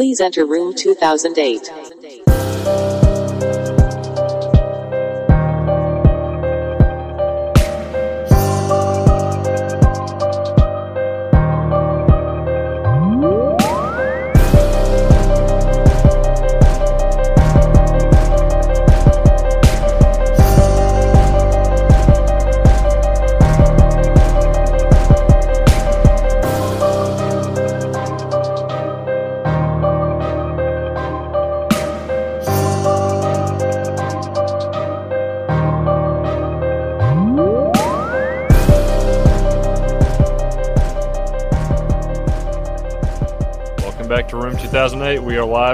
Please 0.00 0.18
enter 0.18 0.46
room 0.46 0.72
2008. 0.72 1.99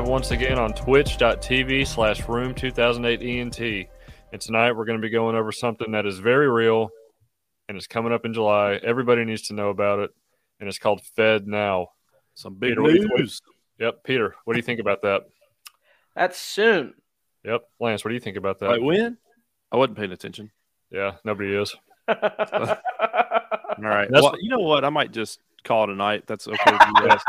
Live 0.07 0.13
once 0.13 0.31
again 0.31 0.57
on 0.57 0.73
twitch.tv 0.73 1.85
slash 1.85 2.29
room 2.29 2.55
2008 2.55 3.21
ENT. 3.41 3.89
And 4.33 4.41
tonight 4.41 4.71
we're 4.71 4.85
going 4.85 5.01
to 5.01 5.05
be 5.05 5.11
going 5.11 5.35
over 5.35 5.51
something 5.51 5.91
that 5.93 6.07
is 6.07 6.21
very 6.21 6.49
real 6.49 6.91
and 7.69 7.77
it's 7.77 7.89
coming 7.89 8.13
up 8.13 8.25
in 8.25 8.33
July. 8.33 8.75
Everybody 8.85 9.25
needs 9.25 9.49
to 9.49 9.55
know 9.55 9.69
about 9.71 9.99
it. 9.99 10.11
And 10.61 10.69
it's 10.69 10.79
called 10.79 11.03
FedNow. 11.19 11.87
Some 12.37 12.55
big 12.55 12.71
Peter, 12.71 12.83
what 12.83 12.89
do 12.93 12.95
you 12.95 13.03
think? 13.03 13.19
news. 13.19 13.43
Yep. 13.81 14.05
Peter, 14.05 14.37
what 14.45 14.55
do 14.55 14.61
you 14.61 14.63
think 14.63 14.79
about 14.79 15.03
that? 15.03 15.23
That's 16.15 16.39
soon. 16.39 16.95
Yep. 17.45 17.63
Lance, 17.81 18.05
what 18.05 18.11
do 18.11 18.15
you 18.15 18.21
think 18.21 18.37
about 18.37 18.61
that? 18.61 18.71
Wait, 18.71 18.83
when? 18.85 19.19
I 19.73 19.77
wasn't 19.77 19.99
paying 19.99 20.13
attention. 20.13 20.53
Yeah, 20.93 21.17
nobody 21.25 21.53
is. 21.53 21.75
All 22.09 22.15
right. 22.17 24.09
That's 24.09 24.23
Well, 24.23 24.23
what- 24.23 24.41
you 24.41 24.51
know 24.51 24.61
what? 24.61 24.85
I 24.85 24.89
might 24.89 25.11
just 25.11 25.41
call 25.67 25.85
it 25.85 25.91
a 25.91 25.95
night. 25.95 26.27
That's 26.27 26.47
okay 26.49 26.73
with 26.73 26.81
you 27.03 27.09
guys. 27.09 27.21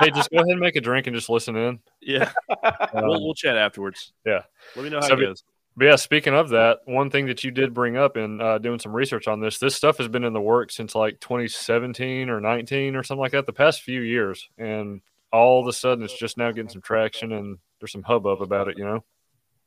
hey, 0.00 0.10
just 0.10 0.30
go 0.30 0.38
ahead 0.38 0.48
and 0.48 0.60
make 0.60 0.76
a 0.76 0.80
drink 0.80 1.06
and 1.06 1.14
just 1.14 1.28
listen 1.28 1.54
in. 1.56 1.80
yeah. 2.00 2.32
we'll, 2.94 3.22
we'll 3.24 3.34
chat 3.34 3.56
afterwards. 3.56 4.12
yeah. 4.26 4.42
Let 4.74 4.82
me 4.84 4.90
know 4.90 5.00
how 5.00 5.08
So 5.08 5.14
it 5.14 5.18
be- 5.18 5.26
goes. 5.26 5.44
But 5.76 5.86
yeah, 5.86 5.96
speaking 5.96 6.34
of 6.34 6.50
that, 6.50 6.78
one 6.84 7.10
thing 7.10 7.26
that 7.26 7.42
you 7.42 7.50
did 7.50 7.74
bring 7.74 7.96
up 7.96 8.16
in 8.16 8.40
uh, 8.40 8.58
doing 8.58 8.78
some 8.78 8.94
research 8.94 9.26
on 9.26 9.40
this, 9.40 9.58
this 9.58 9.74
stuff 9.74 9.98
has 9.98 10.06
been 10.06 10.22
in 10.22 10.32
the 10.32 10.40
works 10.40 10.76
since 10.76 10.94
like 10.94 11.18
2017 11.18 12.30
or 12.30 12.40
19 12.40 12.94
or 12.94 13.02
something 13.02 13.20
like 13.20 13.32
that, 13.32 13.44
the 13.44 13.52
past 13.52 13.82
few 13.82 14.00
years, 14.00 14.48
and 14.56 15.00
all 15.32 15.60
of 15.60 15.66
a 15.66 15.72
sudden 15.72 16.04
it's 16.04 16.16
just 16.16 16.38
now 16.38 16.52
getting 16.52 16.68
some 16.70 16.80
traction 16.80 17.32
and 17.32 17.58
there's 17.80 17.90
some 17.90 18.04
hubbub 18.04 18.40
about 18.40 18.68
it. 18.68 18.78
You 18.78 18.84
know, 18.84 19.04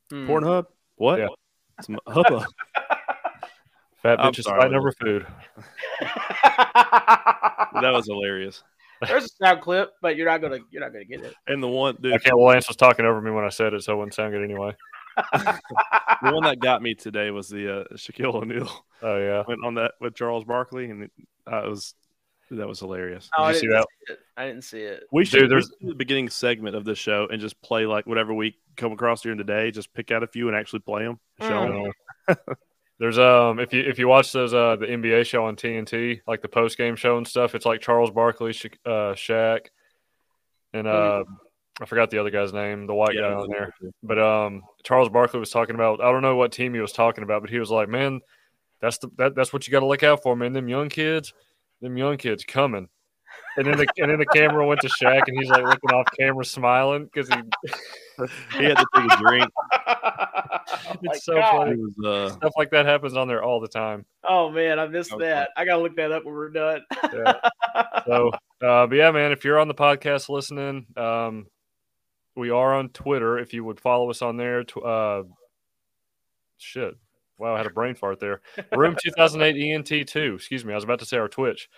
Hmm. 0.09 0.29
Pornhub? 0.29 0.67
What? 0.95 1.19
Yeah. 1.19 1.27
Some 1.81 1.99
hubba. 2.07 2.45
fat 4.07 4.19
I'm 4.23 4.31
bitches 4.31 4.43
sorry, 4.43 4.61
fighting 4.61 4.77
over 4.77 4.91
food. 4.93 5.25
that 7.73 7.91
was 7.93 8.05
hilarious. 8.07 8.63
There's 9.05 9.25
a 9.25 9.27
sound 9.27 9.61
clip, 9.61 9.91
but 10.01 10.15
you're 10.15 10.25
not 10.25 10.41
gonna 10.41 10.59
you're 10.71 10.81
not 10.81 10.91
gonna 10.91 11.05
get 11.05 11.21
it. 11.23 11.33
And 11.47 11.61
the 11.61 11.67
one, 11.67 11.97
dude, 12.01 12.13
Okay, 12.13 12.31
well, 12.33 12.45
Lance 12.47 12.67
was 12.67 12.77
talking 12.77 13.05
over 13.05 13.21
me 13.21 13.31
when 13.31 13.43
I 13.43 13.49
said 13.49 13.73
it, 13.73 13.83
so 13.83 13.93
it 13.93 13.97
wouldn't 13.97 14.13
sound 14.15 14.33
good 14.33 14.43
anyway. 14.43 14.75
the 15.33 16.31
one 16.31 16.43
that 16.43 16.59
got 16.59 16.81
me 16.81 16.93
today 16.95 17.31
was 17.31 17.49
the 17.49 17.81
uh, 17.81 17.83
Shaquille 17.95 18.33
O'Neal 18.35 18.69
Oh 19.01 19.17
yeah, 19.17 19.43
went 19.47 19.63
on 19.63 19.75
that 19.75 19.93
with 20.01 20.15
Charles 20.15 20.43
Barkley, 20.45 20.89
and 20.89 21.03
it, 21.03 21.11
uh, 21.51 21.63
it 21.65 21.69
was 21.69 21.93
that 22.49 22.67
was 22.67 22.79
hilarious. 22.79 23.29
Oh, 23.37 23.43
I 23.43 23.49
you 23.51 23.55
see 23.55 23.61
didn't 23.67 23.73
that? 23.81 23.87
see 24.07 24.13
it. 24.13 24.19
I 24.37 24.45
didn't 24.47 24.63
see 24.63 24.79
it. 24.81 25.03
We 25.11 25.25
should 25.25 25.39
Dude, 25.41 25.51
there's- 25.51 25.69
the 25.81 25.93
beginning 25.95 26.29
segment 26.29 26.75
of 26.75 26.85
this 26.85 26.97
show 26.97 27.27
and 27.29 27.41
just 27.41 27.61
play 27.61 27.85
like 27.85 28.07
whatever 28.07 28.33
we 28.33 28.55
come 28.77 28.93
across 28.93 29.21
during 29.21 29.37
the 29.37 29.43
day. 29.43 29.69
Just 29.71 29.93
pick 29.93 30.11
out 30.11 30.23
a 30.23 30.27
few 30.27 30.47
and 30.47 30.55
actually 30.55 30.79
play 30.79 31.03
them. 31.03 31.19
Show 31.41 31.49
Mm. 31.49 31.91
'em. 32.29 32.37
There's 32.99 33.19
um 33.19 33.59
if 33.59 33.73
you 33.73 33.81
if 33.81 33.99
you 33.99 34.07
watch 34.07 34.31
those 34.31 34.53
uh 34.53 34.75
the 34.75 34.87
NBA 34.87 35.25
show 35.25 35.45
on 35.45 35.55
TNT 35.55 36.21
like 36.27 36.41
the 36.41 36.47
post 36.47 36.77
game 36.77 36.95
show 36.95 37.17
and 37.17 37.27
stuff, 37.27 37.53
it's 37.53 37.65
like 37.65 37.81
Charles 37.81 38.09
Barkley, 38.11 38.53
Sha- 38.53 38.69
uh, 38.85 39.13
Shaq, 39.13 39.67
and 40.73 40.87
uh 40.87 41.23
I 41.79 41.85
forgot 41.85 42.09
the 42.09 42.17
other 42.17 42.31
guy's 42.31 42.53
name, 42.53 42.87
the 42.87 42.95
white 42.95 43.15
Yeah, 43.15 43.21
guy 43.21 43.33
on 43.33 43.49
there. 43.49 43.71
But 44.01 44.17
um 44.19 44.63
Charles 44.83 45.09
Barkley 45.09 45.39
was 45.39 45.51
talking 45.51 45.75
about 45.75 46.01
I 46.01 46.11
don't 46.11 46.23
know 46.23 46.35
what 46.35 46.51
team 46.51 46.73
he 46.73 46.79
was 46.79 46.91
talking 46.91 47.23
about, 47.23 47.41
but 47.41 47.51
he 47.51 47.59
was 47.59 47.69
like, 47.69 47.87
man, 47.87 48.21
that's 48.81 48.97
the 48.97 49.09
that, 49.17 49.35
that's 49.35 49.53
what 49.53 49.67
you 49.67 49.71
got 49.71 49.81
to 49.81 49.85
look 49.87 50.03
out 50.03 50.23
for, 50.23 50.35
man. 50.35 50.53
Them 50.53 50.67
young 50.67 50.89
kids, 50.89 51.33
them 51.81 51.97
young 51.97 52.17
kids 52.17 52.43
coming. 52.43 52.89
And 53.57 53.65
then 53.65 53.77
the 53.77 53.87
and 53.97 54.11
then 54.11 54.19
the 54.19 54.25
camera 54.27 54.65
went 54.65 54.81
to 54.81 54.87
Shaq, 54.87 55.23
and 55.27 55.37
he's 55.39 55.49
like 55.49 55.63
looking 55.63 55.91
off 55.91 56.05
camera, 56.17 56.45
smiling 56.45 57.05
because 57.05 57.27
he 57.29 57.35
He 58.57 58.63
had 58.65 58.77
to 58.77 58.85
take 58.95 59.11
a 59.11 59.17
drink. 59.17 59.51
it's 61.03 61.25
so 61.25 61.35
God. 61.35 61.57
funny. 61.57 61.71
It 61.71 61.79
was 61.79 62.05
uh, 62.05 62.35
Stuff 62.35 62.53
like 62.57 62.69
that 62.71 62.85
happens 62.85 63.15
on 63.15 63.27
there 63.27 63.43
all 63.43 63.59
the 63.59 63.67
time. 63.67 64.05
Oh 64.27 64.49
man, 64.49 64.79
I 64.79 64.87
missed 64.87 65.11
Okay. 65.13 65.25
that. 65.25 65.49
I 65.57 65.65
gotta 65.65 65.81
look 65.81 65.95
that 65.97 66.11
up 66.11 66.23
when 66.25 66.33
we're 66.33 66.49
done. 66.49 66.81
Yeah. 67.13 67.33
So, 68.05 68.31
uh, 68.61 68.87
but 68.87 68.93
yeah, 68.95 69.11
man, 69.11 69.31
if 69.31 69.43
you're 69.43 69.59
on 69.59 69.67
the 69.67 69.73
podcast 69.75 70.29
listening, 70.29 70.85
um, 70.95 71.47
we 72.35 72.49
are 72.49 72.73
on 72.75 72.89
Twitter. 72.89 73.37
If 73.37 73.53
you 73.53 73.63
would 73.63 73.79
follow 73.79 74.09
us 74.09 74.21
on 74.21 74.37
there, 74.37 74.63
tw- 74.63 74.83
uh, 74.85 75.23
shit. 76.57 76.95
Wow, 77.39 77.53
I 77.53 77.57
had 77.57 77.67
a 77.67 77.71
brain 77.71 77.93
fart 77.95 78.19
there. 78.19 78.41
Room 78.75 78.95
2008 79.03 79.71
ENT 79.73 80.07
two. 80.07 80.35
Excuse 80.35 80.65
me, 80.65 80.73
I 80.73 80.75
was 80.75 80.83
about 80.83 80.99
to 80.99 81.05
say 81.05 81.17
our 81.17 81.27
Twitch. 81.27 81.69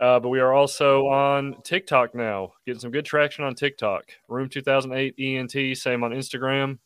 Uh, 0.00 0.18
but 0.18 0.28
we 0.28 0.40
are 0.40 0.52
also 0.52 1.06
on 1.06 1.56
TikTok 1.62 2.14
now, 2.14 2.52
getting 2.66 2.80
some 2.80 2.90
good 2.90 3.04
traction 3.04 3.44
on 3.44 3.54
TikTok. 3.54 4.04
Room 4.28 4.48
2008 4.48 5.14
ENT, 5.18 5.76
same 5.76 6.02
on 6.02 6.10
Instagram. 6.10 6.78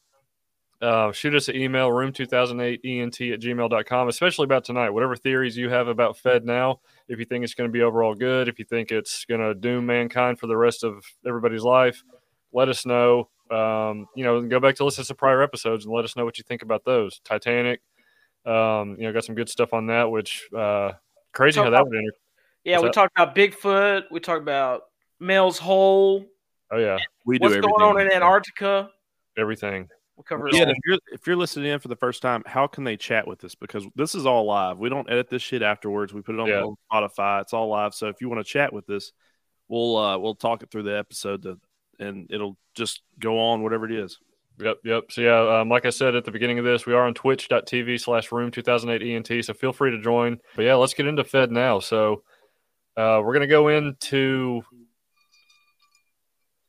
Uh, 0.80 1.10
shoot 1.10 1.34
us 1.34 1.48
an 1.48 1.56
email, 1.56 1.88
room2008ent 1.88 3.32
at 3.32 3.40
gmail.com, 3.40 4.08
especially 4.08 4.44
about 4.44 4.64
tonight. 4.64 4.90
Whatever 4.90 5.16
theories 5.16 5.56
you 5.56 5.68
have 5.70 5.88
about 5.88 6.16
FedNow, 6.16 6.78
if 7.08 7.18
you 7.18 7.24
think 7.24 7.42
it's 7.42 7.54
going 7.54 7.68
to 7.68 7.72
be 7.72 7.82
overall 7.82 8.14
good, 8.14 8.46
if 8.46 8.58
you 8.60 8.64
think 8.64 8.92
it's 8.92 9.24
going 9.24 9.40
to 9.40 9.54
doom 9.54 9.86
mankind 9.86 10.38
for 10.38 10.46
the 10.46 10.56
rest 10.56 10.84
of 10.84 11.04
everybody's 11.26 11.64
life, 11.64 12.04
let 12.52 12.68
us 12.68 12.86
know. 12.86 13.28
Um, 13.50 14.06
you 14.14 14.22
know, 14.22 14.40
go 14.42 14.60
back 14.60 14.76
to 14.76 14.84
listen 14.84 15.02
to 15.02 15.06
some 15.06 15.16
prior 15.16 15.42
episodes 15.42 15.84
and 15.84 15.92
let 15.92 16.04
us 16.04 16.14
know 16.14 16.24
what 16.24 16.38
you 16.38 16.44
think 16.46 16.62
about 16.62 16.84
those. 16.84 17.20
Titanic, 17.24 17.80
um, 18.46 18.96
you 18.98 19.06
know, 19.06 19.12
got 19.12 19.24
some 19.24 19.34
good 19.34 19.48
stuff 19.48 19.72
on 19.72 19.86
that, 19.86 20.10
which 20.10 20.48
uh, 20.56 20.92
crazy 21.32 21.56
Talk 21.56 21.64
how 21.64 21.70
that 21.70 21.84
would 21.84 21.96
enter. 21.96 22.12
Yeah, 22.64 22.74
What's 22.76 22.82
we 22.82 22.88
that? 22.88 22.94
talked 22.94 23.12
about 23.16 23.34
Bigfoot. 23.34 24.02
We 24.10 24.20
talked 24.20 24.42
about 24.42 24.82
Mel's 25.20 25.58
Hole. 25.58 26.24
Oh 26.70 26.78
yeah, 26.78 26.98
we 27.24 27.38
do 27.38 27.44
What's 27.44 27.54
everything. 27.56 27.74
going 27.78 27.96
on 27.96 28.00
in 28.00 28.12
Antarctica? 28.12 28.90
everything. 29.36 29.88
We 30.16 30.24
covered 30.24 30.48
it 30.48 30.54
Yeah, 30.56 30.68
if 30.68 30.76
you're 30.84 30.98
if 31.12 31.26
you're 31.26 31.36
listening 31.36 31.70
in 31.70 31.78
for 31.78 31.88
the 31.88 31.96
first 31.96 32.20
time, 32.22 32.42
how 32.44 32.66
can 32.66 32.82
they 32.84 32.96
chat 32.96 33.26
with 33.26 33.44
us? 33.44 33.54
Because 33.54 33.86
this 33.94 34.14
is 34.16 34.26
all 34.26 34.44
live. 34.46 34.76
We 34.78 34.88
don't 34.88 35.08
edit 35.08 35.28
this 35.30 35.42
shit 35.42 35.62
afterwards. 35.62 36.12
We 36.12 36.22
put 36.22 36.34
it 36.34 36.40
on, 36.40 36.48
Yeah. 36.48 36.62
on 36.64 36.74
Spotify. 36.92 37.40
It's 37.42 37.52
all 37.52 37.68
live. 37.68 37.94
So 37.94 38.08
if 38.08 38.20
you 38.20 38.28
want 38.28 38.44
to 38.44 38.52
chat 38.52 38.72
with 38.72 38.90
us, 38.90 39.12
we'll 39.68 39.96
uh, 39.96 40.18
we'll 40.18 40.34
talk 40.34 40.62
it 40.64 40.70
through 40.72 40.82
the 40.82 40.98
episode, 40.98 41.44
to, 41.44 41.58
and 42.00 42.26
it'll 42.30 42.56
just 42.74 43.02
go 43.20 43.38
on 43.38 43.62
whatever 43.62 43.84
it 43.86 43.92
is. 43.92 44.18
Yep, 44.60 44.78
yep. 44.84 45.04
So 45.10 45.20
yeah, 45.20 45.60
um, 45.60 45.68
like 45.68 45.86
I 45.86 45.90
said 45.90 46.16
at 46.16 46.24
the 46.24 46.32
beginning 46.32 46.58
of 46.58 46.64
this, 46.64 46.84
we 46.84 46.92
are 46.92 47.06
on 47.06 47.14
twitch.tv 47.14 48.00
slash 48.00 48.32
room 48.32 48.50
2008 48.50 49.14
ENT. 49.14 49.44
So 49.44 49.54
feel 49.54 49.72
free 49.72 49.92
to 49.92 50.00
join. 50.02 50.38
But 50.56 50.62
yeah, 50.64 50.74
let's 50.74 50.94
get 50.94 51.06
into 51.06 51.22
FedNow. 51.22 51.80
So 51.80 52.24
uh, 52.98 53.20
we're 53.22 53.32
going 53.32 53.40
to 53.40 53.46
go 53.46 53.68
into 53.68 54.62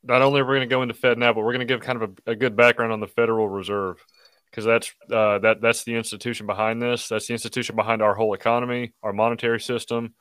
not 0.04 0.22
only 0.22 0.40
are 0.40 0.44
we 0.44 0.56
going 0.56 0.68
to 0.68 0.72
go 0.72 0.82
into 0.82 0.94
FedNow, 0.94 1.34
but 1.34 1.38
we're 1.38 1.52
going 1.52 1.58
to 1.58 1.64
give 1.66 1.80
kind 1.80 2.00
of 2.00 2.16
a, 2.26 2.30
a 2.30 2.36
good 2.36 2.56
background 2.56 2.92
on 2.92 3.00
the 3.00 3.08
Federal 3.08 3.48
Reserve 3.48 4.02
because 4.50 4.64
that's 4.64 4.92
uh, 5.12 5.40
that 5.40 5.60
that's 5.60 5.82
the 5.82 5.96
institution 5.96 6.46
behind 6.46 6.80
this. 6.80 7.08
That's 7.08 7.26
the 7.26 7.32
institution 7.32 7.74
behind 7.74 8.00
our 8.00 8.14
whole 8.14 8.34
economy, 8.34 8.92
our 9.02 9.12
monetary 9.12 9.60
system, 9.60 10.14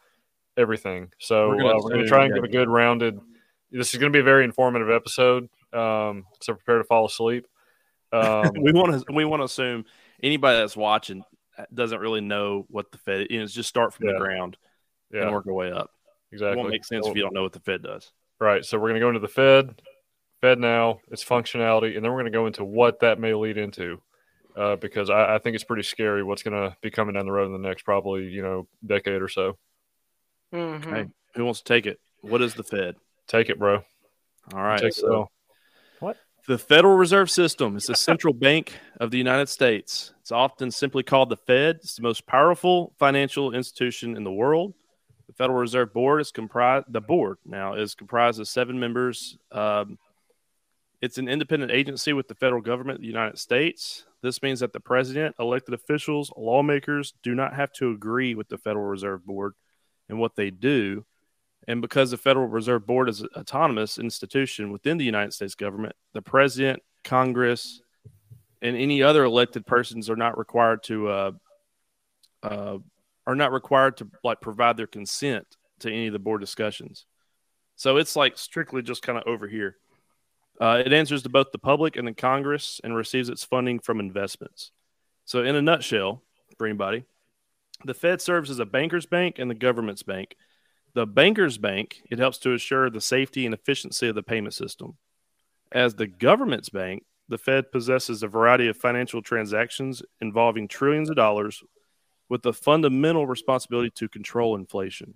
everything. 0.57 1.11
So 1.19 1.50
We're 1.50 1.57
gonna 1.61 1.77
uh, 1.77 1.89
to 1.89 2.07
try 2.07 2.25
and 2.25 2.33
give 2.33 2.44
a 2.44 2.47
good 2.47 2.69
rounded. 2.69 3.19
This 3.71 3.94
is 3.94 4.00
going 4.00 4.12
to 4.12 4.15
be 4.15 4.21
a 4.21 4.23
very 4.23 4.45
informative 4.45 4.89
episode. 4.89 5.47
Um, 5.71 6.25
so 6.41 6.55
prepare 6.55 6.79
to 6.79 6.83
fall 6.85 7.05
asleep. 7.05 7.45
Um, 8.12 8.50
we 8.59 8.73
want 8.73 9.00
to 9.07 9.13
we 9.13 9.25
want 9.25 9.41
to 9.41 9.45
assume 9.45 9.85
anybody 10.23 10.57
that's 10.57 10.75
watching 10.75 11.23
doesn't 11.71 12.00
really 12.00 12.21
know 12.21 12.65
what 12.67 12.91
the 12.91 12.97
Fed. 12.97 13.27
You 13.29 13.41
know, 13.41 13.45
just 13.45 13.69
start 13.69 13.94
from 13.94 14.07
Yeah. 14.07 14.13
the 14.13 14.19
ground 14.19 14.57
and 15.12 15.31
work 15.31 15.45
our 15.47 15.53
way 15.53 15.71
up. 15.71 15.91
It 16.31 16.35
exactly. 16.35 16.57
won't 16.57 16.69
make 16.69 16.85
sense 16.85 17.07
if 17.07 17.15
you 17.15 17.21
don't 17.21 17.33
know 17.33 17.43
what 17.43 17.53
the 17.53 17.59
Fed 17.59 17.83
does. 17.83 18.11
Right. 18.39 18.63
So 18.63 18.77
we're 18.77 18.89
going 18.89 18.95
to 18.95 18.99
go 18.99 19.09
into 19.09 19.19
the 19.19 19.27
Fed, 19.27 19.81
FedNow, 20.41 20.99
its 21.11 21.23
functionality, 21.23 21.95
and 21.95 22.03
then 22.03 22.11
we're 22.11 22.21
going 22.21 22.25
to 22.25 22.31
go 22.31 22.47
into 22.47 22.63
what 22.63 22.99
that 23.01 23.19
may 23.19 23.33
lead 23.33 23.57
into. 23.57 24.01
Uh, 24.55 24.75
because 24.75 25.09
I, 25.09 25.35
I 25.35 25.37
think 25.39 25.55
it's 25.55 25.63
pretty 25.63 25.83
scary 25.83 26.23
what's 26.23 26.43
going 26.43 26.53
to 26.53 26.75
be 26.81 26.89
coming 26.89 27.13
down 27.13 27.25
the 27.25 27.31
road 27.31 27.45
in 27.45 27.53
the 27.53 27.67
next 27.67 27.83
probably 27.83 28.23
you 28.25 28.41
know 28.41 28.67
decade 28.85 29.21
or 29.21 29.29
so. 29.29 29.57
Mhm. 30.53 30.85
Okay, 30.85 31.09
who 31.35 31.45
wants 31.45 31.61
to 31.61 31.65
take 31.65 31.85
it? 31.85 31.99
What 32.21 32.41
is 32.41 32.55
the 32.55 32.63
Fed? 32.63 32.95
Take 33.27 33.49
it, 33.49 33.59
bro. 33.59 33.83
All 34.53 34.61
right, 34.61 34.79
Take 34.79 34.89
it 34.89 34.95
so 34.95 35.13
all. 35.13 35.31
The 36.49 36.57
Federal 36.57 36.95
Reserve 36.95 37.29
System 37.29 37.77
is 37.77 37.85
the 37.85 37.95
central 37.95 38.33
bank 38.47 38.73
of 38.99 39.11
the 39.11 39.19
United 39.19 39.49
States. 39.49 40.15
It's 40.21 40.31
often 40.31 40.71
simply 40.71 41.03
called 41.03 41.29
the 41.29 41.37
Fed. 41.37 41.75
It's 41.75 41.97
the 41.97 42.01
most 42.01 42.25
powerful 42.25 42.95
financial 42.97 43.53
institution 43.53 44.17
in 44.17 44.23
the 44.23 44.31
world. 44.31 44.73
The 45.29 45.33
Federal 45.33 45.59
Reserve 45.59 45.93
Board 45.93 46.21
is 46.21 46.31
comprised. 46.31 46.87
The 46.89 47.01
board 47.01 47.37
now 47.45 47.75
is 47.75 47.95
comprised 47.95 48.39
of 48.39 48.47
seven 48.47 48.79
members. 48.79 49.37
Um, 49.51 49.99
It's 51.01 51.17
an 51.17 51.29
independent 51.29 51.71
agency 51.71 52.11
with 52.11 52.27
the 52.27 52.35
federal 52.35 52.61
government 52.61 52.97
of 52.97 53.01
the 53.01 53.07
United 53.07 53.37
States. 53.39 54.05
This 54.21 54.41
means 54.41 54.59
that 54.59 54.73
the 54.73 54.81
president, 54.81 55.35
elected 55.39 55.73
officials, 55.73 56.33
lawmakers 56.35 57.13
do 57.23 57.33
not 57.35 57.53
have 57.53 57.71
to 57.73 57.91
agree 57.91 58.35
with 58.35 58.49
the 58.49 58.57
Federal 58.57 58.85
Reserve 58.85 59.25
Board 59.25 59.53
and 60.09 60.19
what 60.19 60.35
they 60.35 60.49
do. 60.49 61.05
And 61.67 61.79
because 61.79 62.11
the 62.11 62.17
Federal 62.17 62.47
Reserve 62.47 62.85
Board 62.85 63.07
is 63.07 63.21
an 63.21 63.29
autonomous 63.37 63.97
institution 63.99 64.71
within 64.71 64.97
the 64.97 65.05
United 65.05 65.33
States 65.33 65.55
government, 65.55 65.95
the 66.13 66.21
president, 66.21 66.81
Congress, 67.03 67.81
and 68.61 68.75
any 68.75 69.01
other 69.03 69.23
elected 69.23 69.65
persons 69.65 70.09
are 70.09 70.17
not 70.17 70.37
required 70.37 70.83
to 70.83 71.07
uh, 71.07 71.31
uh, 72.43 72.77
are 73.29 73.35
not 73.35 73.51
required 73.51 73.95
to 73.95 74.07
like 74.23 74.41
provide 74.41 74.75
their 74.75 74.87
consent 74.87 75.45
to 75.77 75.87
any 75.87 76.07
of 76.07 76.13
the 76.13 76.19
board 76.19 76.41
discussions. 76.41 77.05
So 77.75 77.97
it's 77.97 78.15
like 78.15 78.39
strictly 78.39 78.81
just 78.81 79.03
kind 79.03 79.19
of 79.19 79.25
over 79.27 79.47
here. 79.47 79.75
Uh, 80.59 80.81
it 80.83 80.91
answers 80.91 81.21
to 81.21 81.29
both 81.29 81.51
the 81.51 81.59
public 81.59 81.95
and 81.95 82.07
the 82.07 82.13
Congress 82.13 82.81
and 82.83 82.95
receives 82.95 83.29
its 83.29 83.43
funding 83.43 83.79
from 83.79 83.99
investments. 83.99 84.71
So, 85.25 85.43
in 85.43 85.55
a 85.55 85.61
nutshell, 85.61 86.23
for 86.57 86.65
anybody, 86.65 87.05
the 87.85 87.93
Fed 87.93 88.19
serves 88.19 88.49
as 88.49 88.57
a 88.57 88.65
banker's 88.65 89.05
bank 89.05 89.37
and 89.37 89.49
the 89.49 89.55
government's 89.55 90.01
bank. 90.01 90.35
The 90.95 91.05
banker's 91.05 91.59
bank, 91.59 92.01
it 92.09 92.17
helps 92.17 92.39
to 92.39 92.53
assure 92.53 92.89
the 92.89 92.99
safety 92.99 93.45
and 93.45 93.53
efficiency 93.53 94.07
of 94.07 94.15
the 94.15 94.23
payment 94.23 94.55
system. 94.55 94.97
As 95.71 95.93
the 95.93 96.07
government's 96.07 96.69
bank, 96.69 97.05
the 97.29 97.37
Fed 97.37 97.71
possesses 97.71 98.23
a 98.23 98.27
variety 98.27 98.67
of 98.67 98.75
financial 98.75 99.21
transactions 99.21 100.01
involving 100.19 100.67
trillions 100.67 101.11
of 101.11 101.15
dollars 101.15 101.63
with 102.29 102.43
the 102.43 102.53
fundamental 102.53 103.25
responsibility 103.25 103.89
to 103.89 104.07
control 104.07 104.55
inflation. 104.55 105.15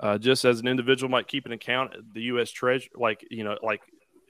Uh, 0.00 0.18
just 0.18 0.44
as 0.44 0.58
an 0.58 0.66
individual 0.66 1.08
might 1.08 1.28
keep 1.28 1.46
an 1.46 1.52
account 1.52 1.94
at 1.94 2.00
the 2.12 2.22
U.S. 2.22 2.50
Treasury, 2.50 2.90
like 2.96 3.24
you 3.30 3.44
know, 3.44 3.56
like 3.62 3.80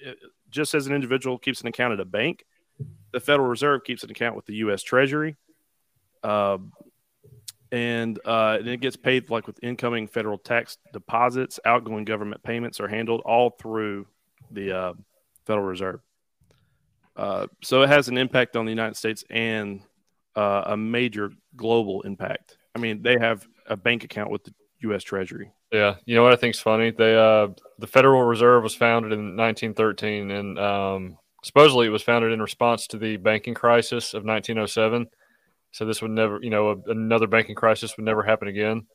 uh, 0.07 0.13
just 0.51 0.75
as 0.75 0.87
an 0.87 0.95
individual 0.95 1.39
keeps 1.39 1.63
an 1.63 1.69
account 1.69 1.95
at 1.95 2.01
a 2.01 2.05
bank, 2.05 2.45
the 3.13 3.21
Federal 3.21 3.49
Reserve 3.49 3.83
keeps 3.85 4.03
an 4.05 4.11
account 4.11 4.37
with 4.37 4.45
the 4.45 4.57
U.S. 4.57 4.83
Treasury, 4.83 5.37
uh, 6.23 6.59
and, 7.73 8.19
uh, 8.25 8.59
and 8.61 8.69
it 8.69 8.81
gets 8.81 8.97
paid 8.97 9.31
like 9.31 9.47
with 9.47 9.59
incoming 9.63 10.07
federal 10.07 10.37
tax 10.37 10.77
deposits, 10.93 11.59
outgoing 11.65 12.05
government 12.05 12.43
payments 12.43 12.79
are 12.79 12.89
handled 12.89 13.23
all 13.25 13.51
through 13.51 14.07
the 14.51 14.77
uh, 14.77 14.93
Federal 15.47 15.67
Reserve. 15.67 16.01
Uh, 17.17 17.47
so 17.63 17.83
it 17.83 17.89
has 17.89 18.09
an 18.09 18.19
impact 18.19 18.55
on 18.55 18.67
the 18.67 18.71
United 18.71 18.97
States 18.97 19.25
and 19.31 19.81
a 20.37 20.77
major 20.77 21.31
global 21.57 22.03
impact. 22.03 22.59
I 22.75 22.79
mean, 22.79 23.03
they 23.03 23.19
have 23.19 23.47
a 23.67 23.77
bank 23.77 24.05
account 24.05 24.31
with 24.31 24.45
the 24.45 24.53
U.S. 24.81 25.03
Treasury. 25.03 25.53
Yeah, 25.73 25.97
you 26.05 26.15
know 26.15 26.23
what 26.23 26.33
I 26.33 26.37
think 26.37 26.55
is 26.55 26.61
funny? 26.61 26.91
They 26.91 27.17
uh, 27.17 27.49
the 27.79 27.87
Federal 27.87 28.23
Reserve 28.23 28.63
was 28.63 28.75
founded 28.75 29.13
in 29.13 29.37
1913, 29.37 30.31
and 30.31 30.59
um, 30.59 31.19
supposedly 31.43 31.87
it 31.87 31.91
was 31.91 32.03
founded 32.03 32.33
in 32.33 32.41
response 32.41 32.87
to 32.89 32.99
the 32.99 33.17
banking 33.17 33.55
crisis 33.55 34.15
of 34.15 34.25
1907. 34.25 35.07
So 35.73 35.85
this 35.85 36.01
would 36.03 36.13
never, 36.13 36.39
you 36.41 36.51
know, 36.51 36.71
a, 36.71 36.91
another 36.91 37.27
banking 37.27 37.57
crisis 37.57 37.97
would 37.97 38.05
never 38.05 38.23
happen 38.23 38.47
again. 38.47 38.87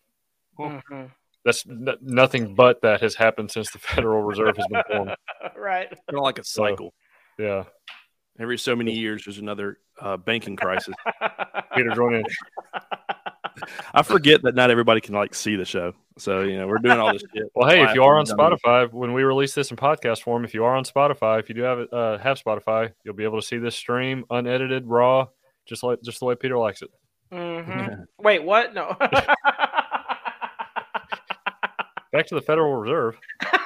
Mm-hmm. 0.57 1.06
That's 1.44 1.65
n- 1.67 1.97
nothing 2.01 2.56
but 2.56 2.81
that 2.81 3.01
has 3.01 3.15
happened 3.15 3.51
since 3.51 3.71
the 3.71 3.79
Federal 3.79 4.21
Reserve 4.21 4.56
has 4.56 4.67
been 4.67 4.83
formed. 4.89 5.15
right. 5.57 5.89
Kind 5.89 6.17
of 6.17 6.21
like 6.21 6.39
a 6.39 6.44
cycle. 6.44 6.94
Yeah, 7.38 7.63
Every 8.39 8.57
so 8.57 8.75
many 8.75 8.94
years, 8.94 9.25
there's 9.25 9.38
another 9.38 9.80
uh, 10.00 10.18
banking 10.18 10.56
crisis. 10.56 10.95
Peter, 11.75 11.89
join 11.91 12.15
in. 12.15 12.24
I 13.94 14.01
forget 14.03 14.41
that 14.44 14.56
not 14.56 14.71
everybody 14.71 15.01
can 15.01 15.13
like 15.13 15.36
see 15.36 15.57
the 15.57 15.65
show, 15.65 15.94
so 16.18 16.44
you 16.44 16.57
know 16.57 16.65
we're 16.68 16.77
doing 16.77 16.97
all 17.00 17.12
this 17.12 17.24
shit. 17.36 17.51
Well, 17.53 17.69
hey, 17.69 17.83
if 17.83 17.94
you 17.94 18.03
are 18.03 18.18
on 18.18 18.24
Done. 18.25 18.38
Spotify, 18.38 18.91
when 18.91 19.13
we 19.13 19.24
release 19.24 19.53
this 19.53 19.71
in 19.71 19.77
podcast 19.77 20.21
form, 20.21 20.45
if 20.45 20.53
you 20.53 20.63
are 20.63 20.75
on 20.75 20.86
Spotify, 20.86 21.39
if 21.39 21.50
you 21.50 21.56
do 21.56 21.63
have 21.63 21.80
uh, 21.91 22.18
have 22.19 22.41
Spotify, 22.41 22.94
you'll 23.03 23.15
be 23.15 23.25
able 23.25 23.41
to 23.41 23.45
see 23.45 23.57
this 23.57 23.75
stream 23.75 24.24
unedited, 24.30 24.88
raw, 24.88 25.27
just 25.65 25.83
like 25.83 26.01
just 26.01 26.19
the 26.19 26.25
way 26.25 26.35
Peter 26.35 26.57
likes 26.57 26.81
it. 26.81 26.89
Mhm. 27.33 28.06
Wait, 28.19 28.44
what? 28.44 28.74
No. 28.74 28.95
Back 32.12 32.25
to 32.27 32.35
the 32.35 32.42
Federal 32.42 32.75
Reserve. 32.75 33.18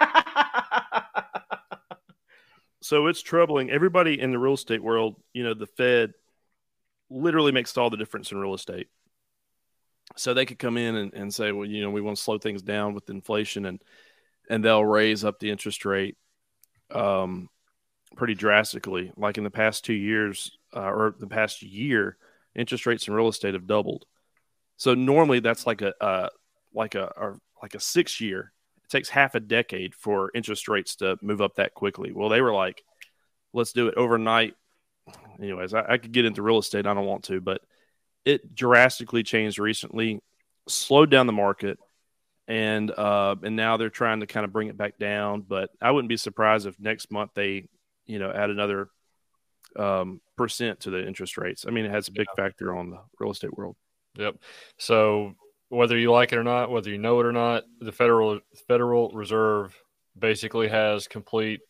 so 2.84 3.08
it's 3.08 3.22
troubling 3.22 3.72
everybody 3.72 4.20
in 4.20 4.32
the 4.32 4.40
real 4.40 4.54
estate 4.54 4.84
world. 4.84 5.16
You 5.34 5.44
know, 5.44 5.54
the 5.54 5.68
Fed 5.68 6.14
literally 7.10 7.52
makes 7.52 7.78
all 7.78 7.90
the 7.90 7.98
difference 7.98 8.32
in 8.32 8.38
real 8.38 8.54
estate. 8.54 8.88
So 10.18 10.34
they 10.34 10.46
could 10.46 10.60
come 10.60 10.78
in 10.78 10.96
and, 10.96 11.14
and 11.14 11.34
say, 11.34 11.52
well, 11.52 11.68
you 11.68 11.82
know, 11.82 11.90
we 11.90 12.02
want 12.02 12.18
to 12.18 12.24
slow 12.24 12.38
things 12.38 12.62
down 12.62 12.94
with 12.94 13.10
inflation, 13.10 13.66
and 13.66 13.82
and 14.50 14.64
they'll 14.64 14.86
raise 14.86 15.24
up 15.24 15.40
the 15.40 15.50
interest 15.50 15.86
rate 15.86 16.18
um, 16.92 17.50
pretty 18.16 18.36
drastically. 18.36 19.12
Like 19.16 19.38
in 19.38 19.44
the 19.44 19.50
past 19.50 19.86
two 19.86 19.94
years 19.94 20.58
uh, 20.76 20.82
or 20.82 21.16
the 21.18 21.28
past 21.28 21.62
year, 21.62 22.18
interest 22.54 22.86
rates 22.86 23.08
in 23.08 23.14
real 23.14 23.30
estate 23.30 23.54
have 23.54 23.68
doubled. 23.68 24.06
So 24.78 24.94
normally 24.94 25.40
that's 25.40 25.66
like 25.66 25.82
a 25.82 25.94
uh, 26.04 26.30
like 26.74 26.96
a 26.96 27.06
or 27.18 27.40
like 27.62 27.76
a 27.76 27.80
six 27.80 28.20
year. 28.20 28.53
Takes 28.94 29.10
half 29.10 29.34
a 29.34 29.40
decade 29.40 29.96
for 29.96 30.30
interest 30.36 30.68
rates 30.68 30.98
to 30.98 31.18
move 31.20 31.42
up 31.42 31.56
that 31.56 31.74
quickly. 31.74 32.12
Well, 32.12 32.30
they 32.30 32.42
were 32.42 32.54
like, 32.54 32.84
let's 33.52 33.74
do 33.74 33.88
it 33.88 33.96
overnight. 33.98 34.54
Anyways, 35.40 35.74
I, 35.74 35.84
I 35.94 35.98
could 35.98 36.12
get 36.12 36.26
into 36.26 36.44
real 36.44 36.60
estate. 36.60 36.86
I 36.86 36.94
don't 36.94 37.08
want 37.08 37.24
to, 37.24 37.42
but 37.42 37.62
it 38.24 38.54
drastically 38.54 39.24
changed 39.24 39.58
recently, 39.58 40.22
slowed 40.68 41.10
down 41.10 41.26
the 41.26 41.34
market, 41.34 41.80
and 42.48 42.92
uh, 42.92 43.36
and 43.42 43.56
now 43.56 43.78
they're 43.78 43.90
trying 43.90 44.20
to 44.20 44.28
kind 44.28 44.44
of 44.44 44.54
bring 44.54 44.68
it 44.68 44.78
back 44.78 45.00
down. 45.00 45.42
But 45.42 45.72
I 45.82 45.90
wouldn't 45.90 46.10
be 46.10 46.18
surprised 46.18 46.68
if 46.68 46.80
next 46.80 47.12
month 47.12 47.32
they, 47.34 47.68
you 48.06 48.20
know, 48.20 48.32
add 48.32 48.52
another 48.52 48.90
um, 49.76 50.22
percent 50.38 50.82
to 50.82 50.92
the 50.92 51.04
interest 51.08 51.40
rates. 51.40 51.66
I 51.68 51.72
mean, 51.72 51.86
it 51.86 51.92
has 51.92 52.10
a 52.10 52.12
big 52.12 52.28
factor 52.38 52.76
on 52.76 52.92
the 52.92 53.00
real 53.20 53.32
estate 53.32 53.58
world. 53.58 53.76
Yep. 54.18 54.36
So 54.78 55.34
whether 55.74 55.98
you 55.98 56.12
like 56.12 56.32
it 56.34 56.38
or 56.38 56.44
not, 56.44 56.70
whether 56.72 56.90
you 56.90 56.98
know 56.98 57.20
it 57.20 57.26
or 57.26 57.32
not, 57.32 57.64
the 57.80 57.92
Federal 57.92 58.40
Federal 58.68 59.10
Reserve 59.12 59.76
basically 60.18 60.68
has 60.68 61.08
complete 61.08 61.62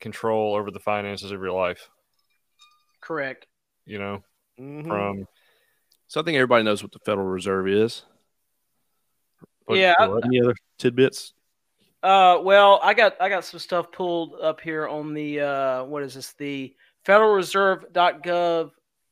control 0.00 0.54
over 0.54 0.70
the 0.70 0.80
finances 0.80 1.30
of 1.32 1.40
your 1.40 1.52
life. 1.52 1.88
Correct. 3.00 3.46
You 3.84 3.98
know, 3.98 4.24
Mhm. 4.58 4.86
from 4.86 5.26
So 6.06 6.20
I 6.20 6.24
think 6.24 6.34
everybody 6.36 6.64
knows 6.64 6.82
what 6.82 6.90
the 6.90 6.98
Federal 7.00 7.26
Reserve 7.28 7.68
is. 7.68 8.02
What- 9.66 9.78
Yeah, 9.78 9.94
I- 9.98 10.20
Any 10.24 10.40
other 10.40 10.54
tidbits? 10.76 11.34
Uh, 12.02 12.40
well, 12.42 12.80
I 12.82 12.94
got 12.94 13.20
I 13.20 13.28
got 13.28 13.44
some 13.44 13.60
stuff 13.60 13.92
pulled 13.92 14.34
up 14.40 14.60
here 14.60 14.88
on 14.88 15.14
the 15.14 15.40
uh, 15.40 15.84
what 15.84 16.02
is 16.02 16.14
this? 16.14 16.32
The 16.32 16.74
FederalReserve.gov 17.04 18.70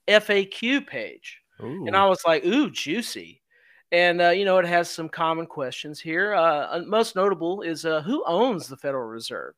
FAQ 0.08 0.80
page, 0.86 1.40
and 1.58 1.94
I 1.96 2.06
was 2.06 2.22
like, 2.26 2.44
"Ooh, 2.44 2.70
juicy!" 2.70 3.42
And 3.90 4.20
uh, 4.20 4.28
you 4.30 4.44
know, 4.44 4.58
it 4.58 4.66
has 4.66 4.90
some 4.90 5.08
common 5.08 5.46
questions 5.46 5.98
here. 6.00 6.34
Uh, 6.34 6.82
most 6.86 7.16
notable 7.16 7.62
is 7.62 7.84
uh, 7.86 8.02
who 8.02 8.22
owns 8.26 8.68
the 8.68 8.76
Federal 8.76 9.08
Reserve, 9.08 9.54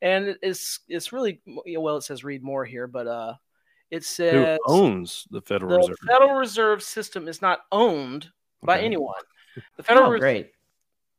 and 0.00 0.36
it's 0.42 0.80
it's 0.88 1.12
really 1.12 1.40
well. 1.46 1.96
It 1.96 2.02
says 2.02 2.22
read 2.22 2.42
more 2.44 2.64
here, 2.64 2.86
but 2.86 3.06
uh, 3.08 3.34
it 3.90 4.00
Who 4.00 4.04
says 4.04 4.58
owns 4.66 5.26
the 5.32 5.40
Federal 5.42 5.72
the 5.72 5.76
Reserve? 5.78 5.96
The 6.02 6.06
Federal 6.12 6.34
Reserve 6.38 6.82
System 6.84 7.26
is 7.26 7.42
not 7.42 7.60
owned 7.72 8.30
by 8.62 8.76
Okay. 8.76 8.86
anyone. 8.86 9.14
The 9.76 9.82
Federal 9.82 10.06
Oh, 10.06 10.10
Reserve 10.12 10.20
great. 10.20 10.50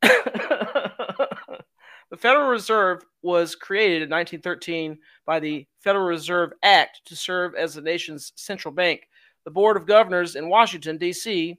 the 2.10 2.16
Federal 2.16 2.48
Reserve 2.48 3.02
was 3.22 3.54
created 3.54 4.02
in 4.02 4.08
1913 4.10 4.98
by 5.26 5.40
the 5.40 5.66
Federal 5.80 6.06
Reserve 6.06 6.52
Act 6.62 7.02
to 7.04 7.14
serve 7.14 7.54
as 7.54 7.74
the 7.74 7.82
nation's 7.82 8.32
central 8.36 8.72
bank. 8.72 9.08
The 9.44 9.50
Board 9.50 9.76
of 9.76 9.86
Governors 9.86 10.36
in 10.36 10.48
Washington, 10.48 10.96
D.C., 10.98 11.56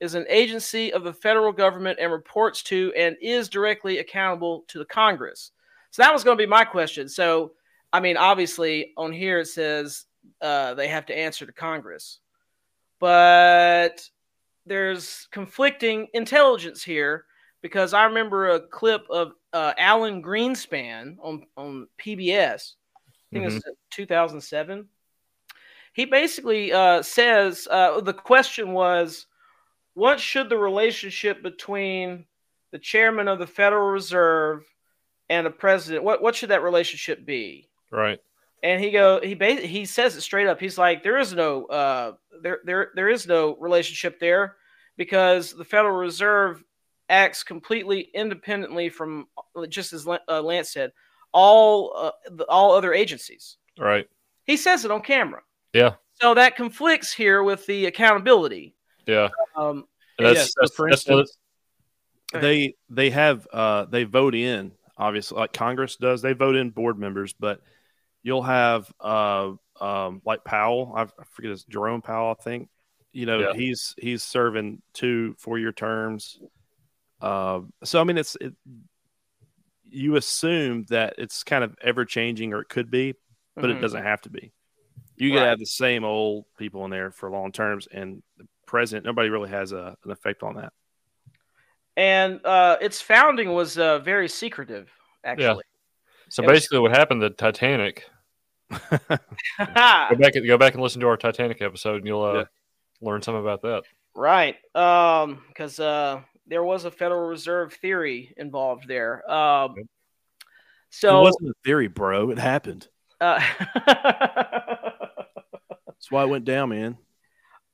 is 0.00 0.14
an 0.14 0.26
agency 0.28 0.92
of 0.92 1.04
the 1.04 1.12
federal 1.12 1.52
government 1.52 1.98
and 2.00 2.12
reports 2.12 2.62
to 2.64 2.92
and 2.96 3.16
is 3.20 3.48
directly 3.48 3.98
accountable 3.98 4.64
to 4.68 4.78
the 4.78 4.84
Congress. 4.84 5.52
So 5.90 6.02
that 6.02 6.12
was 6.12 6.24
going 6.24 6.36
to 6.36 6.42
be 6.42 6.48
my 6.48 6.64
question. 6.64 7.08
So, 7.08 7.52
I 7.92 8.00
mean, 8.00 8.16
obviously, 8.16 8.92
on 8.96 9.12
here 9.12 9.40
it 9.40 9.46
says 9.46 10.06
uh, 10.40 10.74
they 10.74 10.88
have 10.88 11.06
to 11.06 11.16
answer 11.16 11.46
to 11.46 11.52
Congress, 11.52 12.18
but 12.98 14.08
there's 14.66 15.28
conflicting 15.30 16.08
intelligence 16.14 16.82
here 16.82 17.26
because 17.62 17.94
I 17.94 18.04
remember 18.04 18.50
a 18.50 18.60
clip 18.60 19.06
of 19.08 19.32
uh, 19.52 19.72
Alan 19.78 20.22
Greenspan 20.22 21.16
on 21.22 21.46
on 21.56 21.86
PBS. 21.98 22.74
I 22.96 23.10
think 23.32 23.44
it 23.44 23.54
was 23.54 23.62
2007. 23.90 24.88
He 25.94 26.04
basically 26.04 26.72
uh, 26.72 27.02
says 27.02 27.68
uh, 27.70 28.00
the 28.00 28.12
question 28.12 28.72
was, 28.72 29.26
what 29.94 30.20
should 30.20 30.48
the 30.48 30.58
relationship 30.58 31.42
between 31.42 32.24
the 32.72 32.78
chairman 32.78 33.28
of 33.28 33.38
the 33.38 33.46
Federal 33.46 33.88
Reserve 33.88 34.64
and 35.28 35.46
the 35.46 35.50
president? 35.50 36.04
What 36.04 36.22
what 36.22 36.36
should 36.36 36.50
that 36.50 36.62
relationship 36.62 37.24
be? 37.24 37.68
right. 37.90 38.20
and 38.62 38.82
he 38.82 38.90
go 38.90 39.20
he 39.22 39.34
ba- 39.34 39.54
he 39.54 39.84
says 39.84 40.16
it 40.16 40.20
straight 40.20 40.46
up. 40.48 40.60
He's 40.60 40.78
like, 40.78 41.02
there 41.02 41.18
is 41.18 41.32
no 41.32 41.64
uh 41.66 42.12
there 42.42 42.60
there 42.64 42.90
there 42.94 43.08
is 43.08 43.26
no 43.26 43.56
relationship 43.56 44.18
there 44.18 44.56
because 44.96 45.52
the 45.52 45.64
Federal 45.64 45.96
Reserve 45.96 46.62
acts 47.08 47.42
completely 47.42 48.10
independently 48.14 48.88
from 48.88 49.28
just 49.68 49.92
as 49.92 50.06
uh, 50.06 50.42
Lance 50.42 50.72
said, 50.72 50.92
all 51.32 51.92
uh, 51.96 52.10
the, 52.30 52.44
all 52.44 52.72
other 52.72 52.94
agencies. 52.94 53.58
Right. 53.78 54.08
He 54.44 54.56
says 54.56 54.84
it 54.84 54.90
on 54.90 55.02
camera. 55.02 55.42
Yeah. 55.72 55.94
So 56.20 56.34
that 56.34 56.56
conflicts 56.56 57.12
here 57.12 57.42
with 57.42 57.66
the 57.66 57.86
accountability. 57.86 58.73
Yeah. 59.06 59.28
Um, 59.56 59.84
That's, 60.18 60.36
Yeah, 60.36 60.44
so 60.44 60.50
that's, 60.60 60.74
for 60.74 60.88
that's 60.90 61.06
instance, 61.06 61.36
they 62.32 62.74
they 62.88 63.10
have 63.10 63.46
uh 63.52 63.84
they 63.86 64.04
vote 64.04 64.34
in 64.34 64.72
obviously 64.96 65.38
like 65.38 65.52
Congress 65.52 65.96
does. 65.96 66.22
They 66.22 66.32
vote 66.32 66.56
in 66.56 66.70
board 66.70 66.98
members, 66.98 67.32
but 67.32 67.60
you'll 68.22 68.42
have 68.42 68.92
uh 69.00 69.52
um 69.80 70.22
like 70.24 70.44
Powell. 70.44 70.92
I 70.96 71.02
I 71.02 71.24
forget 71.30 71.50
his 71.50 71.64
Jerome 71.64 72.02
Powell. 72.02 72.34
I 72.38 72.42
think 72.42 72.68
you 73.12 73.26
know 73.26 73.40
Yeah. 73.40 73.52
he's 73.54 73.94
he's 73.98 74.22
serving 74.22 74.82
two 74.92 75.34
four 75.38 75.58
year 75.58 75.72
terms. 75.72 76.38
Uh, 77.20 77.60
so 77.84 78.00
I 78.00 78.04
mean 78.04 78.18
it's 78.18 78.36
it, 78.40 78.54
you 79.84 80.16
assume 80.16 80.84
that 80.88 81.14
it's 81.18 81.44
kind 81.44 81.62
of 81.62 81.76
ever 81.80 82.04
changing 82.04 82.52
or 82.52 82.60
it 82.60 82.68
could 82.68 82.90
be, 82.90 83.14
but 83.54 83.66
mhm. 83.66 83.76
it 83.76 83.80
doesn't 83.80 84.02
have 84.02 84.20
to 84.22 84.30
be. 84.30 84.52
You 85.16 85.30
could 85.30 85.38
Right. 85.38 85.48
have 85.50 85.60
the 85.60 85.66
same 85.66 86.04
old 86.04 86.46
people 86.58 86.84
in 86.84 86.90
there 86.90 87.12
for 87.12 87.30
long 87.30 87.52
terms, 87.52 87.86
and 87.86 88.22
the 88.64 88.70
president 88.70 89.04
nobody 89.06 89.28
really 89.28 89.50
has 89.50 89.72
a, 89.72 89.96
an 90.04 90.10
effect 90.10 90.42
on 90.42 90.54
that. 90.56 90.72
And 91.96 92.44
uh, 92.44 92.76
its 92.80 93.00
founding 93.00 93.52
was 93.52 93.78
uh, 93.78 93.98
very 94.00 94.28
secretive, 94.28 94.90
actually. 95.22 95.46
Yeah. 95.46 95.54
so 96.28 96.42
It 96.42 96.46
was- 96.46 96.56
basically, 96.56 96.78
what 96.80 96.90
happened 96.90 97.20
to 97.20 97.30
Titanic? 97.30 98.04
Go 98.70 99.06
back 99.58 100.32
go 100.34 100.58
back 100.58 100.74
and 100.74 100.82
listen 100.82 101.00
to 101.02 101.06
our 101.06 101.16
Titanic 101.16 101.62
episode, 101.62 101.96
and 101.98 102.06
you'll 102.06 102.22
uh, 102.24 102.34
Yeah. 102.38 102.44
learn 103.00 103.22
something 103.22 103.42
about 103.42 103.62
that. 103.62 103.82
right. 104.16 104.56
Um, 104.74 105.44
because 105.48 105.78
uh, 105.78 106.22
there 106.46 106.64
was 106.64 106.84
a 106.84 106.90
Federal 106.90 107.28
Reserve 107.28 107.74
theory 107.74 108.32
involved 108.36 108.88
there. 108.88 109.30
Um, 109.30 109.74
so 110.90 111.20
it 111.20 111.22
wasn't 111.22 111.50
a 111.50 111.54
theory, 111.64 111.88
bro. 111.88 112.30
It 112.30 112.38
happened. 112.38 112.88
uh, 113.20 113.40
That's 115.86 116.10
why 116.10 116.24
it 116.24 116.28
went 116.28 116.44
down, 116.44 116.70
man. 116.70 116.96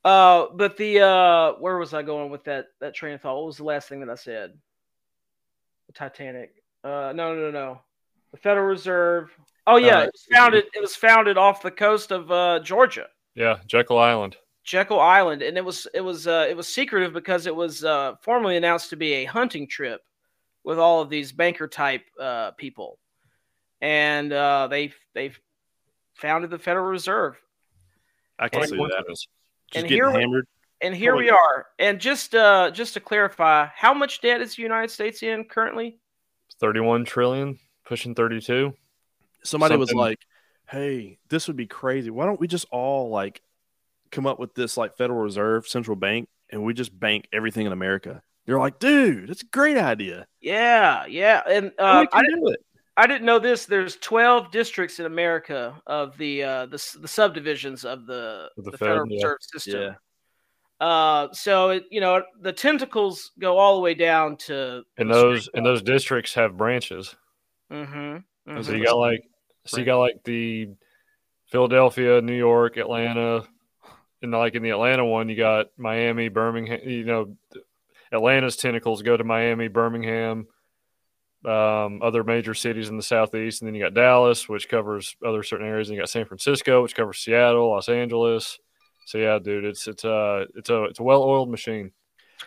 Uh, 0.03 0.47
but 0.53 0.77
the 0.77 0.99
uh, 1.01 1.53
where 1.59 1.77
was 1.77 1.93
I 1.93 2.01
going 2.01 2.31
with 2.31 2.43
that 2.45 2.67
that 2.79 2.93
train 2.93 3.13
of 3.13 3.21
thought? 3.21 3.37
What 3.37 3.45
was 3.47 3.57
the 3.57 3.63
last 3.63 3.89
thing 3.89 3.99
that 4.01 4.09
I 4.09 4.15
said? 4.15 4.53
The 5.87 5.93
Titanic. 5.93 6.63
Uh, 6.83 7.13
no, 7.15 7.35
no, 7.35 7.35
no, 7.35 7.51
no. 7.51 7.81
The 8.31 8.37
Federal 8.37 8.65
Reserve. 8.65 9.29
Oh 9.67 9.77
yeah, 9.77 9.99
Uh, 9.99 10.03
it 10.03 10.11
was 10.13 10.27
founded. 10.31 10.65
It 10.73 10.81
was 10.81 10.95
founded 10.95 11.37
off 11.37 11.61
the 11.61 11.71
coast 11.71 12.11
of 12.11 12.31
uh, 12.31 12.59
Georgia. 12.63 13.07
Yeah, 13.35 13.59
Jekyll 13.67 13.99
Island. 13.99 14.37
Jekyll 14.63 14.99
Island, 14.99 15.41
and 15.41 15.57
it 15.57 15.65
was 15.65 15.87
it 15.93 16.01
was 16.01 16.27
uh, 16.27 16.45
it 16.49 16.55
was 16.55 16.67
secretive 16.67 17.13
because 17.13 17.47
it 17.47 17.55
was 17.55 17.83
uh, 17.83 18.15
formally 18.21 18.57
announced 18.57 18.89
to 18.91 18.95
be 18.95 19.13
a 19.13 19.25
hunting 19.25 19.67
trip 19.67 20.01
with 20.63 20.77
all 20.77 21.01
of 21.01 21.09
these 21.09 21.31
banker 21.31 21.67
type 21.67 22.03
uh, 22.19 22.51
people, 22.51 22.99
and 23.81 24.31
uh, 24.31 24.67
they 24.67 24.93
they 25.13 25.31
founded 26.13 26.51
the 26.51 26.59
Federal 26.59 26.85
Reserve, 26.85 27.35
I 28.37 28.49
can 28.49 28.59
What 28.59 28.69
see 28.69 28.75
a 28.75 28.87
that. 28.87 29.25
Coincidence. 29.71 29.73
Just 29.73 29.75
And 29.75 29.89
getting 29.89 29.95
here 29.97 30.11
we- 30.11 30.19
hammered. 30.21 30.47
and 30.81 30.95
here 30.95 31.11
Holy- 31.13 31.25
we 31.25 31.29
are. 31.29 31.65
And 31.79 31.99
just 31.99 32.35
uh, 32.35 32.71
just 32.71 32.93
to 32.95 32.99
clarify, 32.99 33.67
how 33.75 33.93
much 33.93 34.21
debt 34.21 34.41
is 34.41 34.55
the 34.55 34.63
United 34.63 34.91
States 34.91 35.23
in 35.23 35.45
currently? 35.45 35.99
Thirty-one 36.59 37.05
trillion, 37.05 37.59
pushing 37.85 38.13
thirty-two. 38.15 38.73
Somebody 39.43 39.75
was 39.77 39.93
like, 39.93 40.19
"Hey, 40.69 41.17
this 41.29 41.47
would 41.47 41.57
be 41.57 41.65
crazy. 41.67 42.09
Why 42.11 42.25
don't 42.25 42.39
we 42.39 42.47
just 42.47 42.65
all 42.71 43.09
like 43.09 43.41
come 44.11 44.27
up 44.27 44.39
with 44.39 44.53
this 44.53 44.77
like 44.77 44.95
Federal 44.97 45.19
Reserve 45.19 45.67
central 45.67 45.95
bank 45.95 46.27
and 46.49 46.63
we 46.63 46.73
just 46.73 46.97
bank 46.99 47.27
everything 47.33 47.65
in 47.65 47.71
America?" 47.71 48.21
They're 48.45 48.59
like, 48.59 48.77
"Dude, 48.79 49.29
that's 49.29 49.41
a 49.43 49.47
great 49.47 49.77
idea. 49.77 50.27
Yeah, 50.39 51.05
yeah, 51.07 51.41
and 51.47 51.71
uh, 51.79 52.05
we 52.11 52.17
I 52.17 52.21
can 52.21 52.23
didn't 52.25 52.45
do 52.45 52.51
it." 52.51 52.65
I 53.01 53.07
didn't 53.07 53.25
know 53.25 53.39
this. 53.39 53.65
There's 53.65 53.95
12 53.95 54.51
districts 54.51 54.99
in 54.99 55.07
America 55.07 55.81
of 55.87 56.15
the 56.19 56.43
uh, 56.43 56.65
the, 56.67 56.97
the 57.01 57.07
subdivisions 57.07 57.83
of 57.83 58.05
the, 58.05 58.49
the 58.57 58.61
the 58.69 58.71
Fed, 58.73 58.79
Federal 58.79 59.09
yeah. 59.09 59.15
Reserve 59.15 59.37
System. 59.41 59.81
Yeah. 60.79 60.85
Uh, 60.87 61.27
so 61.33 61.71
it, 61.71 61.85
you 61.89 61.99
know 61.99 62.21
the 62.41 62.53
tentacles 62.53 63.31
go 63.39 63.57
all 63.57 63.73
the 63.73 63.81
way 63.81 63.95
down 63.95 64.37
to 64.37 64.83
And 64.99 65.11
those 65.11 65.49
and 65.55 65.65
those 65.65 65.81
districts 65.81 66.35
have 66.35 66.55
branches. 66.57 67.15
level. 67.71 68.23
Mhm, 68.47 68.63
So 68.63 68.71
you 68.71 68.85
got 68.85 68.97
like 68.97 69.23
so 69.65 69.79
you 69.79 69.85
got 69.85 69.97
like 69.97 70.23
the 70.23 70.69
Philadelphia, 71.47 72.21
New 72.21 72.37
York, 72.37 72.77
Atlanta, 72.77 73.47
and 74.21 74.31
like 74.31 74.53
in 74.53 74.61
the 74.61 74.69
Atlanta 74.69 75.03
one, 75.03 75.27
you 75.27 75.35
got 75.35 75.67
Miami, 75.75 76.29
Birmingham. 76.29 76.81
You 76.87 77.03
know, 77.05 77.35
Atlanta's 78.11 78.57
tentacles 78.57 79.01
go 79.01 79.17
to 79.17 79.23
Miami, 79.23 79.69
Birmingham, 79.69 80.45
um, 81.45 82.01
other 82.01 82.23
major 82.23 82.53
cities 82.53 82.89
in 82.89 82.97
the 82.97 83.03
southeast, 83.03 83.61
and 83.61 83.67
then 83.67 83.75
you 83.75 83.83
got 83.83 83.93
Dallas, 83.93 84.47
which 84.47 84.69
covers 84.69 85.15
other 85.25 85.43
certain 85.43 85.67
areas, 85.67 85.89
and 85.89 85.95
you 85.95 86.01
got 86.01 86.09
San 86.09 86.25
Francisco, 86.25 86.81
which 86.81 86.95
covers 86.95 87.19
Seattle, 87.19 87.69
Los 87.69 87.89
Angeles. 87.89 88.59
So 89.05 89.17
yeah, 89.17 89.39
dude, 89.39 89.65
it's 89.65 89.87
it's 89.87 90.05
uh 90.05 90.45
it's 90.55 90.69
a 90.69 90.83
it's 90.85 90.99
a 90.99 91.03
well-oiled 91.03 91.49
machine. 91.49 91.91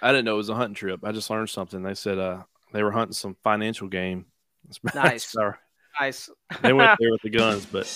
I 0.00 0.10
didn't 0.12 0.24
know 0.24 0.34
it 0.34 0.38
was 0.38 0.48
a 0.50 0.54
hunting 0.54 0.74
trip. 0.74 1.00
I 1.04 1.12
just 1.12 1.30
learned 1.30 1.50
something. 1.50 1.82
They 1.82 1.94
said 1.94 2.18
uh 2.18 2.42
they 2.72 2.82
were 2.82 2.92
hunting 2.92 3.14
some 3.14 3.36
financial 3.42 3.88
game. 3.88 4.26
Nice. 4.94 5.26
sorry. 5.26 5.56
nice. 6.00 6.30
They 6.62 6.72
went 6.72 6.98
there 6.98 7.10
with 7.10 7.20
the 7.22 7.30
guns, 7.38 7.66
but 7.66 7.86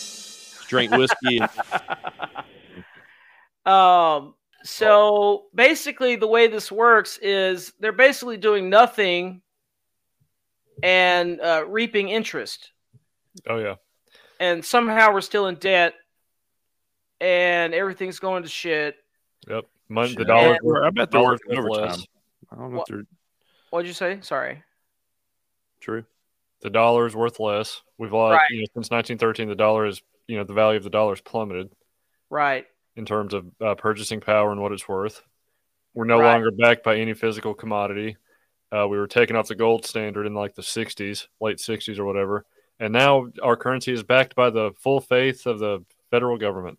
drink 0.69 0.93
whiskey. 0.93 1.38
And, 1.38 1.50
Um, 3.69 4.35
so 4.64 5.45
basically, 5.55 6.17
the 6.17 6.26
way 6.26 6.47
this 6.47 6.73
works 6.73 7.19
is 7.19 7.73
they're 7.81 7.93
basically 7.93 8.38
doing 8.38 8.71
nothing 8.71 9.43
and 10.82 11.40
uh, 11.40 11.64
reaping 11.66 12.08
interest, 12.08 12.70
Oh 13.49 13.58
yeah, 13.58 13.75
and 14.40 14.64
somehow 14.64 15.12
we're 15.12 15.20
still 15.20 15.47
in 15.49 15.56
debt, 15.56 15.94
and 17.20 17.75
everything's 17.75 18.18
going 18.18 18.42
to 18.42 18.49
shit. 18.49 18.97
yep. 19.49 19.64
Mon- 19.88 20.04
the 20.08 20.11
Shit. 20.20 20.26
dollars. 20.26 20.58
And- 20.62 20.87
I 20.87 20.90
bet 20.90 21.11
they're 21.11 21.20
dollars 21.23 21.40
working 21.47 21.62
worth 21.64 21.70
overtime. 21.78 21.88
less. 21.99 22.06
I 22.52 22.56
don't 22.56 22.70
know 22.73 22.78
What? 22.78 22.88
if 22.88 22.94
they're 22.94 23.04
What'd 23.70 23.87
you 23.87 23.94
say? 23.94 24.18
Sorry. 24.23 24.62
true. 25.80 26.04
the 26.61 26.70
dollar 26.70 27.06
is 27.06 27.14
worth 27.14 27.38
less. 27.38 27.82
We've 27.99 28.12
lost 28.12 28.32
Right. 28.38 28.50
you 28.50 28.61
know, 28.61 28.66
since 28.75 28.90
1913. 28.90 29.49
The 29.49 29.54
dollar 29.54 29.87
is 29.87 30.02
you 30.26 30.37
know 30.37 30.44
the 30.44 30.52
value 30.54 30.76
of 30.76 30.82
the 30.85 30.90
dollar 30.90 31.12
has 31.12 31.20
plummeted 31.20 31.70
Right. 32.30 32.66
in 32.97 33.06
terms 33.06 33.32
of 33.32 33.47
uh, 33.61 33.75
purchasing 33.76 34.20
power 34.20 34.50
and 34.52 34.61
what 34.61 34.73
it's 34.73 34.88
worth. 34.88 35.23
We're 35.94 36.04
no 36.04 36.18
Right. 36.20 36.32
longer 36.32 36.50
backed 36.50 36.82
by 36.85 36.97
any 36.97 37.14
physical 37.14 37.54
commodity. 37.54 38.16
Uh, 38.70 38.87
we 38.87 38.98
were 38.98 39.06
taken 39.06 39.37
off 39.37 39.48
the 39.48 39.54
gold 39.54 39.87
standard 39.87 40.26
in 40.26 40.34
like 40.34 40.54
the 40.54 40.62
60s, 40.62 41.26
late 41.40 41.58
60s 41.58 41.98
or 41.98 42.04
whatever, 42.04 42.44
and 42.78 42.92
now 42.92 43.28
our 43.42 43.56
currency 43.56 43.92
is 43.92 44.02
backed 44.02 44.34
by 44.34 44.50
the 44.50 44.72
full 44.78 45.00
faith 45.00 45.46
of 45.46 45.58
the 45.58 45.84
federal 46.10 46.37
government. 46.37 46.78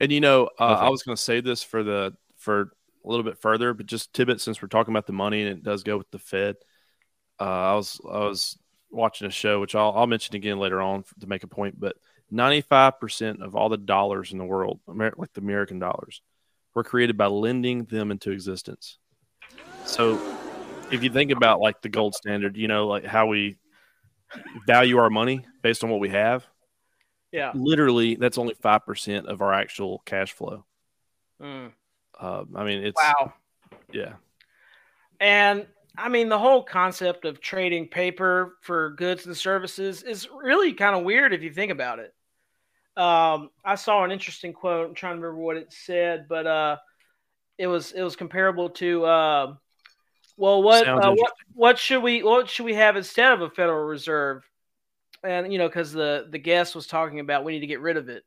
And 0.00 0.12
you 0.12 0.20
know, 0.20 0.48
uh, 0.58 0.64
I 0.64 0.88
was 0.88 1.02
going 1.02 1.16
to 1.16 1.22
say 1.22 1.40
this 1.40 1.62
for 1.62 1.82
the 1.82 2.14
for 2.36 2.72
a 3.04 3.08
little 3.08 3.24
bit 3.24 3.38
further, 3.38 3.74
but 3.74 3.86
just 3.86 4.12
tidbit 4.12 4.40
since 4.40 4.60
we're 4.60 4.68
talking 4.68 4.92
about 4.92 5.06
the 5.06 5.12
money 5.12 5.42
and 5.42 5.50
it 5.50 5.62
does 5.62 5.82
go 5.82 5.96
with 5.98 6.10
the 6.10 6.18
Fed. 6.18 6.56
Uh, 7.40 7.44
I 7.44 7.74
was 7.74 8.00
I 8.08 8.18
was 8.18 8.58
watching 8.90 9.26
a 9.26 9.30
show 9.30 9.60
which 9.60 9.74
I'll, 9.74 9.92
I'll 9.92 10.06
mention 10.06 10.36
again 10.36 10.58
later 10.58 10.80
on 10.80 11.04
to 11.20 11.26
make 11.26 11.42
a 11.42 11.48
point, 11.48 11.78
but 11.78 11.96
ninety 12.30 12.60
five 12.60 13.00
percent 13.00 13.42
of 13.42 13.54
all 13.54 13.68
the 13.68 13.76
dollars 13.76 14.32
in 14.32 14.38
the 14.38 14.44
world, 14.44 14.80
Amer- 14.88 15.14
like 15.16 15.32
the 15.32 15.40
American 15.40 15.78
dollars, 15.78 16.22
were 16.74 16.84
created 16.84 17.16
by 17.16 17.26
lending 17.26 17.84
them 17.84 18.10
into 18.10 18.30
existence. 18.30 18.98
So, 19.84 20.18
if 20.90 21.02
you 21.02 21.10
think 21.10 21.30
about 21.30 21.60
like 21.60 21.80
the 21.82 21.88
gold 21.88 22.14
standard, 22.14 22.56
you 22.56 22.68
know, 22.68 22.86
like 22.86 23.04
how 23.04 23.26
we 23.26 23.56
value 24.66 24.98
our 24.98 25.10
money 25.10 25.44
based 25.62 25.82
on 25.84 25.90
what 25.90 26.00
we 26.00 26.10
have 26.10 26.46
Yeah. 27.32 27.52
literally 27.54 28.14
that's 28.16 28.38
only 28.38 28.54
5% 28.54 29.26
of 29.26 29.42
our 29.42 29.52
actual 29.52 30.02
cash 30.04 30.32
flow 30.32 30.64
Mm. 31.42 31.72
uh, 32.20 32.44
i 32.54 32.64
mean 32.64 32.84
it's 32.84 33.00
Wow. 33.00 33.34
yeah 33.92 34.14
And 35.20 35.66
I 35.96 36.08
mean, 36.08 36.28
the 36.28 36.38
whole 36.38 36.62
concept 36.62 37.24
of 37.24 37.40
trading 37.40 37.88
paper 37.88 38.56
for 38.62 38.90
goods 38.90 39.26
and 39.26 39.36
services 39.36 40.02
is 40.02 40.28
really 40.30 40.72
kind 40.72 40.96
of 40.96 41.04
weird 41.04 41.32
if 41.32 41.42
you 41.42 41.52
think 41.52 41.70
about 41.70 42.00
it. 42.00 42.12
Um, 42.96 43.50
I 43.64 43.76
saw 43.76 44.04
an 44.04 44.10
interesting 44.10 44.52
quote. 44.52 44.88
I'm 44.88 44.94
trying 44.94 45.16
to 45.16 45.20
remember 45.20 45.40
what 45.42 45.56
it 45.56 45.72
said, 45.72 46.26
but 46.28 46.46
uh, 46.46 46.76
it 47.58 47.68
was 47.68 47.92
it 47.92 48.02
was 48.02 48.16
comparable 48.16 48.70
to 48.70 49.04
uh, 49.04 49.54
well, 50.36 50.62
what 50.62 50.86
uh, 50.88 51.12
what 51.14 51.32
what 51.54 51.78
should 51.78 52.02
we 52.02 52.22
what 52.22 52.48
should 52.48 52.64
we 52.64 52.74
have 52.74 52.96
instead 52.96 53.32
of 53.32 53.40
a 53.40 53.50
Federal 53.50 53.84
Reserve? 53.84 54.42
And 55.22 55.52
you 55.52 55.58
know, 55.58 55.68
because 55.68 55.92
the 55.92 56.26
the 56.30 56.38
guest 56.38 56.74
was 56.74 56.86
talking 56.86 57.20
about 57.20 57.44
we 57.44 57.52
need 57.52 57.60
to 57.60 57.66
get 57.66 57.80
rid 57.80 57.96
of 57.96 58.08
it, 58.08 58.24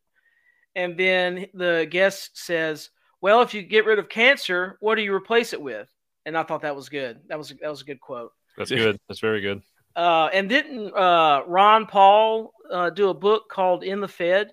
and 0.76 0.98
then 0.98 1.48
the 1.54 1.88
guest 1.90 2.38
says, 2.38 2.90
"Well, 3.22 3.42
if 3.42 3.54
you 3.54 3.62
get 3.62 3.86
rid 3.86 4.00
of 4.00 4.10
cancer, 4.10 4.78
what 4.80 4.96
do 4.96 5.02
you 5.02 5.14
replace 5.14 5.54
it 5.54 5.62
with?" 5.62 5.90
and 6.28 6.38
I 6.38 6.44
thought 6.44 6.62
that 6.64 6.76
was 6.76 6.90
good. 6.90 7.22
That 7.30 7.38
was 7.38 7.54
that 7.62 7.70
was 7.70 7.82
a 7.82 7.86
good 7.86 8.02
quote. 8.02 8.34
That's 8.58 8.70
good. 8.70 9.00
That's 9.08 9.22
very 9.22 9.42
good. 9.42 9.62
Uh, 9.96 10.30
and 10.34 10.48
didn't 10.50 10.94
uh, 10.94 11.44
Ron 11.48 11.88
Paul 11.88 12.54
uh, 12.72 12.90
do 12.92 13.10
a 13.10 13.14
book 13.14 13.50
called 13.50 13.84
"End 13.84 14.04
the 14.04 14.08
Fed"? 14.10 14.52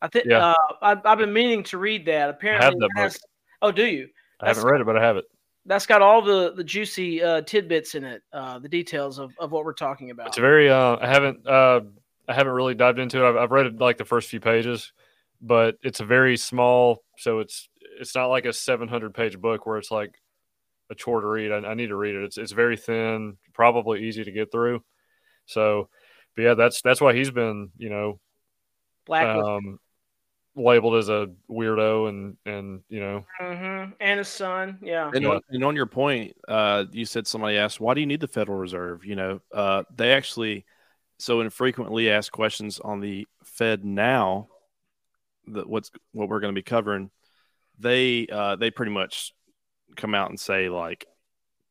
I 0.00 0.08
think 0.08 0.26
Yeah. 0.26 0.48
uh, 0.50 0.54
I've, 0.82 0.98
I've 1.04 1.18
been 1.18 1.32
meaning 1.32 1.62
to 1.64 1.78
read 1.78 2.06
that. 2.06 2.28
Apparently, 2.28 2.86
has- 2.96 3.18
Oh, 3.62 3.72
do 3.72 3.86
you? 3.86 4.08
I 4.40 4.48
haven't 4.48 4.64
read 4.64 4.80
it, 4.80 4.84
but 4.84 4.96
I 4.96 5.02
have 5.02 5.16
it. 5.16 5.24
That's 5.64 5.86
got 5.86 6.02
all 6.02 6.22
the 6.22 6.52
the 6.54 6.64
juicy 6.64 7.22
uh, 7.22 7.42
tidbits 7.42 7.94
in 7.94 8.04
it, 8.04 8.22
uh, 8.32 8.58
the 8.58 8.68
details 8.68 9.18
of, 9.18 9.32
of 9.38 9.52
what 9.52 9.64
we're 9.64 9.72
talking 9.72 10.10
about. 10.10 10.28
It's 10.28 10.38
a 10.38 10.40
very. 10.40 10.68
Uh, 10.68 10.96
I 11.00 11.06
haven't. 11.06 11.46
Uh, 11.46 11.82
I 12.28 12.34
haven't 12.34 12.52
really 12.52 12.74
dived 12.74 12.98
into 12.98 13.24
it. 13.24 13.28
I've, 13.28 13.36
I've 13.36 13.50
read 13.50 13.66
it 13.66 13.78
like 13.78 13.98
the 13.98 14.04
first 14.04 14.28
few 14.28 14.40
pages, 14.40 14.92
but 15.40 15.76
it's 15.82 16.00
a 16.00 16.04
very 16.04 16.36
small. 16.36 17.04
So 17.18 17.40
it's 17.40 17.68
it's 18.00 18.14
not 18.14 18.26
like 18.26 18.44
a 18.44 18.52
700 18.52 19.14
page 19.14 19.38
book 19.38 19.66
where 19.66 19.78
it's 19.78 19.90
like 19.90 20.14
a 20.90 20.94
chore 20.94 21.20
to 21.20 21.26
read. 21.26 21.52
I, 21.52 21.58
I 21.58 21.74
need 21.74 21.88
to 21.88 21.96
read 21.96 22.14
it. 22.14 22.24
It's 22.24 22.38
it's 22.38 22.52
very 22.52 22.76
thin, 22.76 23.36
probably 23.52 24.04
easy 24.04 24.24
to 24.24 24.32
get 24.32 24.50
through. 24.50 24.82
So, 25.46 25.88
but 26.34 26.42
yeah, 26.42 26.54
that's 26.54 26.82
that's 26.82 27.00
why 27.00 27.14
he's 27.14 27.30
been 27.30 27.70
you 27.76 27.90
know 27.90 28.20
Black 29.06 29.26
um, 29.26 29.78
labeled 30.54 30.96
as 30.96 31.08
a 31.08 31.28
weirdo 31.50 32.08
and 32.08 32.36
and 32.44 32.82
you 32.88 33.00
know 33.00 33.24
hmm 33.38 33.92
and 34.00 34.18
his 34.18 34.28
son. 34.28 34.78
Yeah. 34.82 35.10
And, 35.14 35.22
Yeah. 35.22 35.30
on, 35.30 35.40
and 35.48 35.64
on 35.64 35.76
your 35.76 35.86
point, 35.86 36.36
uh, 36.46 36.84
you 36.92 37.04
said 37.04 37.26
somebody 37.26 37.56
asked, 37.56 37.80
"Why 37.80 37.94
do 37.94 38.00
you 38.00 38.06
need 38.06 38.20
the 38.20 38.28
Federal 38.28 38.58
Reserve?" 38.58 39.04
You 39.04 39.16
know, 39.16 39.40
uh, 39.52 39.84
they 39.94 40.12
actually 40.12 40.64
so 41.18 41.40
in 41.40 41.50
frequently 41.50 42.10
asked 42.10 42.32
questions 42.32 42.80
on 42.80 43.00
the 43.00 43.26
Fed 43.44 43.84
now, 43.84 44.48
that 45.46 45.68
what's 45.68 45.90
what 46.12 46.28
we're 46.28 46.40
going 46.40 46.54
to 46.54 46.58
be 46.58 46.62
covering, 46.64 47.10
they 47.78 48.26
uh, 48.26 48.56
they 48.56 48.70
pretty 48.70 48.92
much 48.92 49.32
come 49.96 50.14
out 50.14 50.30
and 50.30 50.40
say 50.40 50.68
like, 50.68 51.06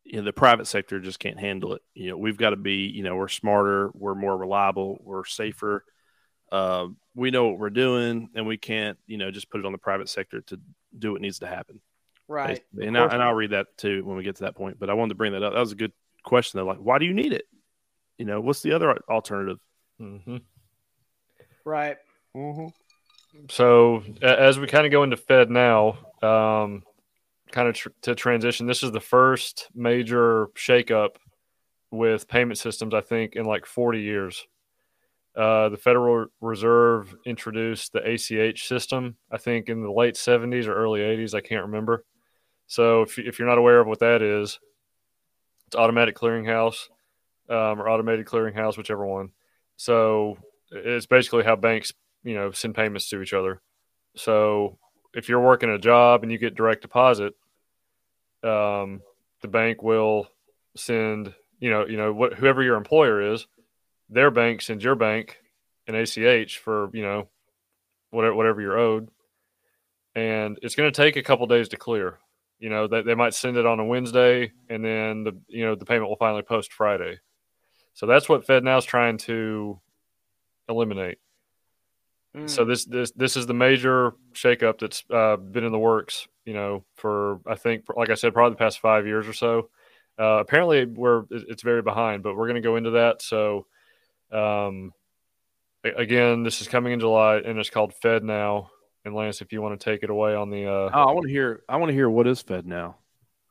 you 0.04 0.18
know, 0.18 0.24
the 0.24 0.34
private 0.34 0.68
sector 0.68 1.00
just 1.00 1.20
can't 1.20 1.40
handle 1.40 1.74
it. 1.74 1.82
You 1.94 2.12
know, 2.12 2.18
we've 2.18 2.38
got 2.38 2.52
to 2.52 2.56
be, 2.56 2.86
you 2.88 3.04
know, 3.04 3.16
we're 3.16 3.28
smarter, 3.28 3.92
we're 3.94 4.16
more 4.16 4.38
reliable, 4.38 5.00
we're 5.04 5.26
safer. 5.26 5.84
Uh, 6.52 6.88
we 7.16 7.32
know 7.32 7.48
what 7.48 7.60
we're 7.60 7.70
doing, 7.70 8.30
and 8.36 8.46
we 8.46 8.58
can't, 8.58 8.98
you 9.08 9.18
know, 9.18 9.32
just 9.32 9.50
put 9.50 9.60
it 9.60 9.66
on 9.66 9.72
the 9.72 9.78
private 9.78 10.10
sector 10.10 10.42
to 10.42 10.60
do 10.98 11.14
what 11.14 11.22
needs 11.22 11.40
to 11.40 11.48
happen. 11.48 11.80
Right. 12.28 12.48
Basically. 12.48 12.88
And, 12.88 12.98
I, 12.98 13.06
and 13.08 13.22
I'll 13.24 13.34
read 13.34 13.52
that 13.52 13.68
too 13.78 14.04
when 14.06 14.18
we 14.18 14.24
get 14.24 14.38
to 14.38 14.44
that 14.44 14.56
point. 14.56 14.80
But 14.80 14.90
I 14.90 14.94
wanted 14.94 15.10
to 15.10 15.16
bring 15.16 15.34
that 15.34 15.44
up. 15.44 15.54
That 15.54 15.60
was 15.60 15.72
a 15.72 15.76
good 15.76 15.94
question. 16.24 16.58
Though, 16.58 16.66
like, 16.66 16.78
why 16.78 16.98
do 16.98 17.06
you 17.06 17.14
need 17.14 17.34
it? 17.34 17.46
You 18.18 18.26
know, 18.26 18.40
what's 18.40 18.62
the 18.62 18.74
other 18.74 18.98
alternative? 19.10 19.60
Mm-hmm. 20.00 20.38
Right. 21.66 21.98
So 23.50 24.04
as 24.22 24.60
we 24.60 24.68
kind 24.68 24.86
of 24.86 24.92
go 24.92 25.04
into 25.04 25.18
FedNow, 25.18 26.24
um, 26.24 26.84
kind 27.52 27.68
of 27.68 27.76
tr- 27.76 27.90
to 28.04 28.16
transition, 28.16 28.68
this 28.68 28.84
is 28.84 28.92
the 28.92 29.00
first 29.00 29.68
major 29.74 30.48
shakeup 30.56 31.16
with 31.92 32.28
payment 32.28 32.58
systems, 32.58 32.94
I 32.94 33.02
think, 33.02 33.36
in 33.36 33.46
like 33.46 33.66
40 33.66 34.02
years. 34.02 34.46
Uh, 35.36 35.70
the 35.70 35.78
Federal 35.78 36.28
Reserve 36.42 37.16
introduced 37.26 37.94
the 37.94 38.00
ACH 38.00 38.68
system, 38.68 39.16
I 39.32 39.38
think, 39.38 39.70
in 39.70 39.82
the 39.82 39.92
late 39.92 40.16
70s 40.16 40.68
or 40.68 40.74
early 40.74 41.00
80s. 41.00 41.34
I 41.34 41.42
can't 41.42 41.66
remember. 41.66 42.04
So 42.68 43.04
if, 43.04 43.18
if 43.18 43.40
you're 43.40 43.48
not 43.48 43.58
aware 43.58 43.80
of 43.80 43.88
what 43.88 44.00
that 44.00 44.22
is, 44.22 44.60
it's 45.68 45.76
automatic 45.76 46.18
clearinghouse 46.18 46.90
um, 47.50 47.82
or 47.82 47.90
automated 47.90 48.26
clearinghouse, 48.26 48.78
whichever 48.78 49.06
one. 49.06 49.32
So 49.78 50.38
it's 50.72 51.06
basically 51.06 51.44
how 51.44 51.56
banks 51.56 51.94
you 52.24 52.36
know 52.36 52.52
send 52.52 52.76
payments 52.76 53.10
to 53.10 53.22
each 53.22 53.34
other 53.34 53.62
so 54.16 54.78
if 55.14 55.28
you're 55.28 55.42
working 55.42 55.70
a 55.70 55.78
job 55.78 56.24
and 56.24 56.32
you 56.32 56.38
get 56.38 56.56
direct 56.56 56.82
deposit 56.82 57.34
um, 58.44 59.02
the 59.42 59.48
bank 59.48 59.84
will 59.84 60.28
send 60.76 61.34
you 61.60 61.70
know 61.70 61.86
you 61.86 61.98
know 61.98 62.14
what 62.14 62.34
whoever 62.34 62.64
your 62.64 62.78
employer 62.78 63.34
is 63.34 63.48
their 64.12 64.30
bank 64.30 64.62
sends 64.62 64.84
your 64.84 64.96
bank 64.96 65.40
an 65.88 65.96
ach 65.96 66.58
for 66.60 66.90
you 66.94 67.02
know 67.02 67.28
whatever 68.12 68.36
whatever 68.36 68.62
you're 68.62 68.78
owed 68.78 69.10
and 70.16 70.60
it's 70.62 70.76
going 70.76 70.92
to 70.92 70.96
take 70.96 71.16
a 71.16 71.24
couple 71.24 71.48
days 71.48 71.70
to 71.70 71.78
clear 71.78 72.20
you 72.60 72.70
know 72.70 72.88
they, 72.88 73.02
they 73.02 73.16
might 73.16 73.34
send 73.34 73.58
it 73.58 73.66
on 73.66 73.80
a 73.80 73.86
wednesday 73.86 74.52
and 74.70 74.86
then 74.86 75.24
the 75.24 75.36
you 75.48 75.66
know 75.66 75.76
the 75.76 75.86
payment 75.86 76.08
will 76.08 76.18
finally 76.18 76.44
post 76.44 76.72
friday 76.72 77.18
so 77.94 78.06
that's 78.06 78.30
what 78.30 78.48
FedNow 78.48 78.78
is 78.78 78.86
trying 78.86 79.18
to 79.18 79.80
eliminate 80.70 81.18
Mm. 82.36 82.50
so 82.50 82.64
this 82.64 82.86
this 82.86 83.12
this 83.12 83.36
is 83.36 83.46
the 83.46 83.54
major 83.54 84.14
shakeup 84.34 84.80
that's 84.80 85.04
uh, 85.14 85.36
been 85.36 85.66
in 85.66 85.72
the 85.72 85.80
works. 85.80 86.28
You 86.46 86.54
know, 86.54 86.86
for 86.96 87.40
I 87.46 87.56
think, 87.56 87.86
like 87.96 88.10
I 88.10 88.16
said, 88.16 88.34
probably 88.34 88.54
the 88.54 88.64
past 88.64 88.80
five 88.80 89.06
years 89.06 89.28
or 89.28 89.34
so. 89.34 89.70
Uh, 90.18 90.40
apparently, 90.40 90.86
we're 90.86 91.24
it's 91.30 91.62
very 91.62 91.82
behind, 91.82 92.24
but 92.24 92.36
we're 92.36 92.48
going 92.48 92.56
to 92.56 92.62
go 92.62 92.78
into 92.78 92.92
that. 92.92 93.22
So, 93.22 93.68
um, 94.32 94.92
again, 95.84 96.44
this 96.44 96.62
is 96.62 96.68
coming 96.68 96.94
in 96.94 97.00
July, 97.00 97.38
and 97.38 97.60
it's 97.60 97.70
called 97.70 97.94
FedNow. 98.04 98.68
And 99.04 99.16
Lance, 99.16 99.42
if 99.42 99.52
you 99.52 99.62
want 99.62 99.80
to 99.80 99.84
take 99.84 100.04
it 100.04 100.10
away 100.12 100.36
on 100.36 100.52
the, 100.52 100.68
uh, 100.68 100.90
Oh, 100.94 101.10
I 101.10 101.12
want 101.12 101.26
to 101.26 101.32
hear. 101.32 101.64
I 101.68 101.78
want 101.78 101.90
to 101.90 101.94
hear 101.94 102.10
what 102.10 102.28
is 102.28 102.44
FedNow. 102.44 102.96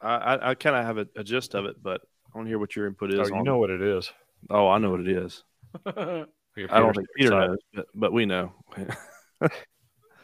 I 0.01 0.15
I, 0.15 0.51
I 0.51 0.55
kind 0.55 0.77
of 0.77 0.85
have 0.85 0.99
a, 0.99 1.07
a 1.17 1.25
gist 1.25 1.55
of 1.55 1.65
it, 1.65 1.83
but 1.83 2.01
I 2.33 2.39
want 2.39 2.47
to 2.47 2.51
hear 2.51 2.59
what 2.59 2.77
your 2.77 2.87
input 2.87 3.13
oh, 3.13 3.21
is. 3.21 3.29
you 3.29 3.37
on- 3.37 3.45
know 3.45 3.59
what 3.59 3.71
it 3.71 3.83
is. 3.83 4.13
Oh, 4.49 4.69
I 4.69 4.79
know 4.79 4.91
what 4.91 5.01
it 5.01 5.09
is. 5.09 5.43
I 5.87 6.25
don't 6.57 6.95
think 6.95 7.09
Peter 7.17 7.31
knows, 7.31 7.59
but, 7.75 7.87
but 7.95 8.13
we 8.13 8.27
know. 8.27 8.53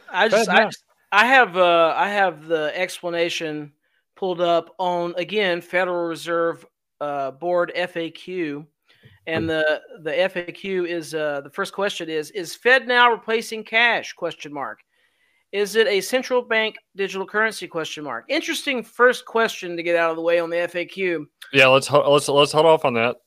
I 0.09 0.27
just, 0.29 0.49
I, 0.49 0.65
just- 0.65 0.83
I 1.11 1.25
have, 1.27 1.57
uh, 1.57 1.93
I 1.95 2.09
have 2.09 2.47
the 2.47 2.71
explanation 2.77 3.73
pulled 4.15 4.41
up 4.41 4.73
on 4.79 5.13
again 5.17 5.61
Federal 5.61 6.07
Reserve 6.07 6.65
uh, 6.99 7.31
Board 7.31 7.71
FAQ, 7.75 8.65
and 9.25 9.49
the 9.49 9.81
the 10.01 10.11
FAQ 10.11 10.87
is 10.87 11.13
uh, 11.13 11.41
the 11.41 11.49
first 11.49 11.73
question 11.73 12.09
is 12.09 12.31
is 12.31 12.57
FedNow 12.57 13.11
replacing 13.11 13.63
cash? 13.63 14.13
Question 14.13 14.53
mark. 14.53 14.79
Is 15.51 15.75
it 15.75 15.87
a 15.87 16.01
central 16.01 16.41
bank 16.41 16.75
digital 16.95 17.25
currency? 17.25 17.67
Question 17.67 18.03
mark. 18.03 18.25
Interesting 18.27 18.83
first 18.83 19.25
question 19.25 19.77
to 19.77 19.83
get 19.83 19.95
out 19.95 20.09
of 20.09 20.17
the 20.17 20.21
way 20.21 20.39
on 20.39 20.49
the 20.49 20.57
FAQ. 20.57 21.25
Yeah, 21.53 21.67
let's 21.67 21.89
let's 21.89 22.27
let's 22.27 22.51
hold 22.51 22.65
off 22.65 22.85
on 22.85 22.93
that. 22.95 23.17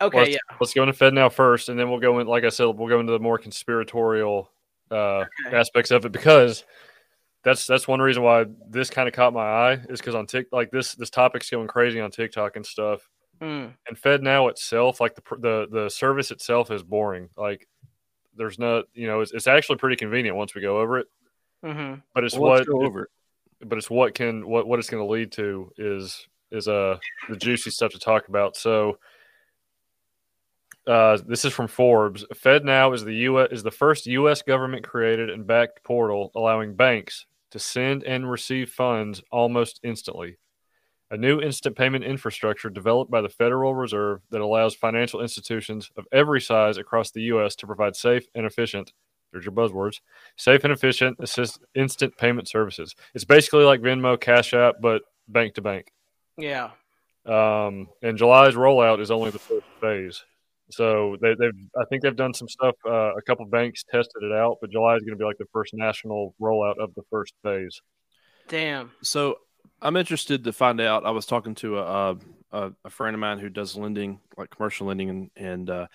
Okay, 0.00 0.18
let's, 0.18 0.30
yeah, 0.30 0.38
let's 0.60 0.74
go 0.74 0.82
into 0.82 0.92
FedNow 0.92 1.32
first, 1.32 1.68
and 1.68 1.78
then 1.78 1.88
we'll 1.90 2.00
go 2.00 2.18
in. 2.18 2.26
Like 2.26 2.44
I 2.44 2.48
said, 2.48 2.64
we'll 2.64 2.88
go 2.88 3.00
into 3.00 3.12
the 3.12 3.18
more 3.18 3.38
conspiratorial 3.38 4.50
uh, 4.90 5.24
Okay. 5.46 5.56
aspects 5.56 5.90
of 5.90 6.04
it 6.04 6.12
because 6.12 6.64
that's 7.42 7.66
that's 7.66 7.86
one 7.86 8.00
reason 8.00 8.22
why 8.22 8.46
this 8.68 8.90
kind 8.90 9.08
of 9.08 9.14
caught 9.14 9.32
my 9.32 9.42
eye 9.42 9.72
is 9.88 10.00
because 10.00 10.14
on 10.14 10.26
Tik 10.26 10.46
like 10.52 10.70
this 10.70 10.94
this 10.94 11.10
topic's 11.10 11.50
going 11.50 11.68
crazy 11.68 12.00
on 12.00 12.10
TikTok 12.10 12.56
and 12.56 12.64
stuff. 12.64 13.08
Mm, 13.40 13.74
And 13.88 13.96
FedNow 14.00 14.50
itself, 14.50 15.00
like 15.00 15.14
the 15.14 15.22
the 15.38 15.66
the 15.70 15.88
service 15.90 16.30
itself 16.30 16.70
is 16.70 16.82
boring. 16.82 17.28
Like 17.36 17.68
there's 18.36 18.58
no, 18.58 18.84
you 18.94 19.06
know, 19.06 19.20
it's, 19.20 19.32
it's 19.32 19.46
actually 19.46 19.76
pretty 19.76 19.96
convenient 19.96 20.36
once 20.36 20.54
we 20.54 20.60
go 20.60 20.80
over 20.80 20.98
it. 20.98 21.06
mhm. 21.64 22.02
But 22.14 22.24
it's 22.24 22.36
Well, 22.36 22.50
what 22.52 22.68
over 22.68 23.04
it. 23.04 23.10
but 23.68 23.78
it's 23.78 23.90
what 23.90 24.14
can 24.14 24.46
what 24.46 24.66
what 24.66 24.78
it's 24.78 24.88
going 24.90 25.04
to 25.04 25.10
lead 25.12 25.32
to 25.32 25.70
is 25.78 26.26
is 26.50 26.68
uh 26.68 26.98
the 27.28 27.36
juicy 27.36 27.70
stuff 27.70 27.92
to 27.92 27.98
talk 27.98 28.28
about. 28.28 28.56
So 28.56 28.98
uh, 30.86 31.16
this 31.26 31.44
is 31.44 31.52
from 31.52 31.66
Forbes. 31.66 32.24
FedNow 32.34 32.94
is 32.94 33.04
the 33.04 33.14
U.S. 33.28 33.48
is 33.50 33.62
the 33.62 33.70
first 33.70 34.06
U.S. 34.06 34.42
government 34.42 34.86
created 34.86 35.30
and 35.30 35.46
backed 35.46 35.82
portal 35.82 36.30
allowing 36.34 36.74
banks 36.74 37.24
to 37.52 37.58
send 37.58 38.04
and 38.04 38.30
receive 38.30 38.70
funds 38.70 39.22
almost 39.30 39.80
instantly. 39.82 40.36
A 41.10 41.16
new 41.16 41.40
instant 41.40 41.76
payment 41.76 42.04
infrastructure 42.04 42.70
developed 42.70 43.10
by 43.10 43.20
the 43.20 43.28
Federal 43.28 43.74
Reserve 43.74 44.22
that 44.30 44.40
allows 44.40 44.74
financial 44.74 45.20
institutions 45.20 45.90
of 45.96 46.06
every 46.12 46.40
size 46.40 46.78
across 46.78 47.10
the 47.10 47.22
U.S. 47.22 47.54
to 47.56 47.66
provide 47.66 47.94
safe 47.94 48.24
and 48.34 48.46
efficient. 48.46 48.92
There's 49.30 49.44
your 49.44 49.52
buzzwords 49.52 50.00
safe 50.36 50.64
and 50.64 50.72
efficient 50.72 51.16
assist 51.20 51.60
instant 51.74 52.16
payment 52.16 52.48
services. 52.48 52.94
It's 53.14 53.24
basically 53.24 53.64
like 53.64 53.80
Venmo, 53.80 54.18
Cash 54.20 54.54
App, 54.54 54.76
but 54.80 55.02
bank 55.28 55.54
to 55.54 55.62
bank. 55.62 55.92
yeah. 56.38 56.70
Um, 57.26 57.88
and 58.02 58.18
July's 58.18 58.54
rollout 58.54 59.00
is 59.00 59.10
only 59.10 59.30
the 59.30 59.38
first 59.38 59.64
phase. 59.80 60.22
So 60.70 61.16
they, 61.20 61.34
they've, 61.38 61.52
I 61.78 61.84
think 61.88 62.02
they've 62.02 62.14
done 62.14 62.34
some 62.34 62.48
stuff. 62.48 62.74
Uh, 62.86 63.14
a 63.14 63.22
couple 63.22 63.46
banks 63.46 63.82
tested 63.90 64.22
it 64.22 64.32
out, 64.32 64.58
but 64.60 64.70
July 64.70 64.96
is 64.96 65.02
going 65.02 65.16
to 65.16 65.22
be 65.22 65.24
like 65.24 65.38
the 65.38 65.46
first 65.52 65.72
national 65.74 66.34
rollout 66.40 66.78
of 66.78 66.94
the 66.94 67.02
first 67.10 67.34
phase. 67.42 67.80
Damn. 68.48 68.92
So 69.02 69.36
I'm 69.80 69.96
interested 69.96 70.44
to 70.44 70.52
find 70.52 70.80
out. 70.80 71.04
I 71.04 71.10
was 71.10 71.26
talking 71.26 71.54
to 71.56 71.78
a 71.78 72.16
a, 72.52 72.72
a 72.84 72.90
friend 72.90 73.14
of 73.14 73.20
mine 73.20 73.38
who 73.38 73.48
does 73.48 73.76
lending, 73.76 74.20
like 74.36 74.50
commercial 74.50 74.86
lending, 74.86 75.10
and 75.10 75.30
and 75.36 75.70
uh, 75.70 75.86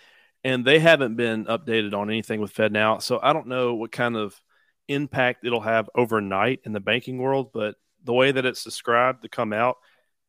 and 0.43 0.65
they 0.65 0.79
haven't 0.79 1.15
been 1.15 1.45
updated 1.45 1.93
on 1.93 2.09
anything 2.09 2.41
with 2.41 2.53
FedNow. 2.53 3.01
So 3.01 3.19
I 3.21 3.33
don't 3.33 3.47
know 3.47 3.75
what 3.75 3.91
kind 3.91 4.15
of 4.15 4.39
impact 4.87 5.45
it'll 5.45 5.61
have 5.61 5.89
overnight 5.95 6.61
in 6.65 6.73
the 6.73 6.79
banking 6.79 7.17
world. 7.17 7.51
But 7.53 7.75
the 8.03 8.13
way 8.13 8.31
that 8.31 8.45
it's 8.45 8.63
described 8.63 9.23
to 9.23 9.29
come 9.29 9.53
out, 9.53 9.77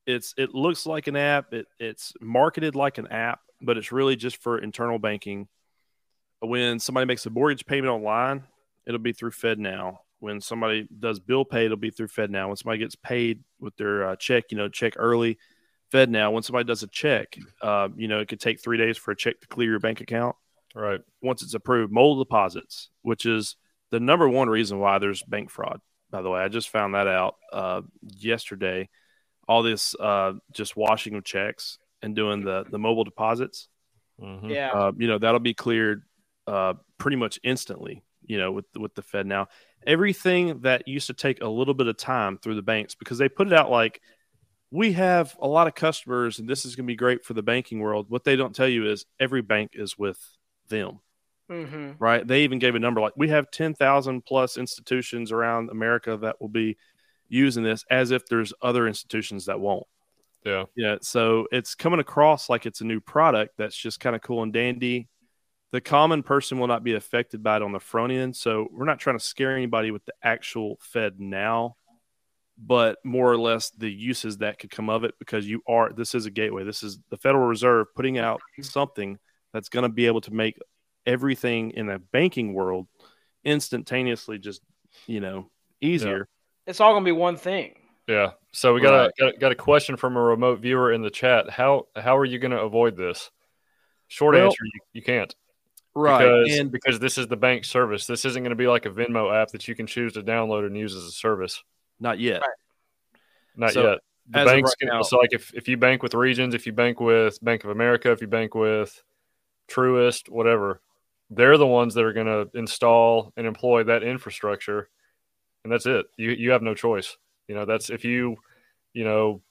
it's 0.06 0.34
it 0.38 0.54
looks 0.54 0.86
like 0.86 1.08
an 1.08 1.16
app. 1.16 1.52
It, 1.52 1.66
it's 1.78 2.14
marketed 2.20 2.74
like 2.74 2.98
an 2.98 3.08
app, 3.08 3.40
but 3.60 3.76
it's 3.76 3.92
really 3.92 4.16
just 4.16 4.36
for 4.36 4.58
internal 4.58 4.98
banking. 4.98 5.48
When 6.40 6.78
somebody 6.78 7.06
makes 7.06 7.26
a 7.26 7.30
mortgage 7.30 7.66
payment 7.66 7.92
online, 7.92 8.44
it'll 8.86 8.98
be 8.98 9.12
through 9.12 9.32
FedNow. 9.32 9.98
When 10.20 10.40
somebody 10.40 10.86
does 10.98 11.18
bill 11.18 11.44
pay, 11.44 11.64
it'll 11.64 11.76
be 11.76 11.90
through 11.90 12.08
FedNow. 12.08 12.46
When 12.48 12.56
somebody 12.56 12.78
gets 12.78 12.94
paid 12.94 13.42
with 13.58 13.76
their 13.76 14.10
uh, 14.10 14.16
check, 14.16 14.44
you 14.50 14.56
know, 14.58 14.68
check 14.68 14.94
early, 14.96 15.38
FedNow. 15.92 16.32
When 16.32 16.42
somebody 16.42 16.66
does 16.66 16.82
a 16.82 16.86
check, 16.86 17.36
uh, 17.62 17.88
you 17.96 18.06
know, 18.06 18.20
it 18.20 18.28
could 18.28 18.40
take 18.40 18.62
three 18.62 18.76
days 18.78 18.96
for 18.96 19.10
a 19.10 19.16
check 19.16 19.40
to 19.40 19.48
clear 19.48 19.70
your 19.70 19.80
bank 19.80 20.00
account. 20.00 20.36
Right. 20.74 21.00
Once 21.20 21.42
it's 21.42 21.54
approved, 21.54 21.92
mobile 21.92 22.22
deposits, 22.22 22.90
which 23.02 23.26
is 23.26 23.56
the 23.90 23.98
number 23.98 24.28
one 24.28 24.48
reason 24.48 24.78
why 24.78 24.98
there's 24.98 25.22
bank 25.22 25.50
fraud. 25.50 25.80
By 26.10 26.22
the 26.22 26.30
way, 26.30 26.40
I 26.40 26.48
just 26.48 26.68
found 26.68 26.94
that 26.94 27.08
out 27.08 27.36
uh, 27.52 27.82
yesterday. 28.02 28.88
all 29.48 29.62
this 29.64 29.96
uh, 29.98 30.34
just 30.52 30.76
washing 30.76 31.16
of 31.16 31.24
checks 31.24 31.78
and 32.02 32.14
doing 32.14 32.44
the 32.44 32.64
the 32.70 32.78
mobile 32.78 33.02
deposits. 33.04 33.68
Mhm. 34.20 34.50
Yeah. 34.50 34.70
Uh, 34.70 34.92
you 34.96 35.08
know 35.08 35.18
that'll 35.18 35.40
be 35.40 35.54
cleared 35.54 36.02
uh, 36.46 36.74
pretty 36.98 37.16
much 37.16 37.40
instantly. 37.42 38.02
You 38.30 38.38
know, 38.38 38.52
with 38.52 38.66
with 38.76 38.94
the 38.94 39.02
FedNow, 39.02 39.46
everything 39.84 40.60
that 40.60 40.86
used 40.86 41.08
to 41.08 41.14
take 41.14 41.42
a 41.42 41.48
little 41.48 41.74
bit 41.74 41.88
of 41.88 41.96
time 41.96 42.38
through 42.38 42.54
the 42.54 42.62
banks 42.62 42.94
because 42.94 43.18
they 43.18 43.28
put 43.28 43.48
it 43.48 43.52
out 43.52 43.70
like 43.70 44.00
we 44.70 44.92
have 44.92 45.36
a 45.40 45.48
lot 45.48 45.66
of 45.66 45.74
customers 45.74 46.38
and 46.38 46.48
this 46.48 46.64
is 46.64 46.76
going 46.76 46.86
to 46.86 46.92
be 46.92 46.96
great 46.96 47.24
for 47.24 47.34
the 47.34 47.42
banking 47.42 47.80
world. 47.80 48.06
What 48.08 48.22
they 48.22 48.36
don't 48.36 48.54
tell 48.54 48.68
you 48.68 48.88
is 48.88 49.04
every 49.18 49.42
bank 49.42 49.72
is 49.74 49.98
with 49.98 50.18
them, 50.68 51.00
hmm 51.48 51.92
right? 51.98 52.24
They 52.24 52.44
even 52.44 52.60
gave 52.60 52.76
a 52.76 52.78
number 52.78 53.00
like 53.00 53.14
we 53.16 53.28
have 53.30 53.50
ten 53.50 53.74
thousand 53.74 54.24
plus 54.24 54.56
institutions 54.56 55.32
around 55.32 55.70
America 55.70 56.16
that 56.18 56.40
will 56.40 56.48
be 56.48 56.76
using 57.28 57.64
this, 57.64 57.84
as 57.90 58.12
if 58.12 58.26
there's 58.26 58.52
other 58.62 58.86
institutions 58.86 59.46
that 59.46 59.58
won't. 59.58 59.86
Yeah. 60.44 60.64
Yeah, 60.76 60.96
so 61.02 61.46
it's 61.52 61.74
coming 61.74 62.00
across 62.00 62.48
like 62.48 62.64
it's 62.64 62.80
a 62.80 62.84
new 62.84 63.00
product 63.00 63.54
that's 63.58 63.76
just 63.76 64.00
kind 64.00 64.14
of 64.16 64.22
cool 64.22 64.42
and 64.42 64.52
dandy. 64.52 65.08
The 65.72 65.80
common 65.80 66.22
person 66.24 66.58
will 66.58 66.66
not 66.66 66.82
be 66.82 66.94
affected 66.94 67.42
by 67.42 67.56
it 67.56 67.62
on 67.62 67.72
the 67.72 67.78
front 67.80 68.12
end, 68.12 68.34
so 68.36 68.66
we're 68.72 68.86
not 68.86 68.98
trying 68.98 69.18
to 69.18 69.24
scare 69.24 69.54
anybody 69.56 69.90
with 69.92 70.04
the 70.04 70.14
actual 70.22 70.78
FedNow, 70.94 71.74
but 72.58 72.98
more 73.04 73.30
or 73.30 73.38
less 73.38 73.70
the 73.70 73.88
uses 73.90 74.38
that 74.38 74.58
could 74.58 74.70
come 74.70 74.90
of 74.90 75.04
it 75.04 75.14
because 75.20 75.46
you 75.48 75.62
are 75.68 75.92
this 75.92 76.14
is 76.14 76.26
a 76.26 76.30
gateway. 76.30 76.64
This 76.64 76.82
is 76.82 76.98
the 77.10 77.16
Federal 77.16 77.46
Reserve 77.46 77.86
putting 77.94 78.18
out 78.18 78.40
something 78.62 79.18
that's 79.52 79.68
going 79.68 79.84
to 79.84 79.88
be 79.88 80.06
able 80.06 80.20
to 80.22 80.32
make 80.32 80.58
everything 81.06 81.70
in 81.70 81.86
the 81.86 81.98
banking 82.12 82.52
world 82.52 82.86
instantaneously 83.44 84.38
just, 84.38 84.62
you 85.06 85.20
know, 85.20 85.50
easier. 85.80 86.28
It's 86.66 86.80
all 86.80 86.92
gonna 86.92 87.04
be 87.04 87.12
one 87.12 87.36
thing. 87.36 87.74
Yeah. 88.06 88.32
So 88.52 88.74
we 88.74 88.80
got 88.80 88.92
Right. 88.92 89.10
a 89.18 89.22
got, 89.22 89.34
a- 89.34 89.38
got 89.38 89.52
a 89.52 89.56
question 89.56 89.96
from 89.96 90.16
a 90.16 90.20
remote 90.20 90.60
viewer 90.60 90.92
in 90.92 91.02
the 91.02 91.10
chat. 91.10 91.48
How 91.48 91.86
how 91.96 92.16
are 92.18 92.24
you 92.24 92.38
going 92.38 92.50
to 92.50 92.60
avoid 92.60 92.96
this? 92.96 93.30
Short 94.08 94.34
Well- 94.34 94.46
answer: 94.46 94.64
you, 94.64 94.80
you 94.94 95.02
can't. 95.02 95.34
Right. 95.94 96.24
Because, 96.44 96.58
and 96.58 96.70
because 96.70 96.98
this 97.00 97.18
is 97.18 97.26
the 97.26 97.36
bank 97.36 97.64
service. 97.64 98.06
This 98.06 98.24
isn't 98.24 98.42
going 98.42 98.50
to 98.50 98.56
be 98.56 98.68
like 98.68 98.86
a 98.86 98.90
Venmo 98.90 99.34
app 99.34 99.48
that 99.50 99.66
you 99.66 99.74
can 99.74 99.86
choose 99.86 100.12
to 100.14 100.22
download 100.22 100.66
and 100.66 100.76
use 100.76 100.94
as 100.94 101.04
a 101.04 101.10
service. 101.10 101.62
not 101.98 102.18
yet. 102.18 102.42
Not 103.56 103.72
So, 103.72 103.90
yet. 103.90 103.98
The 104.28 104.44
banks 104.44 104.70
right 104.70 104.78
can, 104.78 104.88
now- 104.88 105.02
so 105.02 105.18
like 105.18 105.32
if, 105.32 105.52
if 105.54 105.66
you 105.66 105.76
bank 105.76 106.02
with 106.04 106.14
Regions, 106.14 106.54
if 106.54 106.64
you 106.64 106.72
bank 106.72 107.00
with 107.00 107.42
Bank 107.42 107.64
of 107.64 107.70
America, 107.70 108.12
if 108.12 108.20
you 108.20 108.28
bank 108.28 108.54
with 108.54 109.02
Truist, 109.68 110.28
whatever, 110.28 110.80
they're 111.30 111.58
the 111.58 111.66
ones 111.66 111.94
that 111.94 112.04
are 112.04 112.12
going 112.12 112.26
to 112.26 112.48
install 112.56 113.32
and 113.36 113.46
employ 113.46 113.82
that 113.84 114.02
infrastructure, 114.04 114.88
and 115.64 115.72
that's 115.72 115.86
it. 115.86 116.06
You 116.16 116.30
you 116.30 116.50
have 116.52 116.62
no 116.62 116.74
choice. 116.74 117.16
You 117.48 117.54
know 117.56 117.64
that's 117.64 117.90
if 117.90 118.04
you 118.04 118.36
you 118.94 119.04
know 119.04 119.42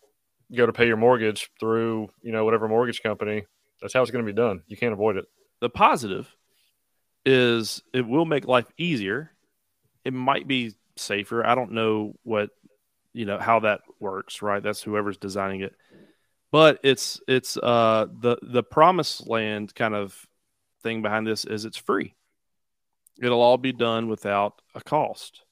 go 0.55 0.65
to 0.65 0.73
pay 0.73 0.87
your 0.87 0.97
mortgage 0.97 1.49
through 1.59 2.09
you 2.21 2.31
know 2.31 2.45
whatever 2.45 2.67
mortgage 2.67 3.01
company, 3.03 3.45
that's 3.81 3.93
how 3.93 4.01
it's 4.01 4.11
going 4.11 4.25
to 4.25 4.31
be 4.31 4.35
done. 4.35 4.61
You 4.67 4.77
can't 4.77 4.93
avoid 4.93 5.17
it. 5.17 5.25
The 5.61 5.69
positive 5.69 6.33
is 7.25 7.81
it 7.93 8.07
will 8.07 8.25
make 8.25 8.47
life 8.47 8.67
easier. 8.77 9.31
It 10.05 10.13
might 10.13 10.47
be 10.47 10.73
safer. 10.97 11.45
I 11.45 11.55
don't 11.55 11.73
know 11.73 12.15
what 12.23 12.51
you 13.13 13.25
know 13.25 13.39
how 13.39 13.61
that 13.61 13.81
works, 13.99 14.41
right? 14.41 14.63
That's 14.63 14.81
whoever's 14.83 15.17
designing 15.17 15.61
it. 15.61 15.75
But 16.51 16.79
it's 16.83 17.21
it's 17.27 17.57
uh 17.57 18.07
the 18.21 18.37
the 18.41 18.63
promised 18.63 19.27
land 19.27 19.75
kind 19.75 19.95
of 19.95 20.27
thing 20.83 21.01
behind 21.01 21.27
this 21.27 21.45
is 21.45 21.65
it's 21.65 21.77
free. 21.77 22.15
It'll 23.21 23.41
all 23.41 23.57
be 23.57 23.71
done 23.71 24.07
without 24.09 24.61
a 24.73 24.81
cost. 24.81 25.45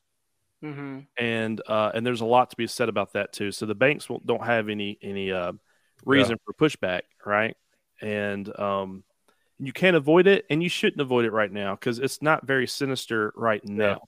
hmm 0.61 1.07
And 1.19 1.61
uh 1.65 1.91
and 1.95 2.05
there's 2.05 2.21
a 2.21 2.25
lot 2.25 2.51
to 2.51 2.55
be 2.57 2.67
said 2.67 2.89
about 2.89 3.13
that 3.13 3.33
too. 3.33 3.51
So 3.51 3.65
the 3.65 3.75
banks 3.75 4.07
won't, 4.09 4.25
don't 4.25 4.45
have 4.45 4.69
any 4.69 4.99
any 5.01 5.31
uh 5.31 5.53
reason 6.05 6.37
for 6.45 6.53
pushback, 6.53 7.01
right? 7.25 7.55
And 8.01 8.47
um 8.59 9.03
you 9.59 9.73
can't 9.73 9.95
avoid 9.95 10.27
it 10.27 10.45
and 10.49 10.61
you 10.61 10.69
shouldn't 10.69 11.01
avoid 11.01 11.25
it 11.25 11.31
right 11.31 11.51
now 11.51 11.75
because 11.75 11.99
it's 11.99 12.21
not 12.21 12.45
very 12.45 12.67
sinister 12.67 13.33
right 13.35 13.63
now. 13.65 14.01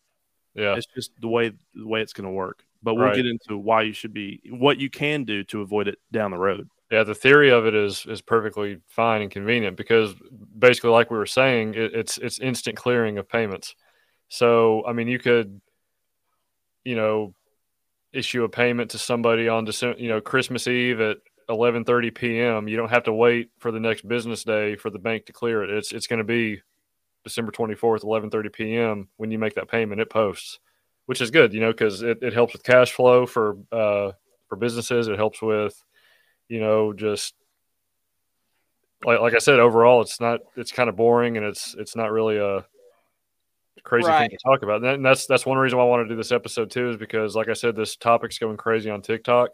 Yeah. 0.53 0.75
It's 0.75 0.87
just 0.95 1.11
the 1.19 1.27
way 1.27 1.51
the 1.73 1.87
way 1.87 2.01
it's 2.01 2.13
going 2.13 2.25
to 2.25 2.31
work. 2.31 2.63
But 2.81 2.95
we'll 2.95 3.05
Right. 3.05 3.15
get 3.15 3.25
into 3.25 3.57
why 3.57 3.81
you 3.81 3.93
should 3.93 4.13
be 4.13 4.41
what 4.49 4.77
you 4.77 4.89
can 4.89 5.23
do 5.23 5.43
to 5.45 5.61
avoid 5.61 5.87
it 5.87 5.99
down 6.11 6.31
the 6.31 6.37
road. 6.37 6.69
Yeah, 6.91 7.03
the 7.03 7.13
theory 7.15 7.51
of 7.51 7.65
it 7.65 7.75
is 7.75 8.05
is 8.07 8.21
perfectly 8.21 8.79
fine 8.87 9.21
and 9.21 9.29
convenient 9.29 9.77
because 9.77 10.15
basically, 10.57 10.89
like 10.91 11.11
we 11.11 11.17
were 11.17 11.25
saying, 11.25 11.75
it, 11.75 11.93
it's 11.93 12.17
it's 12.17 12.39
instant 12.39 12.77
clearing 12.77 13.17
of 13.17 13.27
payments. 13.29 13.75
So, 14.29 14.85
I 14.85 14.93
mean, 14.93 15.07
you 15.07 15.19
could, 15.19 15.59
you 16.83 16.95
know, 16.95 17.33
issue 18.13 18.43
a 18.43 18.49
payment 18.49 18.91
to 18.91 18.97
somebody 18.97 19.47
on 19.49 19.65
December, 19.65 19.99
you 19.99 20.09
know, 20.09 20.21
Christmas 20.21 20.67
Eve 20.67 20.99
at 21.01 21.17
eleven 21.49 21.83
thirty 21.83 22.11
p.m. 22.11 22.67
You 22.67 22.77
don't 22.77 22.91
have 22.91 23.03
to 23.03 23.13
wait 23.13 23.49
for 23.57 23.71
the 23.71 23.79
next 23.79 24.07
business 24.07 24.43
day 24.43 24.75
for 24.75 24.89
the 24.89 24.99
bank 24.99 25.25
to 25.25 25.33
clear 25.33 25.63
it. 25.63 25.69
It's 25.69 25.91
it's 25.91 26.07
going 26.07 26.19
to 26.19 26.23
be 26.23 26.61
December 27.23 27.51
twenty 27.51 27.75
fourth, 27.75 28.03
eleven 28.03 28.29
thirty 28.29 28.49
p.m. 28.49 29.07
when 29.17 29.31
you 29.31 29.39
make 29.39 29.55
that 29.55 29.67
payment. 29.67 29.99
It 30.01 30.09
posts, 30.09 30.59
which 31.07 31.21
is 31.21 31.31
good, 31.31 31.53
you 31.53 31.59
know, 31.59 31.71
because 31.71 32.01
it, 32.01 32.19
it 32.21 32.33
helps 32.33 32.53
with 32.53 32.63
cash 32.63 32.91
flow 32.91 33.25
for 33.25 33.57
uh, 33.71 34.11
for 34.47 34.55
businesses. 34.55 35.07
It 35.07 35.17
helps 35.17 35.41
with 35.41 35.83
you 36.47 36.59
know, 36.59 36.93
just 36.93 37.33
like 39.03 39.19
like 39.19 39.33
I 39.33 39.39
said, 39.39 39.59
overall, 39.59 40.01
it's 40.01 40.19
not 40.19 40.41
it's 40.55 40.71
kind 40.71 40.89
of 40.89 40.95
boring 40.95 41.37
and 41.37 41.45
it's 41.45 41.75
it's 41.77 41.95
not 41.95 42.11
really 42.11 42.37
a 42.37 42.65
crazy 43.83 44.09
thing 44.09 44.29
to 44.29 44.37
talk 44.43 44.61
about. 44.61 44.83
And 44.83 45.05
that's 45.05 45.25
that's 45.25 45.45
one 45.45 45.57
reason 45.57 45.77
why 45.77 45.85
I 45.85 45.87
want 45.87 46.05
to 46.05 46.13
do 46.13 46.17
this 46.17 46.31
episode 46.31 46.69
too, 46.69 46.89
is 46.89 46.97
because 46.97 47.35
like 47.35 47.49
I 47.49 47.53
said, 47.53 47.75
this 47.75 47.95
topic's 47.95 48.37
going 48.37 48.57
crazy 48.57 48.89
on 48.89 49.01
TikTok, 49.01 49.51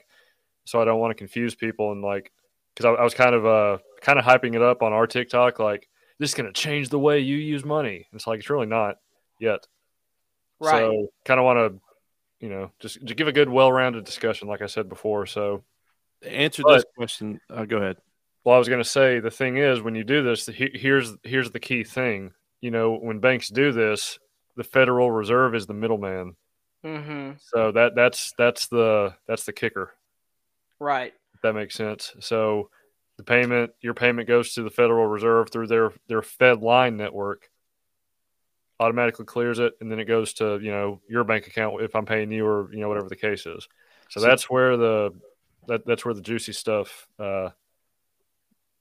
so 0.65 0.81
I 0.81 0.85
don't 0.85 0.99
want 0.99 1.11
to 1.11 1.15
confuse 1.15 1.55
people 1.55 1.91
and 1.91 2.01
like 2.01 2.31
because 2.75 2.85
I, 2.85 3.01
I 3.01 3.03
was 3.03 3.13
kind 3.13 3.33
of 3.33 3.45
uh 3.45 3.77
kind 4.01 4.19
of 4.19 4.25
hyping 4.25 4.55
it 4.55 4.61
up 4.61 4.81
on 4.83 4.93
our 4.93 5.07
TikTok, 5.07 5.59
like 5.59 5.87
this 6.19 6.29
is 6.31 6.35
going 6.35 6.51
to 6.51 6.53
change 6.53 6.89
the 6.89 6.99
way 6.99 7.19
you 7.19 7.37
use 7.37 7.65
money. 7.65 8.07
It's 8.13 8.27
like 8.27 8.39
it's 8.39 8.49
really 8.49 8.67
not 8.67 8.97
yet. 9.39 9.65
Right. 10.59 10.79
So 10.79 11.07
kind 11.25 11.39
of 11.39 11.45
want 11.45 11.57
to, 11.59 11.81
you 12.39 12.49
know, 12.49 12.71
just, 12.79 13.05
to 13.05 13.13
give 13.13 13.27
a 13.27 13.33
good, 13.33 13.49
well-rounded 13.49 14.05
discussion, 14.05 14.47
like 14.47 14.61
I 14.61 14.67
said 14.67 14.87
before. 14.87 15.25
So 15.25 15.63
answer 16.25 16.63
But- 16.63 16.75
this 16.75 16.85
question, 16.97 17.41
uh, 17.49 17.65
go 17.65 17.77
ahead. 17.77 17.97
Well, 18.45 18.55
I 18.55 18.59
was 18.59 18.69
going 18.69 18.81
to 18.83 18.89
say 18.89 19.19
the 19.19 19.31
thing 19.31 19.57
is 19.57 19.81
when 19.81 19.95
you 19.95 20.03
do 20.03 20.23
this, 20.23 20.45
he- 20.45 20.71
here's 20.73 21.13
here's 21.23 21.51
the 21.51 21.59
key 21.59 21.83
thing. 21.83 22.31
You 22.61 22.71
know, 22.71 22.95
when 22.95 23.19
banks 23.19 23.49
do 23.49 23.71
this, 23.71 24.19
the 24.55 24.63
Federal 24.63 25.11
Reserve 25.11 25.55
is 25.55 25.65
the 25.65 25.73
middleman. 25.73 26.35
hmm 26.83 27.31
So 27.39 27.71
that 27.71 27.95
that's 27.95 28.33
that's 28.37 28.67
the 28.67 29.15
that's 29.27 29.45
the 29.45 29.53
kicker. 29.53 29.93
Right. 30.79 31.13
If 31.33 31.41
that 31.41 31.53
makes 31.53 31.75
sense. 31.75 32.13
So 32.19 32.69
the 33.17 33.23
payment, 33.23 33.71
your 33.81 33.93
payment 33.93 34.27
goes 34.27 34.53
to 34.55 34.63
the 34.63 34.69
Federal 34.69 35.07
Reserve 35.07 35.49
through 35.51 35.67
their 35.67 35.91
their 36.07 36.21
FedLine 36.21 36.95
network. 36.95 37.49
Automatically 38.79 39.25
clears 39.25 39.59
it, 39.59 39.73
and 39.79 39.89
then 39.89 39.99
it 39.99 40.05
goes 40.05 40.33
to 40.33 40.59
you 40.61 40.69
know 40.71 40.99
your 41.07 41.23
bank 41.23 41.47
account 41.47 41.81
if 41.81 41.95
I'm 41.95 42.05
paying 42.05 42.29
you 42.31 42.45
or 42.45 42.69
you 42.73 42.79
know 42.81 42.89
whatever 42.89 43.07
the 43.07 43.15
case 43.15 43.45
is. 43.45 43.67
So, 44.09 44.19
So- 44.19 44.27
that's 44.27 44.49
where 44.49 44.75
the 44.75 45.11
that 45.67 45.85
that's 45.85 46.03
where 46.03 46.13
the 46.13 46.21
juicy 46.21 46.51
stuff, 46.51 47.07
uh, 47.17 47.49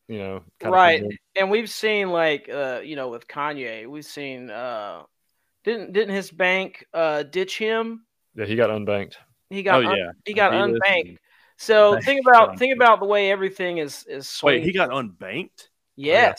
you 0.09 0.19
know, 0.19 0.43
kinda 0.61 0.75
Right. 0.77 1.01
comes 1.01 1.13
in. 1.13 1.19
And 1.43 1.51
we've 1.51 1.71
seen 1.71 2.11
like 2.11 2.49
uh, 2.49 2.81
you 2.85 2.97
know, 2.97 3.09
with 3.09 3.29
Kanye, 3.29 3.87
we've 3.87 4.05
seen 4.05 4.51
uh 4.51 5.05
didn't 5.63 5.93
didn't 5.93 6.15
his 6.15 6.31
bank 6.33 6.85
uh 6.93 7.23
ditch 7.23 7.57
him? 7.57 8.05
Yeah, 8.35 8.47
he 8.47 8.57
got 8.57 8.71
unbanked. 8.71 9.15
He 9.49 9.61
Oh 9.61 9.63
got 9.63 9.85
un- 9.87 9.97
yeah, 9.97 10.11
he 10.25 10.35
got 10.35 10.53
He 10.53 10.59
unbanked. 10.59 10.81
listened. 11.05 11.19
So 11.57 11.93
Thank 11.93 12.05
think 12.05 12.27
about 12.27 12.59
think 12.59 12.75
about 12.75 13.01
the 13.01 13.07
way 13.07 13.31
everything 13.31 13.79
is 13.79 14.05
is 14.09 14.41
Wait, 14.43 14.63
he 14.65 14.73
got 14.73 14.91
unbanked. 14.91 15.69
yes. 15.97 16.39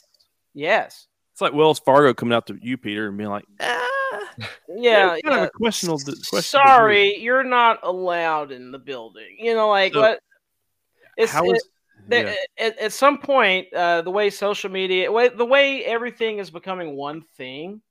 Yes. 0.53 1.07
It's 1.33 1.41
like 1.41 1.53
Wells 1.53 1.79
Fargo 1.79 2.13
coming 2.13 2.33
out 2.33 2.47
to 2.47 2.57
you, 2.61 2.77
Peter, 2.77 3.09
and 3.09 3.17
being 3.17 3.29
like, 3.29 3.43
ah, 3.59 3.87
Yeah. 4.69 5.09
kind 5.09 5.19
of 5.25 5.31
yeah. 5.41 5.43
a 5.43 5.49
questionable. 5.49 5.99
questionable 5.99 6.41
Sorry, 6.41 7.17
you're 7.17 7.43
not 7.43 7.79
allowed 7.83 8.51
in 8.53 8.71
the 8.71 8.79
building. 8.79 9.35
You 9.39 9.53
know, 9.53 9.67
like 9.69 9.93
So, 9.93 9.99
what? 10.01 10.19
It's 11.17 11.31
How 11.33 11.43
it- 11.49 11.57
is 11.57 11.69
yeah. 12.09 12.35
at, 12.57 12.77
at 12.79 12.93
some 12.93 13.17
point, 13.17 13.67
uh, 13.73 14.01
the 14.03 14.11
way 14.11 14.29
social 14.29 14.69
media, 14.69 15.11
way, 15.11 15.27
the 15.29 15.45
way 15.45 15.83
everything 15.83 16.37
is 16.39 16.49
becoming 16.51 16.95
one 16.95 17.21
thing, 17.35 17.81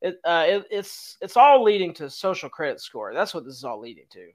it, 0.00 0.16
uh, 0.24 0.44
it, 0.48 0.64
it's 0.70 1.18
it's 1.20 1.36
all 1.36 1.62
leading 1.62 1.92
to 1.94 2.10
social 2.10 2.48
credit 2.48 2.80
score. 2.80 3.14
That's 3.14 3.32
what 3.34 3.44
this 3.44 3.54
is 3.54 3.62
all 3.64 3.78
leading 3.78 4.06
to. 4.10 4.28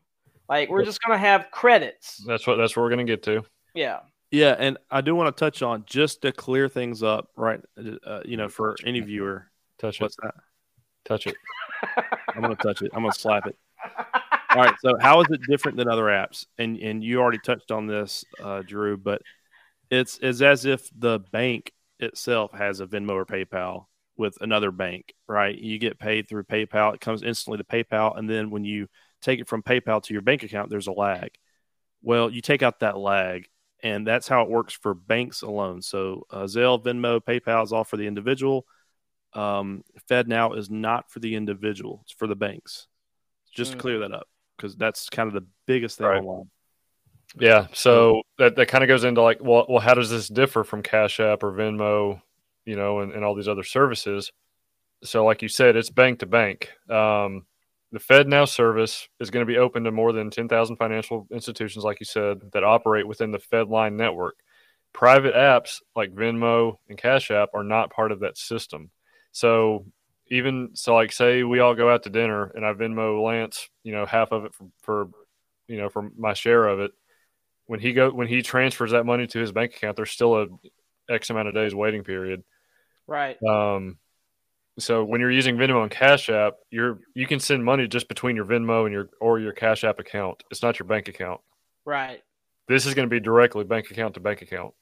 Like 0.49 0.69
we're 0.69 0.85
just 0.85 1.01
gonna 1.01 1.17
have 1.17 1.51
credits. 1.51 2.23
That's 2.25 2.47
what 2.47 2.55
that's 2.55 2.75
what 2.75 2.83
we're 2.83 2.89
gonna 2.89 3.03
get 3.03 3.23
to. 3.23 3.43
Yeah. 3.73 3.99
Yeah, 4.29 4.55
and 4.59 4.77
I 4.91 4.99
do 5.01 5.15
want 5.15 5.33
to 5.35 5.39
touch 5.39 5.61
on 5.61 5.85
just 5.85 6.21
to 6.23 6.33
clear 6.33 6.67
things 6.67 7.01
up, 7.01 7.29
right? 7.37 7.61
Uh, 8.05 8.19
you 8.25 8.35
know, 8.35 8.49
for 8.49 8.75
any 8.85 8.99
viewer, 8.99 9.49
Touch 9.79 9.95
it. 9.95 10.01
what's 10.01 10.17
that? 10.21 10.33
Touch 11.05 11.27
it. 11.27 11.35
I'm 12.35 12.41
gonna 12.41 12.55
touch 12.57 12.81
it. 12.81 12.91
I'm 12.93 13.03
gonna 13.03 13.13
slap 13.13 13.47
it. 13.47 13.55
All 14.49 14.61
right. 14.63 14.73
So, 14.81 14.97
how 14.99 15.21
is 15.21 15.27
it 15.31 15.39
different 15.47 15.77
than 15.77 15.87
other 15.87 16.03
apps? 16.05 16.45
And 16.57 16.77
and 16.77 17.01
you 17.01 17.21
already 17.21 17.37
touched 17.37 17.71
on 17.71 17.87
this, 17.87 18.25
uh, 18.43 18.63
Drew, 18.63 18.97
but 18.97 19.21
it's 19.89 20.19
it's 20.21 20.41
as 20.41 20.65
if 20.65 20.89
the 20.97 21.19
bank 21.31 21.71
itself 21.99 22.51
has 22.51 22.81
a 22.81 22.85
Venmo 22.85 23.11
or 23.11 23.25
PayPal 23.25 23.85
with 24.17 24.37
another 24.41 24.71
bank, 24.71 25.13
right? 25.27 25.57
You 25.57 25.79
get 25.79 25.99
paid 25.99 26.27
through 26.27 26.43
PayPal. 26.43 26.93
It 26.93 26.99
comes 26.99 27.23
instantly 27.23 27.59
to 27.59 27.63
PayPal, 27.63 28.17
and 28.17 28.29
then 28.29 28.49
when 28.49 28.65
you 28.65 28.87
take 29.21 29.39
it 29.39 29.47
from 29.47 29.63
PayPal 29.63 30.01
to 30.03 30.13
your 30.13 30.21
bank 30.21 30.43
account, 30.43 30.69
there's 30.69 30.87
a 30.87 30.91
lag. 30.91 31.31
Well, 32.01 32.29
you 32.29 32.41
take 32.41 32.63
out 32.63 32.79
that 32.81 32.97
lag, 32.97 33.47
and 33.83 34.05
that's 34.05 34.27
how 34.27 34.43
it 34.43 34.49
works 34.49 34.73
for 34.73 34.93
banks 34.93 35.41
alone. 35.41 35.81
So 35.81 36.25
uh, 36.29 36.43
Zelle, 36.43 36.83
Venmo, 36.83 37.19
PayPal 37.19 37.63
is 37.63 37.73
all 37.73 37.83
for 37.83 37.97
the 37.97 38.07
individual. 38.07 38.65
Um, 39.33 39.83
FedNow 40.09 40.57
is 40.57 40.69
not 40.69 41.11
for 41.11 41.19
the 41.19 41.35
individual; 41.35 42.01
it's 42.03 42.13
for 42.13 42.27
the 42.27 42.35
banks. 42.35 42.87
Just 43.53 43.71
to 43.71 43.77
Mm. 43.77 43.81
clear 43.81 43.99
that 43.99 44.11
up, 44.13 44.27
because 44.55 44.75
that's 44.75 45.09
kind 45.09 45.27
of 45.27 45.33
the 45.33 45.47
biggest 45.65 45.97
thing 45.97 46.07
Right. 46.07 46.19
online. 46.19 46.49
Yeah, 47.39 47.67
so 47.73 48.21
that, 48.37 48.55
that 48.55 48.67
kind 48.67 48.83
of 48.83 48.87
goes 48.87 49.03
into 49.03 49.21
like, 49.21 49.39
well, 49.41 49.65
well, 49.67 49.79
how 49.81 49.93
does 49.93 50.09
this 50.09 50.27
differ 50.27 50.63
from 50.63 50.81
Cash 50.81 51.19
App 51.19 51.43
or 51.43 51.51
Venmo, 51.51 52.21
you 52.65 52.75
know, 52.75 52.99
and, 52.99 53.11
and 53.11 53.23
all 53.23 53.35
these 53.35 53.49
other 53.49 53.63
services? 53.63 54.31
So, 55.03 55.25
like 55.25 55.41
you 55.41 55.49
said, 55.49 55.75
it's 55.75 55.89
bank 55.89 56.19
to 56.19 56.25
bank. 56.25 56.71
Um, 56.89 57.45
the 57.97 58.13
FedNow 58.13 58.47
service 58.47 59.07
is 59.19 59.29
going 59.29 59.45
to 59.45 59.51
be 59.51 59.57
open 59.57 59.83
to 59.83 59.91
more 59.91 60.13
than 60.13 60.29
10,000 60.29 60.75
financial 60.75 61.27
institutions, 61.31 61.83
like 61.83 61.99
you 61.99 62.05
said, 62.05 62.39
that 62.53 62.63
operate 62.63 63.07
within 63.07 63.31
the 63.31 63.39
FedLine 63.39 63.93
network. 63.93 64.35
Private 64.93 65.35
apps 65.35 65.81
like 65.95 66.13
Venmo 66.13 66.77
and 66.89 66.97
Cash 66.97 67.31
App 67.31 67.49
are 67.53 67.63
not 67.63 67.91
part 67.91 68.11
of 68.11 68.21
that 68.21 68.37
system. 68.37 68.89
So, 69.31 69.85
even 70.29 70.71
so, 70.73 70.95
like, 70.95 71.11
say 71.11 71.43
we 71.43 71.59
all 71.59 71.75
go 71.75 71.89
out 71.89 72.03
to 72.03 72.09
dinner 72.09 72.51
and 72.55 72.65
I 72.65 72.73
Venmo 72.73 73.23
Lance, 73.23 73.69
you 73.83 73.93
know, 73.93 74.05
half 74.05 74.31
of 74.31 74.45
it 74.45 74.53
for, 74.53 74.67
for 74.81 75.09
you 75.67 75.77
know, 75.77 75.89
for 75.89 76.09
my 76.17 76.33
share 76.33 76.67
of 76.67 76.79
it 76.79 76.91
when 77.67 77.79
he 77.79 77.93
go 77.93 78.09
when 78.09 78.27
he 78.27 78.41
transfers 78.41 78.91
that 78.91 79.05
money 79.05 79.27
to 79.27 79.39
his 79.39 79.51
bank 79.51 79.75
account, 79.75 79.95
there's 79.95 80.11
still 80.11 80.41
a 80.41 80.47
X 81.09 81.29
amount 81.29 81.49
of 81.49 81.53
days 81.53 81.75
waiting 81.75 82.03
period. 82.03 82.43
Right. 83.05 83.37
Um, 83.43 83.97
so 84.79 85.03
when 85.03 85.19
you're 85.21 85.31
using 85.31 85.57
Venmo 85.57 85.81
and 85.81 85.91
Cash 85.91 86.29
App, 86.29 86.53
you're 86.71 86.99
you 87.13 87.25
can 87.27 87.39
send 87.39 87.63
money 87.63 87.87
just 87.87 88.07
between 88.07 88.35
your 88.35 88.45
Venmo 88.45 88.83
and 88.85 88.93
your 88.93 89.09
or 89.19 89.39
your 89.39 89.53
Cash 89.53 89.83
App 89.83 89.99
account. 89.99 90.43
It's 90.51 90.61
not 90.61 90.79
your 90.79 90.87
bank 90.87 91.07
account. 91.07 91.41
Right. 91.85 92.21
This 92.67 92.85
is 92.85 92.93
going 92.93 93.07
to 93.07 93.13
be 93.13 93.19
directly 93.19 93.63
bank 93.63 93.89
account 93.91 94.13
to 94.15 94.19
bank 94.19 94.41
account, 94.41 94.73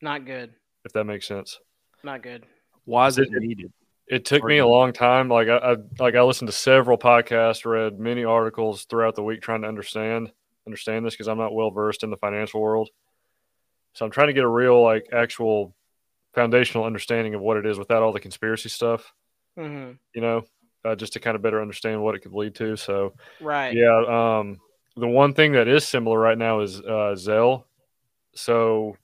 Not 0.00 0.24
good. 0.24 0.54
if 0.86 0.92
that 0.94 1.04
makes 1.04 1.26
sense. 1.26 1.60
Not 2.02 2.22
good. 2.22 2.44
Why 2.86 3.06
is 3.08 3.18
it 3.18 3.28
It- 3.32 3.42
needed? 3.42 3.72
It 4.08 4.24
took 4.24 4.44
me 4.44 4.58
a 4.58 4.66
long 4.66 4.92
time. 4.92 5.28
Like 5.28 5.48
I, 5.48 5.56
I 5.56 5.76
like 5.98 6.14
I 6.14 6.22
listened 6.22 6.46
to 6.48 6.52
several 6.56 6.96
podcasts, 6.96 7.64
read 7.66 7.98
many 7.98 8.22
articles 8.24 8.84
throughout 8.84 9.16
the 9.16 9.22
week 9.24 9.42
trying 9.42 9.62
to 9.62 9.68
understand 9.68 10.30
understand 10.64 11.04
this 11.04 11.14
because 11.14 11.26
I'm 11.28 11.38
not 11.38 11.52
well 11.54 11.70
versed 11.72 12.04
in 12.04 12.10
the 12.10 12.16
financial 12.16 12.60
world. 12.60 12.88
So 13.94 14.04
I'm 14.04 14.12
trying 14.12 14.28
to 14.28 14.32
get 14.32 14.44
a 14.44 14.48
real 14.48 14.80
like 14.82 15.08
actual 15.12 15.74
foundational 16.34 16.84
understanding 16.84 17.34
of 17.34 17.40
what 17.40 17.56
it 17.56 17.66
is 17.66 17.78
without 17.78 18.02
all 18.02 18.12
the 18.12 18.20
conspiracy 18.20 18.68
stuff, 18.68 19.12
hmm 19.56 19.92
you 20.14 20.20
know, 20.22 20.44
uh, 20.84 20.94
just 20.94 21.12
to 21.12 21.20
kind 21.20 21.36
of 21.36 21.42
better 21.42 21.60
understand 21.60 22.02
what 22.02 22.14
it 22.14 22.20
could 22.20 22.32
lead 22.32 22.54
to. 22.56 22.76
So 22.76 23.14
Right. 23.40 23.76
yeah, 23.76 24.38
um, 24.38 24.58
the 24.96 25.08
one 25.08 25.34
thing 25.34 25.52
that 25.52 25.68
is 25.68 25.86
similar 25.86 26.18
right 26.18 26.38
now 26.38 26.60
is 26.60 26.80
uh, 26.80 27.14
Zelle. 27.16 27.64
So 28.34 28.96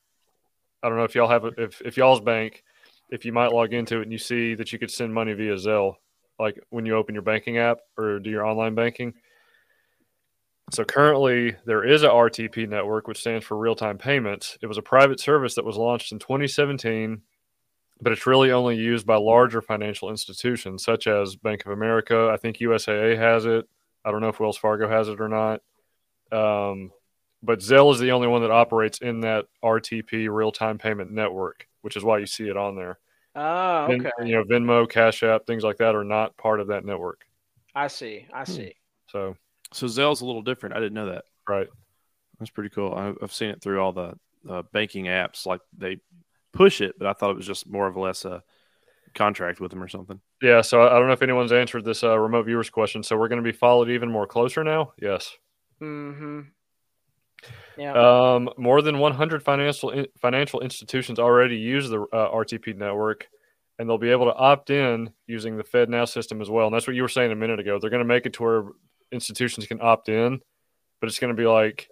I 0.83 0.89
don't 0.89 0.99
know 0.99 1.05
if 1.05 1.15
y'all 1.15 1.29
have 1.29 1.45
a, 1.45 1.53
if 1.59 1.81
if 1.83 1.97
y'all's 1.97 2.21
bank, 2.21 2.65
if 3.11 3.25
you 3.25 3.33
might 3.33 3.53
log 3.53 3.73
into 3.73 3.99
it 3.99 4.03
and 4.03 4.13
you 4.13 4.19
see 4.19 4.55
that 4.55 4.73
you 4.73 4.79
could 4.79 4.91
send 4.91 5.13
money 5.13 5.33
via 5.33 5.55
Zelle, 5.55 5.97
like 6.39 6.59
when 6.71 6.87
you 6.87 6.97
open 6.97 7.15
your 7.15 7.23
banking 7.23 7.59
app 7.59 7.79
or 7.99 8.19
do 8.19 8.31
your 8.31 8.47
online 8.47 8.75
banking. 8.75 9.15
So 10.73 10.85
currently 10.85 11.55
there 11.67 11.85
is 11.85 12.03
a 12.03 12.09
RTP 12.09 12.67
network, 12.67 13.07
which 13.07 13.21
stands 13.21 13.45
for 13.45 13.59
real 13.59 13.75
time 13.75 13.99
payments. 13.99 14.57
It 14.63 14.67
was 14.67 14.79
a 14.79 14.83
private 14.83 15.21
service 15.21 15.55
that 15.57 15.65
was 15.67 15.77
launched 15.77 16.13
in 16.13 16.19
2017, 16.19 17.21
but 18.03 18.13
it's 18.13 18.27
really 18.27 18.51
only 18.53 18.77
used 18.77 19.07
by 19.07 19.17
larger 19.17 19.63
financial 19.63 20.11
institutions 20.11 20.85
such 20.85 21.07
as 21.07 21.37
Bank 21.37 21.65
of 21.65 21.73
America. 21.73 22.31
I 22.33 22.37
think 22.37 22.59
USAA 22.59 23.17
has 23.17 23.47
it. 23.47 23.67
I 24.05 24.11
don't 24.11 24.21
know 24.21 24.29
if 24.29 24.41
Wells 24.41 24.59
Fargo 24.59 24.89
has 24.89 25.09
it 25.09 25.21
or 25.21 25.29
not. 25.29 25.63
Um, 26.31 26.91
but 27.43 27.61
Zelle 27.61 27.93
is 27.93 28.01
the 28.01 28.13
only 28.13 28.29
one 28.29 28.43
that 28.43 28.51
operates 28.51 28.99
in 29.01 29.21
that 29.21 29.47
RTP 29.65 30.29
real 30.33 30.53
time 30.53 30.79
payment 30.79 31.11
network, 31.11 31.67
which 31.83 31.97
is 31.97 32.05
why 32.05 32.19
you 32.19 32.27
see 32.27 32.49
it 32.49 32.57
on 32.57 32.75
there. 32.77 32.99
Oh, 33.35 33.87
Ven- 33.89 34.01
okay. 34.07 34.29
you 34.29 34.35
know, 34.35 34.45
Venmo, 34.45 34.89
Cash 34.89 35.23
App, 35.23 35.47
things 35.47 35.63
like 35.65 35.79
that 35.79 35.95
are 35.95 36.05
not 36.05 36.37
part 36.37 36.61
of 36.61 36.69
that 36.69 36.85
network. 36.85 37.25
I 37.75 37.87
see. 37.89 38.27
I 38.33 38.45
see. 38.45 38.75
So, 39.09 39.37
So 39.73 39.87
Zelle's 39.87 40.21
a 40.21 40.27
little 40.27 40.43
different. 40.43 40.75
I 40.77 40.81
didn't 40.81 40.95
know 40.95 41.07
that. 41.11 41.25
right. 41.49 41.69
That's 42.39 42.51
pretty 42.51 42.71
cool. 42.71 42.93
I- 42.95 43.15
I've 43.23 43.33
seen 43.33 43.51
it 43.51 43.63
through 43.63 43.81
all 43.81 43.93
the 43.93 44.15
uh, 44.51 44.63
banking 44.73 45.05
apps. 45.05 45.47
Like 45.47 45.61
they 45.79 45.99
push 46.53 46.81
it, 46.81 46.99
but 46.99 47.07
I 47.09 47.13
thought 47.13 47.31
it 47.31 47.37
was 47.37 47.47
just 47.47 47.69
more 47.69 47.87
of 47.87 47.97
a 47.97 48.01
less 48.01 48.25
a 48.25 48.43
contract 49.15 49.61
with 49.61 49.71
them 49.71 49.83
or 49.83 49.89
something. 49.89 50.21
Yeah. 50.41 50.61
So 50.63 50.83
I 50.83 50.95
I 50.95 50.99
don't 50.99 51.07
know 51.07 51.13
if 51.13 51.23
anyone's 51.23 51.53
answered 51.53 51.85
this 51.85 52.03
uh, 52.03 52.19
remote 52.19 52.45
viewers 52.47 52.71
question. 52.71 53.03
So 53.03 53.17
we're 53.17 53.29
going 53.29 53.43
to 53.43 53.51
be 53.53 53.57
followed 53.57 53.91
even 53.91 54.11
more 54.11 54.27
closer 54.27 54.63
now. 54.65 54.93
Yes. 55.01 55.35
Mm-hmm. 55.81 56.41
Yeah. 57.77 57.93
Um, 58.35 58.51
more 58.57 58.83
than 58.83 58.99
100 58.99 59.43
financial 59.43 60.05
financial 60.21 60.61
institutions 60.61 61.19
already 61.19 61.57
use 61.57 61.89
the 61.89 62.03
uh, 62.03 62.31
RTP 62.31 62.77
network, 62.77 63.29
and 63.79 63.89
they'll 63.89 63.99
be 63.99 64.11
able 64.11 64.27
to 64.27 64.35
opt 64.35 64.71
in 64.71 65.11
using 65.27 65.57
the 65.57 65.65
FedNow 65.65 66.09
system 66.09 66.41
as 66.41 66.49
well. 66.51 66.67
And 66.67 66.75
that's 66.75 66.87
what 66.87 66.95
you 66.95 67.03
were 67.03 67.09
saying 67.09 67.33
a 67.33 67.37
minute 67.37 67.59
ago. 67.61 67.79
They're 67.81 67.91
going 67.91 67.99
to 68.03 68.05
make 68.09 68.27
it 68.27 68.35
to 68.35 68.43
where 68.43 68.65
institutions 69.11 69.67
can 69.67 69.81
opt 69.83 70.09
in, 70.09 70.41
but 71.01 71.09
it's 71.09 71.19
going 71.19 71.35
to 71.35 71.41
be 71.41 71.47
like, 71.49 71.89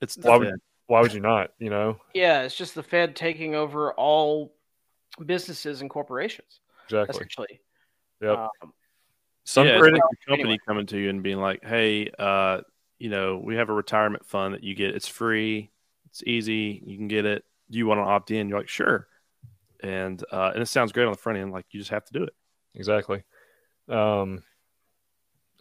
It's 0.00 0.16
Why 0.16 0.32
the 0.34 0.38
would- 0.38 0.48
Fed. 0.48 0.58
Why 0.92 1.00
would 1.00 1.14
you 1.14 1.20
not? 1.20 1.52
You 1.58 1.70
know, 1.70 1.96
yeah. 2.12 2.42
It's 2.42 2.54
just 2.54 2.74
the 2.74 2.82
Fed 2.82 3.16
taking 3.16 3.54
over 3.54 3.94
all 3.94 4.54
businesses 5.24 5.80
and 5.80 5.88
corporations, 5.88 6.60
exactly. 6.84 7.16
essentially. 7.16 7.60
Yep. 8.20 8.38
Um, 8.38 8.72
Some 9.44 9.66
yeah, 9.66 9.72
it's 9.72 9.80
critics, 9.80 10.06
company 10.28 10.42
anyway. 10.50 10.58
coming 10.68 10.86
to 10.86 10.98
you 10.98 11.08
and 11.08 11.22
being 11.22 11.38
like, 11.38 11.64
"Hey, 11.64 12.10
uh, 12.18 12.60
you 12.98 13.08
know, 13.08 13.40
we 13.42 13.56
have 13.56 13.70
a 13.70 13.72
retirement 13.72 14.26
fund 14.26 14.52
that 14.52 14.62
you 14.62 14.74
get. 14.74 14.94
It's 14.94 15.08
free. 15.08 15.70
It's 16.10 16.22
easy. 16.26 16.82
You 16.84 16.98
can 16.98 17.08
get 17.08 17.24
it. 17.24 17.42
Do 17.70 17.78
you 17.78 17.86
want 17.86 17.98
to 17.98 18.04
opt 18.04 18.30
in?" 18.30 18.50
You're 18.50 18.58
like, 18.58 18.68
"Sure." 18.68 19.08
And 19.82 20.22
uh, 20.30 20.50
and 20.52 20.62
it 20.62 20.66
sounds 20.66 20.92
great 20.92 21.06
on 21.06 21.12
the 21.12 21.18
front 21.18 21.38
end. 21.38 21.52
Like 21.52 21.64
you 21.70 21.80
just 21.80 21.90
have 21.90 22.04
to 22.04 22.12
do 22.12 22.24
it. 22.24 22.34
exactly. 22.74 23.22
Um, 23.88 24.42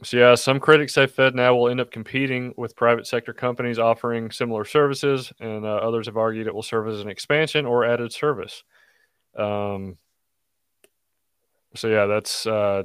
so 0.03 0.17
yeah, 0.17 0.35
some 0.35 0.59
critics 0.59 0.93
say 0.95 1.05
FedNow 1.05 1.55
will 1.57 1.69
end 1.69 1.79
up 1.79 1.91
competing 1.91 2.53
with 2.57 2.75
private 2.75 3.05
sector 3.05 3.33
companies 3.33 3.77
offering 3.77 4.31
similar 4.31 4.65
services, 4.65 5.31
and 5.39 5.65
uh, 5.65 5.75
others 5.75 6.07
have 6.07 6.17
argued 6.17 6.47
it 6.47 6.55
will 6.55 6.63
serve 6.63 6.87
as 6.87 7.01
an 7.01 7.09
expansion 7.09 7.65
or 7.65 7.85
added 7.85 8.11
service. 8.11 8.63
Um, 9.37 9.97
so 11.75 11.87
yeah, 11.87 12.05
that's 12.05 12.45
uh, 12.45 12.83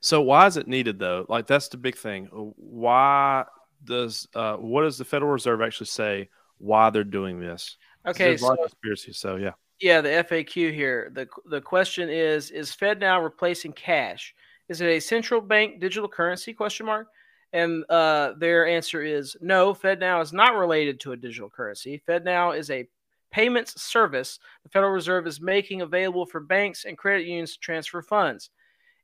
So 0.00 0.22
why 0.22 0.46
is 0.46 0.56
it 0.56 0.68
needed 0.68 0.98
though? 0.98 1.26
Like 1.28 1.46
that's 1.46 1.68
the 1.68 1.76
big 1.78 1.96
thing. 1.96 2.26
Why 2.32 3.44
does 3.84 4.28
uh, 4.34 4.56
what 4.56 4.82
does 4.82 4.98
the 4.98 5.04
Federal 5.04 5.32
Reserve 5.32 5.62
actually 5.62 5.86
say? 5.86 6.30
Why 6.58 6.90
they're 6.90 7.04
doing 7.04 7.40
this? 7.40 7.76
okay. 8.06 8.36
There's 8.36 8.42
a 8.42 8.44
lot 8.44 8.58
So 8.58 8.64
of 8.64 8.70
conspiracy. 8.70 9.12
So 9.12 9.36
yeah, 9.36 9.52
yeah, 9.80 10.00
the 10.00 10.10
FAQ 10.10 10.72
here. 10.72 11.10
the 11.12 11.28
The 11.46 11.60
question 11.60 12.08
is: 12.08 12.50
Is 12.50 12.70
FedNow 12.74 13.22
replacing 13.22 13.72
cash? 13.72 14.34
Is 14.68 14.80
it 14.80 14.88
a 14.88 15.00
central 15.00 15.40
bank 15.40 15.80
digital 15.80 16.08
currency? 16.08 16.52
Question 16.52 16.86
mark. 16.86 17.08
And 17.52 17.84
uh, 17.88 18.32
their 18.38 18.66
answer 18.66 19.02
is 19.02 19.36
no. 19.40 19.74
FedNow 19.74 20.20
is 20.22 20.32
not 20.32 20.56
related 20.56 20.98
to 21.00 21.12
a 21.12 21.16
digital 21.16 21.48
currency. 21.48 22.02
FedNow 22.08 22.58
is 22.58 22.70
a 22.70 22.88
payments 23.30 23.82
service 23.82 24.38
the 24.62 24.68
Federal 24.68 24.92
Reserve 24.92 25.26
is 25.26 25.40
making 25.40 25.82
available 25.82 26.24
for 26.24 26.38
banks 26.38 26.84
and 26.84 26.96
credit 26.96 27.26
unions 27.26 27.54
to 27.54 27.58
transfer 27.58 28.00
funds. 28.00 28.50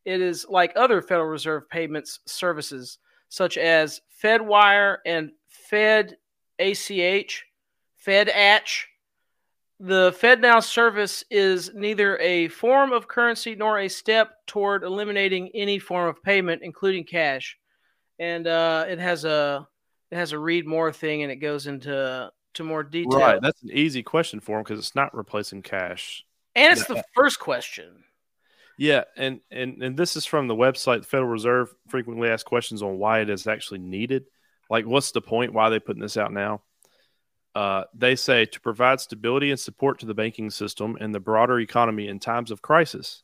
It 0.04 0.20
is 0.20 0.46
like 0.48 0.72
other 0.76 1.02
Federal 1.02 1.26
Reserve 1.26 1.68
payments 1.68 2.20
services, 2.26 2.98
such 3.28 3.58
as 3.58 4.00
FedWire 4.22 4.98
and 5.04 5.32
Fed 5.48 6.16
ACH, 6.60 7.44
FedAch. 8.06 8.84
The 9.82 10.12
FedNow 10.12 10.62
service 10.62 11.24
is 11.30 11.72
neither 11.74 12.18
a 12.18 12.48
form 12.48 12.92
of 12.92 13.08
currency 13.08 13.54
nor 13.54 13.78
a 13.78 13.88
step 13.88 14.34
toward 14.46 14.84
eliminating 14.84 15.48
any 15.54 15.78
form 15.78 16.06
of 16.06 16.22
payment, 16.22 16.60
including 16.62 17.04
cash. 17.04 17.56
And 18.18 18.46
uh, 18.46 18.84
it 18.86 18.98
has 18.98 19.24
a 19.24 19.66
it 20.10 20.16
has 20.16 20.32
a 20.32 20.38
read 20.38 20.66
more 20.66 20.92
thing, 20.92 21.22
and 21.22 21.32
it 21.32 21.36
goes 21.36 21.66
into 21.66 22.30
to 22.54 22.64
more 22.64 22.82
detail. 22.82 23.18
right. 23.18 23.40
That's 23.40 23.62
an 23.62 23.70
easy 23.72 24.02
question 24.02 24.40
for 24.40 24.56
them 24.56 24.64
because 24.64 24.78
it's 24.78 24.94
not 24.94 25.14
replacing 25.16 25.62
cash. 25.62 26.26
and 26.54 26.72
it's 26.72 26.86
the 26.86 27.02
first 27.14 27.38
question. 27.40 28.04
Yeah, 28.76 29.04
and 29.16 29.40
and 29.50 29.82
and 29.82 29.96
this 29.96 30.14
is 30.14 30.26
from 30.26 30.46
the 30.46 30.54
website. 30.54 31.00
The 31.00 31.06
Federal 31.06 31.30
Reserve 31.30 31.74
frequently 31.88 32.28
asks 32.28 32.44
questions 32.44 32.82
on 32.82 32.98
why 32.98 33.20
it 33.20 33.30
is 33.30 33.46
actually 33.46 33.80
needed. 33.80 34.26
Like, 34.68 34.84
what's 34.84 35.12
the 35.12 35.22
point? 35.22 35.54
Why 35.54 35.64
are 35.64 35.70
they 35.70 35.80
putting 35.80 36.02
this 36.02 36.18
out 36.18 36.34
now? 36.34 36.60
Uh, 37.54 37.84
they 37.94 38.14
say 38.14 38.44
to 38.44 38.60
provide 38.60 39.00
stability 39.00 39.50
and 39.50 39.58
support 39.58 39.98
to 39.98 40.06
the 40.06 40.14
banking 40.14 40.50
system 40.50 40.96
and 41.00 41.14
the 41.14 41.20
broader 41.20 41.58
economy 41.58 42.06
in 42.06 42.18
times 42.18 42.50
of 42.50 42.62
crisis. 42.62 43.22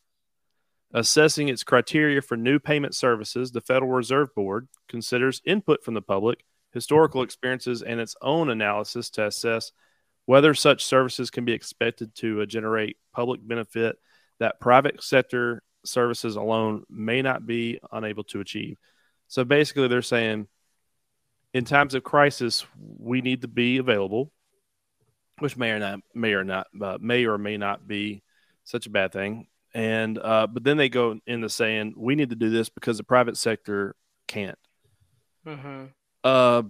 Assessing 0.93 1.49
its 1.49 1.63
criteria 1.63 2.21
for 2.21 2.37
new 2.37 2.59
payment 2.59 2.95
services, 2.95 3.51
the 3.51 3.61
Federal 3.61 3.91
Reserve 3.91 4.33
Board 4.35 4.67
considers 4.87 5.41
input 5.45 5.83
from 5.83 5.93
the 5.93 6.01
public, 6.01 6.43
historical 6.73 7.23
experiences, 7.23 7.81
and 7.81 7.99
its 7.99 8.15
own 8.21 8.49
analysis 8.49 9.09
to 9.11 9.25
assess 9.25 9.71
whether 10.25 10.53
such 10.53 10.83
services 10.83 11.29
can 11.29 11.45
be 11.45 11.53
expected 11.53 12.13
to 12.15 12.41
uh, 12.41 12.45
generate 12.45 12.97
public 13.13 13.45
benefit 13.45 13.97
that 14.39 14.59
private 14.59 15.01
sector 15.01 15.61
services 15.85 16.35
alone 16.35 16.83
may 16.89 17.21
not 17.21 17.45
be 17.45 17.79
unable 17.91 18.23
to 18.25 18.39
achieve. 18.39 18.77
So 19.27 19.43
basically, 19.43 19.87
they're 19.87 20.01
saying 20.01 20.47
in 21.57 21.65
times 21.65 21.95
of 21.95 22.03
crisis, 22.03 22.65
we 22.77 23.21
need 23.21 23.41
to 23.41 23.47
be 23.47 23.79
available, 23.79 24.31
which 25.39 25.57
may 25.57 25.71
or 25.71 25.79
not 25.79 25.99
may 26.13 26.33
or 26.33 26.43
not 26.43 26.67
uh, 26.79 26.99
may 27.01 27.25
or 27.25 27.39
may 27.39 27.57
not 27.57 27.87
be 27.87 28.21
such 28.63 28.85
a 28.85 28.91
bad 28.91 29.11
thing. 29.11 29.47
And 29.73 30.19
uh, 30.19 30.45
but 30.45 30.63
then 30.63 30.77
they 30.77 30.87
go 30.87 31.19
into 31.25 31.49
saying 31.49 31.95
we 31.97 32.13
need 32.13 32.29
to 32.29 32.35
do 32.35 32.51
this 32.51 32.69
because 32.69 32.97
the 32.97 33.03
private 33.03 33.37
sector 33.37 33.95
can't. 34.27 34.57
hmm 35.43 35.85
Uh, 36.23 36.61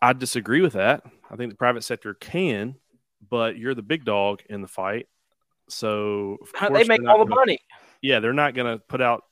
I 0.00 0.14
disagree 0.14 0.62
with 0.62 0.72
that. 0.72 1.02
I 1.30 1.36
think 1.36 1.52
the 1.52 1.58
private 1.58 1.84
sector 1.84 2.14
can, 2.14 2.76
but 3.28 3.58
you're 3.58 3.74
the 3.74 3.82
big 3.82 4.06
dog 4.06 4.42
in 4.48 4.62
the 4.62 4.68
fight. 4.68 5.06
So 5.68 6.38
They 6.72 6.84
make 6.88 7.06
all 7.06 7.18
the 7.26 7.34
money. 7.34 7.58
Yeah, 8.00 8.20
they're 8.20 8.32
not 8.32 8.54
going 8.54 8.72
to 8.72 8.82
put 8.82 9.02
out. 9.02 9.24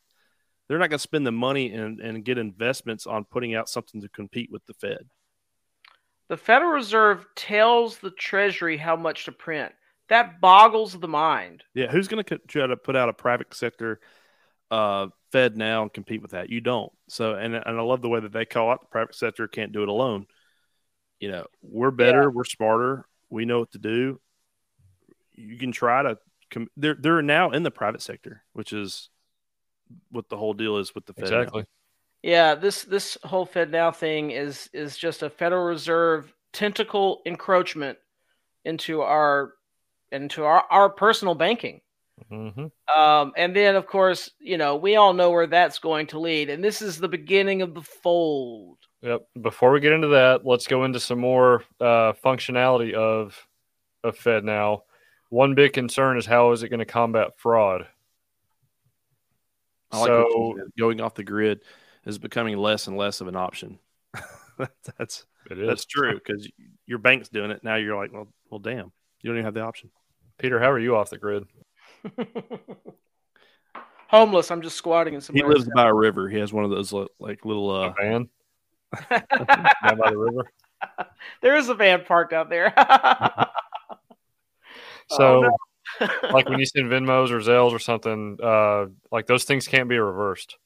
They're 0.68 0.78
not 0.78 0.90
going 0.90 0.98
to 0.98 1.02
spend 1.02 1.26
the 1.26 1.32
money 1.32 1.72
and, 1.72 2.00
and 2.00 2.24
get 2.24 2.38
investments 2.38 3.06
on 3.06 3.24
putting 3.24 3.54
out 3.54 3.68
something 3.68 4.00
to 4.00 4.08
compete 4.08 4.50
with 4.50 4.64
the 4.66 4.74
Fed. 4.74 5.06
The 6.28 6.36
Federal 6.36 6.72
Reserve 6.72 7.24
tells 7.36 7.98
the 7.98 8.10
Treasury 8.10 8.76
how 8.76 8.96
much 8.96 9.26
to 9.26 9.32
print. 9.32 9.72
That 10.08 10.40
boggles 10.40 10.98
the 10.98 11.08
mind. 11.08 11.62
Yeah, 11.74 11.90
who's 11.90 12.08
going 12.08 12.24
to 12.24 12.38
try 12.46 12.66
to 12.66 12.76
put 12.76 12.96
out 12.96 13.08
a 13.08 13.12
private 13.12 13.54
sector 13.54 14.00
uh, 14.70 15.08
FedNow 15.32 15.82
and 15.82 15.92
compete 15.92 16.22
with 16.22 16.32
that? 16.32 16.50
You 16.50 16.60
don't. 16.60 16.92
So, 17.08 17.34
and 17.34 17.54
and 17.54 17.78
I 17.78 17.82
love 17.82 18.02
the 18.02 18.08
way 18.08 18.20
that 18.20 18.32
they 18.32 18.44
call 18.44 18.70
out 18.70 18.80
the 18.80 18.86
private 18.86 19.14
sector 19.14 19.48
can't 19.48 19.72
do 19.72 19.82
it 19.82 19.88
alone. 19.88 20.26
You 21.20 21.30
know, 21.30 21.46
we're 21.62 21.90
better, 21.90 22.30
we're 22.30 22.44
smarter, 22.44 23.06
we 23.30 23.44
know 23.44 23.60
what 23.60 23.72
to 23.72 23.78
do. 23.78 24.20
You 25.32 25.58
can 25.58 25.72
try 25.72 26.02
to. 26.02 26.18
Com- 26.50 26.68
they're 26.76 26.94
they're 26.94 27.22
now 27.22 27.50
in 27.50 27.64
the 27.64 27.72
private 27.72 28.02
sector, 28.02 28.44
which 28.52 28.72
is 28.72 29.10
what 30.10 30.28
the 30.28 30.36
whole 30.36 30.54
deal 30.54 30.78
is 30.78 30.94
with 30.94 31.06
the 31.06 31.12
Fed. 31.12 31.30
now. 31.30 31.40
Exactly. 31.40 31.64
Yeah, 32.22 32.54
this 32.54 32.82
this 32.82 33.16
whole 33.22 33.46
FedNow 33.46 33.94
thing 33.94 34.30
is 34.30 34.68
is 34.72 34.96
just 34.96 35.22
a 35.22 35.30
Federal 35.30 35.64
Reserve 35.64 36.32
tentacle 36.52 37.22
encroachment 37.26 37.98
into 38.64 39.02
our 39.02 39.52
into 40.12 40.44
our, 40.44 40.64
our 40.70 40.88
personal 40.88 41.34
banking. 41.34 41.80
hmm 42.28 42.66
Um, 42.96 43.32
and 43.36 43.54
then 43.54 43.76
of 43.76 43.86
course, 43.86 44.30
you 44.40 44.58
know, 44.58 44.76
we 44.76 44.96
all 44.96 45.12
know 45.12 45.30
where 45.30 45.46
that's 45.46 45.78
going 45.78 46.06
to 46.08 46.18
lead. 46.18 46.50
And 46.50 46.64
this 46.64 46.82
is 46.82 46.98
the 46.98 47.08
beginning 47.08 47.62
of 47.62 47.74
the 47.74 47.82
fold. 47.82 48.78
Yep. 49.02 49.28
Before 49.42 49.70
we 49.70 49.80
get 49.80 49.92
into 49.92 50.08
that, 50.08 50.44
let's 50.44 50.66
go 50.66 50.84
into 50.84 50.98
some 50.98 51.20
more 51.20 51.62
uh, 51.80 52.12
functionality 52.24 52.94
of 52.94 53.36
of 54.02 54.18
FedNow. 54.18 54.80
One 55.28 55.54
big 55.54 55.72
concern 55.72 56.18
is 56.18 56.26
how 56.26 56.52
is 56.52 56.62
it 56.62 56.68
going 56.68 56.78
to 56.80 56.86
combat 56.86 57.38
fraud? 57.38 57.86
I 59.92 59.98
like 59.98 60.06
so 60.08 60.54
said. 60.56 60.66
going 60.78 61.00
off 61.00 61.14
the 61.14 61.24
grid 61.24 61.60
is 62.04 62.18
becoming 62.18 62.56
less 62.56 62.86
and 62.86 62.96
less 62.96 63.20
of 63.20 63.28
an 63.28 63.36
option. 63.36 63.78
that's 64.98 65.26
it 65.50 65.58
is 65.58 65.68
that's 65.68 65.84
true 65.84 66.14
because 66.14 66.48
your 66.86 66.98
bank's 66.98 67.28
doing 67.28 67.50
it 67.50 67.62
now. 67.62 67.76
You're 67.76 67.96
like, 67.96 68.12
well, 68.12 68.28
well, 68.50 68.58
damn, 68.58 68.92
you 69.20 69.30
don't 69.30 69.36
even 69.36 69.44
have 69.44 69.54
the 69.54 69.60
option. 69.60 69.90
Peter, 70.38 70.58
how 70.58 70.70
are 70.70 70.78
you 70.78 70.96
off 70.96 71.10
the 71.10 71.18
grid? 71.18 71.46
Homeless, 74.08 74.50
I'm 74.50 74.62
just 74.62 74.76
squatting 74.76 75.14
in 75.14 75.20
some 75.20 75.34
He 75.34 75.42
lives 75.42 75.68
by 75.74 75.88
a 75.88 75.94
river. 75.94 76.28
He 76.28 76.38
has 76.38 76.52
one 76.52 76.64
of 76.64 76.70
those 76.70 76.92
like 76.92 77.44
little. 77.44 77.74
A 77.74 77.88
uh 77.88 77.94
van 78.00 78.28
down 79.10 79.98
by 79.98 80.10
the 80.10 80.18
river. 80.18 80.50
there 81.42 81.56
is 81.56 81.68
a 81.68 81.74
van 81.74 82.04
parked 82.04 82.32
out 82.32 82.48
there. 82.48 82.72
So, 85.08 85.38
Oh, 85.38 85.40
no. 85.42 85.56
Like 86.32 86.48
when 86.48 86.58
you 86.58 86.66
send 86.66 86.90
Venmos 86.90 87.30
or 87.30 87.40
Zelles 87.40 87.72
or 87.72 87.78
something, 87.78 88.38
uh, 88.42 88.86
like 89.10 89.26
those 89.26 89.44
things 89.44 89.66
can't 89.68 89.88
be 89.88 89.98
reversed. 89.98 90.56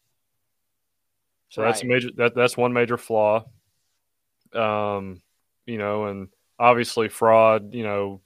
So 1.50 1.62
that's 1.62 1.82
a 1.82 1.86
major. 1.86 2.08
That 2.16 2.34
that's 2.34 2.56
one 2.56 2.72
major 2.72 2.96
flaw. 2.96 3.44
Um, 4.52 5.22
you 5.66 5.78
know, 5.78 6.06
and 6.06 6.28
obviously 6.58 7.08
fraud. 7.08 7.74
You 7.74 7.82
know, 7.82 8.20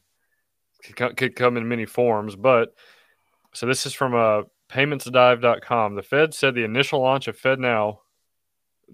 could, 0.95 1.17
could 1.17 1.37
come 1.37 1.57
in 1.57 1.69
many 1.69 1.87
forms. 1.87 2.37
But 2.37 2.75
so 3.55 3.67
this 3.67 3.87
is 3.87 3.95
from 3.95 4.15
uh, 4.15 4.43
paymentsdive.com. 4.71 5.95
The 5.95 6.03
Fed 6.03 6.35
said 6.35 6.55
the 6.55 6.65
initial 6.65 7.01
launch 7.01 7.29
of 7.29 7.41
FedNow. 7.41 7.99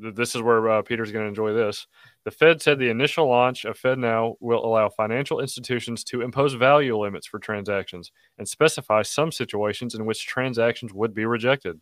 th- 0.01 0.15
This 0.15 0.35
is 0.35 0.43
where 0.43 0.69
uh, 0.69 0.83
Peter's 0.83 1.13
going 1.13 1.25
to 1.25 1.29
enjoy 1.29 1.53
this. 1.53 1.87
The 2.25 2.31
Fed 2.31 2.61
said 2.61 2.79
the 2.79 2.91
initial 2.91 3.29
launch 3.29 3.65
of 3.65 3.79
FedNow 3.79 4.37
will 4.41 4.65
allow 4.65 4.91
financial 4.91 5.41
institutions 5.41 6.05
to 6.05 6.21
impose 6.21 6.53
value 6.53 6.99
limits 6.99 7.27
for 7.27 7.39
transactions 7.39 8.13
and 8.37 8.47
specify 8.47 9.03
some 9.03 9.33
situations 9.33 9.95
in 9.95 10.05
which 10.05 10.27
transactions 10.27 10.93
would 10.93 11.15
be 11.15 11.25
rejected. 11.25 11.81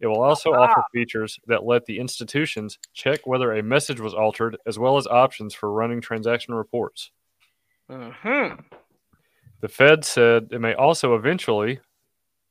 It 0.00 0.06
will 0.06 0.22
also 0.22 0.52
offer 0.52 0.82
features 0.92 1.38
that 1.46 1.64
let 1.64 1.86
the 1.86 1.98
institutions 1.98 2.78
check 2.92 3.26
whether 3.26 3.52
a 3.52 3.62
message 3.62 4.00
was 4.00 4.14
altered, 4.14 4.56
as 4.66 4.78
well 4.78 4.96
as 4.96 5.06
options 5.06 5.54
for 5.54 5.72
running 5.72 6.00
transaction 6.00 6.54
reports. 6.54 7.10
Mhm. 7.90 8.64
The 9.60 9.68
Fed 9.68 10.04
said 10.04 10.48
it 10.52 10.60
may 10.60 10.74
also 10.74 11.14
eventually, 11.14 11.80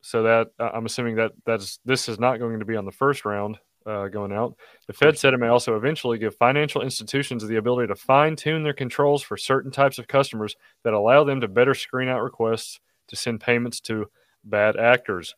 so 0.02 0.24
that 0.24 0.52
uh, 0.60 0.72
I'm 0.74 0.86
assuming 0.86 1.16
that 1.16 1.34
that's 1.46 1.80
this 1.86 2.10
is 2.10 2.20
not 2.20 2.40
going 2.40 2.60
to 2.60 2.66
be 2.66 2.76
on 2.76 2.86
the 2.86 2.92
first 2.92 3.24
round 3.24 3.60
uh, 3.86 4.08
going 4.08 4.32
out. 4.32 4.56
The 4.88 4.94
Fed 4.94 5.18
said 5.18 5.34
it 5.34 5.40
may 5.40 5.48
also 5.48 5.76
eventually 5.76 6.18
give 6.18 6.36
financial 6.36 6.82
institutions 6.82 7.46
the 7.46 7.58
ability 7.58 7.88
to 7.88 7.96
fine 7.96 8.36
tune 8.36 8.64
their 8.64 8.74
controls 8.74 9.22
for 9.22 9.38
certain 9.38 9.72
types 9.72 10.00
of 10.00 10.08
customers 10.08 10.56
that 10.84 10.94
allow 10.94 11.24
them 11.24 11.42
to 11.42 11.48
better 11.48 11.74
screen 11.74 12.08
out 12.08 12.22
requests 12.22 12.80
to 13.08 13.16
send 13.16 13.42
payments 13.42 13.80
to 13.82 14.10
bad 14.44 14.78
actors. 14.78 15.36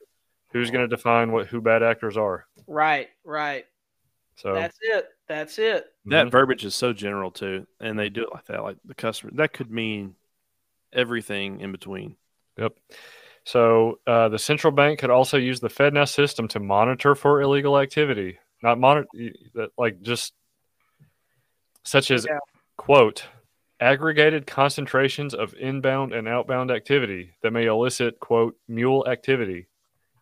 Who's 0.51 0.71
going 0.71 0.88
to 0.88 0.95
define 0.95 1.31
what 1.31 1.47
who 1.47 1.60
bad 1.62 1.84
actors 1.84 2.15
are? 2.17 2.45
Right, 2.67 3.10
right. 3.23 3.65
So 4.36 4.53
That's 4.53 4.77
it. 4.81 5.08
That's 5.27 5.60
it. 5.60 5.88
That 6.05 6.27
Mhm. 6.27 6.31
verbiage 6.31 6.65
is 6.65 6.75
so 6.75 6.93
general 6.93 7.31
too, 7.31 7.65
and 7.79 7.97
they 7.97 8.10
do 8.10 8.23
it 8.23 8.34
like 8.34 8.45
that. 8.45 8.63
Like 8.63 8.77
the 8.86 8.95
customer, 8.95 9.31
that 9.36 9.53
could 9.53 9.71
mean 9.71 10.15
everything 10.93 11.60
in 11.62 11.71
between. 11.71 12.15
Yep. 12.58 12.77
So 13.45 13.99
uh, 14.08 14.29
the 14.29 14.39
central 14.39 14.71
bank 14.71 14.99
could 14.99 15.12
also 15.12 15.38
use 15.38 15.60
the 15.60 15.69
FedNow 15.69 16.10
system 16.10 16.47
to 16.49 16.60
monitor 16.60 17.13
for 17.13 17.41
illegal 17.41 17.79
activity, 17.79 18.39
not 18.63 18.79
monitor 18.79 19.08
like 19.77 20.01
just 20.01 20.34
such 21.84 22.10
as 22.10 22.25
Yeah. 22.27 22.39
quote 22.75 23.27
aggregated 23.79 24.47
concentrations 24.47 25.36
of 25.36 25.53
inbound 25.60 26.13
and 26.13 26.27
outbound 26.27 26.71
activity 26.71 27.34
that 27.43 27.51
may 27.51 27.65
elicit 27.65 28.19
quote 28.19 28.58
mule 28.67 29.05
activity. 29.08 29.67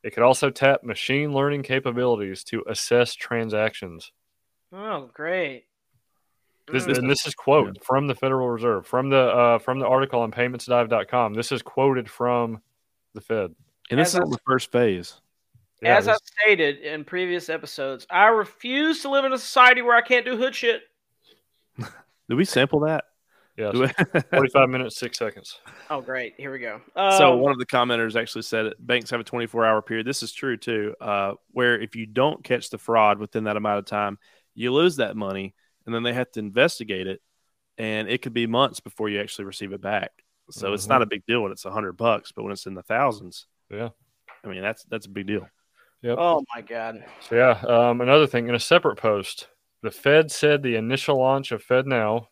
It 0.03 0.13
could 0.13 0.23
also 0.23 0.49
tap 0.49 0.83
machine 0.83 1.33
learning 1.33 1.63
capabilities 1.63 2.43
to 2.45 2.63
assess 2.67 3.13
transactions. 3.15 4.11
Oh, 4.73 5.09
great. 5.13 5.65
This, 6.69 6.85
this, 6.85 6.97
and 6.97 7.09
this 7.09 7.25
is 7.25 7.35
quote 7.35 7.81
from 7.83 8.07
the 8.07 8.15
Federal 8.15 8.49
Reserve 8.49 8.85
from 8.85 9.09
the 9.09 9.17
uh, 9.17 9.59
from 9.59 9.79
the 9.79 9.87
article 9.87 10.21
on 10.21 10.31
paymentsdive.com. 10.31 11.35
This 11.35 11.53
is 11.53 11.61
quoted 11.61 12.09
from 12.09 12.61
the 13.13 13.21
Fed. 13.21 13.51
And 13.89 13.99
this 13.99 14.09
is 14.09 14.15
I- 14.15 14.23
the 14.23 14.39
first 14.45 14.71
phase. 14.71 15.19
Yeah, 15.81 15.97
As 15.97 16.07
I've 16.07 16.17
stated 16.41 16.79
in 16.79 17.03
previous 17.03 17.49
episodes, 17.49 18.07
I 18.09 18.27
refuse 18.27 19.01
to 19.01 19.09
live 19.09 19.25
in 19.25 19.33
a 19.33 19.37
society 19.37 19.81
where 19.81 19.97
I 19.97 20.01
can't 20.01 20.25
do 20.25 20.37
hood 20.37 20.55
shit. 20.55 20.81
Did 21.77 22.35
we 22.35 22.45
sample 22.45 22.79
that? 22.81 23.03
yes, 23.57 23.73
Do 23.73 23.81
we- 23.81 24.21
45 24.37 24.69
minutes, 24.69 24.97
six 24.97 25.17
seconds. 25.17 25.59
Oh, 25.89 25.99
great. 25.99 26.35
Here 26.37 26.53
we 26.53 26.59
go. 26.59 26.79
so 26.95 27.33
Um, 27.33 27.39
one 27.41 27.51
of 27.51 27.57
the 27.59 27.65
commenters 27.65 28.15
actually 28.19 28.43
said 28.43 28.67
it, 28.67 28.77
banks 28.79 29.09
have 29.09 29.19
a 29.19 29.25
24 29.25 29.65
hour 29.65 29.81
period. 29.81 30.07
This 30.07 30.23
is 30.23 30.31
true 30.31 30.55
too, 30.55 30.95
uh, 31.01 31.33
where 31.51 31.77
if 31.79 31.97
you 31.97 32.05
don't 32.05 32.43
catch 32.45 32.69
the 32.69 32.77
fraud 32.77 33.19
within 33.19 33.43
that 33.43 33.57
amount 33.57 33.79
of 33.79 33.85
time, 33.85 34.17
you 34.55 34.71
lose 34.71 34.95
that 34.97 35.17
money, 35.17 35.53
and 35.85 35.93
then 35.93 36.03
they 36.03 36.13
have 36.13 36.31
to 36.31 36.39
investigate 36.39 37.07
it, 37.07 37.21
and 37.77 38.07
it 38.07 38.21
could 38.21 38.33
be 38.33 38.47
months 38.47 38.79
before 38.79 39.09
you 39.09 39.19
actually 39.19 39.45
receive 39.45 39.73
it 39.73 39.81
back. 39.81 40.11
So 40.51 40.73
it's 40.73 40.87
not 40.87 41.01
a 41.01 41.05
big 41.05 41.25
deal 41.25 41.41
when 41.41 41.51
it's 41.51 41.65
a 41.65 41.71
hundred 41.71 41.93
bucks, 41.93 42.31
but 42.31 42.43
when 42.43 42.51
it's 42.51 42.65
in 42.65 42.73
the 42.73 42.83
thousands, 42.83 43.47
Yeah. 43.69 43.89
I 44.43 44.47
mean 44.49 44.61
that's 44.61 44.83
that's 44.85 45.05
a 45.05 45.09
big 45.09 45.27
deal. 45.27 45.47
Yep. 46.01 46.17
Oh 46.19 46.43
my 46.53 46.61
god. 46.61 47.03
So 47.29 47.35
yeah, 47.35 47.51
um, 47.67 48.01
another 48.01 48.27
thing 48.27 48.49
in 48.49 48.55
a 48.55 48.59
separate 48.59 48.97
post, 48.97 49.47
the 49.81 49.91
Fed 49.91 50.31
said 50.31 50.61
the 50.61 50.75
initial 50.75 51.17
launch 51.17 51.51
of 51.53 51.65
FedNow 51.65 52.27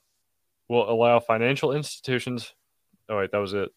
will 0.67 0.89
allow 0.89 1.19
financial 1.21 1.71
institutions. 1.73 2.53
Oh 3.09 3.17
wait, 3.17 3.31
that 3.31 3.37
was 3.37 3.53
it. 3.53 3.69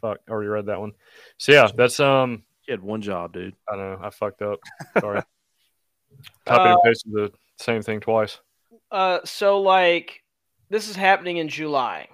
Fuck, 0.00 0.18
I 0.28 0.30
already 0.30 0.48
read 0.48 0.66
that 0.66 0.80
one. 0.80 0.92
So 1.38 1.52
yeah, 1.52 1.68
that's 1.76 1.98
um. 2.00 2.44
You 2.68 2.72
had 2.72 2.82
one 2.82 3.02
job, 3.02 3.32
dude. 3.32 3.56
I 3.68 3.74
know 3.76 3.98
I 4.00 4.10
fucked 4.10 4.42
up. 4.42 4.60
Sorry. 5.00 5.22
Copied 6.46 6.70
and 6.70 6.78
Uh, 6.78 6.80
pasted 6.84 7.12
the 7.12 7.32
same 7.56 7.82
thing 7.82 7.98
twice. 8.00 8.38
Uh, 8.92 9.18
so 9.24 9.60
like, 9.60 10.22
this 10.68 10.88
is 10.88 10.94
happening 10.94 11.38
in 11.38 11.48
July. 11.48 12.08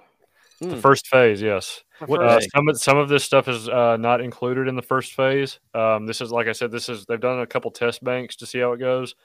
The 0.59 0.75
Hmm. 0.75 0.79
first 0.79 1.07
phase, 1.07 1.41
yes. 1.41 1.83
What 2.07 2.21
Uh, 2.23 2.39
day? 2.39 2.47
some 2.55 2.67
of 2.67 2.79
some 2.81 2.97
of 2.97 3.09
this 3.09 3.23
stuff 3.23 3.47
is 3.47 3.69
uh, 3.69 3.97
not 3.97 4.21
included 4.21 4.67
in 4.67 4.75
the 4.75 4.81
first 4.81 5.13
phase. 5.13 5.59
Um, 5.73 6.05
this 6.07 6.19
is 6.21 6.31
like 6.31 6.47
I 6.47 6.51
said, 6.53 6.71
this 6.71 6.89
is 6.89 7.05
they've 7.05 7.19
done 7.19 7.41
a 7.41 7.47
couple 7.47 7.69
test 7.71 8.03
banks 8.03 8.35
to 8.37 8.45
see 8.47 8.59
how 8.59 8.71
it 8.73 8.77
goes. 8.79 9.15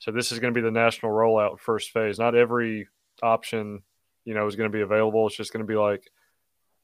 So 0.00 0.10
this 0.10 0.32
is 0.32 0.38
going 0.38 0.52
to 0.52 0.58
be 0.58 0.64
the 0.64 0.70
national 0.70 1.12
rollout 1.12 1.60
first 1.60 1.90
phase. 1.92 2.18
Not 2.18 2.34
every 2.34 2.88
option, 3.22 3.82
you 4.24 4.34
know, 4.34 4.46
is 4.46 4.56
going 4.56 4.70
to 4.70 4.76
be 4.76 4.82
available. 4.82 5.26
It's 5.28 5.36
just 5.36 5.52
going 5.52 5.64
to 5.64 5.66
be 5.66 5.76
like, 5.76 6.10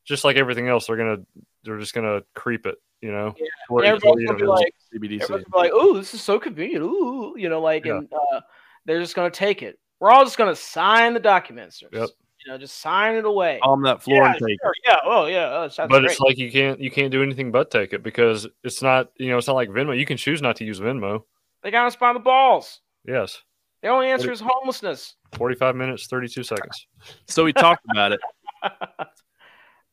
just 0.04 0.24
like 0.24 0.36
everything 0.36 0.68
else, 0.68 0.86
they're 0.86 0.96
gonna 0.96 1.18
they're 1.64 1.78
just 1.78 1.92
gonna 1.92 2.22
creep 2.34 2.64
it, 2.66 2.76
you 3.02 3.12
know. 3.12 3.34
Yeah. 3.36 3.46
to 3.46 3.50
where- 3.74 3.84
And 3.84 4.00
to 4.00 4.06
where 4.06 4.12
everyone's 4.14 4.24
gonna 4.26 4.38
be 4.38 4.46
like, 4.46 4.74
CBDC. 4.94 5.22
everyone's 5.24 5.44
be 5.44 5.58
like, 5.58 5.70
"Oh, 5.74 5.92
this 5.94 6.14
is 6.14 6.22
so 6.22 6.38
convenient." 6.40 6.82
Ooh, 6.82 7.34
you 7.36 7.50
know, 7.50 7.60
like, 7.60 7.84
Yeah. 7.84 7.98
and 7.98 8.08
uh, 8.12 8.40
they're 8.86 9.00
just 9.00 9.14
gonna 9.14 9.30
take 9.30 9.62
it. 9.62 9.78
We're 10.00 10.10
all 10.10 10.24
just 10.24 10.38
going 10.38 10.50
to 10.50 10.56
sign 10.58 11.12
the 11.12 11.20
documents. 11.20 11.82
Yep. 11.92 12.08
You 12.44 12.52
know, 12.52 12.58
just 12.58 12.78
sign 12.78 13.16
it 13.16 13.24
away. 13.24 13.58
on 13.62 13.82
that 13.82 14.02
floor 14.02 14.22
yeah, 14.22 14.30
and 14.32 14.46
take. 14.46 14.58
sure. 14.62 14.72
yeah. 14.86 14.96
Oh, 15.04 15.26
yeah. 15.26 15.68
Oh, 15.68 15.68
but 15.76 15.88
great. 15.88 16.04
it's 16.10 16.20
like 16.20 16.38
you 16.38 16.50
can't 16.52 16.80
you 16.80 16.90
can't 16.90 17.10
do 17.10 17.22
anything 17.22 17.50
but 17.50 17.70
take 17.70 17.92
it 17.92 18.02
because 18.02 18.46
it's 18.62 18.80
not 18.82 19.10
you 19.18 19.28
know 19.30 19.38
it's 19.38 19.46
not 19.48 19.56
like 19.56 19.70
Venmo. 19.70 19.98
You 19.98 20.06
can 20.06 20.16
choose 20.16 20.40
not 20.40 20.56
to 20.56 20.64
use 20.64 20.78
Venmo. 20.80 21.22
they 21.62 21.70
got 21.70 21.86
us 21.86 21.96
by 21.96 22.12
the 22.12 22.18
balls. 22.20 22.80
Yes, 23.06 23.42
The 23.82 23.88
only 23.88 24.08
answer 24.08 24.30
is 24.30 24.40
homelessness. 24.44 25.16
forty 25.32 25.56
five 25.56 25.74
minutes, 25.74 26.06
thirty 26.06 26.28
two 26.28 26.42
seconds. 26.42 26.86
So 27.26 27.44
we 27.44 27.52
talked 27.52 27.84
about 27.90 28.12
it. 28.12 28.20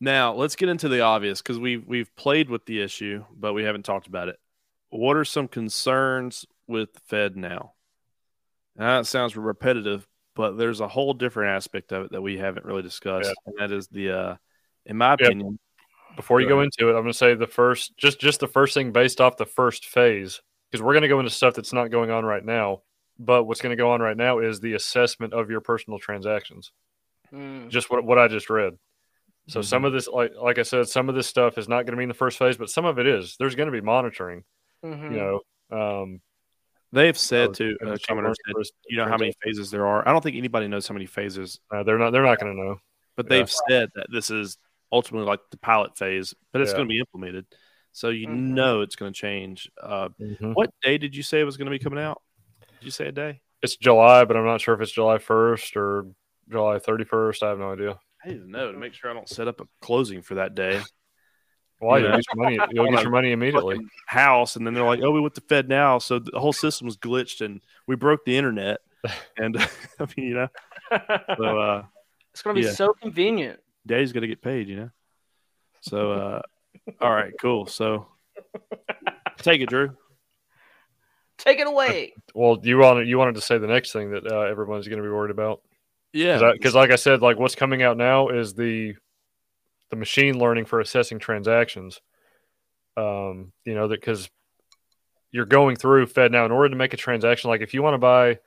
Now 0.02 0.34
let's 0.34 0.58
get 0.58 0.68
into 0.70 0.90
the 0.90 1.02
obvious 1.02 1.42
because 1.42 1.58
we've 1.58 1.86
we've 1.88 2.14
played 2.18 2.50
with 2.50 2.66
the 2.66 2.82
issue, 2.82 3.24
but 3.34 3.54
we 3.54 3.64
haven't 3.64 3.84
talked 3.86 4.08
about 4.08 4.28
it. 4.28 4.38
What 4.90 5.16
are 5.16 5.24
some 5.26 5.48
concerns 5.48 6.46
with 6.68 6.90
FedNow? 7.10 7.70
Now, 8.76 8.98
that 8.98 9.08
sounds 9.08 9.38
repetitive, 9.38 10.06
but 10.36 10.58
there's 10.58 10.82
a 10.82 10.88
whole 10.88 11.14
different 11.14 11.52
aspect 11.56 11.92
of 11.92 12.06
it 12.06 12.12
that 12.12 12.22
we 12.22 12.38
haven't 12.38 12.66
really 12.66 12.82
discussed, 12.84 13.30
Yeah. 13.30 13.34
and 13.52 13.56
that 13.58 13.76
is 13.76 13.88
the, 13.88 14.12
uh, 14.12 14.36
in 14.86 14.98
my 14.98 15.12
Yep. 15.12 15.22
opinion, 15.22 15.60
Before 16.16 16.40
you 16.40 16.48
Go 16.48 16.56
go 16.58 16.62
into 16.62 16.88
it, 16.88 16.92
I'm 16.92 17.02
going 17.02 17.08
to 17.08 17.14
say 17.14 17.34
the 17.36 17.46
first 17.48 17.98
just 17.98 18.22
just 18.22 18.40
the 18.40 18.48
first 18.48 18.74
thing 18.74 18.92
based 18.94 19.20
off 19.20 19.36
the 19.36 19.46
first 19.46 19.86
phase 19.88 20.42
because 20.72 20.82
we're 20.82 20.94
going 20.94 21.02
to 21.02 21.10
go 21.10 21.20
into 21.20 21.30
stuff 21.30 21.56
that's 21.56 21.74
not 21.74 21.92
going 21.92 22.10
on 22.10 22.24
right 22.24 22.44
now. 22.46 22.84
But 23.20 23.44
what's 23.46 23.60
going 23.62 23.72
to 23.76 23.82
go 23.82 23.92
on 23.92 24.02
right 24.02 24.16
now 24.16 24.40
is 24.40 24.60
the 24.62 24.74
assessment 24.76 25.34
of 25.34 25.50
your 25.50 25.60
personal 25.62 26.00
transactions. 26.00 26.72
Hmm. 27.32 27.68
Just 27.68 27.90
what 27.90 28.06
what 28.06 28.18
I 28.18 28.28
just 28.30 28.50
read. 28.50 28.78
So 29.48 29.60
Mhm. 29.60 29.66
some 29.66 29.84
of 29.86 29.92
this, 29.94 30.08
like 30.08 30.34
like 30.36 30.58
I 30.58 30.64
said, 30.64 30.88
some 30.88 31.10
of 31.10 31.16
this 31.16 31.28
stuff 31.28 31.58
is 31.58 31.68
not 31.68 31.86
going 31.86 31.92
to 31.94 31.98
be 31.98 32.04
in 32.04 32.10
the 32.10 32.14
first 32.16 32.38
phase, 32.38 32.56
but 32.58 32.70
some 32.70 32.86
of 32.86 32.98
it 32.98 33.08
is. 33.08 33.36
There's 33.38 33.56
going 33.56 33.68
to 33.68 33.72
be 33.74 33.82
monitoring. 33.82 34.44
Mhm. 34.86 35.12
You 35.12 35.18
know, 35.18 35.42
um, 36.02 36.22
they've 36.96 37.18
said 37.18 37.50
Oh, 37.50 37.54
to 37.54 37.78
uh, 37.82 37.86
machine 37.86 37.98
Commoner 38.08 38.28
learning 38.30 38.36
said, 38.48 38.54
first 38.56 38.74
you 38.88 38.98
know 38.98 39.06
how 39.06 39.18
many 39.18 39.34
phases 39.44 39.70
there 39.70 39.86
are. 39.86 40.08
I 40.08 40.12
don't 40.12 40.22
think 40.24 40.36
anybody 40.38 40.68
knows 40.68 40.88
how 40.88 40.94
many 40.94 41.06
phases, 41.06 41.60
Uh, 41.72 41.84
they're 41.84 42.00
not. 42.00 42.12
They're 42.12 42.24
not 42.24 42.40
going 42.40 42.56
to 42.56 42.60
know. 42.64 42.78
but 43.16 43.30
they've 43.30 43.52
said 43.70 43.90
that 43.96 44.08
this 44.12 44.30
is 44.30 44.58
ultimately 44.92 45.28
like 45.28 45.40
the 45.52 45.58
pilot 45.58 45.98
phase, 45.98 46.34
but 46.52 46.62
it's 46.62 46.72
Yeah. 46.72 46.78
going 46.78 46.88
to 46.88 46.92
be 46.94 47.00
implemented. 47.00 47.46
So 47.92 48.10
you 48.10 48.28
Mhm. 48.28 48.54
know 48.56 48.82
it's 48.82 48.96
going 48.96 49.14
to 49.14 49.18
change. 49.18 49.70
Uh, 49.82 50.10
What 50.40 50.70
day 50.82 50.98
did 50.98 51.16
you 51.16 51.24
say 51.24 51.40
it 51.40 51.44
was 51.46 51.56
going 51.58 51.68
to 51.68 51.72
be 51.72 51.80
coming 51.80 52.00
out? 52.00 52.22
Did 52.80 52.86
you 52.86 52.92
say 52.92 53.08
a 53.08 53.12
day? 53.12 53.42
It's 53.62 53.78
July, 53.78 54.26
but 54.26 54.36
I'm 54.36 54.46
not 54.46 54.60
sure 54.62 54.74
if 54.76 54.82
it's 54.82 54.92
July 54.92 55.18
1st 55.18 55.78
or 55.78 56.08
July 56.50 56.78
31st. 56.80 57.42
I 57.42 57.50
have 57.50 57.60
no 57.60 57.72
idea. 57.72 57.98
I 58.24 58.28
need 58.30 58.40
to 58.40 58.50
know 58.50 58.72
to 58.72 58.78
make 58.78 58.94
sure 58.94 59.10
I 59.10 59.14
don't 59.14 59.30
set 59.30 59.48
up 59.48 59.62
a 59.62 59.66
closing 59.82 60.22
for 60.22 60.36
that 60.36 60.56
day. 60.56 60.82
Why? 61.80 61.98
Yeah. 61.98 62.04
You'll 62.04 62.16
get 62.16 62.26
your 62.34 62.44
money. 62.44 62.60
You'll 62.72 62.92
get 62.92 63.02
your 63.02 63.12
money 63.12 63.32
immediately. 63.32 63.80
House, 64.08 64.56
and 64.56 64.66
then 64.66 64.74
they're 64.74 64.86
like, 64.86 65.02
"Oh, 65.02 65.12
we 65.12 65.20
went 65.20 65.36
to 65.36 65.42
FedNow," 65.42 66.02
so 66.02 66.20
the 66.20 66.40
whole 66.40 66.54
system 66.54 66.86
was 66.86 66.98
glitched, 66.98 67.44
and 67.44 67.62
we 67.88 67.96
broke 67.96 68.26
the 68.26 68.38
internet. 68.38 68.80
And 69.38 69.56
I 70.00 70.08
mean, 70.18 70.28
you 70.30 70.34
know, 70.34 70.48
so 71.38 71.60
uh, 71.60 71.84
it's 72.32 72.42
going 72.42 72.56
to 72.56 72.62
be 72.62 72.66
yeah. 72.66 72.74
so 72.74 72.94
convenient. 72.94 73.60
Daddy's 73.86 74.12
gonna 74.14 74.26
get 74.26 74.42
paid, 74.42 74.68
you 74.68 74.78
know. 74.78 74.90
So, 75.82 76.12
uh, 76.12 76.42
all 77.00 77.12
right, 77.12 77.32
cool. 77.40 77.68
So, 77.68 78.08
take 79.38 79.62
it, 79.62 79.70
Drew. 79.70 79.96
Take 81.38 81.60
it 81.60 81.68
away. 81.68 82.14
Well, 82.34 82.58
you 82.64 82.78
wanted 82.78 83.08
you 83.08 83.20
wanted 83.20 83.36
to 83.36 83.42
say 83.42 83.60
the 83.60 83.68
next 83.68 83.92
thing 83.92 84.12
that 84.12 84.26
uh, 84.26 84.42
everyone's 84.42 84.88
going 84.88 84.98
to 84.98 85.04
be 85.04 85.14
worried 85.14 85.32
about 85.32 85.62
Yeah, 86.14 86.52
because, 86.54 86.74
like 86.74 86.92
I 86.92 86.96
said, 86.96 87.22
like 87.22 87.38
what's 87.38 87.56
coming 87.56 87.84
out 87.84 87.98
now 87.98 88.30
is 88.30 88.54
the 88.54 88.96
the 89.90 89.96
machine 89.96 90.38
learning 90.40 90.66
for 90.66 90.80
assessing 90.80 91.20
transactions. 91.20 92.02
Um, 92.98 93.52
you 93.66 93.76
know 93.76 93.88
that 93.88 94.00
because 94.00 94.30
you're 95.32 95.46
going 95.46 95.76
through 95.76 96.08
FedNow 96.08 96.46
in 96.46 96.52
order 96.52 96.70
to 96.70 96.76
make 96.76 96.94
a 96.94 96.98
transaction. 96.98 97.50
Like 97.50 97.62
if 97.62 97.74
you 97.74 97.84
want 97.84 97.94
to 97.96 98.00
buy 98.00 98.40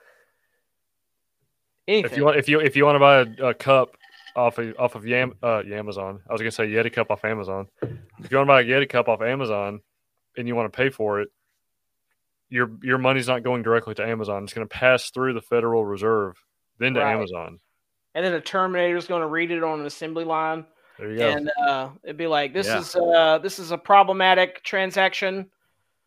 Anything. 1.86 2.10
if 2.10 2.16
you 2.16 2.24
want 2.24 2.36
if 2.36 2.48
you 2.48 2.60
if 2.60 2.76
you 2.76 2.84
want 2.84 2.96
to 2.96 3.00
buy 3.00 3.16
a, 3.20 3.48
a 3.50 3.54
cup 3.54 3.96
off 4.36 4.58
of 4.58 4.74
off 4.78 4.94
of 4.94 5.06
Yam 5.06 5.34
uh 5.42 5.62
Amazon, 5.72 6.20
I 6.28 6.32
was 6.32 6.40
gonna 6.40 6.50
say 6.50 6.66
Yeti 6.68 6.92
cup 6.92 7.10
off 7.10 7.24
Amazon. 7.24 7.68
If 7.82 8.30
you 8.30 8.36
want 8.36 8.46
to 8.48 8.52
buy 8.52 8.60
a 8.60 8.64
Yeti 8.64 8.88
cup 8.88 9.08
off 9.08 9.22
Amazon 9.22 9.80
and 10.36 10.46
you 10.46 10.54
want 10.54 10.70
to 10.72 10.76
pay 10.76 10.90
for 10.90 11.20
it, 11.20 11.28
your 12.50 12.70
your 12.82 12.98
money's 12.98 13.28
not 13.28 13.42
going 13.42 13.62
directly 13.62 13.94
to 13.94 14.06
Amazon. 14.06 14.44
It's 14.44 14.52
going 14.52 14.66
to 14.68 14.74
pass 14.74 15.10
through 15.10 15.32
the 15.34 15.40
Federal 15.40 15.84
Reserve, 15.84 16.36
then 16.78 16.94
to 16.94 17.00
Right. 17.00 17.12
Amazon. 17.14 17.58
and 18.14 18.24
then 18.24 18.34
a 18.34 18.40
Terminator's 18.40 19.06
going 19.06 19.22
to 19.22 19.26
read 19.28 19.50
it 19.50 19.62
on 19.62 19.80
an 19.80 19.86
assembly 19.86 20.24
line, 20.24 20.58
There 20.58 20.64
you 20.64 20.64
go. 20.64 20.77
And 20.98 21.50
uh, 21.60 21.90
it'd 22.04 22.16
be 22.16 22.26
like, 22.26 22.52
"This 22.52 22.66
Yeah. 22.66 22.80
is 22.80 22.94
uh, 22.96 23.38
this 23.38 23.58
is 23.58 23.70
a 23.70 23.78
problematic 23.78 24.62
transaction. 24.64 25.50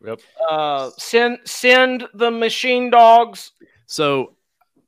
yep. 0.04 0.20
Uh, 0.48 0.90
send 0.98 1.38
send 1.44 2.04
the 2.14 2.30
machine 2.30 2.90
dogs." 2.90 3.52
So, 3.86 4.34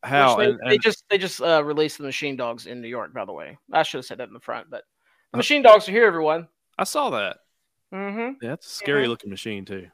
how? 0.03 0.37
They, 0.37 0.47
and- 0.47 0.61
they 0.69 0.79
just 0.79 1.05
they 1.09 1.19
just 1.19 1.41
uh, 1.41 1.63
released 1.65 1.99
the 1.99 2.05
machine 2.05 2.37
dogs 2.37 2.67
in 2.67 2.81
New 2.81 2.89
York, 2.89 3.13
by 3.15 3.25
the 3.25 3.33
way. 3.33 3.59
I 3.73 3.83
should 3.83 3.99
have 3.99 4.05
said 4.07 4.19
that 4.19 4.29
in 4.29 4.35
the 4.35 4.41
front, 4.41 4.71
but 4.71 4.81
Uh, 4.81 4.83
the 5.33 5.37
machine 5.39 5.63
dogs 5.63 5.89
are 5.89 5.93
here, 5.93 6.07
everyone. 6.07 6.49
I 6.79 6.85
saw 6.85 7.11
that. 7.11 7.39
Mm-hmm. 7.93 8.35
Yeah, 8.43 8.51
that's 8.51 8.67
a 8.67 8.71
scary 8.71 9.07
looking 9.09 9.31
machine 9.31 9.65
too. 9.65 9.89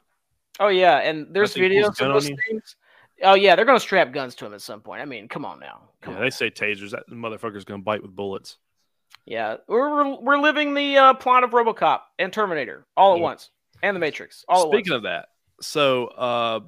Oh 0.59 0.67
yeah, 0.69 0.97
and 0.97 1.33
there's 1.33 1.53
think 1.53 1.71
pulls 1.71 1.99
a 1.99 2.03
videos 2.03 2.07
of 2.07 2.13
those 2.13 2.27
things. 2.27 2.75
Oh 3.23 3.35
yeah, 3.35 3.55
they're 3.55 3.65
going 3.65 3.77
to 3.77 3.83
strap 3.83 4.11
guns 4.11 4.33
to 4.35 4.45
him 4.47 4.53
at 4.53 4.61
some 4.61 4.81
point. 4.81 5.01
I 5.01 5.05
mean, 5.05 5.27
come 5.27 5.45
on 5.45 5.59
now. 5.59 5.89
Come 6.01 6.13
Yeah, 6.13 6.19
on. 6.19 6.23
they 6.25 6.29
say 6.31 6.49
tasers. 6.49 6.91
That 6.91 7.07
motherfucker's 7.09 7.65
gonna 7.65 7.83
bite 7.83 8.01
with 8.01 8.15
bullets. 8.15 8.57
Yeah, 9.25 9.57
we're 9.67 10.19
we're, 10.19 10.37
living 10.37 10.73
the 10.73 10.97
uh, 10.97 11.13
plot 11.13 11.43
of 11.43 11.51
RoboCop 11.51 12.01
and 12.19 12.33
Terminator 12.33 12.85
all 12.97 13.13
at 13.13 13.17
Yeah. 13.17 13.23
once, 13.23 13.49
and 13.83 13.95
the 13.95 13.99
Matrix 13.99 14.43
all 14.49 14.71
Speaking 14.71 14.93
at 14.93 14.95
once. 14.95 14.97
of 14.97 15.03
that, 15.03 15.25
so 15.61 16.07
uh, 16.07 16.59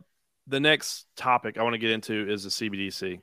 the 0.48 0.60
next 0.60 1.08
topic 1.16 1.58
I 1.58 1.64
want 1.64 1.74
to 1.74 1.80
get 1.80 1.92
into 1.92 2.30
is 2.30 2.44
the 2.44 2.50
CBDC. 2.50 3.20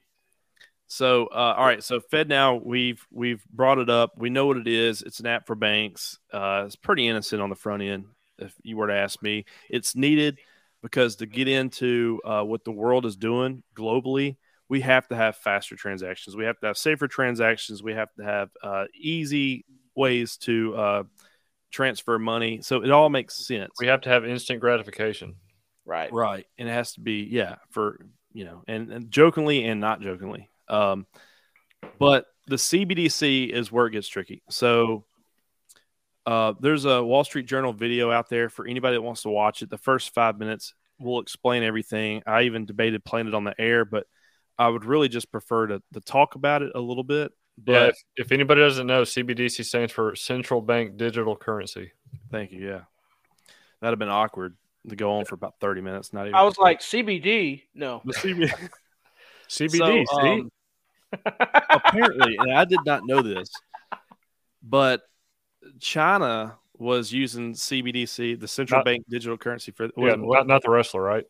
So, 0.88 1.26
uh, 1.26 1.54
all 1.56 1.64
right, 1.64 1.84
so 1.84 2.00
FedNow, 2.00 2.64
we've 2.64 3.06
we've 3.12 3.44
brought 3.46 3.78
it 3.78 3.88
up. 3.88 4.14
We 4.16 4.28
know 4.28 4.46
what 4.46 4.56
it 4.56 4.66
is. 4.66 5.02
It's 5.02 5.20
an 5.20 5.26
app 5.26 5.46
for 5.46 5.54
banks. 5.54 6.18
Uh, 6.32 6.64
it's 6.66 6.74
pretty 6.74 7.06
innocent 7.06 7.40
on 7.40 7.48
the 7.48 7.54
front 7.54 7.82
end, 7.82 8.06
if 8.38 8.52
you 8.62 8.76
were 8.76 8.88
to 8.88 8.94
ask 8.94 9.22
me. 9.22 9.44
It's 9.68 9.94
needed 9.94 10.38
because 10.82 11.16
to 11.16 11.26
get 11.26 11.46
into 11.46 12.20
uh, 12.24 12.42
what 12.42 12.64
the 12.64 12.72
world 12.72 13.06
is 13.06 13.14
doing 13.14 13.62
globally, 13.76 14.36
we 14.70 14.80
have 14.82 15.08
to 15.08 15.16
have 15.16 15.36
faster 15.36 15.74
transactions. 15.74 16.36
We 16.36 16.44
have 16.44 16.58
to 16.60 16.68
have 16.68 16.78
safer 16.78 17.08
transactions. 17.08 17.82
We 17.82 17.92
have 17.92 18.14
to 18.14 18.22
have 18.22 18.50
uh, 18.62 18.84
easy 18.94 19.64
ways 19.96 20.36
to 20.38 20.74
uh, 20.76 21.02
transfer 21.72 22.20
money. 22.20 22.60
So 22.62 22.82
it 22.82 22.90
all 22.92 23.10
makes 23.10 23.44
sense. 23.48 23.72
We 23.80 23.88
have 23.88 24.02
to 24.02 24.08
have 24.08 24.24
instant 24.24 24.60
gratification. 24.60 25.34
right. 25.84 26.12
Right. 26.12 26.46
And 26.56 26.68
it 26.68 26.72
has 26.72 26.92
to 26.92 27.00
be, 27.00 27.28
yeah, 27.28 27.56
for, 27.70 28.06
you 28.32 28.44
know, 28.44 28.62
and, 28.68 28.92
and 28.92 29.10
jokingly 29.10 29.64
and 29.64 29.80
not 29.80 30.02
jokingly. 30.02 30.48
Um, 30.68 31.04
but 31.98 32.26
the 32.46 32.56
CBDC 32.56 33.50
is 33.50 33.72
where 33.72 33.88
it 33.88 33.90
gets 33.90 34.06
tricky. 34.06 34.44
So 34.50 35.04
uh, 36.26 36.54
there's 36.60 36.84
a 36.84 37.02
Wall 37.02 37.24
Street 37.24 37.46
Journal 37.46 37.72
video 37.72 38.12
out 38.12 38.28
there 38.28 38.48
for 38.48 38.68
anybody 38.68 38.94
that 38.94 39.02
wants 39.02 39.22
to 39.22 39.30
watch 39.30 39.62
it. 39.62 39.70
The 39.70 39.78
first 39.78 40.14
five 40.14 40.38
minutes 40.38 40.74
will 41.00 41.18
explain 41.18 41.64
everything. 41.64 42.22
I 42.24 42.42
even 42.42 42.66
debated 42.66 43.04
playing 43.04 43.26
it 43.26 43.34
on 43.34 43.42
the 43.42 43.60
air, 43.60 43.84
but 43.84 44.06
I 44.60 44.68
would 44.68 44.84
really 44.84 45.08
just 45.08 45.32
prefer 45.32 45.68
to, 45.68 45.82
to 45.94 46.00
talk 46.02 46.34
about 46.34 46.60
it 46.60 46.72
a 46.74 46.80
little 46.80 47.02
bit. 47.02 47.32
But 47.56 47.72
yeah. 47.72 47.86
If, 47.86 47.96
if 48.16 48.32
anybody 48.32 48.60
doesn't 48.60 48.86
know, 48.86 49.02
CBDC 49.02 49.64
stands 49.64 49.90
for 49.90 50.14
Central 50.14 50.60
Bank 50.60 50.98
Digital 50.98 51.34
Currency. 51.34 51.92
thank 52.30 52.52
you. 52.52 52.66
Yeah. 52.66 52.80
That'd 53.80 53.92
have 53.92 53.98
been 53.98 54.10
awkward 54.10 54.56
to 54.90 54.96
go 54.96 55.12
on 55.12 55.24
for 55.24 55.34
about 55.34 55.54
30 55.62 55.80
minutes. 55.80 56.12
Not 56.12 56.26
even. 56.26 56.34
I 56.34 56.42
was 56.42 56.58
like 56.58 56.80
CBD. 56.80 57.62
No. 57.74 58.02
the 58.04 58.12
CB- 58.12 58.52
CBD. 59.48 60.04
So, 60.06 60.20
see, 60.20 60.28
um, 60.28 60.52
apparently, 61.70 62.36
and 62.38 62.52
I 62.52 62.66
did 62.66 62.80
not 62.84 63.06
know 63.06 63.22
this, 63.22 63.50
but 64.62 65.00
China 65.80 66.58
was 66.76 67.10
using 67.10 67.54
CBDC, 67.54 68.38
the 68.38 68.46
central 68.46 68.80
Not- 68.80 68.84
bank 68.84 69.04
digital 69.08 69.38
currency 69.38 69.72
for 69.72 69.86
yeah, 69.96 70.16
what- 70.16 70.40
not, 70.40 70.46
not 70.46 70.62
the 70.62 70.70
wrestler, 70.70 71.00
right? 71.00 71.24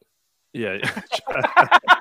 yeah, 0.53 0.78
with 0.78 1.05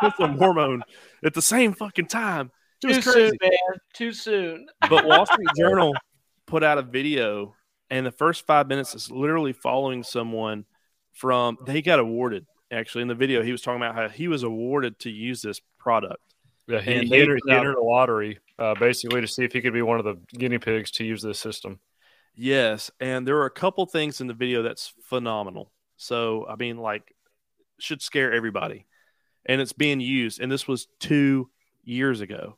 some 0.16 0.38
hormone 0.38 0.82
at 1.24 1.34
the 1.34 1.42
same 1.42 1.72
fucking 1.72 2.06
time. 2.06 2.50
It 2.82 2.86
was 2.86 2.96
Too 2.98 3.12
crazy. 3.12 3.28
soon, 3.28 3.38
man. 3.42 3.80
Too 3.94 4.12
soon. 4.12 4.66
But 4.88 5.04
Wall 5.06 5.26
Street 5.26 5.48
Journal 5.56 5.94
put 6.46 6.62
out 6.62 6.78
a 6.78 6.82
video, 6.82 7.54
and 7.90 8.06
the 8.06 8.10
first 8.10 8.46
five 8.46 8.68
minutes 8.68 8.94
is 8.94 9.10
literally 9.10 9.52
following 9.52 10.02
someone 10.02 10.64
from. 11.12 11.58
They 11.66 11.82
got 11.82 11.98
awarded 11.98 12.46
actually 12.70 13.02
in 13.02 13.08
the 13.08 13.14
video. 13.14 13.42
He 13.42 13.52
was 13.52 13.62
talking 13.62 13.82
about 13.82 13.94
how 13.94 14.08
he 14.08 14.28
was 14.28 14.42
awarded 14.42 14.98
to 15.00 15.10
use 15.10 15.42
this 15.42 15.60
product. 15.78 16.22
Yeah, 16.66 16.80
he, 16.80 16.94
And 16.94 17.08
he 17.08 17.20
entered, 17.20 17.40
put 17.42 17.50
he 17.50 17.56
entered 17.56 17.74
a 17.74 17.82
lottery 17.82 18.38
uh, 18.58 18.74
basically 18.76 19.20
to 19.20 19.26
see 19.26 19.44
if 19.44 19.52
he 19.52 19.60
could 19.60 19.72
be 19.72 19.82
one 19.82 19.98
of 19.98 20.04
the 20.04 20.16
guinea 20.38 20.58
pigs 20.58 20.90
to 20.92 21.04
use 21.04 21.20
this 21.20 21.38
system. 21.38 21.80
Yes, 22.34 22.90
and 23.00 23.26
there 23.26 23.38
are 23.38 23.46
a 23.46 23.50
couple 23.50 23.84
things 23.86 24.20
in 24.20 24.28
the 24.28 24.34
video 24.34 24.62
that's 24.62 24.92
phenomenal. 25.02 25.72
So 25.96 26.46
I 26.48 26.56
mean, 26.56 26.78
like, 26.78 27.14
should 27.78 28.00
scare 28.00 28.32
everybody, 28.32 28.86
and 29.46 29.60
it's 29.60 29.72
being 29.72 30.00
used. 30.00 30.40
And 30.40 30.50
this 30.50 30.68
was 30.68 30.88
two 30.98 31.50
years 31.84 32.20
ago. 32.20 32.56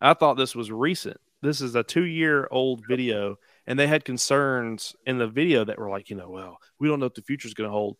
I 0.00 0.14
thought 0.14 0.34
this 0.36 0.54
was 0.54 0.70
recent. 0.70 1.18
This 1.42 1.60
is 1.60 1.74
a 1.74 1.82
two-year-old 1.82 2.82
video, 2.86 3.38
and 3.66 3.78
they 3.78 3.86
had 3.86 4.04
concerns 4.04 4.94
in 5.06 5.18
the 5.18 5.26
video 5.28 5.64
that 5.64 5.78
were 5.78 5.88
like, 5.88 6.10
you 6.10 6.16
know, 6.16 6.28
well, 6.28 6.58
we 6.78 6.88
don't 6.88 7.00
know 7.00 7.06
what 7.06 7.14
the 7.14 7.22
future 7.22 7.48
is 7.48 7.54
going 7.54 7.68
to 7.68 7.72
hold, 7.72 7.96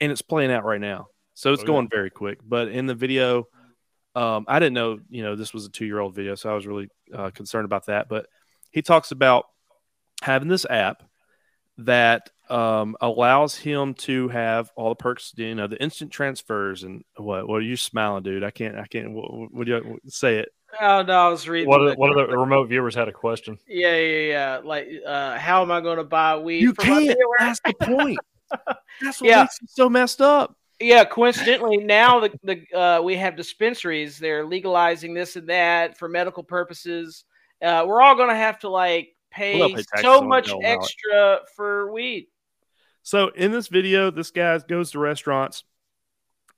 and 0.00 0.12
it's 0.12 0.22
playing 0.22 0.52
out 0.52 0.64
right 0.64 0.80
now. 0.80 1.08
So 1.34 1.52
it's 1.52 1.62
Oh, 1.62 1.64
yeah. 1.64 1.66
going 1.66 1.88
very 1.90 2.10
quick. 2.10 2.38
But 2.44 2.68
in 2.68 2.86
the 2.86 2.94
video, 2.94 3.48
Um, 4.16 4.44
I 4.46 4.60
didn't 4.60 4.74
know, 4.74 5.00
you 5.10 5.24
know, 5.24 5.34
this 5.34 5.52
was 5.52 5.66
a 5.66 5.70
two 5.70 5.86
year 5.86 5.98
old 5.98 6.14
video, 6.14 6.36
so 6.36 6.48
I 6.48 6.54
was 6.54 6.68
really 6.68 6.88
uh, 7.12 7.30
concerned 7.30 7.64
about 7.64 7.86
that. 7.86 8.08
But 8.08 8.28
he 8.70 8.80
talks 8.80 9.10
about 9.10 9.46
having 10.22 10.46
this 10.46 10.64
app 10.70 11.02
that 11.78 12.30
um, 12.50 12.96
allows 13.00 13.56
him 13.56 13.94
to 13.94 14.28
have 14.28 14.70
all 14.76 14.90
the 14.90 14.94
perks, 14.96 15.32
you 15.36 15.54
know, 15.54 15.66
the 15.66 15.80
instant 15.82 16.10
transfers 16.10 16.82
and 16.82 17.04
what? 17.16 17.48
What 17.48 17.56
are 17.56 17.60
you 17.62 17.76
smiling, 17.76 18.22
dude? 18.22 18.44
I 18.44 18.50
can't, 18.50 18.76
I 18.76 18.86
can't. 18.86 19.12
What, 19.12 19.52
what 19.52 19.66
do 19.66 19.72
you 19.72 20.00
say 20.08 20.38
it? 20.38 20.48
Oh 20.80 21.02
no, 21.02 21.12
I 21.12 21.28
was 21.28 21.48
reading. 21.48 21.68
One 21.68 21.80
of, 21.82 21.86
the- 21.88 21.94
the, 21.94 21.98
one 22.00 22.10
of 22.10 22.16
the 22.28 22.36
remote 22.36 22.68
viewers 22.68 22.94
had 22.94 23.08
a 23.08 23.12
question. 23.12 23.58
Yeah, 23.68 23.96
yeah, 23.96 24.28
yeah. 24.28 24.60
Like, 24.64 24.88
uh, 25.06 25.38
how 25.38 25.62
am 25.62 25.70
I 25.70 25.80
going 25.80 25.98
to 25.98 26.04
buy 26.04 26.36
weed? 26.36 26.60
You 26.62 26.74
can't. 26.74 27.04
dealer? 27.04 27.16
That's 27.38 27.60
the 27.60 27.74
point. 27.80 28.18
That's 29.00 29.20
what 29.20 29.28
Yeah. 29.30 29.42
makes 29.42 29.58
it 29.62 29.70
so 29.70 29.88
messed 29.88 30.20
up. 30.20 30.56
Yeah, 30.80 31.04
coincidentally, 31.04 31.76
now 31.78 32.18
the 32.20 32.32
the 32.42 32.78
uh, 32.78 33.00
we 33.02 33.16
have 33.16 33.36
dispensaries. 33.36 34.18
They're 34.18 34.44
legalizing 34.44 35.14
this 35.14 35.36
and 35.36 35.48
that 35.48 35.96
for 35.96 36.08
medical 36.08 36.42
purposes. 36.42 37.24
Uh, 37.62 37.84
we're 37.86 38.02
all 38.02 38.16
going 38.16 38.28
to 38.28 38.34
have 38.34 38.58
to 38.58 38.68
like 38.68 39.14
pay, 39.30 39.58
Well, 39.60 39.68
they'll 39.68 39.76
pay 39.78 40.02
so 40.02 40.20
much 40.20 40.46
they'll 40.48 40.56
allow 40.58 40.68
it. 40.72 40.74
extra 40.74 41.38
for 41.54 41.92
weed. 41.92 42.26
So 43.04 43.28
in 43.28 43.52
this 43.52 43.68
video, 43.68 44.10
this 44.10 44.30
guy 44.30 44.58
goes 44.58 44.90
to 44.92 44.98
restaurants, 44.98 45.62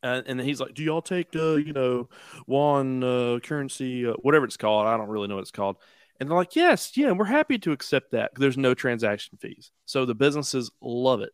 uh, 0.03 0.23
and 0.27 0.41
he's 0.41 0.61
like, 0.61 0.75
"Do 0.75 0.85
y'all 0.85 1.03
take, 1.03 1.35
uh, 1.35 1.57
you 1.57 1.73
know, 1.73 2.09
one 2.47 3.03
uh, 3.03 3.41
currency, 3.43 4.07
uh, 4.07 4.15
whatever 4.23 4.45
it's 4.45 4.57
called? 4.57 4.87
I 4.87 4.97
don't 4.97 5.09
really 5.09 5.27
know 5.29 5.35
what 5.35 5.43
it's 5.43 5.51
called." 5.51 5.77
And 6.21 6.31
they're 6.31 6.37
like, 6.37 6.55
"Yes, 6.55 6.97
yeah, 6.97 7.11
we're 7.11 7.25
happy 7.25 7.59
to 7.59 7.73
accept 7.73 8.13
that. 8.13 8.31
There's 8.37 8.57
no 8.57 8.75
transaction 8.75 9.39
fees, 9.39 9.73
so 9.87 10.07
the 10.07 10.15
businesses 10.15 10.71
love 10.81 11.21
it, 11.21 11.33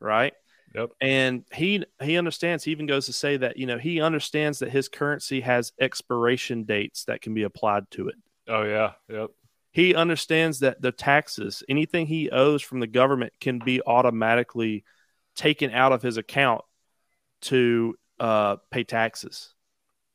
right?" 0.00 0.32
Yep. 0.76 0.90
And 1.00 1.44
he 1.52 1.84
he 2.00 2.16
understands. 2.16 2.64
He 2.64 2.70
even 2.70 2.86
goes 2.86 3.06
to 3.06 3.12
say 3.12 3.36
that 3.38 3.56
you 3.56 3.66
know 3.66 3.78
he 3.78 4.00
understands 4.00 4.60
that 4.60 4.70
his 4.70 4.88
currency 4.88 5.40
has 5.40 5.72
expiration 5.80 6.64
dates 6.64 7.04
that 7.06 7.20
can 7.20 7.34
be 7.34 7.42
applied 7.42 7.90
to 7.90 8.08
it 8.08 8.14
Oh 8.48 8.64
yeah, 8.64 8.92
yep. 9.08 9.30
He 9.72 9.94
understands 9.94 10.60
that 10.60 10.80
the 10.80 10.92
taxes, 10.92 11.62
anything 11.68 12.06
he 12.06 12.30
owes 12.30 12.62
from 12.62 12.80
the 12.80 12.86
government, 12.86 13.32
can 13.40 13.58
be 13.58 13.80
automatically 13.84 14.84
taken 15.34 15.70
out 15.70 15.92
of 15.92 16.02
his 16.02 16.18
account 16.18 16.62
to 17.42 17.96
uh, 18.20 18.56
pay 18.70 18.84
taxes. 18.84 19.54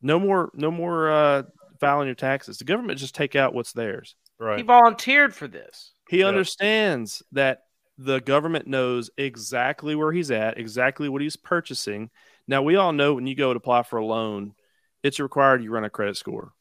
No 0.01 0.19
more, 0.19 0.51
no 0.53 0.69
more 0.69 1.11
uh, 1.11 1.43
filing 1.79 2.07
your 2.07 2.15
taxes. 2.15 2.59
The 2.59 2.65
government 2.65 2.99
just 2.99 3.15
take 3.15 3.35
out 3.35 3.53
what's 3.53 3.73
theirs. 3.73 4.15
Right. 4.39 4.59
He 4.59 4.63
volunteered 4.63 5.33
for 5.33 5.47
this. 5.47 5.91
He 6.07 6.19
Yeah. 6.19 6.27
understands 6.27 7.23
that 7.31 7.63
the 7.97 8.21
government 8.21 8.67
knows 8.67 9.09
exactly 9.17 9.95
where 9.95 10.11
he's 10.11 10.29
at, 10.29 10.59
exactly 10.59 11.09
what 11.09 11.23
he's 11.23 11.35
purchasing. 11.35 12.11
Now, 12.47 12.61
we 12.61 12.75
all 12.75 12.93
know 12.93 13.15
when 13.15 13.25
you 13.25 13.33
go 13.35 13.51
to 13.51 13.57
apply 13.57 13.83
for 13.83 13.97
a 13.97 14.05
loan, 14.05 14.53
it's 15.01 15.19
required 15.19 15.63
you 15.63 15.71
run 15.71 15.83
a 15.83 15.89
credit 15.89 16.15
score. 16.15 16.53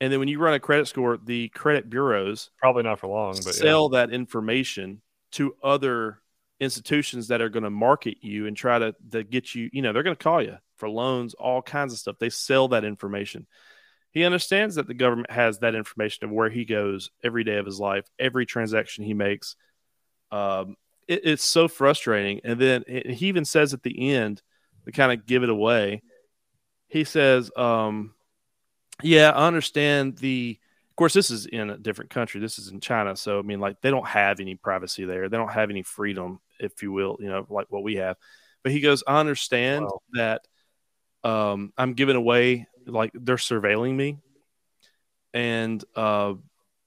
And 0.00 0.12
then 0.12 0.18
when 0.18 0.28
you 0.28 0.38
run 0.38 0.54
a 0.54 0.60
credit 0.60 0.88
score, 0.88 1.16
the 1.16 1.48
credit 1.48 1.88
bureaus 1.88 2.50
Probably 2.58 2.82
not 2.82 2.98
for 3.00 3.06
long, 3.06 3.32
but 3.36 3.46
yeah. 3.46 3.62
sell 3.62 3.88
that 3.90 4.12
information 4.12 5.00
to 5.32 5.54
other 5.62 6.20
institutions 6.60 7.28
that 7.28 7.40
are 7.40 7.48
going 7.48 7.64
to 7.64 7.70
market 7.70 8.18
you 8.22 8.46
and 8.46 8.56
try 8.56 8.78
to, 8.78 8.94
to 9.10 9.22
get 9.22 9.54
you, 9.54 9.68
you 9.72 9.82
know, 9.82 9.92
they're 9.92 10.02
going 10.02 10.16
to 10.16 10.22
call 10.22 10.42
you 10.42 10.56
for 10.76 10.88
loans, 10.88 11.34
all 11.34 11.62
kinds 11.62 11.92
of 11.92 11.98
stuff. 11.98 12.16
They 12.18 12.30
sell 12.30 12.68
that 12.68 12.84
information. 12.84 13.46
He 14.12 14.24
understands 14.24 14.76
that 14.76 14.86
the 14.86 14.94
government 14.94 15.30
has 15.30 15.58
that 15.58 15.74
information 15.74 16.24
of 16.24 16.30
where 16.30 16.48
he 16.48 16.64
goes 16.64 17.10
every 17.22 17.44
day 17.44 17.56
of 17.56 17.66
his 17.66 17.78
life, 17.78 18.04
every 18.18 18.46
transaction 18.46 19.04
he 19.04 19.14
makes. 19.14 19.56
Um, 20.30 20.76
it- 21.06 21.22
it's 21.24 21.44
so 21.44 21.68
frustrating. 21.68 22.40
And 22.44 22.58
then 22.60 22.84
it- 22.86 23.10
he 23.10 23.28
even 23.28 23.44
says 23.44 23.74
at 23.74 23.82
the 23.82 24.10
end 24.12 24.42
to 24.86 24.92
kind 24.92 25.12
of 25.12 25.26
give 25.26 25.42
it 25.42 25.50
away, 25.50 26.02
he 26.88 27.04
says, 27.04 27.50
um, 27.56 28.14
Yeah, 29.02 29.30
I 29.30 29.46
understand 29.46 30.18
the 30.18 30.58
of 30.90 30.96
course, 30.96 31.12
this 31.12 31.30
is 31.30 31.44
in 31.44 31.68
a 31.68 31.76
different 31.76 32.10
country. 32.10 32.40
This 32.40 32.58
is 32.58 32.68
in 32.68 32.80
China, 32.80 33.16
so 33.16 33.38
I 33.38 33.42
mean, 33.42 33.60
like 33.60 33.82
they 33.82 33.90
don't 33.90 34.06
have 34.06 34.40
any 34.40 34.54
privacy 34.54 35.04
there. 35.04 35.28
They 35.28 35.36
don't 35.36 35.52
have 35.52 35.68
any 35.68 35.82
freedom, 35.82 36.40
if 36.58 36.82
you 36.82 36.90
will, 36.90 37.18
you 37.20 37.28
know, 37.28 37.46
like 37.50 37.66
what 37.70 37.82
we 37.82 37.96
have. 37.96 38.16
But 38.62 38.72
he 38.72 38.80
goes, 38.80 39.04
I 39.06 39.20
understand 39.20 39.92
Wow. 39.92 40.00
that 40.14 40.40
um, 41.24 41.72
I'm 41.78 41.94
giving 41.94 42.16
away, 42.16 42.68
like 42.86 43.12
they're 43.14 43.36
surveilling 43.36 43.94
me, 43.96 44.18
and 45.34 45.82
uh, 45.94 46.34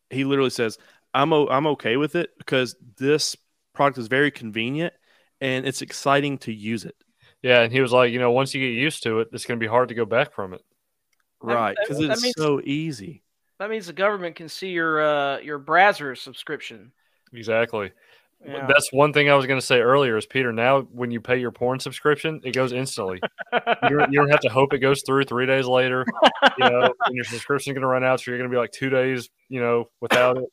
he 0.10 0.24
literally 0.26 0.50
says, 0.50 0.78
I'm 1.14 1.34
o- 1.34 1.48
I'm 1.50 1.68
okay 1.70 1.98
with 1.98 2.16
it 2.16 2.32
because 2.38 2.76
this 2.98 3.36
product 3.74 3.98
is 3.98 4.08
very 4.08 4.32
convenient 4.32 4.94
and 5.42 5.66
it's 5.68 5.82
exciting 5.82 6.38
to 6.40 6.54
use 6.54 6.86
it. 6.86 6.96
Yeah, 7.42 7.62
and 7.62 7.72
he 7.74 7.82
was 7.82 7.92
like, 7.94 8.12
you 8.12 8.20
know, 8.20 8.32
once 8.32 8.54
you 8.54 8.62
get 8.62 8.76
used 8.80 9.04
to 9.04 9.20
it, 9.22 9.30
it's 9.34 9.46
going 9.46 9.60
to 9.60 9.64
be 9.64 9.70
hard 9.70 9.90
to 9.90 9.96
go 9.96 10.06
back 10.06 10.34
from 10.34 10.54
it. 10.54 10.62
That- 11.44 11.54
Right, 11.54 11.78
because 11.82 12.00
it's 12.04 12.22
means- 12.22 12.36
so 12.38 12.62
easy. 12.64 13.24
That 13.60 13.70
means 13.70 13.88
the 13.88 13.94
government 13.94 14.36
can 14.38 14.48
see 14.48 14.70
your 14.70 15.02
uh, 15.02 15.40
your 15.40 15.58
browser 15.58 16.16
subscription. 16.16 16.92
Exactly. 17.34 17.92
Yeah. 18.46 18.66
That's 18.68 18.92
one 18.94 19.12
thing 19.12 19.30
I 19.30 19.36
was 19.36 19.46
going 19.48 19.60
to 19.60 19.66
say 19.66 19.82
earlier. 19.82 20.16
Is 20.16 20.26
Peter 20.26 20.54
now 20.54 20.82
when 20.84 21.12
you 21.12 21.20
pay 21.20 21.38
your 21.38 21.52
porn 21.52 21.78
subscription, 21.80 22.40
it 22.46 22.54
goes 22.54 22.72
instantly. 22.72 23.20
you, 23.54 23.60
don't, 23.98 24.14
you 24.14 24.20
don't 24.20 24.30
have 24.30 24.40
to 24.42 24.50
hope 24.50 24.74
it 24.74 24.80
goes 24.80 25.04
through 25.06 25.26
three 25.26 25.46
days 25.46 25.66
later. 25.66 26.06
You 26.58 26.70
know, 26.70 26.94
and 27.06 27.16
your 27.16 27.26
subscription's 27.26 27.74
going 27.74 27.82
to 27.82 27.88
run 27.88 28.02
out, 28.04 28.22
so 28.22 28.32
you're 28.32 28.38
going 28.38 28.50
to 28.50 28.54
be 28.54 28.58
like 28.58 28.72
two 28.72 28.90
days, 28.90 29.30
you 29.50 29.60
know, 29.60 29.90
without 30.00 30.38
it. 30.38 30.46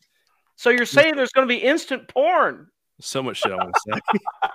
so 0.56 0.70
you're 0.70 0.84
saying 0.84 1.14
there's 1.14 1.30
going 1.30 1.46
to 1.46 1.54
be 1.54 1.60
instant 1.60 2.08
porn? 2.08 2.66
So 3.00 3.22
much 3.22 3.36
shit 3.36 3.52
I 3.52 3.56
want 3.56 3.72
to 3.72 3.80
say. 3.94 4.50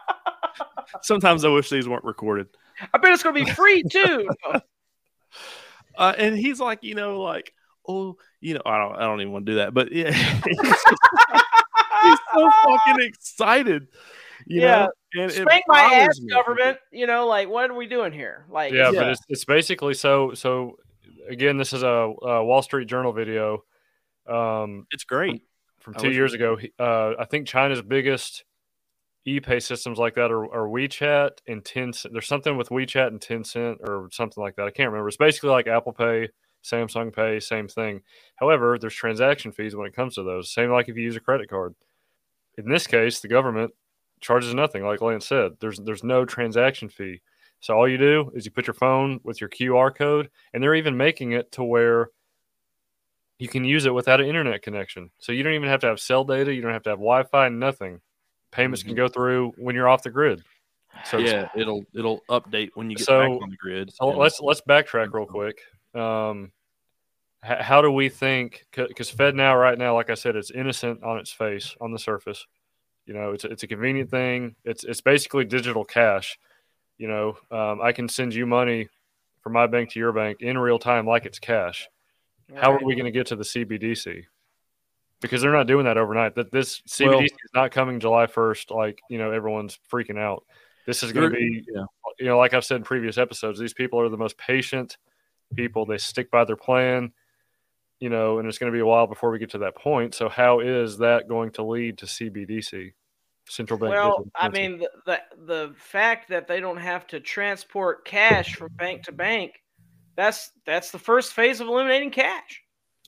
Sometimes 1.04 1.46
I 1.46 1.50
wish 1.50 1.70
these 1.70 1.88
weren't 1.88 2.04
recorded. 2.04 2.48
I 2.94 2.98
bet 2.98 3.14
it's 3.14 3.24
going 3.24 3.36
to 3.36 3.46
be 3.46 3.52
free 3.52 3.82
too. 3.84 4.30
Uh, 5.98 6.14
and 6.18 6.38
he's 6.38 6.60
like, 6.60 6.84
you 6.84 6.96
know, 6.96 7.22
like, 7.22 7.54
oh, 7.88 8.18
you 8.40 8.54
know, 8.56 8.62
I 8.66 8.78
don't, 8.78 8.96
I 8.96 9.02
don't 9.02 9.22
even 9.22 9.34
want 9.34 9.46
to 9.46 9.52
do 9.52 9.56
that, 9.58 9.74
but 9.74 9.92
yeah, 9.92 10.12
he's, 10.12 10.58
just- 10.62 10.88
he's 12.04 12.20
so 12.34 12.52
fucking 12.64 13.04
excited, 13.04 13.88
you 14.46 14.62
Yeah. 14.62 14.72
know. 14.86 14.92
And 15.14 15.30
it 15.32 15.42
Spank 15.42 15.64
my 15.68 15.82
ass, 15.82 16.20
me. 16.22 16.30
government. 16.30 16.78
You 16.94 17.06
know, 17.06 17.28
like 17.28 17.50
what 17.50 17.70
are 17.70 17.74
we 17.74 17.86
doing 17.86 18.14
here? 18.14 18.46
Like, 18.50 18.72
Yeah, 18.72 18.92
Yeah. 18.92 19.00
but 19.02 19.10
it's 19.10 19.22
it's 19.28 19.46
basically 19.46 19.94
so 19.94 20.34
so. 20.34 20.78
Again, 21.30 21.58
this 21.58 21.72
is 21.74 21.84
a, 21.84 21.88
a 21.88 22.44
Wall 22.44 22.62
Street 22.64 22.88
Journal 22.88 23.12
video 23.14 23.64
um, 24.28 24.88
It's 24.92 25.04
great. 25.04 25.44
from 25.80 25.96
I 25.96 26.00
two 26.00 26.12
years 26.12 26.34
ago. 26.34 26.58
Uh, 26.80 27.14
I 27.20 27.26
think 27.26 27.46
China's 27.48 27.82
biggest 27.82 28.44
e-pay 29.26 29.60
systems 29.60 29.98
like 29.98 30.16
that 30.16 30.32
or, 30.32 30.46
are 30.54 30.68
WeChat 30.68 31.32
and 31.48 31.64
Tencent. 31.64 32.12
There's 32.12 32.28
something 32.28 32.58
with 32.58 32.70
WeChat 32.70 33.08
and 33.08 33.20
Tencent 33.20 33.78
or 33.82 34.10
something 34.12 34.42
like 34.42 34.56
that. 34.56 34.68
I 34.68 34.72
can't 34.72 34.90
remember. 34.90 35.08
It's 35.08 35.18
basically 35.18 35.50
like 35.50 35.68
Apple 35.68 35.94
Pay, 35.94 36.30
Samsung 36.64 37.14
Pay, 37.14 37.40
same 37.40 37.68
thing. 37.68 38.02
However, 38.36 38.78
there's 38.80 38.96
transaction 38.96 39.52
fees 39.52 39.76
when 39.76 39.88
it 39.88 39.96
comes 39.96 40.16
to 40.16 40.24
those. 40.24 40.52
Same 40.52 40.72
like 40.72 40.90
if 40.90 40.96
you 40.96 41.04
use 41.04 41.16
a 41.16 41.22
credit 41.22 41.50
card. 41.50 41.76
In 42.58 42.70
this 42.70 42.88
case, 42.88 43.20
the 43.20 43.28
government 43.28 43.72
charges 44.20 44.54
nothing. 44.54 44.84
Like 44.84 45.02
Lance 45.02 45.28
said, 45.28 45.54
there's 45.60 45.80
there's 45.80 46.04
no 46.04 46.26
transaction 46.26 46.90
fee. 46.90 47.22
So 47.60 47.76
all 47.76 47.88
you 47.88 47.98
do 47.98 48.32
is 48.34 48.46
you 48.46 48.52
put 48.52 48.68
your 48.68 48.74
phone 48.74 49.20
with 49.24 49.40
your 49.40 49.50
QR 49.50 49.96
code, 49.96 50.30
and 50.54 50.62
they're 50.62 50.76
even 50.76 50.98
making 50.98 51.32
it 51.32 51.52
to 51.54 51.64
where 51.64 52.10
you 53.38 53.48
can 53.48 53.64
use 53.64 53.86
it 53.86 53.94
without 53.94 54.22
an 54.22 54.28
internet 54.28 54.62
connection. 54.62 55.12
So 55.20 55.32
you 55.32 55.44
don't 55.44 55.54
even 55.54 55.70
have 55.70 55.82
to 55.82 55.88
have 55.88 56.00
cell 56.00 56.24
data. 56.24 56.54
You 56.54 56.62
don't 56.62 56.74
have 56.74 56.84
to 56.84 56.92
have 56.92 57.00
Wi-Fi. 57.00 57.50
Nothing. 57.50 58.02
Payments 58.52 58.84
can 58.84 58.96
go 58.96 59.08
through 59.08 59.54
when 59.58 59.76
you're 59.76 59.88
off 59.90 60.04
the 60.04 60.10
grid. 60.10 60.44
So 61.06 61.18
yeah, 61.18 61.48
it'll 61.56 61.86
it'll 61.96 62.22
update 62.30 62.72
when 62.76 62.90
you 62.90 62.98
get 62.98 63.06
So- 63.06 63.20
back 63.22 63.42
on 63.44 63.50
the 63.50 63.56
grid. 63.58 63.94
So 63.94 64.10
And- 64.10 64.18
let's 64.20 64.40
let's 64.42 64.62
backtrack 64.62 65.14
real 65.14 65.26
quick. 65.26 65.62
Um, 65.94 66.52
h- 67.44 67.60
how 67.62 67.82
do 67.82 67.90
we 67.92 68.10
think? 68.10 68.66
Because 68.76 69.12
FedNow, 69.12 69.60
right 69.60 69.78
now, 69.78 69.96
like 69.96 70.10
I 70.10 70.16
said, 70.16 70.36
it's 70.36 70.52
innocent 70.52 71.02
on 71.04 71.18
its 71.18 71.32
face, 71.32 71.76
on 71.82 71.92
the 71.92 72.00
surface. 72.00 72.46
You 73.06 73.14
know, 73.14 73.32
it's 73.32 73.46
it's 73.46 73.64
a 73.64 73.68
convenient 73.68 74.12
thing. 74.12 74.56
It's 74.66 74.84
it's 74.84 75.02
basically 75.02 75.46
digital 75.46 75.84
cash. 75.86 76.38
You 76.98 77.08
know, 77.08 77.38
um, 77.50 77.82
I 77.82 77.94
can 77.94 78.08
send 78.10 78.34
you 78.36 78.46
money 78.46 78.88
from 79.42 79.54
my 79.54 79.66
bank 79.68 79.90
to 79.92 80.00
your 80.00 80.12
bank 80.12 80.42
in 80.42 80.58
real 80.58 80.78
time, 80.78 81.08
like 81.08 81.26
it's 81.26 81.40
cash. 81.40 81.88
How 82.56 82.74
are 82.74 82.80
we 82.84 82.96
going 82.96 83.06
to 83.06 83.12
get 83.12 83.28
to 83.28 83.36
the 83.36 83.44
CBDC? 83.46 84.24
Because 85.22 85.42
they're 85.42 85.54
not 85.54 85.68
doing 85.68 85.86
that 85.86 85.98
overnight. 85.98 86.36
That 86.36 86.52
this 86.52 86.82
CBDC 86.88 87.10
Well- 87.10 87.22
is 87.22 87.32
not 87.54 87.72
coming 87.72 88.00
July 88.00 88.28
first. 88.28 88.72
Like 88.72 89.00
you 89.10 89.18
know, 89.18 89.32
everyone's 89.32 89.80
freaking 89.92 90.20
out. 90.20 90.44
This 90.86 91.04
is 91.04 91.12
going 91.12 91.32
to 91.32 91.38
be 91.38 91.64
yeah. 91.74 91.86
you 92.20 92.26
know, 92.26 92.38
like 92.38 92.54
I've 92.54 92.66
said 92.66 92.78
in 92.78 92.84
previous 92.84 93.18
episodes, 93.18 93.60
these 93.60 93.74
people 93.74 94.00
are 94.00 94.10
the 94.10 94.18
most 94.18 94.38
patient 94.38 94.98
people. 95.56 95.86
They 95.86 95.98
stick 95.98 96.32
by 96.32 96.44
their 96.44 96.56
plan, 96.56 97.12
you 98.00 98.10
know, 98.10 98.40
and 98.40 98.48
it's 98.48 98.58
going 98.58 98.72
to 98.72 98.76
be 98.76 98.82
a 98.82 98.86
while 98.86 99.08
before 99.08 99.32
we 99.32 99.40
get 99.40 99.52
to 99.52 99.60
that 99.60 99.76
point. 99.76 100.16
So, 100.16 100.30
how 100.30 100.60
is 100.60 100.98
that 100.98 101.28
going 101.28 101.52
to 101.52 101.64
lead 101.64 102.00
to 102.00 102.06
CBDC, 102.08 102.94
central 103.48 103.80
bank? 103.80 103.92
Well, 103.92 104.26
I 104.36 104.50
mean, 104.50 104.80
the, 104.80 104.90
the 105.06 105.20
the 105.46 105.74
fact 105.78 106.30
that 106.30 106.48
they 106.48 106.60
don't 106.60 106.78
have 106.78 107.06
to 107.08 107.20
transport 107.20 108.06
cash 108.06 108.56
from 108.56 108.70
bank 108.74 109.04
to 109.04 109.12
bank, 109.12 109.54
that's 110.16 110.52
that's 110.66 110.92
the 110.92 111.00
first 111.00 111.34
phase 111.34 111.62
of 111.62 111.68
eliminating 111.68 112.12
cash. 112.12 112.62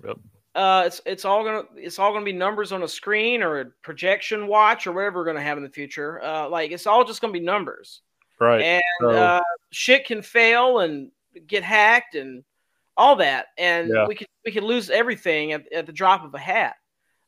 Yep. 0.06 0.18
Uh, 0.56 0.84
it's 0.86 1.02
it's 1.06 1.26
all 1.26 1.44
gonna 1.44 1.64
it's 1.76 1.98
all 1.98 2.14
gonna 2.14 2.24
be 2.26 2.32
numbers 2.34 2.72
on 2.72 2.84
a 2.84 2.88
screen 2.88 3.42
or 3.42 3.60
a 3.62 3.66
projection 3.82 4.46
watch 4.48 4.86
or 4.86 4.92
whatever 4.92 5.20
we're 5.20 5.26
gonna 5.26 5.42
have 5.42 5.58
in 5.58 5.64
the 5.64 5.70
future. 5.70 6.22
Uh, 6.24 6.48
like 6.48 6.72
it's 6.72 6.86
all 6.86 7.04
just 7.04 7.22
gonna 7.22 7.34
be 7.34 7.40
numbers, 7.40 8.02
right? 8.40 8.62
and 8.62 8.84
so- 9.02 9.10
uh, 9.10 9.42
shit 9.72 10.06
can 10.06 10.22
fail 10.22 10.80
and 10.80 11.10
get 11.48 11.64
hacked, 11.64 12.14
and 12.16 12.44
all 12.96 13.16
that, 13.16 13.48
and 13.58 13.90
Yeah. 13.90 14.06
we 14.08 14.14
could 14.14 14.28
we 14.46 14.52
could 14.52 14.64
lose 14.64 14.92
everything 14.92 15.54
at, 15.54 15.72
at 15.74 15.86
the 15.88 15.92
drop 15.94 16.24
of 16.24 16.36
a 16.36 16.40
hat. 16.40 16.76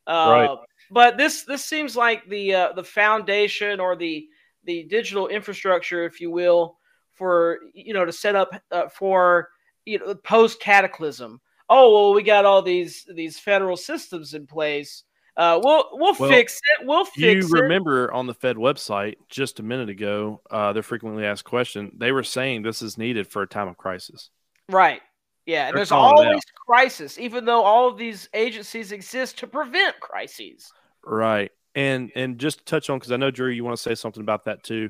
Uh, 0.06 0.28
Right. 0.30 0.60
But 0.92 1.18
this 1.18 1.42
this 1.44 1.66
seems 1.66 1.98
like 1.98 2.30
the 2.30 2.54
uh, 2.54 2.74
the 2.74 2.84
foundation 2.84 3.80
or 3.80 3.96
the 3.96 4.28
the 4.66 4.84
digital 4.84 5.30
infrastructure, 5.30 6.06
if 6.06 6.22
you 6.22 6.30
will, 6.30 6.78
for 7.14 7.60
you 7.74 7.96
know 7.96 8.06
to 8.06 8.12
set 8.14 8.36
up 8.36 8.52
uh, 8.70 8.88
for 8.90 9.50
you 9.86 9.98
know 9.98 10.14
post 10.14 10.60
cataclysm. 10.60 11.42
Oh 11.70 11.94
well, 11.94 12.14
we 12.14 12.24
got 12.24 12.46
all 12.46 12.62
these 12.62 13.06
these 13.14 13.40
federal 13.40 13.78
systems 13.78 14.34
in 14.34 14.46
place. 14.48 15.04
Uh, 15.38 15.60
we'll 15.62 15.90
we'll 15.94 16.16
Well, 16.18 16.30
fix 16.30 16.60
it. 16.80 16.88
We'll 16.88 17.06
You 17.16 17.34
fix 17.42 17.46
it. 17.46 17.50
You 17.50 17.62
remember 17.64 18.12
on 18.14 18.28
the 18.28 18.34
Fed 18.34 18.56
website 18.56 19.16
just 19.30 19.60
a 19.60 19.64
minute 19.64 19.90
ago, 19.90 20.42
uh, 20.50 20.72
their 20.74 20.84
frequently 20.84 21.26
asked 21.26 21.44
question, 21.44 21.92
they 21.98 22.12
were 22.12 22.24
saying 22.24 22.62
this 22.62 22.82
is 22.82 22.98
needed 22.98 23.28
for 23.28 23.42
a 23.42 23.48
time 23.48 23.68
of 23.68 23.78
crisis. 23.78 24.30
Right. 24.70 25.02
Yeah, 25.46 25.68
and 25.68 25.78
there's 25.78 25.92
it 25.92 25.96
always 25.96 26.42
crisis, 26.66 27.20
even 27.20 27.46
though 27.46 27.62
all 27.64 27.88
of 27.88 27.98
these 27.98 28.30
agencies 28.34 28.92
exist 28.92 29.38
to 29.40 29.48
prevent 29.48 30.00
crises. 30.00 30.72
Right. 31.04 31.52
And 31.76 32.12
and 32.16 32.40
just 32.40 32.60
to 32.60 32.66
touch 32.66 32.90
on 32.90 32.98
because 32.98 33.12
I 33.12 33.18
know 33.18 33.30
Drew, 33.30 33.50
you 33.50 33.64
want 33.64 33.76
to 33.76 33.84
say 33.84 33.94
something 33.94 34.22
about 34.22 34.46
that 34.46 34.64
too. 34.64 34.90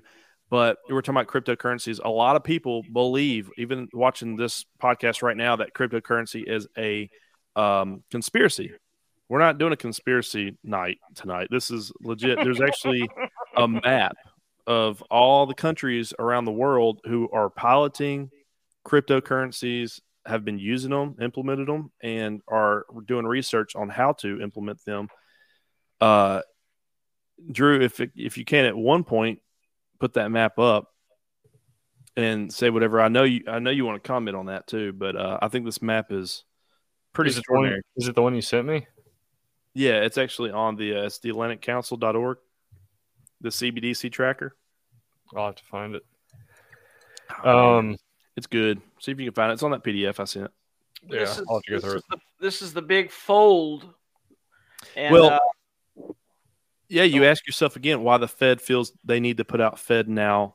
But 0.49 0.77
we're 0.89 1.01
talking 1.01 1.19
about 1.19 1.27
cryptocurrencies. 1.27 1.99
A 2.03 2.09
lot 2.09 2.35
of 2.35 2.43
people 2.43 2.83
believe, 2.93 3.49
even 3.57 3.87
watching 3.93 4.35
this 4.35 4.65
podcast 4.81 5.23
right 5.23 5.35
now, 5.35 5.55
that 5.55 5.73
cryptocurrency 5.73 6.43
is 6.47 6.67
a 6.77 7.09
um, 7.55 8.03
conspiracy. 8.11 8.73
We're 9.27 9.39
not 9.39 9.57
doing 9.57 9.73
a 9.73 9.77
conspiracy 9.77 10.57
night 10.63 10.99
tonight. 11.15 11.47
This 11.49 11.71
is 11.71 11.91
legit. 12.01 12.37
There's 12.37 12.61
actually 12.61 13.09
a 13.57 13.67
map 13.67 14.15
of 14.67 15.01
all 15.09 15.45
the 15.45 15.55
countries 15.55 16.13
around 16.19 16.45
the 16.45 16.51
world 16.51 17.01
who 17.05 17.29
are 17.31 17.49
piloting 17.49 18.29
cryptocurrencies, 18.85 19.99
have 20.25 20.45
been 20.45 20.59
using 20.59 20.91
them, 20.91 21.15
implemented 21.21 21.67
them, 21.67 21.91
and 22.01 22.41
are 22.47 22.85
doing 23.05 23.25
research 23.25 23.75
on 23.75 23.89
how 23.89 24.13
to 24.13 24.41
implement 24.41 24.83
them. 24.85 25.07
Uh, 25.99 26.41
Drew, 27.51 27.81
if 27.81 27.99
it, 27.99 28.11
if 28.15 28.37
you 28.37 28.45
can, 28.45 28.65
at 28.65 28.77
one 28.77 29.03
point, 29.03 29.39
put 29.99 30.13
that 30.13 30.29
map 30.31 30.57
up 30.59 30.91
and 32.17 32.51
say 32.53 32.69
whatever. 32.69 33.01
I 33.01 33.07
know 33.09 33.23
you. 33.23 33.43
I 33.47 33.59
know 33.59 33.69
you 33.71 33.85
want 33.85 34.01
to 34.01 34.07
comment 34.07 34.35
on 34.37 34.47
that 34.47 34.67
too, 34.67 34.93
but 34.93 35.15
uh, 35.15 35.39
I 35.41 35.47
think 35.49 35.65
this 35.65 35.81
map 35.81 36.11
is 36.11 36.43
pretty 37.13 37.29
Is 37.31 37.37
it, 37.37 37.43
the 37.47 37.53
one, 37.53 37.65
extraordinary. 37.65 37.81
is 37.97 38.07
it 38.07 38.15
the 38.15 38.21
one 38.21 38.35
you 38.35 38.41
sent 38.41 38.67
me? 38.67 38.87
Yeah, 39.73 40.01
it's 40.01 40.17
actually 40.17 40.51
on 40.51 40.75
the 40.77 40.95
uh, 40.95 41.03
it's 41.05 41.19
the 41.19 41.29
AtlanticCouncil.org, 41.31 42.37
the 43.41 43.49
CBDC 43.49 44.11
tracker. 44.11 44.55
I'll 45.35 45.47
have 45.47 45.55
to 45.55 45.63
find 45.65 45.95
it. 45.95 46.05
Oh, 47.43 47.77
Um, 47.79 47.97
it's 48.37 48.47
good. 48.47 48.79
See 48.99 49.11
if 49.11 49.19
you 49.19 49.25
can 49.25 49.33
find 49.33 49.49
it. 49.51 49.55
It's 49.55 49.63
on 49.63 49.71
that 49.71 49.83
PDF 49.83 50.19
I 50.19 50.25
sent. 50.25 50.51
yeah, 51.09 51.19
this 51.19 51.37
is, 51.39 51.45
I'll 51.49 51.55
have 51.55 51.63
to 51.63 51.71
go 51.71 51.75
this 51.77 51.83
through 51.83 51.95
is 51.95 51.97
it. 51.97 52.03
the, 52.09 52.17
this 52.45 52.61
is 52.61 52.73
the 52.73 52.81
big 52.81 53.11
fold. 53.11 53.93
And, 54.95 55.11
Well, 55.13 55.25
uh, 55.31 55.39
Yeah, 56.95 57.03
you 57.03 57.25
ask 57.25 57.45
yourself 57.45 57.75
again 57.75 58.03
why 58.03 58.17
the 58.17 58.27
Fed 58.29 58.61
feels 58.61 58.93
they 59.03 59.19
need 59.19 59.35
to 59.35 59.43
put 59.43 59.59
out 59.59 59.75
FedNow, 59.75 60.53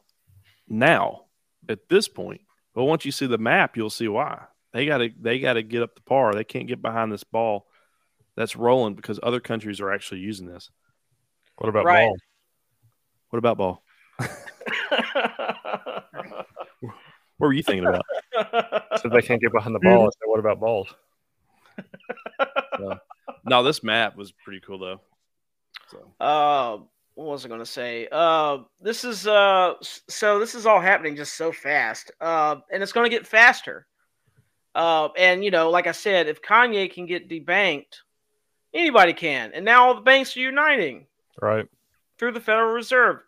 now 0.66 1.24
at 1.68 1.86
this 1.90 2.08
point. 2.08 2.40
But 2.74 2.84
once 2.84 3.04
you 3.04 3.12
see 3.12 3.26
the 3.26 3.36
map, 3.36 3.76
you'll 3.76 3.90
see 3.90 4.08
why 4.08 4.44
they 4.72 4.86
got 4.86 4.98
to 4.98 5.10
they 5.20 5.38
got 5.38 5.52
to 5.54 5.62
get 5.62 5.82
up 5.82 5.94
the 5.94 6.00
par. 6.00 6.32
They 6.32 6.44
can't 6.44 6.66
get 6.66 6.80
behind 6.80 7.12
this 7.12 7.24
ball 7.24 7.66
that's 8.36 8.56
rolling 8.56 8.94
because 8.94 9.20
other 9.22 9.38
countries 9.38 9.82
are 9.82 9.92
actually 9.92 10.20
using 10.20 10.46
this. 10.46 10.70
What 11.58 11.68
about 11.68 11.84
Right. 11.84 12.06
ball? 12.06 12.16
What 13.28 13.38
about 13.38 13.58
ball? 13.58 13.84
What 17.36 17.46
were 17.48 17.52
you 17.54 17.62
thinking 17.62 17.86
about? 17.86 18.04
So 19.00 19.08
they 19.10 19.22
can't 19.22 19.40
get 19.40 19.52
behind 19.52 19.74
the 19.74 19.78
ball. 19.78 20.06
I 20.06 20.10
said, 20.10 20.26
what 20.26 20.40
about 20.40 20.60
balls? 20.60 20.94
no, 23.44 23.62
this 23.62 23.82
map 23.82 24.14
was 24.14 24.32
pretty 24.32 24.60
cool 24.60 24.78
though. 24.78 25.00
So 25.90 26.24
uh, 26.24 26.78
what 27.14 27.26
was 27.28 27.44
I 27.44 27.48
going 27.48 27.60
to 27.60 27.66
say? 27.66 28.08
Uh, 28.10 28.58
this 28.80 29.04
is 29.04 29.26
uh, 29.26 29.74
so 29.80 30.38
this 30.38 30.54
is 30.54 30.66
all 30.66 30.80
happening 30.80 31.16
just 31.16 31.36
so 31.36 31.52
fast, 31.52 32.10
uh, 32.20 32.56
and 32.72 32.82
it's 32.82 32.92
going 32.92 33.10
to 33.10 33.14
get 33.16 33.26
faster. 33.26 33.86
Uh, 34.74 35.08
and 35.18 35.44
you 35.44 35.50
know, 35.50 35.70
like 35.70 35.86
I 35.86 35.92
said, 35.92 36.28
if 36.28 36.40
Kanye 36.42 36.92
can 36.92 37.06
get 37.06 37.28
debanked, 37.28 38.02
anybody 38.72 39.12
can. 39.12 39.50
And 39.52 39.64
now 39.64 39.86
all 39.88 39.94
the 39.94 40.00
banks 40.00 40.36
are 40.36 40.40
uniting 40.40 41.06
Right. 41.42 41.66
through 42.18 42.32
the 42.32 42.40
Federal 42.40 42.72
Reserve. 42.72 43.18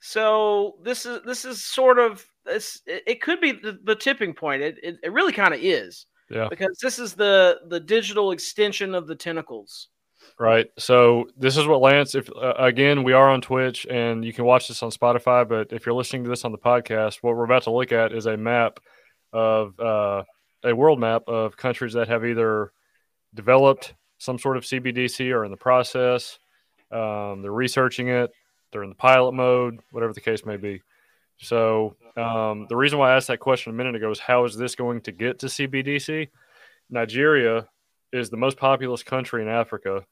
So 0.00 0.76
this 0.82 1.06
is 1.06 1.22
this 1.24 1.44
is 1.44 1.64
sort 1.64 1.98
of 1.98 2.26
this. 2.44 2.82
It, 2.86 3.02
it 3.06 3.22
could 3.22 3.40
be 3.40 3.52
the, 3.52 3.78
the 3.84 3.96
tipping 3.96 4.34
point. 4.34 4.60
It 4.62 4.78
it, 4.82 4.96
it 5.02 5.12
really 5.12 5.32
kind 5.32 5.54
of 5.54 5.60
is. 5.62 6.06
Yeah. 6.28 6.48
Because 6.50 6.78
this 6.82 6.98
is 6.98 7.14
the 7.14 7.60
the 7.68 7.80
digital 7.80 8.32
extension 8.32 8.94
of 8.94 9.06
the 9.06 9.14
tentacles. 9.14 9.88
Right. 10.38 10.66
So 10.78 11.28
this 11.36 11.56
is 11.56 11.66
what 11.66 11.80
Lance. 11.80 12.14
If 12.14 12.28
uh, 12.30 12.54
again, 12.58 13.04
we 13.04 13.12
are 13.12 13.30
on 13.30 13.40
Twitch, 13.40 13.86
and 13.88 14.24
you 14.24 14.32
can 14.32 14.44
watch 14.44 14.68
this 14.68 14.82
on 14.82 14.90
Spotify. 14.90 15.48
But 15.48 15.72
if 15.72 15.86
you're 15.86 15.94
listening 15.94 16.24
to 16.24 16.30
this 16.30 16.44
on 16.44 16.52
the 16.52 16.58
podcast, 16.58 17.18
what 17.22 17.36
we're 17.36 17.44
about 17.44 17.64
to 17.64 17.70
look 17.70 17.92
at 17.92 18.12
is 18.12 18.26
a 18.26 18.36
map 18.36 18.80
of 19.32 19.78
uh, 19.78 20.24
a 20.64 20.74
world 20.74 20.98
map 20.98 21.22
of 21.28 21.56
countries 21.56 21.92
that 21.94 22.08
have 22.08 22.24
either 22.24 22.72
developed 23.34 23.94
some 24.18 24.38
sort 24.38 24.56
of 24.56 24.64
CBDC 24.64 25.32
or 25.32 25.44
in 25.44 25.50
the 25.50 25.56
process. 25.56 26.38
Um, 26.90 27.42
they're 27.42 27.52
researching 27.52 28.08
it. 28.08 28.30
They're 28.70 28.82
in 28.82 28.90
the 28.90 28.94
pilot 28.94 29.32
mode, 29.32 29.80
whatever 29.90 30.12
the 30.12 30.20
case 30.20 30.44
may 30.44 30.56
be. 30.56 30.82
So 31.38 31.96
um, 32.16 32.66
the 32.68 32.76
reason 32.76 32.98
why 32.98 33.12
I 33.12 33.16
asked 33.16 33.28
that 33.28 33.40
question 33.40 33.72
a 33.72 33.74
minute 33.74 33.96
ago 33.96 34.10
is 34.10 34.18
how 34.18 34.44
is 34.44 34.56
this 34.56 34.74
going 34.74 35.00
to 35.02 35.12
get 35.12 35.40
to 35.40 35.46
CBDC? 35.46 36.28
Nigeria 36.88 37.68
is 38.12 38.30
the 38.30 38.36
most 38.36 38.56
populous 38.56 39.02
country 39.02 39.42
in 39.42 39.48
Africa, 39.48 40.04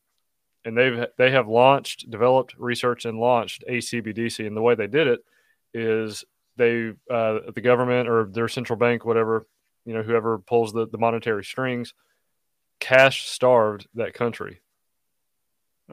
and 0.65 0.77
they've 0.77 1.07
they 1.19 1.31
have 1.31 1.49
launched, 1.49 2.11
developed, 2.11 2.55
researched, 2.59 3.05
and 3.05 3.19
launched 3.19 3.65
a 3.67 3.79
CBDC. 3.79 4.47
And 4.47 4.57
the 4.57 4.63
way 4.63 4.75
they 4.75 4.87
did 4.87 5.07
it 5.07 5.21
is 5.75 6.25
they 6.57 6.93
uh, 7.11 7.41
the 7.55 7.61
government 7.63 8.09
or 8.09 8.25
their 8.25 8.49
central 8.49 8.79
bank, 8.79 9.05
whatever 9.05 9.47
you 9.85 9.95
know, 9.95 10.03
whoever 10.03 10.39
pulls 10.39 10.73
the, 10.73 10.87
the 10.87 10.99
monetary 10.99 11.45
strings, 11.45 11.95
cash 12.81 13.27
starved 13.27 13.89
that 13.95 14.15
country. 14.15 14.61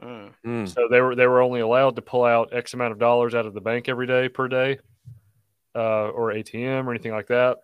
Mm. 0.00 0.32
mm, 0.46 0.68
So 0.68 0.88
they 0.90 1.00
were 1.00 1.14
they 1.14 1.26
were 1.26 1.40
only 1.42 1.60
allowed 1.60 1.96
to 1.96 2.02
pull 2.02 2.24
out 2.24 2.52
X 2.52 2.74
amount 2.74 2.92
of 2.92 2.98
dollars 2.98 3.34
out 3.34 3.46
of 3.46 3.54
the 3.54 3.60
bank 3.60 3.88
every 3.88 4.06
day 4.06 4.28
per 4.28 4.46
day, 4.46 4.78
uh, 5.74 6.08
or 6.08 6.32
ATM 6.32 6.86
or 6.86 6.90
anything 6.90 7.12
like 7.12 7.28
that. 7.28 7.58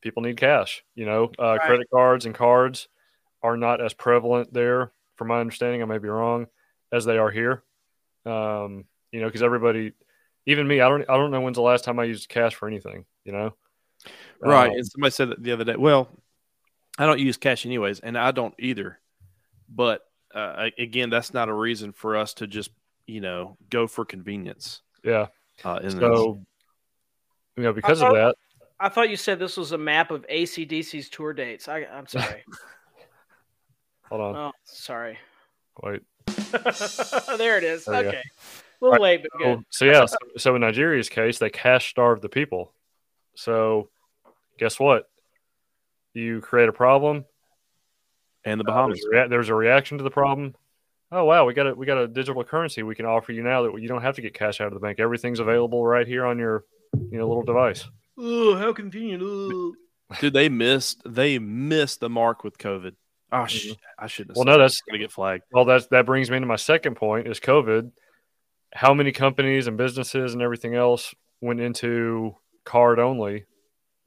People 0.00 0.22
need 0.22 0.36
cash. 0.36 0.84
You 0.94 1.06
know, 1.06 1.30
uh, 1.38 1.52
Right. 1.52 1.60
credit 1.60 1.88
cards 1.90 2.26
and 2.26 2.34
cards 2.34 2.88
are 3.42 3.56
not 3.56 3.80
as 3.80 3.92
prevalent 3.92 4.52
there, 4.52 4.92
from 5.16 5.28
my 5.28 5.40
understanding. 5.40 5.82
I 5.82 5.86
may 5.86 5.98
be 5.98 6.08
wrong, 6.08 6.46
as 6.92 7.04
they 7.04 7.18
are 7.18 7.30
here. 7.30 7.62
Um, 8.24 8.84
you 9.10 9.20
know, 9.20 9.26
because 9.26 9.42
everybody, 9.42 9.92
even 10.46 10.66
me, 10.66 10.80
I 10.80 10.88
don't 10.88 11.08
I 11.08 11.16
don't 11.16 11.30
know 11.30 11.40
when's 11.40 11.56
the 11.56 11.62
last 11.62 11.84
time 11.84 11.98
I 11.98 12.04
used 12.04 12.28
cash 12.28 12.54
for 12.54 12.68
anything. 12.68 13.04
You 13.24 13.32
know, 13.32 13.54
right. 14.40 14.70
Um, 14.70 14.76
and 14.76 14.86
somebody 14.86 15.10
said 15.10 15.30
that 15.30 15.42
the 15.42 15.52
other 15.52 15.64
day. 15.64 15.76
Well, 15.76 16.08
I 16.98 17.06
don't 17.06 17.20
use 17.20 17.36
cash 17.36 17.66
anyways, 17.66 18.00
and 18.00 18.16
I 18.16 18.30
don't 18.30 18.54
either. 18.58 18.98
But 19.68 20.02
uh, 20.34 20.68
again, 20.78 21.10
that's 21.10 21.34
not 21.34 21.48
a 21.48 21.54
reason 21.54 21.92
for 21.92 22.16
us 22.16 22.34
to 22.34 22.46
just 22.46 22.70
you 23.06 23.20
know 23.20 23.56
go 23.70 23.86
for 23.86 24.04
convenience. 24.04 24.82
yeah. 25.04 25.26
Uh, 25.64 25.78
in 25.82 25.90
this. 25.90 25.94
So, 25.94 26.40
you 27.56 27.62
know, 27.62 27.72
because 27.72 28.02
of 28.02 28.14
that, 28.14 28.34
I 28.80 28.88
thought 28.88 29.10
you 29.10 29.16
said 29.16 29.38
this 29.38 29.56
was 29.56 29.72
a 29.72 29.78
map 29.78 30.10
of 30.10 30.26
AC/DC's 30.28 31.08
tour 31.08 31.32
dates. 31.32 31.68
I, 31.68 31.84
I'm 31.84 32.06
sorry. 32.06 32.42
hold 34.12 34.36
on, 34.36 34.36
oh, 34.36 34.52
sorry. 34.64 35.18
wait. 35.82 36.02
there 37.38 37.58
it 37.58 37.64
is. 37.64 37.84
There 37.84 38.08
okay. 38.08 38.22
A 38.80 38.84
little 38.84 39.02
late, 39.02 39.22
but 39.22 39.38
good. 39.38 39.46
Well, 39.46 39.64
so 39.70 39.84
yeah, 39.84 40.06
so, 40.06 40.16
so 40.36 40.54
in 40.54 40.60
Nigeria's 40.60 41.08
case, 41.08 41.38
they 41.38 41.50
cash 41.50 41.88
starved 41.90 42.20
the 42.20 42.28
people. 42.28 42.72
So, 43.36 43.88
guess 44.58 44.78
what? 44.78 45.08
You 46.14 46.40
create 46.40 46.68
a 46.68 46.72
problem. 46.72 47.24
and 48.44 48.60
the 48.60 48.64
uh, 48.64 48.66
Bahamas. 48.66 49.00
there's, 49.00 49.04
a 49.04 49.22
rea- 49.22 49.28
there's 49.28 49.48
a 49.48 49.54
reaction 49.54 49.98
to 49.98 50.04
the 50.04 50.10
problem. 50.10 50.54
Oh 51.10 51.24
wow, 51.24 51.44
we 51.44 51.54
got 51.54 51.68
a 51.68 51.74
we 51.74 51.86
got 51.86 51.98
a 51.98 52.08
digital 52.08 52.42
currency 52.44 52.82
we 52.82 52.94
can 52.94 53.06
offer 53.06 53.32
you 53.32 53.42
now 53.42 53.62
that 53.62 53.80
you 53.80 53.88
don't 53.88 54.02
have 54.02 54.16
to 54.16 54.22
get 54.22 54.34
cash 54.34 54.60
out 54.60 54.68
of 54.68 54.74
the 54.74 54.80
bank. 54.80 55.00
Everything's 55.00 55.40
available 55.40 55.84
right 55.86 56.06
here 56.06 56.24
on 56.26 56.38
your 56.38 56.64
you 56.92 57.18
know 57.18 57.26
little 57.28 57.42
device. 57.42 57.88
Oh, 58.18 58.56
how 58.56 58.72
convenient. 58.72 59.22
Ugh. 59.22 59.74
Dude, 60.20 60.32
they 60.32 60.48
missed 60.48 61.02
they 61.06 61.38
missed 61.38 62.00
the 62.00 62.10
mark 62.10 62.44
with 62.44 62.58
COVID. 62.58 62.94
Oh, 63.32 63.46
sh- 63.46 63.72
I 63.98 64.06
shouldn't. 64.08 64.36
Mm-hmm. 64.36 64.46
Well, 64.46 64.56
no, 64.56 64.62
that's 64.62 64.80
gonna 64.82 64.98
get 64.98 65.10
flagged. 65.10 65.44
well 65.52 65.64
that's 65.64 65.86
that 65.88 66.04
brings 66.06 66.30
me 66.30 66.36
into 66.36 66.46
my 66.46 66.56
second 66.56 66.96
point 66.96 67.26
is 67.26 67.40
COVID. 67.40 67.90
How 68.74 68.94
many 68.94 69.10
companies 69.12 69.66
and 69.66 69.76
businesses 69.76 70.32
and 70.34 70.42
everything 70.42 70.74
else 70.74 71.14
went 71.40 71.60
into 71.60 72.36
card 72.64 72.98
only 72.98 73.46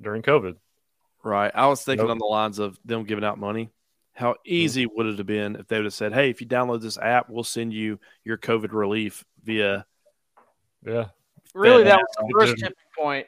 during 0.01 0.21
COVID? 0.21 0.55
Right. 1.23 1.51
I 1.55 1.67
was 1.67 1.83
thinking 1.83 2.05
Nope. 2.05 2.11
on 2.11 2.17
the 2.19 2.25
lines 2.25 2.59
of 2.59 2.77
them 2.85 3.03
giving 3.03 3.23
out 3.23 3.39
money. 3.39 3.71
How 4.13 4.33
Mm-hmm. 4.33 4.41
easy 4.45 4.85
would 4.85 5.07
it 5.07 5.17
have 5.17 5.27
been 5.27 5.55
if 5.55 5.67
they 5.67 5.77
would 5.77 5.85
have 5.85 5.93
said, 5.93 6.13
"Hey, 6.13 6.29
if 6.29 6.39
you 6.39 6.47
download 6.47 6.81
this 6.81 6.97
app, 6.97 7.29
we'll 7.29 7.43
send 7.43 7.73
you 7.73 7.99
your 8.23 8.37
COVID 8.37 8.71
relief 8.73 9.25
via." 9.43 9.85
Yeah. 10.85 11.05
Really, 11.55 11.83
Yeah. 11.83 11.89
that 11.95 11.99
was 11.99 12.15
the 12.17 12.33
first 12.39 12.55
Digital. 12.57 12.69
tipping 12.69 13.03
point. 13.03 13.27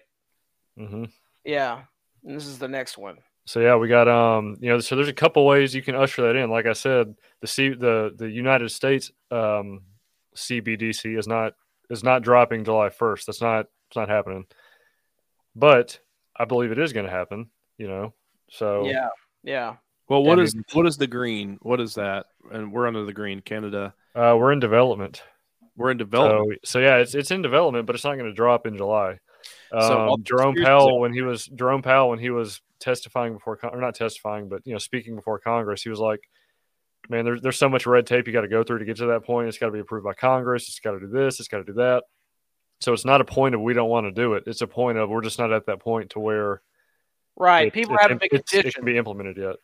hmm 0.78 1.06
Yeah. 1.44 1.82
And 2.24 2.36
this 2.36 2.46
is 2.46 2.60
the 2.60 2.68
next 2.68 2.98
one. 2.98 3.18
So 3.48 3.62
yeah, 3.62 3.78
we 3.78 3.88
got 3.88 4.10
um, 4.10 4.58
you 4.60 4.70
know, 4.70 4.80
so 4.80 4.98
there's 4.98 5.08
a 5.08 5.14
couple 5.14 5.46
ways 5.46 5.74
you 5.74 5.82
can 5.82 5.96
usher 5.96 6.22
that 6.24 6.36
in. 6.36 6.50
Like 6.50 6.66
I 6.66 6.74
said, 6.74 7.16
the 7.40 7.48
C 7.48 7.70
the 7.70 8.14
the 8.14 8.30
United 8.30 8.70
States 8.72 9.10
um 9.32 9.84
CBDC 10.36 11.18
is 11.18 11.30
not 11.30 11.54
is 11.90 12.04
not 12.04 12.24
dropping 12.24 12.66
July 12.66 12.90
1st. 12.90 13.26
That's 13.26 13.42
not 13.42 13.68
it's 13.88 13.96
not 13.96 14.10
happening. 14.10 14.48
But 15.56 15.98
I 16.36 16.44
believe 16.44 16.74
it 16.74 16.78
is 16.78 16.92
going 16.92 17.06
to 17.06 17.12
happen, 17.12 17.50
you 17.78 17.88
know. 17.88 18.14
So 18.52 18.86
Yeah, 18.86 19.08
yeah. 19.44 19.76
Well, 20.10 20.24
what 20.24 20.40
is 20.40 20.54
what 20.74 20.86
is 20.86 20.98
the 20.98 21.08
green? 21.08 21.58
What 21.62 21.80
is 21.80 21.96
that? 21.96 22.26
And 22.52 22.74
we're 22.74 22.86
under 22.88 23.06
the 23.06 23.14
green, 23.14 23.40
Canada. 23.40 23.94
uh, 24.14 24.36
we're 24.38 24.52
in 24.52 24.60
development. 24.60 25.24
We're 25.78 25.92
in 25.92 25.98
development. 25.98 26.60
So, 26.66 26.80
so 26.80 26.80
yeah, 26.80 26.98
it's 26.98 27.16
it's 27.16 27.32
in 27.32 27.42
development, 27.42 27.88
but 27.88 27.96
it's 27.96 28.04
not 28.04 28.18
going 28.18 28.30
to 28.30 28.34
drop 28.34 28.68
in 28.68 28.76
July. 28.76 29.20
Um, 29.72 29.82
So 29.82 29.98
all 30.00 30.18
Jerome 30.18 30.56
Powell, 30.56 31.00
when 31.00 31.14
he 31.14 31.22
was 31.22 31.46
Jerome 31.46 31.82
Powell, 31.82 32.10
when 32.10 32.20
he 32.20 32.30
was 32.30 32.62
testifying 32.80 33.34
before, 33.34 33.60
or 33.64 33.82
not 33.82 33.96
testifying, 33.96 34.50
but 34.50 34.62
you 34.66 34.74
know, 34.74 34.80
speaking 34.80 35.16
before 35.16 35.40
Congress, 35.40 35.82
he 35.84 35.90
was 35.90 36.00
like, 36.00 36.22
"Man, 37.10 37.26
there's 37.26 37.42
there's 37.42 37.58
so 37.58 37.70
much 37.70 37.86
red 37.86 38.06
tape 38.08 38.28
you 38.28 38.34
got 38.34 38.42
to 38.42 38.48
go 38.48 38.64
through 38.64 38.80
to 38.80 38.86
get 38.86 38.98
to 38.98 39.08
that 39.08 39.24
point. 39.26 39.48
It's 39.48 39.58
got 39.58 39.68
to 39.68 39.72
be 39.72 39.80
approved 39.80 40.06
by 40.06 40.14
Congress. 40.14 40.68
It's 40.68 40.80
got 40.80 40.92
to 40.92 41.00
do 41.00 41.08
this. 41.08 41.40
It's 41.40 41.50
got 41.50 41.58
to 41.60 41.64
do 41.64 41.74
that." 41.74 42.04
So 42.80 42.94
it's 42.94 43.06
not 43.06 43.22
a 43.22 43.26
point 43.26 43.56
of 43.56 43.62
we 43.62 43.74
don't 43.74 43.90
want 43.90 44.06
to 44.06 44.12
do 44.12 44.34
it. 44.36 44.44
It's 44.46 44.62
a 44.62 44.68
point 44.68 44.98
of 45.00 45.10
we're 45.10 45.22
just 45.24 45.40
not 45.40 45.52
at 45.52 45.66
that 45.66 45.80
point 45.80 46.12
to 46.12 46.20
where 46.20 46.62
Right. 47.36 47.68
it- 47.68 47.74
people 47.74 47.96
it's 47.96 48.04
have 48.04 48.12
a 48.12 48.16
big 48.16 48.34
it's- 48.34 48.54
it 48.66 48.74
can 48.76 48.86
be 48.86 48.98
implemented 48.98 49.38
yet. 49.38 49.56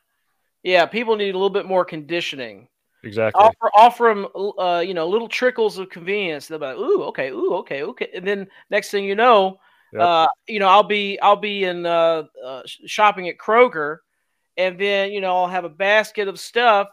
yeah, 0.64 0.86
people 0.88 1.16
need 1.16 1.30
a 1.30 1.38
little 1.38 1.50
bit 1.50 1.66
more 1.66 1.86
conditioning. 1.86 2.68
Exactly. 3.04 3.40
Offer 3.44 3.72
offer 3.76 4.04
them, 4.16 4.28
uh, 4.58 4.80
you 4.80 4.94
know, 4.94 5.08
little 5.08 5.28
trickles 5.28 5.78
of 5.78 5.90
convenience. 5.90 6.48
They'll 6.48 6.58
be 6.58 6.66
like, 6.68 6.78
"Ooh, 6.78 7.04
okay, 7.04 7.30
ooh, 7.32 7.54
okay, 7.56 7.84
okay," 7.84 8.10
and 8.16 8.26
then 8.26 8.48
next 8.70 8.90
thing 8.92 9.04
you 9.04 9.14
know, 9.14 9.60
Yep. 9.94 10.02
uh, 10.02 10.28
you 10.48 10.60
know, 10.60 10.68
I'll 10.68 10.84
be 10.84 11.20
I'll 11.20 11.36
be 11.36 11.64
in 11.66 11.86
uh, 11.86 12.24
uh, 12.44 12.62
shopping 12.66 13.30
at 13.30 13.38
Kroger, 13.38 13.98
and 14.58 14.80
then 14.80 15.12
you 15.12 15.22
know 15.22 15.36
I'll 15.38 15.48
have 15.48 15.66
a 15.66 15.70
basket 15.70 16.28
of 16.28 16.40
stuff, 16.40 16.90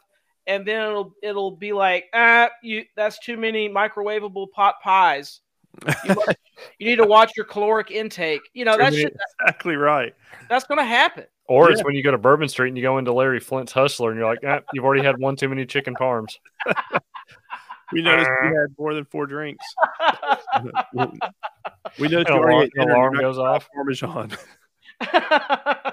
and 0.46 0.66
then 0.66 0.82
it'll 0.82 1.14
it'll 1.22 1.56
be 1.56 1.72
like, 1.72 2.06
ah, 2.12 2.50
you 2.62 2.84
that's 2.96 3.18
too 3.18 3.36
many 3.36 3.68
microwavable 3.68 4.50
pot 4.50 4.76
pies. 4.82 5.40
You, 6.04 6.14
must- 6.14 6.36
you 6.78 6.86
need 6.88 6.96
to 6.96 7.06
watch 7.06 7.32
your 7.36 7.46
caloric 7.46 7.90
intake. 7.90 8.42
You 8.54 8.64
know 8.64 8.72
Too 8.72 8.78
that 8.82 8.92
many- 8.92 9.02
shit, 9.04 9.16
exactly 9.40 9.76
right. 9.76 10.14
that's 10.48 10.64
going 10.64 10.78
to 10.78 10.84
happen. 10.84 11.24
Or 11.46 11.72
it's 11.72 11.82
when 11.82 11.96
you 11.96 12.02
go 12.04 12.12
to 12.12 12.18
Bourbon 12.18 12.48
Street 12.48 12.68
and 12.68 12.76
you 12.76 12.82
go 12.84 12.98
into 12.98 13.12
Larry 13.12 13.40
Flynt's 13.40 13.72
Hustler 13.72 14.10
and 14.10 14.18
you're 14.20 14.28
like, 14.28 14.44
eh, 14.44 14.60
you've 14.72 14.84
already 14.84 15.02
had 15.02 15.18
one 15.18 15.34
too 15.34 15.48
many 15.48 15.66
chicken 15.66 15.94
parms. 15.94 16.38
We 17.92 18.02
noticed 18.02 18.30
you 18.44 18.60
had 18.60 18.74
more 18.78 18.94
than 18.94 19.04
four 19.04 19.26
drinks. 19.26 19.64
we 20.94 21.02
An 21.02 21.10
noticed 21.98 22.12
you 22.28 22.34
alarm, 22.34 22.50
already 22.52 22.66
ate 22.66 22.72
an 22.76 22.80
dinner, 22.86 22.94
alarm 22.94 23.14
you're 23.14 23.22
goes 23.22 23.38
off. 23.38 23.68
Parmesan. 23.74 24.36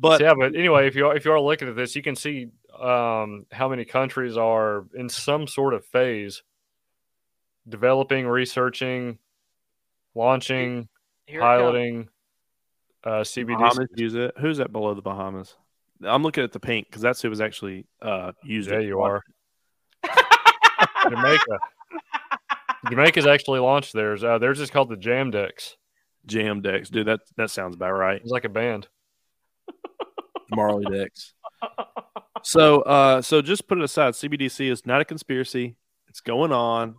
But 0.00 0.22
yeah, 0.22 0.32
but 0.38 0.54
anyway, 0.56 0.86
if 0.86 0.96
you 0.96 1.06
are, 1.08 1.14
if 1.14 1.26
you 1.26 1.32
are 1.32 1.40
looking 1.40 1.68
at 1.68 1.76
this, 1.76 1.94
you 1.94 2.00
can 2.00 2.16
see 2.16 2.48
um, 2.80 3.44
how 3.52 3.68
many 3.68 3.84
countries 3.84 4.34
are 4.38 4.86
in 4.94 5.10
some 5.10 5.46
sort 5.46 5.74
of 5.74 5.84
phase, 5.84 6.42
developing, 7.68 8.26
researching, 8.26 9.18
launching, 10.14 10.88
Here 11.26 11.40
piloting 11.40 12.08
uh, 13.04 13.20
CBD. 13.20 13.58
Bahamas 13.58 13.88
use 13.94 14.14
it. 14.14 14.32
Who's 14.40 14.56
that 14.56 14.72
below 14.72 14.94
the 14.94 15.02
Bahamas? 15.02 15.54
I'm 16.02 16.22
looking 16.22 16.44
at 16.44 16.52
the 16.52 16.60
pink 16.60 16.86
because 16.86 17.02
that's 17.02 17.20
who 17.20 17.28
was 17.28 17.42
actually 17.42 17.84
uh, 18.00 18.32
used 18.42 18.70
Yeah, 18.70 18.78
it. 18.78 18.84
you 18.86 19.02
are. 19.02 19.22
Jamaica. 21.08 21.58
Jamaica's 22.88 23.26
actually 23.26 23.60
launched 23.60 23.92
theirs. 23.92 24.24
Uh, 24.24 24.38
theirs 24.38 24.60
is 24.60 24.70
called 24.70 24.88
the 24.88 24.96
JAM-DEX. 24.96 25.76
Jam 26.26 26.60
Dex, 26.60 26.90
dude. 26.90 27.06
That 27.06 27.20
that 27.36 27.50
sounds 27.50 27.74
about 27.74 27.92
right. 27.92 28.20
It's 28.20 28.30
like 28.30 28.44
a 28.44 28.50
band. 28.50 28.88
Marley 30.50 30.84
Dex. 30.98 31.32
So, 32.42 32.82
uh, 32.82 33.22
so 33.22 33.40
just 33.42 33.66
put 33.68 33.78
it 33.78 33.84
aside. 33.84 34.14
CBDC 34.14 34.70
is 34.70 34.84
not 34.86 35.00
a 35.00 35.04
conspiracy. 35.04 35.76
It's 36.08 36.20
going 36.20 36.52
on. 36.52 36.96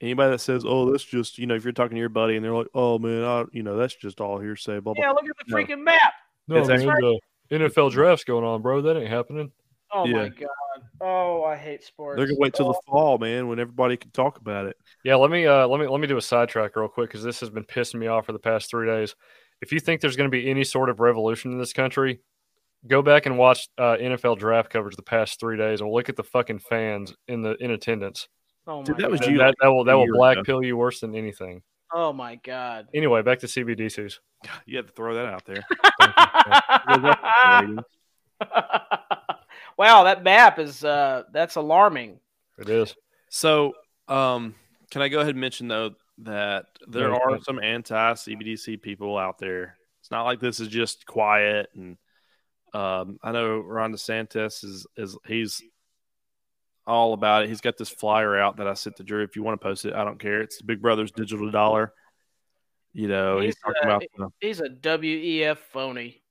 Anybody 0.00 0.32
that 0.32 0.40
says, 0.40 0.64
"Oh, 0.66 0.90
that's 0.92 1.02
just," 1.04 1.38
you 1.38 1.46
know, 1.46 1.54
if 1.54 1.64
you're 1.64 1.72
talking 1.72 1.94
to 1.96 2.00
your 2.00 2.08
buddy 2.08 2.36
and 2.36 2.44
they're 2.44 2.54
like, 2.54 2.68
"Oh 2.74 2.98
man, 2.98 3.24
I, 3.24 3.44
you 3.52 3.62
know, 3.62 3.76
that's 3.76 3.94
just 3.96 4.20
all 4.20 4.38
hearsay," 4.38 4.80
blah 4.80 4.92
blah. 4.94 5.02
Yeah, 5.04 5.10
look 5.12 5.24
at 5.24 5.36
the 5.38 5.44
No. 5.48 5.56
freaking 5.56 5.82
map. 5.82 6.12
No, 6.46 6.56
It's 6.56 6.68
man, 6.68 6.88
actually- 6.88 7.20
the 7.48 7.56
NFL 7.56 7.90
draft's 7.90 8.24
going 8.24 8.44
on, 8.44 8.60
bro. 8.62 8.82
That 8.82 8.96
ain't 8.96 9.08
happening. 9.08 9.50
Oh 9.92 10.06
my 10.06 10.28
god. 10.28 10.48
Oh, 11.00 11.44
I 11.44 11.56
hate 11.56 11.82
sports. 11.82 12.18
They're 12.18 12.26
gonna 12.26 12.38
wait 12.38 12.54
till 12.54 12.68
the 12.68 12.80
fall, 12.86 13.18
man, 13.18 13.48
when 13.48 13.58
everybody 13.58 13.96
can 13.96 14.10
talk 14.10 14.38
about 14.38 14.66
it. 14.66 14.76
Yeah, 15.04 15.16
let 15.16 15.30
me 15.30 15.46
uh, 15.46 15.66
let 15.66 15.80
me 15.80 15.86
let 15.86 16.00
me 16.00 16.06
do 16.06 16.16
a 16.16 16.22
sidetrack 16.22 16.76
real 16.76 16.88
quick 16.88 17.10
because 17.10 17.22
this 17.22 17.40
has 17.40 17.50
been 17.50 17.64
pissing 17.64 18.00
me 18.00 18.06
off 18.06 18.26
for 18.26 18.32
the 18.32 18.38
past 18.38 18.70
three 18.70 18.86
days. 18.86 19.14
If 19.60 19.72
you 19.72 19.80
think 19.80 20.00
there's 20.00 20.16
going 20.16 20.30
to 20.30 20.36
be 20.36 20.48
any 20.48 20.64
sort 20.64 20.88
of 20.88 21.00
revolution 21.00 21.50
in 21.52 21.58
this 21.58 21.72
country, 21.72 22.20
go 22.86 23.02
back 23.02 23.26
and 23.26 23.38
watch 23.38 23.68
uh, 23.76 23.96
NFL 23.96 24.38
draft 24.38 24.70
coverage 24.70 24.96
the 24.96 25.02
past 25.02 25.40
three 25.40 25.56
days, 25.56 25.80
and 25.80 25.90
look 25.90 26.08
at 26.08 26.16
the 26.16 26.22
fucking 26.22 26.60
fans 26.60 27.14
in 27.26 27.42
the 27.42 27.56
in 27.62 27.70
attendance. 27.70 28.28
Oh 28.66 28.80
my 28.80 28.84
Dude, 28.84 28.98
that 28.98 29.10
was 29.10 29.20
god. 29.20 29.30
you. 29.30 29.38
That, 29.38 29.54
that 29.62 29.68
will 29.68 29.84
that 29.84 29.94
will 29.94 30.12
black 30.12 30.44
pill 30.44 30.62
you 30.62 30.76
worse 30.76 31.00
than 31.00 31.14
anything. 31.14 31.62
Oh 31.92 32.12
my 32.12 32.36
god. 32.36 32.88
Anyway, 32.94 33.22
back 33.22 33.38
to 33.40 33.46
CBDCs. 33.46 34.18
You 34.66 34.76
had 34.76 34.86
to 34.86 34.92
throw 34.92 35.14
that 35.16 35.26
out 35.26 35.44
there. 35.46 35.66
wow, 39.78 40.04
that 40.04 40.22
map 40.22 40.58
is 40.58 40.84
uh 40.84 41.24
that's 41.32 41.56
alarming. 41.56 42.20
It 42.58 42.68
is. 42.68 42.94
So, 43.30 43.74
um, 44.08 44.54
can 44.90 45.02
I 45.02 45.08
go 45.08 45.20
ahead 45.20 45.30
and 45.30 45.40
mention 45.40 45.68
though 45.68 45.92
that 46.18 46.66
there 46.86 47.10
Yeah, 47.10 47.18
you 47.28 47.34
are 47.34 47.42
some 47.42 47.60
anti 47.60 48.12
CBDC 48.14 48.82
people 48.82 49.16
out 49.16 49.38
there. 49.38 49.76
It's 50.00 50.10
not 50.10 50.24
like 50.24 50.40
this 50.40 50.60
is 50.60 50.68
just 50.68 51.06
quiet 51.06 51.70
and 51.74 51.96
um, 52.74 53.18
I 53.22 53.32
know 53.32 53.58
Ron 53.60 53.92
DeSantis 53.92 54.64
is 54.64 54.86
is 54.96 55.16
he's 55.26 55.62
all 56.86 57.12
about 57.12 57.44
it. 57.44 57.48
He's 57.48 57.60
got 57.60 57.76
this 57.76 57.88
flyer 57.88 58.38
out 58.38 58.56
that 58.56 58.66
I 58.66 58.74
sent 58.74 58.96
to 58.96 59.04
Drew. 59.04 59.22
If 59.22 59.36
you 59.36 59.42
want 59.42 59.60
to 59.60 59.64
post 59.64 59.84
it, 59.84 59.94
I 59.94 60.04
don't 60.04 60.18
care. 60.18 60.40
It's 60.40 60.58
the 60.58 60.64
Big 60.64 60.80
Brother's 60.80 61.12
digital 61.12 61.50
dollar. 61.50 61.92
You 62.94 63.08
know, 63.08 63.38
he's, 63.38 63.54
He's, 63.54 63.56
talking 63.56 63.82
uh, 63.82 63.96
about 63.96 64.04
the, 64.16 64.28
He's 64.40 64.60
a 64.60 64.68
WEF 64.68 65.58
phony. 65.58 66.22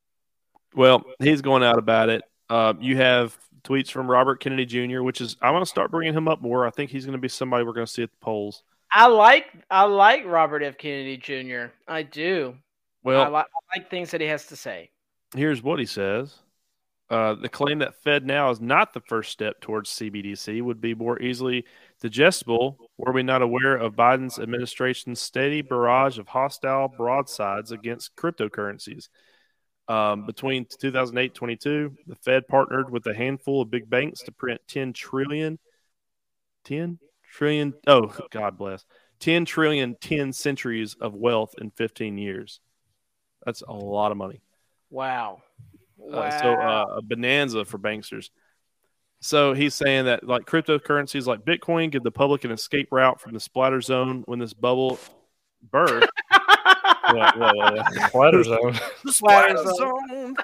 well, 0.76 1.04
he's 1.20 1.42
going 1.42 1.64
out 1.64 1.78
about 1.78 2.10
it. 2.10 2.24
Uh, 2.50 2.74
you 2.80 2.98
have 2.98 3.38
tweets 3.64 3.92
from 3.92 4.10
Robert 4.10 4.40
Kennedy 4.40 4.66
Jr., 4.66 5.02
which 5.02 5.22
is 5.22 5.36
I 5.42 5.52
want 5.52 5.64
to 5.64 5.70
start 5.70 5.92
bringing 5.92 6.14
him 6.14 6.28
up 6.28 6.42
more. 6.42 6.66
I 6.66 6.70
think 6.70 6.92
he's 6.92 7.06
going 7.06 7.18
to 7.18 7.22
be 7.22 7.28
somebody 7.28 7.64
we're 7.66 7.74
going 7.74 7.86
to 7.86 7.92
see 7.92 8.04
at 8.04 8.12
the 8.12 8.18
polls. 8.18 8.64
I 8.92 9.08
like 9.08 9.46
I 9.70 9.84
like 9.84 10.26
Robert 10.26 10.64
F. 10.64 10.78
Kennedy 10.78 11.18
Jr. 11.18 11.68
I 11.88 12.04
do. 12.04 12.56
Well, 13.04 13.22
I, 13.22 13.28
li- 13.40 13.46
I 13.46 13.78
like 13.78 13.90
things 13.90 14.12
that 14.12 14.22
he 14.22 14.28
has 14.28 14.48
to 14.48 14.56
say. 14.56 14.90
Here's 15.36 15.62
what 15.62 15.80
he 15.80 15.86
says. 15.86 16.40
Uh, 17.10 17.36
the 17.36 17.48
claim 17.48 17.80
that 17.80 18.04
FedNow 18.04 18.52
is 18.52 18.60
not 18.60 18.94
the 18.94 19.00
first 19.00 19.32
step 19.32 19.62
towards 19.62 19.90
CBDC 19.92 20.62
would 20.62 20.82
be 20.82 20.94
more 20.94 21.22
easily 21.22 21.64
digestible 22.02 22.78
were 22.98 23.14
we 23.14 23.24
not 23.24 23.42
aware 23.42 23.78
of 23.78 23.96
Biden's 23.96 24.40
administration's 24.40 25.22
steady 25.22 25.62
barrage 25.62 26.20
of 26.20 26.28
hostile 26.28 26.90
broadsides 26.90 27.72
against 27.72 28.16
cryptocurrencies. 28.18 29.08
Um, 29.90 30.26
between 30.26 30.66
2008 30.66 31.24
and 31.24 31.34
22, 31.34 31.96
the 32.08 32.16
Fed 32.16 32.48
partnered 32.48 32.90
with 32.90 33.06
a 33.08 33.14
handful 33.14 33.62
of 33.62 33.72
big 33.72 33.90
banks 33.90 34.22
to 34.24 34.32
print 34.34 34.60
10 34.68 34.92
trillion, 34.92 35.60
10 36.66 37.00
trillion, 37.32 37.74
oh, 37.88 38.14
God 38.32 38.58
bless, 38.58 38.86
10 39.20 39.46
trillion, 39.46 39.96
10 40.00 40.34
centuries 40.34 40.96
of 41.00 41.14
wealth 41.14 41.56
in 41.60 41.72
15 41.72 42.18
years. 42.18 42.60
That's 43.46 43.62
a 43.62 43.72
lot 43.72 44.12
of 44.12 44.18
money. 44.18 44.42
Wow. 44.90 45.42
Wow. 45.96 46.20
Uh, 46.20 46.40
so 46.40 46.54
uh, 46.54 46.86
a 46.98 47.02
bonanza 47.02 47.66
for 47.66 47.78
banksters. 47.78 48.30
So 49.20 49.54
he's 49.54 49.74
saying 49.74 50.06
that 50.06 50.24
like 50.24 50.46
cryptocurrencies 50.46 51.26
like 51.26 51.46
Bitcoin 51.46 51.92
give 51.92 52.04
the 52.04 52.12
public 52.12 52.44
an 52.44 52.52
escape 52.52 52.90
route 52.92 53.20
from 53.20 53.34
the 53.34 53.40
splatter 53.40 53.82
zone 53.82 54.24
when 54.26 54.40
this 54.40 54.54
bubble 54.54 55.00
burst. 55.72 56.10
Whoa, 57.10 57.16
whoa, 57.16 57.52
whoa, 57.54 57.72
whoa. 57.72 58.08
Splatter 58.08 58.44
zone. 58.44 58.80
The 59.06 59.14
Splatter 59.14 59.58
zone. 59.58 60.36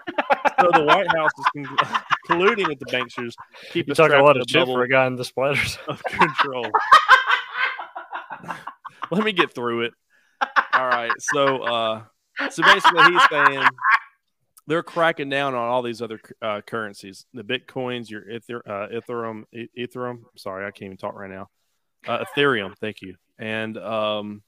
so 0.59 0.69
the 0.73 0.83
White 0.83 1.07
House 1.15 1.31
is 1.37 1.45
con- 1.65 1.77
colluding 2.29 2.67
with 2.67 2.79
the 2.79 2.85
banksters. 2.85 3.33
Keep 3.71 3.87
You're 3.87 3.95
talking 3.95 4.17
a 4.17 4.23
lot 4.23 4.37
of 4.37 4.43
shit 4.47 4.61
bubble 4.61 4.75
for 4.75 4.83
a 4.83 4.87
guy 4.87 5.05
in 5.07 5.15
the 5.15 5.25
splatter 5.25 5.63
zone. 5.65 5.83
of 5.87 6.03
control. 6.03 6.67
Let 9.11 9.23
me 9.23 9.31
get 9.33 9.53
through 9.53 9.81
it. 9.81 9.93
All 10.73 10.87
right. 10.87 11.11
So, 11.19 11.63
uh, 11.63 12.03
so 12.49 12.63
basically, 12.63 13.03
he's 13.11 13.21
saying 13.29 13.63
they're 14.67 14.83
cracking 14.83 15.29
down 15.29 15.55
on 15.55 15.69
all 15.69 15.81
these 15.81 16.01
other 16.01 16.19
uh, 16.41 16.61
currencies, 16.61 17.25
the 17.33 17.43
bitcoins, 17.43 18.09
your 18.09 18.29
Ether, 18.29 18.61
uh, 18.65 18.87
Ethereum, 18.87 19.43
Ethereum. 19.77 20.21
Sorry, 20.37 20.65
I 20.65 20.71
can't 20.71 20.85
even 20.87 20.97
talk 20.97 21.15
right 21.15 21.29
now. 21.29 21.49
Uh, 22.07 22.23
Ethereum. 22.25 22.75
Thank 22.79 23.01
you. 23.01 23.15
And 23.37 23.77
um, 23.77 24.41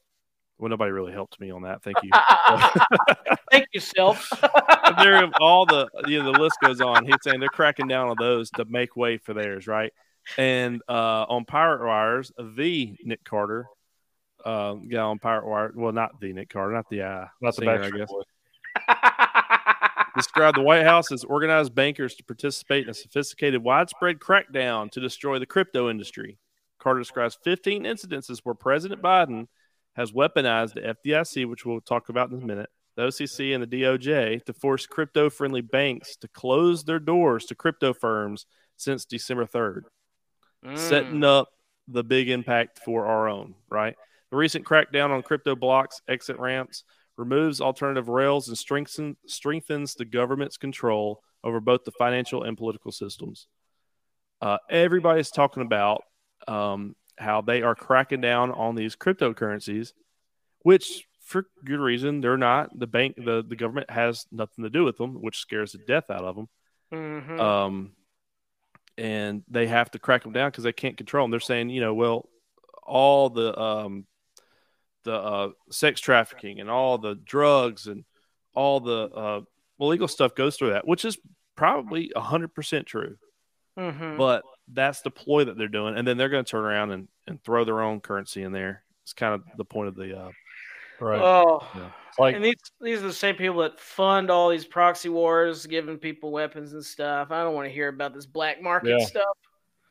well, 0.57 0.69
nobody 0.69 0.91
really 0.91 1.11
helped 1.11 1.39
me 1.39 1.51
on 1.51 1.63
that. 1.63 1.83
Thank 1.83 1.97
you. 2.01 2.11
Thank 3.51 3.67
you, 3.73 3.79
self. 3.79 4.29
Ethereum, 4.29 5.31
all 5.41 5.65
the 5.65 5.89
you 6.07 6.23
know, 6.23 6.31
the 6.31 6.39
list 6.39 6.57
goes 6.61 6.79
on. 6.79 7.05
He's 7.05 7.15
saying 7.23 7.39
they're 7.39 7.49
cracking 7.49 7.87
down 7.87 8.07
on 8.07 8.15
those 8.19 8.49
to 8.51 8.65
make 8.65 8.95
way 8.95 9.17
for 9.17 9.33
theirs, 9.33 9.67
right? 9.67 9.91
And 10.37 10.81
uh, 10.87 11.25
on 11.27 11.45
Pirate 11.45 11.85
Wires, 11.85 12.31
the 12.37 12.95
Nick 13.03 13.23
Carter, 13.23 13.67
uh, 14.45 14.75
guy 14.75 14.99
on 14.99 15.19
Pirate 15.19 15.45
Wire, 15.45 15.71
well, 15.75 15.91
not 15.91 16.19
the 16.21 16.31
Nick 16.31 16.49
Carter, 16.49 16.73
not 16.73 16.89
the 16.89 17.01
uh, 17.01 17.25
Not 17.41 17.55
the 17.55 17.61
singer, 17.61 17.83
I 17.83 17.89
guess. 17.89 18.09
Boy. 18.09 18.21
This 18.87 18.95
described 20.25 20.57
the 20.57 20.61
White 20.61 20.83
House 20.83 21.11
as 21.11 21.23
organized 21.25 21.75
bankers 21.75 22.15
to 22.15 22.23
participate 22.23 22.85
in 22.85 22.89
a 22.89 22.93
sophisticated, 22.93 23.61
widespread 23.61 24.19
crackdown 24.19 24.89
to 24.91 25.01
destroy 25.01 25.37
the 25.37 25.45
crypto 25.45 25.89
industry. 25.89 26.37
Carter 26.79 26.99
describes 26.99 27.37
15 27.43 27.83
incidences 27.83 28.39
where 28.43 28.55
President 28.55 29.01
Biden 29.01 29.47
has 29.95 30.11
weaponized 30.11 30.73
the 30.73 30.81
FDIC, 30.81 31.47
which 31.49 31.65
we'll 31.65 31.81
talk 31.81 32.09
about 32.09 32.29
in 32.31 32.41
a 32.41 32.45
minute, 32.45 32.69
the 32.95 33.03
OCC, 33.03 33.53
and 33.53 33.63
the 33.63 33.67
DOJ 33.81 34.43
to 34.45 34.53
force 34.53 34.85
crypto 34.85 35.29
friendly 35.29 35.61
banks 35.61 36.15
to 36.17 36.27
close 36.27 36.83
their 36.83 36.99
doors 36.99 37.45
to 37.45 37.55
crypto 37.55 37.93
firms 37.93 38.45
since 38.77 39.05
December 39.05 39.45
3rd, 39.45 39.83
Mm. 40.65 40.77
setting 40.77 41.23
up 41.23 41.49
the 41.87 42.03
big 42.03 42.29
impact 42.29 42.79
for 42.79 43.05
our 43.05 43.27
own, 43.29 43.55
right? 43.69 43.95
The 44.31 44.37
recent 44.37 44.65
crackdown 44.65 45.11
on 45.11 45.21
crypto 45.21 45.55
blocks, 45.55 46.01
exit 46.07 46.39
ramps, 46.39 46.83
removes 47.17 47.61
alternative 47.61 48.09
rails 48.09 48.47
and 48.47 48.57
strengthen, 48.57 49.15
strengthens 49.27 49.93
the 49.93 50.05
government's 50.05 50.57
control 50.57 51.21
over 51.43 51.59
both 51.59 51.83
the 51.83 51.91
financial 51.91 52.43
and 52.43 52.57
political 52.57 52.91
systems. 52.91 53.47
Uh, 54.41 54.57
everybody's 54.69 55.29
talking 55.29 55.61
about 55.63 56.03
um, 56.47 56.95
how 57.17 57.41
they 57.41 57.61
are 57.61 57.75
cracking 57.75 58.21
down 58.21 58.51
on 58.51 58.75
these 58.75 58.95
cryptocurrencies, 58.95 59.93
which 60.59 61.07
for 61.21 61.47
good 61.63 61.79
reason 61.79 62.21
they're 62.21 62.37
not. 62.37 62.77
The 62.77 62.87
bank, 62.87 63.15
the, 63.17 63.43
the 63.47 63.55
government 63.55 63.89
has 63.89 64.25
nothing 64.31 64.63
to 64.63 64.69
do 64.69 64.83
with 64.83 64.97
them, 64.97 65.21
which 65.21 65.39
scares 65.39 65.71
the 65.71 65.79
death 65.79 66.09
out 66.09 66.23
of 66.23 66.35
them. 66.35 66.49
Mhm. 66.93 67.39
Um, 67.39 67.91
and 68.97 69.43
they 69.49 69.67
have 69.67 69.91
to 69.91 69.99
crack 69.99 70.23
them 70.23 70.33
down 70.33 70.51
because 70.51 70.63
they 70.63 70.71
can't 70.71 70.97
control 70.97 71.23
them. 71.25 71.31
They're 71.31 71.39
saying, 71.39 71.69
you 71.69 71.81
know, 71.81 71.93
well, 71.93 72.29
all 72.83 73.29
the 73.29 73.59
um, 73.59 74.05
the 75.03 75.13
uh, 75.13 75.49
sex 75.71 75.99
trafficking 75.99 76.59
and 76.59 76.69
all 76.69 76.97
the 76.97 77.15
drugs 77.15 77.87
and 77.87 78.05
all 78.53 78.79
the 78.79 79.09
uh, 79.09 79.41
illegal 79.79 80.07
stuff 80.07 80.35
goes 80.35 80.55
through 80.55 80.71
that, 80.71 80.87
which 80.87 81.05
is 81.05 81.17
probably 81.55 82.11
hundred 82.15 82.53
percent 82.53 82.85
true. 82.85 83.17
Mhm. 83.77 84.17
But 84.17 84.43
that's 84.71 85.01
the 85.01 85.11
ploy 85.11 85.45
that 85.45 85.57
they're 85.57 85.67
doing, 85.67 85.97
and 85.97 86.07
then 86.07 86.17
they're 86.17 86.29
going 86.29 86.43
to 86.43 86.49
turn 86.49 86.63
around 86.63 86.91
and, 86.91 87.07
and 87.27 87.43
throw 87.43 87.63
their 87.65 87.81
own 87.81 87.99
currency 87.99 88.43
in 88.43 88.51
there. 88.51 88.83
It's 89.03 89.13
kind 89.13 89.33
of 89.33 89.43
the 89.57 89.65
point 89.65 89.89
of 89.89 89.95
the. 89.95 90.17
Uh, 90.17 90.31
Right. 90.99 91.21
Oh, 91.21 91.67
Yeah. 91.75 91.89
Like 92.17 92.35
and 92.35 92.45
these 92.45 92.55
these 92.79 92.99
are 92.99 93.07
the 93.07 93.13
same 93.13 93.35
people 93.35 93.59
that 93.59 93.77
fund 93.77 94.29
all 94.31 94.49
these 94.49 94.65
proxy 94.65 95.09
wars, 95.09 95.65
giving 95.65 95.97
people 95.97 96.31
weapons 96.31 96.71
and 96.71 96.83
stuff. 96.83 97.31
I 97.31 97.43
don't 97.43 97.53
want 97.53 97.67
to 97.67 97.73
hear 97.73 97.89
about 97.89 98.13
this 98.13 98.25
black 98.25 98.61
market 98.61 98.97
Yeah. 98.97 99.05
stuff. 99.05 99.35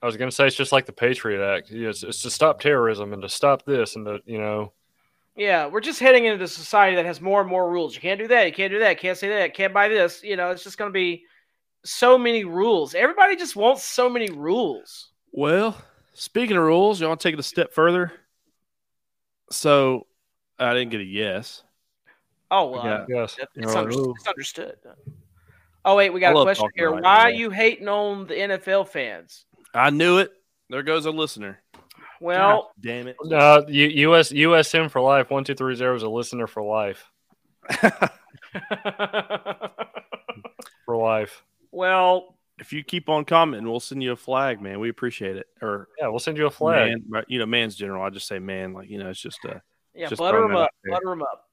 I 0.00 0.06
was 0.06 0.16
going 0.16 0.30
to 0.30 0.34
say, 0.34 0.46
it's 0.46 0.56
just 0.56 0.72
like 0.72 0.86
the 0.86 0.92
Patriot 0.92 1.42
Act. 1.46 1.70
It's, 1.70 2.02
it's 2.02 2.22
to 2.22 2.30
stop 2.30 2.60
terrorism 2.60 3.12
and 3.12 3.20
to 3.20 3.28
stop 3.28 3.66
this 3.66 3.96
and 3.96 4.06
to 4.06 4.20
you 4.24 4.38
know. 4.38 4.72
Yeah, 5.36 5.66
we're 5.66 5.80
just 5.80 6.00
heading 6.00 6.24
into 6.24 6.44
a 6.44 6.48
society 6.48 6.96
that 6.96 7.04
has 7.04 7.20
more 7.20 7.40
and 7.42 7.50
more 7.50 7.70
rules. 7.70 7.94
You 7.94 8.00
can't 8.00 8.20
do 8.20 8.28
that. 8.28 8.46
You 8.46 8.52
can't 8.52 8.72
do 8.72 8.78
that. 8.78 8.98
Can't 8.98 9.18
say 9.18 9.28
that. 9.28 9.52
Can't 9.52 9.74
buy 9.74 9.88
this. 9.88 10.22
You 10.22 10.36
know, 10.36 10.50
it's 10.52 10.64
just 10.64 10.78
going 10.78 10.90
to 10.90 10.94
be 10.94 11.24
so 11.84 12.16
many 12.18 12.44
rules. 12.44 12.94
Everybody 12.94 13.36
just 13.36 13.56
wants 13.56 13.84
so 13.84 14.08
many 14.08 14.30
rules. 14.30 15.10
well, 15.32 15.76
speaking 16.14 16.56
of 16.56 16.62
rules, 16.64 17.00
you 17.00 17.06
want 17.08 17.20
to 17.20 17.28
take 17.28 17.34
it 17.34 17.40
a 17.40 17.42
step 17.42 17.72
further? 17.72 18.12
So, 19.50 20.06
I 20.58 20.72
didn't 20.74 20.90
get 20.90 21.00
a 21.00 21.04
yes. 21.04 21.62
Oh, 22.50 22.70
well, 22.70 22.84
Yeah. 22.84 23.04
Yes. 23.08 23.34
that- 23.36 23.48
it's, 23.54 23.74
under- 23.74 23.90
it's 24.16 24.26
understood. 24.26 24.76
Oh 25.86 25.96
wait, 25.96 26.10
we 26.10 26.20
got 26.20 26.34
I 26.34 26.40
a 26.40 26.44
question 26.44 26.68
here. 26.74 26.88
about 26.88 26.98
it, 27.00 27.02
Why 27.02 27.18
are 27.24 27.30
you 27.30 27.50
hating 27.50 27.88
on 27.88 28.26
the 28.26 28.34
NFL 28.34 28.88
fans? 28.88 29.44
I 29.74 29.90
knew 29.90 30.16
it. 30.18 30.30
There 30.70 30.82
goes 30.82 31.04
a 31.04 31.10
listener. 31.10 31.60
Well, 32.22 32.62
God 32.62 32.70
damn 32.80 33.08
it. 33.08 33.16
Uh, 33.30 33.62
U- 33.68 34.10
US 34.12 34.32
USM 34.32 34.90
for 34.90 35.02
life. 35.02 35.30
One 35.30 35.44
two 35.44 35.54
three 35.54 35.74
zero 35.74 35.94
is 35.94 36.02
a 36.02 36.08
listener 36.08 36.46
for 36.46 36.62
life. 36.62 37.10
For 40.86 40.96
life. 40.96 41.42
Well, 41.74 42.38
if 42.58 42.72
you 42.72 42.84
keep 42.84 43.08
on 43.08 43.24
commenting, 43.24 43.68
we'll 43.68 43.80
send 43.80 44.02
you 44.02 44.12
a 44.12 44.16
flag, 44.16 44.60
man. 44.60 44.78
We 44.80 44.88
appreciate 44.88 45.36
it. 45.36 45.46
Or 45.60 45.88
Yeah, 45.98 46.08
we'll 46.08 46.20
send 46.20 46.36
you 46.38 46.46
a 46.46 46.50
flag. 46.50 46.94
man, 47.08 47.24
you 47.28 47.38
know, 47.38 47.46
man's 47.46 47.74
general. 47.74 48.02
I 48.02 48.10
just 48.10 48.26
say 48.28 48.38
man, 48.38 48.72
like 48.72 48.88
you 48.88 48.98
know, 48.98 49.10
it's 49.10 49.20
just 49.20 49.44
a 49.44 49.60
yeah, 49.94 50.08
Just 50.08 50.18
butter 50.20 50.38
throwing 50.38 50.52
them 50.52 50.56
up. 50.62 50.70
there. 50.84 50.92
Butter 50.92 51.08
them 51.10 51.22
up. 51.22 51.48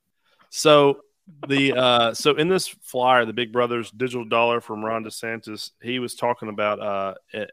So 0.49 1.01
the 1.47 1.74
uh 1.74 2.13
so 2.13 2.36
in 2.36 2.49
this 2.49 2.67
flyer, 2.67 3.26
the 3.26 3.34
Big 3.34 3.51
Brothers 3.51 3.89
digital 3.91 4.26
dollar 4.26 4.61
from 4.61 4.84
Ron 4.84 5.03
DeSantis, 5.03 5.72
he 5.82 5.99
was 5.99 6.15
talking 6.15 6.49
about 6.49 6.80
uh 6.80 7.13
it, 7.34 7.51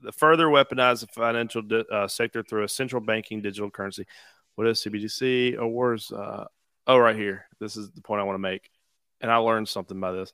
the 0.00 0.12
further 0.12 0.46
weaponize 0.46 1.00
the 1.00 1.08
financial 1.08 1.60
di- 1.62 1.84
uh, 1.90 2.06
sector 2.06 2.42
through 2.42 2.62
a 2.64 2.68
central 2.68 3.00
banking 3.02 3.42
digital 3.42 3.70
currency. 3.70 4.06
What 4.54 4.66
is 4.68 4.80
CBDC? 4.80 5.56
Oh, 5.58 5.66
where's 5.66 6.10
uh 6.12 6.44
oh 6.86 6.96
right 6.98 7.16
here. 7.16 7.46
This 7.58 7.76
is 7.76 7.90
the 7.90 8.00
point 8.00 8.20
I 8.20 8.24
want 8.24 8.34
to 8.36 8.40
make, 8.40 8.70
and 9.20 9.30
I 9.30 9.36
learned 9.36 9.68
something 9.68 9.98
by 9.98 10.12
this. 10.12 10.32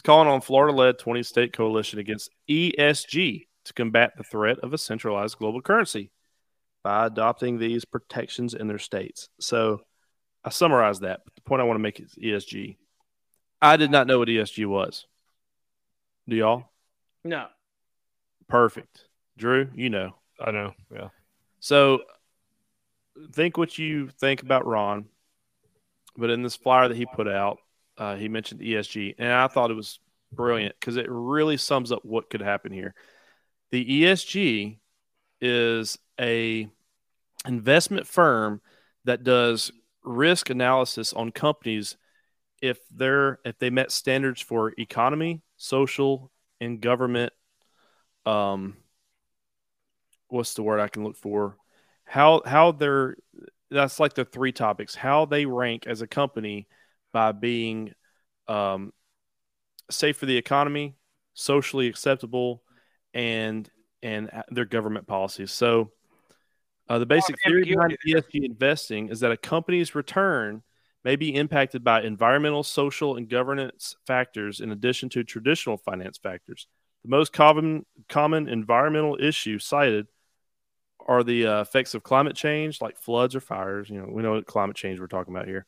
It's 0.00 0.06
calling 0.06 0.28
on 0.28 0.40
Florida-led 0.40 0.96
20-state 0.98 1.52
coalition 1.52 1.98
against 1.98 2.30
ESG 2.48 3.46
to 3.66 3.72
combat 3.74 4.12
the 4.16 4.24
threat 4.24 4.58
of 4.60 4.72
a 4.72 4.78
centralized 4.78 5.36
global 5.36 5.60
currency 5.60 6.10
by 6.82 7.04
adopting 7.04 7.58
these 7.58 7.84
protections 7.84 8.54
in 8.54 8.66
their 8.66 8.78
states. 8.78 9.28
So 9.40 9.82
I 10.42 10.48
summarized 10.48 11.02
that, 11.02 11.20
but 11.26 11.34
the 11.34 11.42
point 11.42 11.60
I 11.60 11.64
want 11.64 11.76
to 11.76 11.82
make 11.82 12.00
is 12.00 12.14
ESG. 12.14 12.78
I 13.60 13.76
did 13.76 13.90
not 13.90 14.06
know 14.06 14.18
what 14.18 14.28
ESG 14.28 14.64
was. 14.66 15.06
Do 16.26 16.34
y'all? 16.34 16.64
No. 17.22 17.48
Perfect. 18.48 19.04
Drew, 19.36 19.68
you 19.74 19.90
know. 19.90 20.14
I 20.40 20.50
know. 20.50 20.72
Yeah. 20.90 21.08
So 21.58 22.00
think 23.34 23.58
what 23.58 23.76
you 23.76 24.08
think 24.08 24.40
about 24.40 24.64
Ron, 24.64 25.10
but 26.16 26.30
in 26.30 26.42
this 26.42 26.56
flyer 26.56 26.88
that 26.88 26.96
he 26.96 27.04
put 27.04 27.28
out, 27.28 27.58
uh, 28.00 28.16
he 28.16 28.28
mentioned 28.30 28.62
ESG, 28.62 29.16
and 29.18 29.30
I 29.30 29.46
thought 29.46 29.70
it 29.70 29.74
was 29.74 30.00
brilliant 30.32 30.74
because 30.80 30.96
it 30.96 31.06
really 31.08 31.58
sums 31.58 31.92
up 31.92 32.02
what 32.02 32.30
could 32.30 32.40
happen 32.40 32.72
here. 32.72 32.94
The 33.72 34.02
ESG 34.02 34.78
is 35.42 35.98
a 36.18 36.66
investment 37.46 38.06
firm 38.06 38.62
that 39.04 39.22
does 39.22 39.70
risk 40.02 40.48
analysis 40.48 41.12
on 41.12 41.30
companies 41.30 41.98
if 42.62 42.78
they're 42.90 43.38
if 43.44 43.58
they 43.58 43.68
met 43.68 43.92
standards 43.92 44.40
for 44.40 44.72
economy, 44.78 45.42
social, 45.56 46.32
and 46.58 46.80
government 46.80 47.32
um 48.26 48.76
what's 50.28 50.54
the 50.54 50.62
word 50.62 50.80
I 50.80 50.88
can 50.88 51.04
look 51.04 51.16
for? 51.16 51.56
How 52.04 52.40
how 52.46 52.72
they're 52.72 53.16
that's 53.70 54.00
like 54.00 54.14
the 54.14 54.24
three 54.24 54.52
topics. 54.52 54.94
How 54.94 55.26
they 55.26 55.44
rank 55.44 55.86
as 55.86 56.00
a 56.00 56.06
company 56.06 56.66
by 57.12 57.32
being 57.32 57.92
um 58.48 58.92
safe 59.90 60.16
for 60.16 60.26
the 60.26 60.36
economy, 60.36 60.96
socially 61.34 61.86
acceptable, 61.86 62.62
and 63.14 63.68
and 64.02 64.30
their 64.50 64.64
government 64.64 65.06
policies. 65.06 65.52
So 65.52 65.90
uh, 66.88 66.98
the 66.98 67.06
basic 67.06 67.36
theory 67.44 67.64
behind 67.64 67.96
ESG 68.08 68.44
investing 68.44 69.08
is 69.10 69.20
that 69.20 69.30
a 69.30 69.36
company's 69.36 69.94
return 69.94 70.62
may 71.04 71.16
be 71.16 71.34
impacted 71.34 71.84
by 71.84 72.02
environmental, 72.02 72.62
social, 72.62 73.16
and 73.16 73.28
governance 73.28 73.96
factors 74.06 74.60
in 74.60 74.70
addition 74.72 75.08
to 75.10 75.24
traditional 75.24 75.76
finance 75.76 76.18
factors. 76.18 76.66
The 77.04 77.10
most 77.10 77.32
common 77.32 77.86
common 78.08 78.48
environmental 78.48 79.16
issue 79.20 79.58
cited 79.58 80.06
are 81.06 81.22
the 81.22 81.46
uh, 81.46 81.60
effects 81.60 81.94
of 81.94 82.02
climate 82.02 82.36
change, 82.36 82.80
like 82.80 82.98
floods 82.98 83.34
or 83.34 83.40
fires. 83.40 83.88
You 83.88 84.00
know, 84.00 84.08
we 84.10 84.22
know 84.22 84.32
what 84.32 84.46
climate 84.46 84.76
change 84.76 85.00
we're 85.00 85.06
talking 85.06 85.34
about 85.34 85.46
here. 85.46 85.66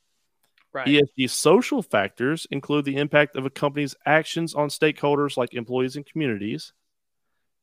Right. 0.73 0.87
ESG 0.87 1.29
social 1.29 1.83
factors 1.83 2.47
include 2.51 2.87
the 2.87 2.97
impact 2.97 3.37
of 3.37 3.45
a 3.45 3.51
company's 3.51 3.95
actions 4.07 4.55
on 4.55 4.69
stakeholders 4.69 5.37
like 5.37 5.53
employees 5.53 5.97
and 5.97 6.07
communities. 6.07 6.73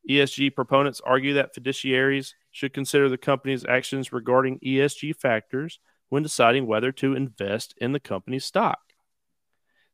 ESG 0.08 0.54
proponents 0.54 1.02
argue 1.04 1.34
that 1.34 1.56
fiduciaries 1.56 2.34
should 2.52 2.74
consider 2.74 3.10
the 3.10 3.18
company's 3.18 3.66
actions 3.66 4.14
regarding 4.14 4.60
ESG 4.60 5.16
factors 5.16 5.80
when 6.10 6.24
deciding 6.24 6.68
whether 6.68 6.92
to 6.92 7.16
invest 7.16 7.74
in 7.78 7.94
the 7.94 8.00
company's 8.00 8.46
stock. 8.46 8.80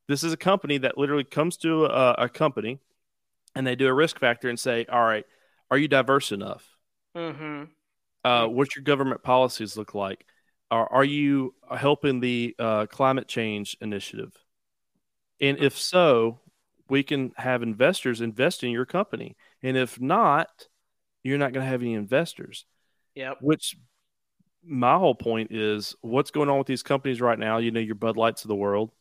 This 0.07 0.23
is 0.23 0.33
a 0.33 0.37
company 0.37 0.77
that 0.79 0.97
literally 0.97 1.23
comes 1.23 1.57
to 1.57 1.85
a, 1.85 2.11
a 2.19 2.29
company 2.29 2.79
and 3.55 3.65
they 3.65 3.75
do 3.75 3.87
a 3.87 3.93
risk 3.93 4.19
factor 4.19 4.49
and 4.49 4.59
say, 4.59 4.85
All 4.91 5.03
right, 5.03 5.25
are 5.71 5.77
you 5.77 5.87
diverse 5.87 6.31
enough? 6.31 6.67
Mm-hmm. 7.15 7.63
Uh, 8.23 8.47
what's 8.47 8.75
your 8.75 8.83
government 8.83 9.23
policies 9.23 9.77
look 9.77 9.93
like? 9.93 10.25
Are, 10.71 10.91
are 10.91 11.03
you 11.03 11.53
helping 11.75 12.19
the 12.19 12.55
uh, 12.57 12.85
climate 12.87 13.27
change 13.27 13.77
initiative? 13.81 14.33
And 15.39 15.59
if 15.59 15.77
so, 15.77 16.39
we 16.89 17.03
can 17.03 17.31
have 17.37 17.63
investors 17.63 18.21
invest 18.21 18.63
in 18.63 18.71
your 18.71 18.85
company. 18.85 19.35
And 19.61 19.77
if 19.77 19.99
not, 19.99 20.47
you're 21.23 21.37
not 21.37 21.53
going 21.53 21.63
to 21.63 21.69
have 21.69 21.81
any 21.81 21.93
investors. 21.93 22.65
Yep. 23.15 23.37
Which 23.41 23.75
my 24.63 24.97
whole 24.97 25.15
point 25.15 25.51
is 25.51 25.95
what's 26.01 26.31
going 26.31 26.49
on 26.49 26.57
with 26.57 26.67
these 26.67 26.83
companies 26.83 27.21
right 27.21 27.37
now? 27.37 27.57
You 27.57 27.71
know, 27.71 27.79
your 27.79 27.95
Bud 27.95 28.17
Lights 28.17 28.43
of 28.43 28.47
the 28.49 28.55
world, 28.55 28.91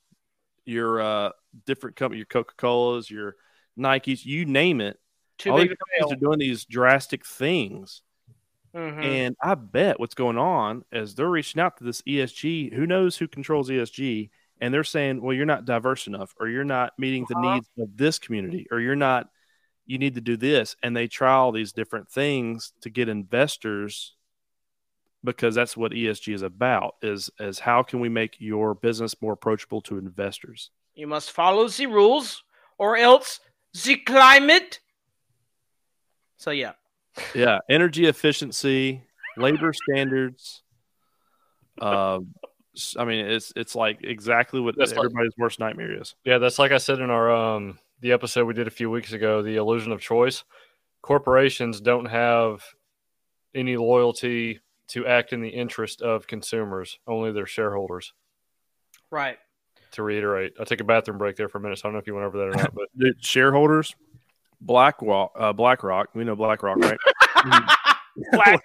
your 0.64 1.00
uh, 1.00 1.30
different 1.66 1.96
company, 1.96 2.18
your 2.18 2.26
Coca 2.26 2.54
Colas, 2.56 3.10
your 3.10 3.36
Nikes, 3.78 4.24
you 4.24 4.44
name 4.44 4.80
it. 4.80 4.98
Too 5.38 5.50
All 5.50 5.58
these 5.58 5.68
companies 5.68 6.16
are 6.16 6.20
doing 6.20 6.38
these 6.38 6.64
drastic 6.64 7.26
things. 7.26 8.02
Mhm. 8.74 9.04
And 9.04 9.36
I 9.40 9.54
bet 9.54 10.00
what's 10.00 10.14
going 10.14 10.38
on 10.38 10.84
is 10.90 11.14
they're 11.14 11.28
reaching 11.30 11.60
out 11.60 11.76
to 11.78 11.84
this 11.84 12.02
ESG. 12.02 12.74
Who 12.74 12.86
knows 12.86 13.16
who 13.16 13.28
controls 13.28 13.70
ESG? 13.70 14.30
and 14.60 14.72
they're 14.72 14.84
saying, 14.84 15.20
well, 15.20 15.34
you're 15.34 15.44
not 15.44 15.64
diverse 15.64 16.06
enough, 16.06 16.32
or 16.38 16.48
you're 16.48 16.64
not 16.64 16.96
meeting 16.96 17.26
the 17.28 17.34
Uh-huh. 17.36 17.54
needs 17.54 17.68
of 17.76 17.96
this 17.96 18.20
community, 18.20 18.66
or 18.70 18.78
you're 18.80 18.94
not, 18.94 19.28
you 19.84 19.98
need 19.98 20.14
to 20.14 20.20
do 20.20 20.36
this. 20.36 20.76
And 20.82 20.96
they 20.96 21.08
try 21.08 21.32
all 21.32 21.50
these 21.50 21.72
different 21.72 22.08
things 22.08 22.72
to 22.80 22.88
get 22.88 23.08
investors 23.08 24.14
because 25.24 25.56
that's 25.56 25.76
what 25.76 25.92
ESG 25.92 26.32
is 26.32 26.42
about 26.42 26.94
is, 27.02 27.30
is 27.40 27.58
how 27.58 27.82
can 27.82 27.98
we 27.98 28.08
make 28.08 28.36
your 28.40 28.74
business 28.74 29.20
more 29.20 29.32
approachable 29.32 29.82
to 29.82 29.98
investors? 29.98 30.70
You 30.94 31.08
must 31.08 31.32
follow 31.32 31.66
the 31.68 31.86
rules, 31.86 32.44
or 32.78 32.96
else 32.96 33.40
the 33.84 33.96
climate. 33.96 34.78
So 36.36 36.52
yeah, 36.52 36.72
Yeah. 37.34 37.58
Energy 37.68 38.06
efficiency, 38.06 39.02
labor 39.36 39.72
standards. 39.72 40.62
Um, 41.80 42.34
s- 42.76 42.96
I 42.98 43.04
mean, 43.04 43.26
it's, 43.26 43.52
it's 43.56 43.74
like 43.74 44.00
exactly 44.02 44.60
what 44.60 44.76
That's 44.76 44.90
like- 44.92 44.98
everybody's 44.98 45.32
worst 45.36 45.60
nightmare 45.60 46.00
is. 46.00 46.14
Yeah, 46.24 46.38
that's 46.38 46.58
like 46.58 46.72
I 46.72 46.78
said 46.78 47.00
in 47.00 47.10
our 47.10 47.30
um 47.30 47.78
the 48.00 48.12
episode 48.12 48.44
we 48.46 48.54
did 48.54 48.66
a 48.66 48.70
few 48.72 48.90
weeks 48.90 49.12
ago, 49.12 49.42
the 49.42 49.56
illusion 49.56 49.92
of 49.92 50.00
choice. 50.00 50.44
Corporations 51.02 51.80
don't 51.80 52.06
have 52.06 52.62
any 53.54 53.76
loyalty 53.76 54.60
to 54.88 55.06
act 55.06 55.32
in 55.32 55.40
the 55.40 55.48
interest 55.48 56.02
of 56.02 56.26
consumers, 56.26 56.98
only 57.06 57.32
their 57.32 57.46
shareholders. 57.46 58.12
right. 59.10 59.38
To 59.92 60.02
reiterate, 60.02 60.54
I'll 60.58 60.66
take 60.66 60.80
a 60.80 60.84
bathroom 60.84 61.18
break 61.18 61.36
there 61.36 61.48
for 61.48 61.58
a 61.58 61.60
minute. 61.60 61.78
So 61.78 61.82
I 61.82 61.86
don't 61.86 61.92
know 61.92 62.00
if 62.00 62.06
you 62.08 62.14
went 62.14 62.26
over 62.26 62.36
that 62.38 62.44
or 62.48 62.50
not, 62.62 62.74
but 62.74 62.88
Dude, 62.98 63.24
shareholders, 63.24 63.94
BlackRock, 64.60 65.32
uh, 65.38 65.52
BlackRock. 65.52 66.08
We 66.14 66.24
know 66.24 66.36
BlackRock, 66.36 66.78
right? 66.78 66.98
Black, 68.32 68.62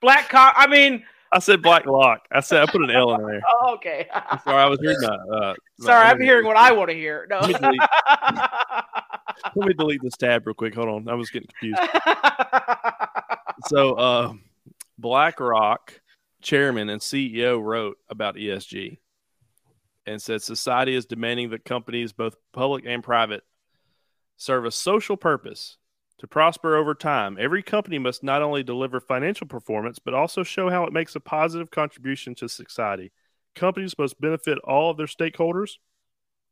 black 0.00 0.28
cock. 0.30 0.54
I 0.56 0.66
mean, 0.66 1.04
I 1.30 1.38
said 1.38 1.60
BlackRock. 1.60 2.26
I 2.32 2.40
said 2.40 2.62
I 2.62 2.66
put 2.72 2.80
an 2.80 2.90
L 2.90 3.14
in 3.14 3.26
there. 3.26 3.42
oh, 3.62 3.74
okay. 3.74 4.08
Sorry, 4.42 4.62
I 4.62 4.66
was 4.68 4.80
hearing 4.80 5.00
that. 5.00 5.18
Uh, 5.30 5.54
Sorry, 5.84 6.06
I'm 6.06 6.18
hearing 6.18 6.46
what 6.46 6.56
I 6.56 6.72
want 6.72 6.88
to 6.88 6.96
hear. 6.96 7.26
No. 7.28 7.40
Let 7.40 7.48
me 7.48 7.54
delete- 7.54 7.80
Let 9.54 9.68
me 9.68 9.74
delete 9.74 10.00
this 10.02 10.16
tab 10.16 10.46
real 10.46 10.54
quick. 10.54 10.74
Hold 10.74 10.88
on, 10.88 11.08
I 11.08 11.14
was 11.14 11.28
getting 11.28 11.48
confused. 11.48 11.78
So, 13.66 13.94
uh, 13.94 14.32
BlackRock 14.98 16.00
chairman 16.40 16.88
and 16.88 17.00
CEO 17.00 17.62
wrote 17.62 17.98
about 18.08 18.36
ESG 18.36 18.96
and 20.06 20.22
said 20.22 20.40
society 20.40 20.94
is 20.94 21.04
demanding 21.04 21.50
that 21.50 21.64
companies, 21.64 22.12
both 22.12 22.36
public 22.52 22.84
and 22.86 23.02
private, 23.02 23.42
serve 24.36 24.64
a 24.64 24.70
social 24.70 25.16
purpose 25.16 25.78
to 26.18 26.26
prosper 26.26 26.76
over 26.76 26.94
time. 26.94 27.36
Every 27.38 27.62
company 27.62 27.98
must 27.98 28.22
not 28.22 28.42
only 28.42 28.62
deliver 28.62 29.00
financial 29.00 29.46
performance, 29.46 29.98
but 29.98 30.14
also 30.14 30.42
show 30.42 30.70
how 30.70 30.84
it 30.84 30.92
makes 30.92 31.14
a 31.14 31.20
positive 31.20 31.70
contribution 31.70 32.34
to 32.36 32.48
society. 32.48 33.12
Companies 33.54 33.98
must 33.98 34.20
benefit 34.20 34.58
all 34.64 34.90
of 34.90 34.96
their 34.96 35.06
stakeholders, 35.06 35.72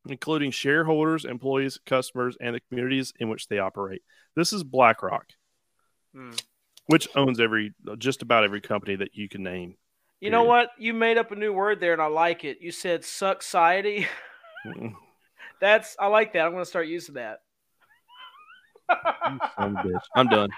including 0.06 0.50
shareholders, 0.50 1.24
employees, 1.24 1.78
customers, 1.86 2.36
and 2.40 2.54
the 2.54 2.60
communities 2.68 3.12
in 3.18 3.28
which 3.28 3.48
they 3.48 3.58
operate. 3.58 4.02
This 4.36 4.52
is 4.52 4.64
BlackRock 4.64 5.26
Hmm. 6.14 6.32
which 6.86 7.08
owns 7.16 7.40
every 7.40 7.72
just 7.98 8.22
about 8.22 8.44
every 8.44 8.60
company 8.60 8.96
that 8.96 9.14
you 9.14 9.28
can 9.28 9.42
name. 9.42 9.76
You 10.20 10.30
know 10.30 10.44
what? 10.44 10.70
You 10.78 10.94
made 10.94 11.18
up 11.18 11.32
a 11.32 11.36
new 11.36 11.52
word 11.52 11.80
there, 11.80 11.92
and 11.92 12.00
I 12.00 12.06
like 12.06 12.44
it. 12.44 12.58
You 12.60 12.70
said 12.70 13.02
"sucksiety." 13.02 14.06
That's 15.60 15.96
I 15.98 16.06
like 16.06 16.32
that. 16.32 16.44
I'm 16.44 16.52
going 16.52 16.62
to 16.64 16.68
start 16.68 16.86
using 16.86 17.14
that. 17.16 17.40
Son 18.90 19.76
of 19.76 19.84
a 19.84 19.88
bitch. 19.88 20.00
I'm 20.14 20.28
done. 20.28 20.50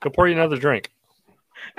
go 0.00 0.10
pour 0.10 0.28
you 0.28 0.34
another 0.34 0.56
drink. 0.56 0.90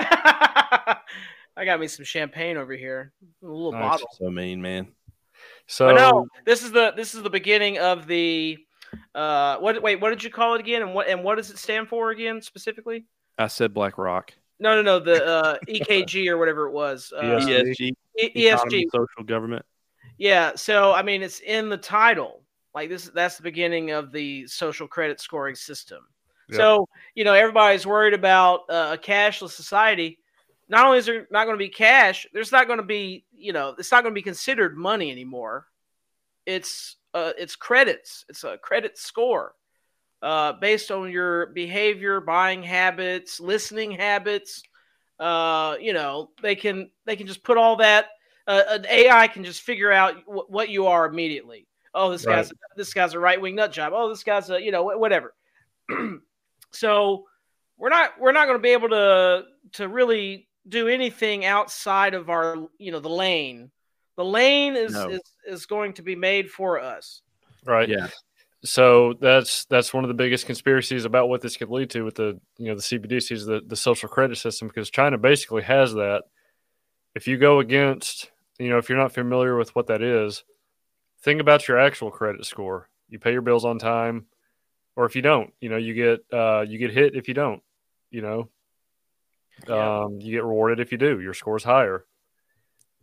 I 1.56 1.64
got 1.64 1.78
me 1.78 1.86
some 1.86 2.04
champagne 2.04 2.56
over 2.56 2.74
here, 2.74 3.12
a 3.42 3.46
little 3.46 3.72
Nice. 3.72 3.80
bottle. 3.80 4.08
So 4.18 4.30
mean, 4.30 4.60
man. 4.60 4.88
So 5.66 5.88
But 5.88 5.96
no, 5.96 6.26
this 6.44 6.62
is 6.62 6.72
the 6.72 6.92
this 6.96 7.14
is 7.14 7.22
the 7.22 7.30
beginning 7.30 7.78
of 7.78 8.06
the. 8.06 8.58
Uh, 9.14 9.58
what? 9.58 9.80
Wait, 9.82 10.00
what 10.00 10.10
did 10.10 10.22
you 10.22 10.30
call 10.30 10.54
it 10.54 10.60
again? 10.60 10.82
And 10.82 10.94
what 10.94 11.08
and 11.08 11.22
what 11.22 11.36
does 11.36 11.50
it 11.50 11.58
stand 11.58 11.88
for 11.88 12.10
again 12.10 12.40
specifically? 12.42 13.06
I 13.38 13.46
said 13.48 13.74
BlackRock. 13.74 14.32
No, 14.60 14.74
no, 14.80 14.82
no. 14.82 15.00
The 15.00 15.24
uh, 15.24 15.56
EKG 15.68 16.28
or 16.28 16.38
whatever 16.38 16.68
it 16.68 16.72
was. 16.72 17.12
Uh, 17.16 17.22
ESG. 17.22 17.76
ESG, 17.80 17.92
economy, 18.36 18.84
ESG. 18.84 18.90
social 18.92 19.24
government. 19.24 19.64
Yeah. 20.18 20.52
So 20.54 20.92
I 20.92 21.02
mean, 21.02 21.22
it's 21.22 21.40
in 21.40 21.68
the 21.68 21.76
title. 21.76 22.43
Like 22.74 22.88
this, 22.88 23.10
that's 23.14 23.36
the 23.36 23.42
beginning 23.42 23.92
of 23.92 24.12
the 24.12 24.46
social 24.46 24.88
credit 24.88 25.20
scoring 25.20 25.54
system. 25.54 26.06
Yep. 26.48 26.58
So 26.58 26.88
you 27.14 27.24
know, 27.24 27.34
everybody's 27.34 27.86
worried 27.86 28.14
about 28.14 28.60
uh, 28.68 28.94
a 28.94 28.98
cashless 28.98 29.50
society. 29.50 30.18
Not 30.68 30.86
only 30.86 30.98
is 30.98 31.06
there 31.06 31.26
not 31.30 31.44
going 31.44 31.54
to 31.54 31.64
be 31.64 31.68
cash, 31.68 32.26
there's 32.32 32.50
not 32.50 32.66
going 32.66 32.78
to 32.78 32.84
be, 32.84 33.24
you 33.36 33.52
know, 33.52 33.74
it's 33.78 33.92
not 33.92 34.02
going 34.02 34.12
to 34.12 34.18
be 34.18 34.22
considered 34.22 34.76
money 34.76 35.10
anymore. 35.10 35.66
It's 36.46 36.96
uh, 37.12 37.32
it's 37.38 37.54
credits. 37.54 38.24
It's 38.28 38.44
a 38.44 38.58
credit 38.58 38.98
score 38.98 39.54
uh, 40.24 40.54
based 40.54 40.90
on 40.90 41.10
your 41.10 41.46
behavior, 41.46 42.20
buying 42.20 42.62
habits, 42.62 43.40
listening 43.40 43.92
habits. 43.92 44.62
Uh, 45.20 45.76
you 45.80 45.92
know, 45.92 46.30
they 46.42 46.56
can 46.56 46.90
they 47.04 47.14
can 47.14 47.26
just 47.26 47.44
put 47.44 47.58
all 47.58 47.76
that. 47.76 48.06
Uh, 48.46 48.62
an 48.70 48.86
AI 48.90 49.28
can 49.28 49.44
just 49.44 49.62
figure 49.62 49.92
out 49.92 50.16
wh- 50.26 50.50
what 50.50 50.70
you 50.70 50.86
are 50.86 51.06
immediately. 51.06 51.66
Oh, 51.94 52.10
this 52.10 52.24
guy's 52.24 52.52
this 52.76 52.92
guy's 52.92 53.14
a 53.14 53.18
right 53.18 53.40
wing 53.40 53.54
nut 53.54 53.72
job. 53.72 53.92
Oh, 53.94 54.08
this 54.08 54.24
guy's 54.24 54.50
a 54.50 54.60
you 54.60 54.72
know 54.72 54.82
whatever. 54.82 55.34
so 56.72 57.24
we're 57.76 57.90
not 57.90 58.20
we're 58.20 58.32
not 58.32 58.46
going 58.46 58.58
to 58.58 58.62
be 58.62 58.70
able 58.70 58.88
to 58.90 59.44
to 59.72 59.88
really 59.88 60.48
do 60.68 60.88
anything 60.88 61.44
outside 61.44 62.14
of 62.14 62.30
our 62.30 62.68
you 62.78 62.92
know 62.92 63.00
the 63.00 63.08
lane. 63.08 63.70
The 64.16 64.24
lane 64.24 64.76
is 64.76 64.92
No. 64.92 65.08
is, 65.08 65.20
is 65.46 65.66
going 65.66 65.94
to 65.94 66.02
be 66.02 66.16
made 66.16 66.50
for 66.50 66.80
us. 66.80 67.22
right, 67.64 67.88
Yeah. 67.88 68.08
So 68.64 69.12
that's 69.20 69.66
that's 69.66 69.92
one 69.92 70.04
of 70.04 70.08
the 70.08 70.14
biggest 70.14 70.46
conspiracies 70.46 71.04
about 71.04 71.28
what 71.28 71.42
this 71.42 71.56
could 71.56 71.68
lead 71.68 71.90
to 71.90 72.02
with 72.02 72.14
the 72.14 72.40
you 72.56 72.68
know 72.68 72.74
the 72.74 72.80
CBDCs, 72.80 73.46
the 73.46 73.60
the 73.66 73.76
social 73.76 74.08
credit 74.08 74.36
system, 74.38 74.68
because 74.68 74.90
China 74.90 75.18
basically 75.18 75.62
has 75.62 75.92
that. 75.94 76.22
If 77.14 77.28
you 77.28 77.36
go 77.36 77.60
against, 77.60 78.30
you 78.58 78.70
know, 78.70 78.78
if 78.78 78.88
you're 78.88 78.98
not 78.98 79.12
familiar 79.12 79.56
with 79.56 79.74
what 79.76 79.88
that 79.88 80.02
is, 80.02 80.44
think 81.24 81.40
about 81.40 81.66
your 81.66 81.78
actual 81.78 82.10
credit 82.10 82.44
score. 82.44 82.88
You 83.08 83.18
pay 83.18 83.32
your 83.32 83.42
bills 83.42 83.64
on 83.64 83.78
time, 83.78 84.26
or 84.96 85.06
if 85.06 85.16
you 85.16 85.22
don't, 85.22 85.52
you 85.60 85.68
know, 85.68 85.76
you 85.76 85.94
get 85.94 86.24
uh, 86.32 86.64
you 86.66 86.78
get 86.78 86.90
hit 86.90 87.16
if 87.16 87.26
you 87.28 87.34
don't. 87.34 87.62
You 88.10 88.22
know, 88.22 88.48
Yeah. 89.68 90.02
um, 90.04 90.20
you 90.20 90.30
get 90.32 90.44
rewarded 90.44 90.78
if 90.80 90.92
you 90.92 90.98
do. 90.98 91.20
Your 91.20 91.34
score's 91.34 91.64
higher. 91.64 92.04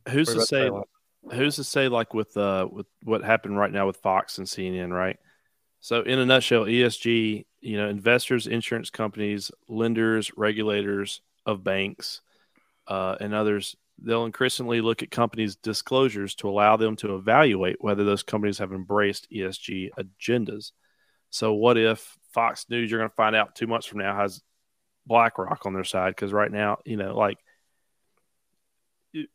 Who's 0.09 0.33
to 0.33 0.41
say? 0.41 0.69
Who's 1.33 1.57
to 1.57 1.63
say? 1.63 1.87
Like 1.87 2.13
with 2.13 2.35
uh 2.37 2.67
with 2.71 2.87
what 3.03 3.23
happened 3.23 3.57
right 3.57 3.71
now 3.71 3.87
with 3.87 3.97
Fox 3.97 4.37
and 4.37 4.47
CNN, 4.47 4.91
right? 4.91 5.17
So 5.81 6.01
in 6.01 6.19
a 6.19 6.25
nutshell, 6.25 6.65
ESG, 6.65 7.45
you 7.59 7.77
know, 7.77 7.89
investors, 7.89 8.47
insurance 8.47 8.89
companies, 8.89 9.51
lenders, 9.67 10.31
regulators 10.37 11.21
of 11.45 11.63
banks, 11.63 12.21
uh, 12.87 13.15
and 13.19 13.33
others, 13.33 13.75
they'll 14.03 14.25
increasingly 14.25 14.81
look 14.81 15.03
at 15.03 15.11
companies' 15.11 15.55
disclosures 15.55 16.35
to 16.35 16.49
allow 16.49 16.77
them 16.77 16.95
to 16.97 17.15
evaluate 17.15 17.77
whether 17.79 18.03
those 18.03 18.23
companies 18.23 18.57
have 18.57 18.71
embraced 18.71 19.27
ESG 19.31 19.89
agendas. 19.97 20.71
So, 21.29 21.53
what 21.53 21.77
if 21.77 22.17
Fox 22.33 22.65
News, 22.69 22.89
you're 22.89 22.99
going 22.99 23.09
to 23.09 23.15
find 23.15 23.35
out 23.35 23.55
two 23.55 23.67
months 23.67 23.87
from 23.87 23.99
now, 23.99 24.15
has 24.15 24.41
BlackRock 25.07 25.65
on 25.65 25.73
their 25.73 25.83
side? 25.83 26.15
Because 26.15 26.33
right 26.33 26.51
now, 26.51 26.79
you 26.85 26.97
know, 26.97 27.15
like 27.15 27.37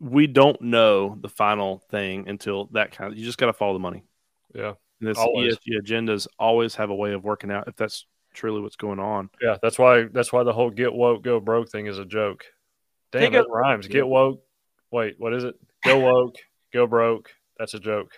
we 0.01 0.27
don't 0.27 0.61
know 0.61 1.17
the 1.21 1.29
final 1.29 1.83
thing 1.91 2.29
until 2.29 2.67
that 2.73 2.93
kind 2.93 3.13
of, 3.13 3.19
you 3.19 3.25
just 3.25 3.39
got 3.39 3.47
to 3.47 3.53
follow 3.53 3.75
the 3.75 3.79
money. 3.79 4.05
Yeah, 4.55 4.75
And 5.01 5.09
this 5.09 5.19
Always. 5.19 5.57
ESG 5.57 5.83
agendas 5.83 6.27
always 6.39 6.75
have 6.77 6.91
a 6.91 6.95
way 6.95 7.13
of 7.13 7.25
working 7.25 7.51
out 7.51 7.69
if 7.69 7.77
that's 7.77 8.07
truly 8.33 8.61
what's 8.61 8.77
going 8.77 8.99
on. 8.99 9.31
yeah. 9.41 9.57
That's 9.63 9.79
why 9.79 10.05
that's 10.13 10.33
why 10.33 10.45
the 10.45 10.53
whole 10.53 10.71
get 10.71 10.93
woke, 10.93 11.23
go 11.23 11.41
broke 11.41 11.71
thing 11.71 11.87
is 11.87 11.99
a 11.99 12.05
joke. 12.05 12.45
Damn, 13.13 13.33
that 13.33 13.47
rhymes. 13.51 13.87
Get 13.87 14.07
woke. 14.07 14.43
Wait, 14.91 15.17
what 15.19 15.35
is 15.35 15.45
it? 15.45 15.55
Go 15.85 15.99
woke, 15.99 16.37
go 16.73 16.87
broke. 16.87 17.31
That's 17.59 17.75
a 17.75 17.81
joke. 17.81 18.13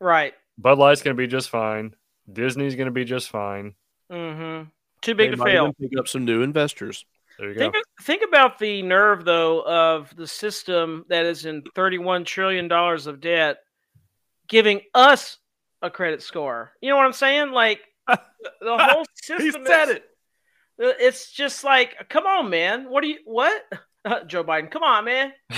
Right. 0.00 0.34
Bud 0.56 0.78
Light's 0.78 1.02
going 1.02 1.16
to 1.16 1.20
be 1.20 1.26
just 1.26 1.50
fine. 1.50 1.94
Disney's 2.30 2.74
going 2.74 2.86
to 2.86 2.92
be 2.92 3.04
just 3.04 3.30
fine. 3.30 3.74
Mm-hmm. 4.10 4.68
Too 5.02 5.14
big 5.14 5.30
They 5.30 5.36
to 5.36 5.36
might 5.36 5.52
fail. 5.52 5.62
even 5.64 5.88
Pick 5.88 5.98
up 5.98 6.08
some 6.08 6.24
new 6.24 6.42
investors. 6.42 7.04
There 7.38 7.48
you 7.50 7.54
go. 7.54 7.70
Think, 7.70 7.84
think 8.02 8.22
about 8.26 8.58
the 8.58 8.82
nerve, 8.82 9.24
though, 9.24 9.62
of 9.62 10.14
the 10.16 10.26
system 10.26 11.04
that 11.08 11.24
is 11.24 11.44
in 11.44 11.62
$31 11.62 12.24
trillion 12.26 12.70
of 12.70 13.20
debt 13.20 13.58
giving 14.48 14.80
us 14.94 15.38
a 15.82 15.90
credit 15.90 16.22
score. 16.22 16.72
You 16.80 16.90
know 16.90 16.96
what 16.96 17.06
I'm 17.06 17.12
saying? 17.12 17.52
Like, 17.52 17.80
the, 18.08 18.18
the 18.60 18.78
whole 18.78 19.04
system 19.14 19.64
He 19.64 19.72
is, 19.72 19.88
it. 19.90 20.04
It's 20.78 21.30
just 21.30 21.62
like, 21.62 22.08
come 22.08 22.26
on, 22.26 22.50
man. 22.50 22.90
What 22.90 23.02
do 23.02 23.08
you, 23.08 23.18
what? 23.24 23.62
Joe 24.26 24.42
Biden, 24.42 24.70
come 24.70 24.82
on, 24.82 25.04
man. 25.04 25.32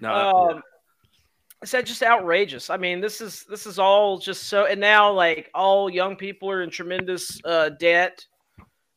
No, 0.00 0.12
Um, 0.12 0.62
Is 1.62 1.72
that 1.72 1.86
just 1.86 2.02
outrageous? 2.02 2.70
I 2.70 2.76
mean, 2.76 3.00
this 3.00 3.20
is 3.20 3.44
this 3.50 3.66
is 3.66 3.78
all 3.78 4.18
just 4.18 4.44
so. 4.44 4.66
And 4.66 4.80
now, 4.80 5.10
like, 5.12 5.50
all 5.54 5.90
young 5.90 6.14
people 6.16 6.48
are 6.50 6.62
in 6.62 6.70
tremendous 6.70 7.40
uh, 7.44 7.70
debt 7.70 8.24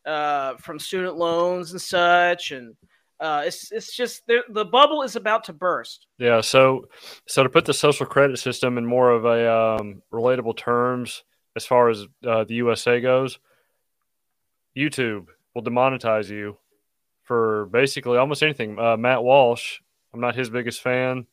uh, 0.05 0.55
from 0.57 0.77
student 0.79 1.17
loans 1.17 1.71
and 1.71 1.81
such. 1.81 2.51
And 2.51 2.75
Uh, 3.19 3.43
it's 3.45 3.71
it's 3.71 3.95
just 3.95 4.25
the 4.25 4.41
the 4.49 4.65
bubble 4.65 5.03
is 5.03 5.15
about 5.15 5.43
to 5.43 5.53
burst. 5.53 6.07
Yeah, 6.17 6.41
so 6.41 6.87
so 7.27 7.43
to 7.43 7.49
put 7.49 7.65
the 7.65 7.73
social 7.73 8.05
credit 8.07 8.39
system 8.39 8.77
in 8.79 8.85
more 8.85 9.11
of 9.11 9.25
a 9.25 9.39
um, 9.51 10.01
relatable 10.11 10.57
terms 10.57 11.23
as 11.55 11.65
far 11.65 11.89
as 11.89 12.07
uh, 12.25 12.43
the 12.45 12.55
USA 12.55 12.99
goes, 12.99 13.37
YouTube 14.75 15.27
will 15.53 15.61
demonetize 15.63 16.29
you 16.29 16.57
for 17.23 17.67
basically 17.67 18.17
almost 18.17 18.41
anything. 18.41 18.79
Uh, 18.79 18.97
Matt 18.97 19.23
Walsh, 19.23 19.81
I'm 20.13 20.19
not 20.19 20.35
his 20.35 20.49
biggest 20.49 20.81
fan. 20.81 21.25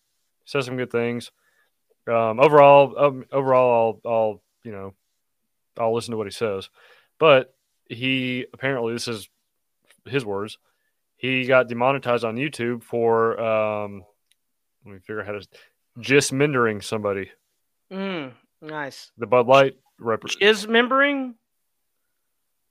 Says 0.44 0.66
some 0.66 0.76
good 0.76 0.90
things. 0.90 1.30
Um, 2.06 2.40
overall, 2.40 2.94
um, 2.98 3.24
overall, 3.32 4.00
I'll, 4.04 4.10
I'll 4.10 4.42
you 4.64 4.72
know, 4.72 4.94
I'll 5.78 5.94
listen 5.94 6.12
to 6.12 6.16
what 6.16 6.26
he 6.26 6.32
says, 6.32 6.70
but 7.18 7.54
he 7.88 8.46
apparently 8.52 8.92
this 8.92 9.08
is 9.08 9.28
his 10.06 10.24
words. 10.24 10.58
He 11.16 11.44
got 11.46 11.68
demonetized 11.68 12.24
on 12.24 12.36
YouTube 12.36 12.82
for 12.82 13.38
um, 13.40 14.04
let 14.84 14.94
me 14.94 15.00
figure 15.00 15.20
out 15.20 15.26
how 15.26 15.32
to 15.32 15.46
just 16.00 16.32
mindering 16.32 16.80
somebody. 16.80 17.30
Mm, 17.92 18.32
nice. 18.62 19.10
The 19.18 19.26
Bud 19.26 19.46
Light 19.46 19.76
rep- 19.98 20.22
Is 20.40 20.66
membering? 20.66 21.34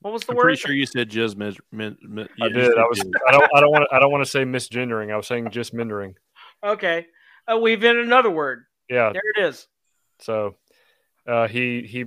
What 0.07 0.13
was 0.13 0.23
the 0.23 0.31
I'm 0.31 0.37
word? 0.37 0.43
pretty 0.43 0.57
sure 0.61 0.71
you 0.73 0.85
said 0.85 1.09
jizz. 1.09 1.35
Mis- 1.35 1.57
min- 1.71 1.97
min- 2.01 2.29
I 2.41 2.45
yeah, 2.45 2.47
you 2.47 2.53
did. 2.53 2.77
I 2.77 2.83
was. 2.83 2.99
jizz. 2.99 3.11
I 3.27 3.31
don't. 3.31 3.49
I 3.55 3.59
don't 3.59 3.71
want. 3.71 3.87
to. 3.89 3.95
I 3.95 3.99
don't 3.99 4.11
want 4.11 4.23
to 4.23 4.29
say 4.31 4.43
misgendering. 4.45 5.11
I 5.11 5.17
was 5.17 5.27
saying 5.27 5.49
just 5.51 5.73
mindering. 5.73 6.15
Okay. 6.63 7.07
Uh, 7.51 7.57
we've 7.57 7.83
in 7.83 7.97
another 7.97 8.29
word. 8.29 8.63
Yeah. 8.89 9.11
There 9.11 9.21
it 9.35 9.49
is. 9.49 9.67
So 10.19 10.55
uh, 11.27 11.49
he 11.49 11.81
he 11.83 12.05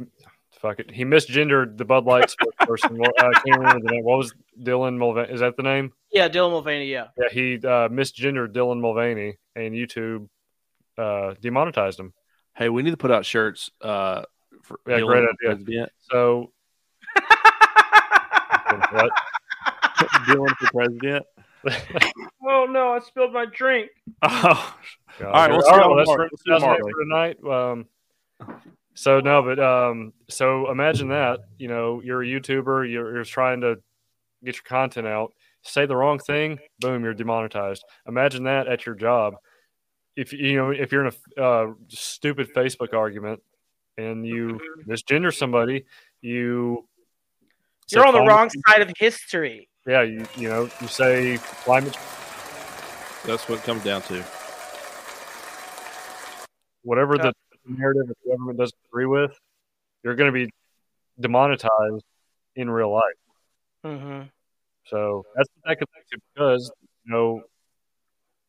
fuck 0.61 0.81
it. 0.81 0.91
He 0.91 1.05
misgendered 1.05 1.77
the 1.77 1.85
Bud 1.85 2.07
Light 2.07 2.35
person. 2.61 2.97
Well, 2.97 3.11
I 3.19 3.33
can't 3.33 3.59
remember 3.61 3.81
the 3.87 3.93
name. 3.93 4.05
What 4.05 4.17
was 4.17 4.33
Dylan 4.59 4.97
Mulvaney? 4.97 5.31
Is 5.33 5.41
that 5.41 5.57
the 5.59 5.63
name? 5.63 5.93
Yeah, 6.11 6.29
Dylan 6.31 6.53
Mulvaney. 6.53 6.87
Yeah. 6.91 7.09
Yeah. 7.19 7.29
He 7.31 7.55
uh, 7.57 7.89
misgendered 7.89 8.55
Dylan 8.55 8.81
Mulvaney, 8.81 9.37
and 9.55 9.75
YouTube 9.75 10.29
uh, 10.97 11.35
demonetized 11.41 12.01
him. 12.01 12.15
Hey, 12.57 12.71
we 12.71 12.83
need 12.83 12.93
to 12.93 12.97
put 12.97 13.11
out 13.11 13.27
shirts. 13.27 13.71
Uh, 13.81 14.23
for 14.63 14.81
Yeah, 14.87 15.01
Dylan 15.01 15.07
great 15.07 15.23
idea. 15.23 15.35
president. 15.45 15.93
So 16.11 16.53
what? 18.91 19.11
Dylan 20.27 20.57
for 20.57 20.69
president. 20.73 21.27
oh 22.47 22.67
no! 22.69 22.93
I 22.93 22.99
spilled 23.01 23.33
my 23.33 23.47
drink. 23.47 23.91
Oh, 24.23 24.77
God. 25.19 25.27
All 25.27 25.33
right, 25.33 25.51
we'll 25.51 25.63
see 25.63 25.71
All 25.71 25.77
right, 25.77 25.85
you 25.85 25.89
well, 25.89 25.97
that's 25.97 26.09
tomorrow. 26.09 26.29
for, 26.29 26.37
We'll 26.47 26.59
see 26.61 26.67
you 26.67 26.77
that's 26.77 26.79
it 26.79 26.93
for 26.93 27.05
tonight. 27.05 27.37
Um, 27.45 27.87
so 28.95 29.21
no, 29.21 29.43
but 29.43 29.59
um, 29.59 30.13
so 30.29 30.71
imagine 30.71 31.09
that 31.09 31.41
you 31.59 31.69
know 31.69 32.01
you're 32.03 32.23
a 32.23 32.27
YouTuber, 32.27 32.91
you're, 32.91 33.15
you're 33.15 33.25
trying 33.25 33.61
to 33.63 33.77
get 34.45 34.57
your 34.57 34.65
content 34.65 35.07
out, 35.07 35.33
say 35.63 35.87
the 35.87 35.97
wrong 35.97 36.19
thing, 36.19 36.59
boom, 36.81 37.03
you're 37.05 37.15
demonetized. 37.15 37.85
Imagine 38.07 38.45
that 38.45 38.69
at 38.69 38.87
your 38.87 38.95
job. 38.95 39.35
If 40.17 40.33
you 40.33 40.57
know 40.57 40.71
if 40.71 40.93
you're 40.93 41.07
in 41.07 41.13
a 41.39 41.43
uh, 41.43 41.73
stupid 41.89 42.53
Facebook 42.55 42.95
argument 42.95 43.43
and 43.97 44.27
you 44.27 44.59
misgender 44.87 45.35
somebody, 45.35 45.85
you 46.21 46.89
You're 47.93 48.03
say 48.05 48.09
on 48.09 48.15
the 48.15 48.21
climate- 48.21 48.31
wrong 48.33 48.51
side 48.69 48.83
of 48.83 48.93
history. 48.99 49.69
Yeah, 49.87 50.03
you 50.03 50.27
you 50.37 50.49
know 50.49 50.69
you 50.81 50.89
say 50.89 51.39
climate 51.65 51.97
that's 53.27 53.49
what 53.49 53.59
it 53.59 53.65
comes 53.65 53.83
down 53.85 54.03
to. 54.03 54.25
whatever 56.83 57.17
Yeah. 57.17 57.25
the 57.25 57.35
narrative 57.67 58.09
that 58.09 58.17
the 58.25 58.31
government 58.31 58.59
doesn't 58.59 58.79
agree 58.89 59.05
with, 59.07 59.39
you're 60.03 60.15
going 60.15 60.33
to 60.33 60.47
be 60.47 60.51
demonetized 61.21 62.03
in 62.57 62.71
real 62.71 62.91
life. 62.91 63.03
Mm-hmm. 63.85 64.23
So 64.87 65.25
that's 65.37 65.49
what 65.55 65.65
that 65.69 65.79
could 65.79 65.89
lead 65.95 66.05
to 66.13 66.19
because, 66.35 66.73
you 67.05 67.13
know, 67.13 67.43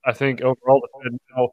I 0.05 0.13
think 0.13 0.41
overall 0.41 0.79
the 0.81 0.87
Fed 1.03 1.17
now 1.35 1.49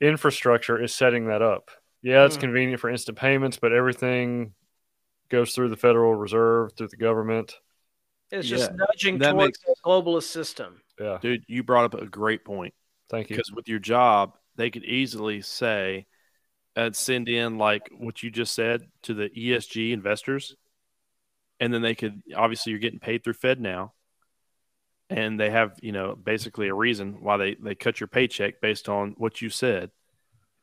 infrastructure 0.00 0.80
is 0.82 0.94
setting 0.94 1.26
that 1.28 1.40
up. 1.42 1.70
Yeah, 2.02 2.24
it's 2.26 2.36
Mm. 2.36 2.40
convenient 2.40 2.80
for 2.80 2.90
instant 2.90 3.18
payments, 3.18 3.58
but 3.58 3.72
everything 3.72 4.54
goes 5.30 5.54
through 5.54 5.68
the 5.70 5.76
Federal 5.76 6.14
Reserve, 6.14 6.72
through 6.76 6.88
the 6.88 6.96
government. 6.96 7.54
It's 8.30 8.46
just 8.46 8.70
Yeah, 8.70 8.76
nudging 8.76 9.18
that 9.18 9.32
towards 9.32 9.46
makes- 9.46 9.60
the 9.64 9.74
globalist 9.84 10.24
system. 10.24 10.82
Yeah, 10.98 11.18
Dude, 11.22 11.44
you 11.48 11.62
brought 11.62 11.86
up 11.86 11.94
a 12.00 12.06
great 12.06 12.44
point. 12.44 12.74
thank 13.08 13.30
you. 13.30 13.36
because 13.36 13.50
with 13.50 13.68
your 13.68 13.78
job, 13.80 14.36
they 14.56 14.70
could 14.70 14.84
easily 14.84 15.40
say 15.40 16.06
and 16.76 16.94
send 16.94 17.28
in 17.28 17.58
like 17.58 17.88
what 17.96 18.22
you 18.22 18.30
just 18.30 18.54
said 18.54 18.82
to 19.02 19.14
the 19.14 19.28
ESG 19.30 19.92
investors, 19.92 20.54
and 21.58 21.72
then 21.74 21.82
they 21.82 21.94
could 21.94 22.22
obviously 22.36 22.70
you're 22.70 22.78
getting 22.78 23.00
paid 23.00 23.24
through 23.24 23.34
FedNow, 23.34 23.90
and 25.08 25.40
they 25.40 25.50
have 25.50 25.76
you 25.82 25.90
know 25.92 26.14
basically 26.14 26.68
a 26.68 26.74
reason 26.74 27.20
why 27.22 27.36
they 27.36 27.54
they 27.56 27.74
cut 27.74 27.98
your 27.98 28.06
paycheck 28.06 28.60
based 28.60 28.88
on 28.88 29.14
what 29.18 29.40
you 29.42 29.48
said, 29.50 29.90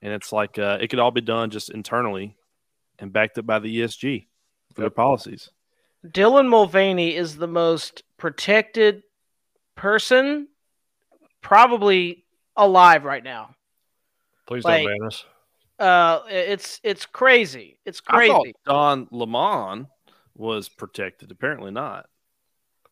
and 0.01 0.13
it's 0.13 0.31
like 0.31 0.57
uh, 0.57 0.77
it 0.79 0.87
could 0.89 0.99
all 0.99 1.11
be 1.11 1.19
done 1.21 1.49
just 1.49 1.69
internally 1.69 2.37
and 2.99 3.11
backed 3.11 3.37
up 3.37 3.45
by 3.45 3.59
the 3.59 3.79
ESG 3.81 4.27
for 4.77 4.81
their 4.81 4.89
policies. 4.91 5.49
Dylan 6.05 6.47
Mulvaney 6.47 7.15
is 7.15 7.35
the 7.35 7.47
most 7.47 8.03
protected 8.17 9.01
person 9.75 10.47
probably 11.41 12.25
alive 12.55 13.03
right 13.03 13.23
now. 13.23 13.55
Please 14.45 14.63
like- 14.63 14.85
don't 14.85 14.99
ban 14.99 15.07
us. 15.07 15.25
Uh, 15.79 16.21
it's 16.27 16.79
it's 16.83 17.05
crazy. 17.05 17.79
It's 17.85 18.01
I 18.07 18.27
thought 18.27 18.41
crazy. 18.41 18.55
Don 18.65 19.07
Lemon 19.11 19.87
was 20.33 20.69
protected. 20.69 21.29
Apparently 21.29 21.69
not. 21.69 22.07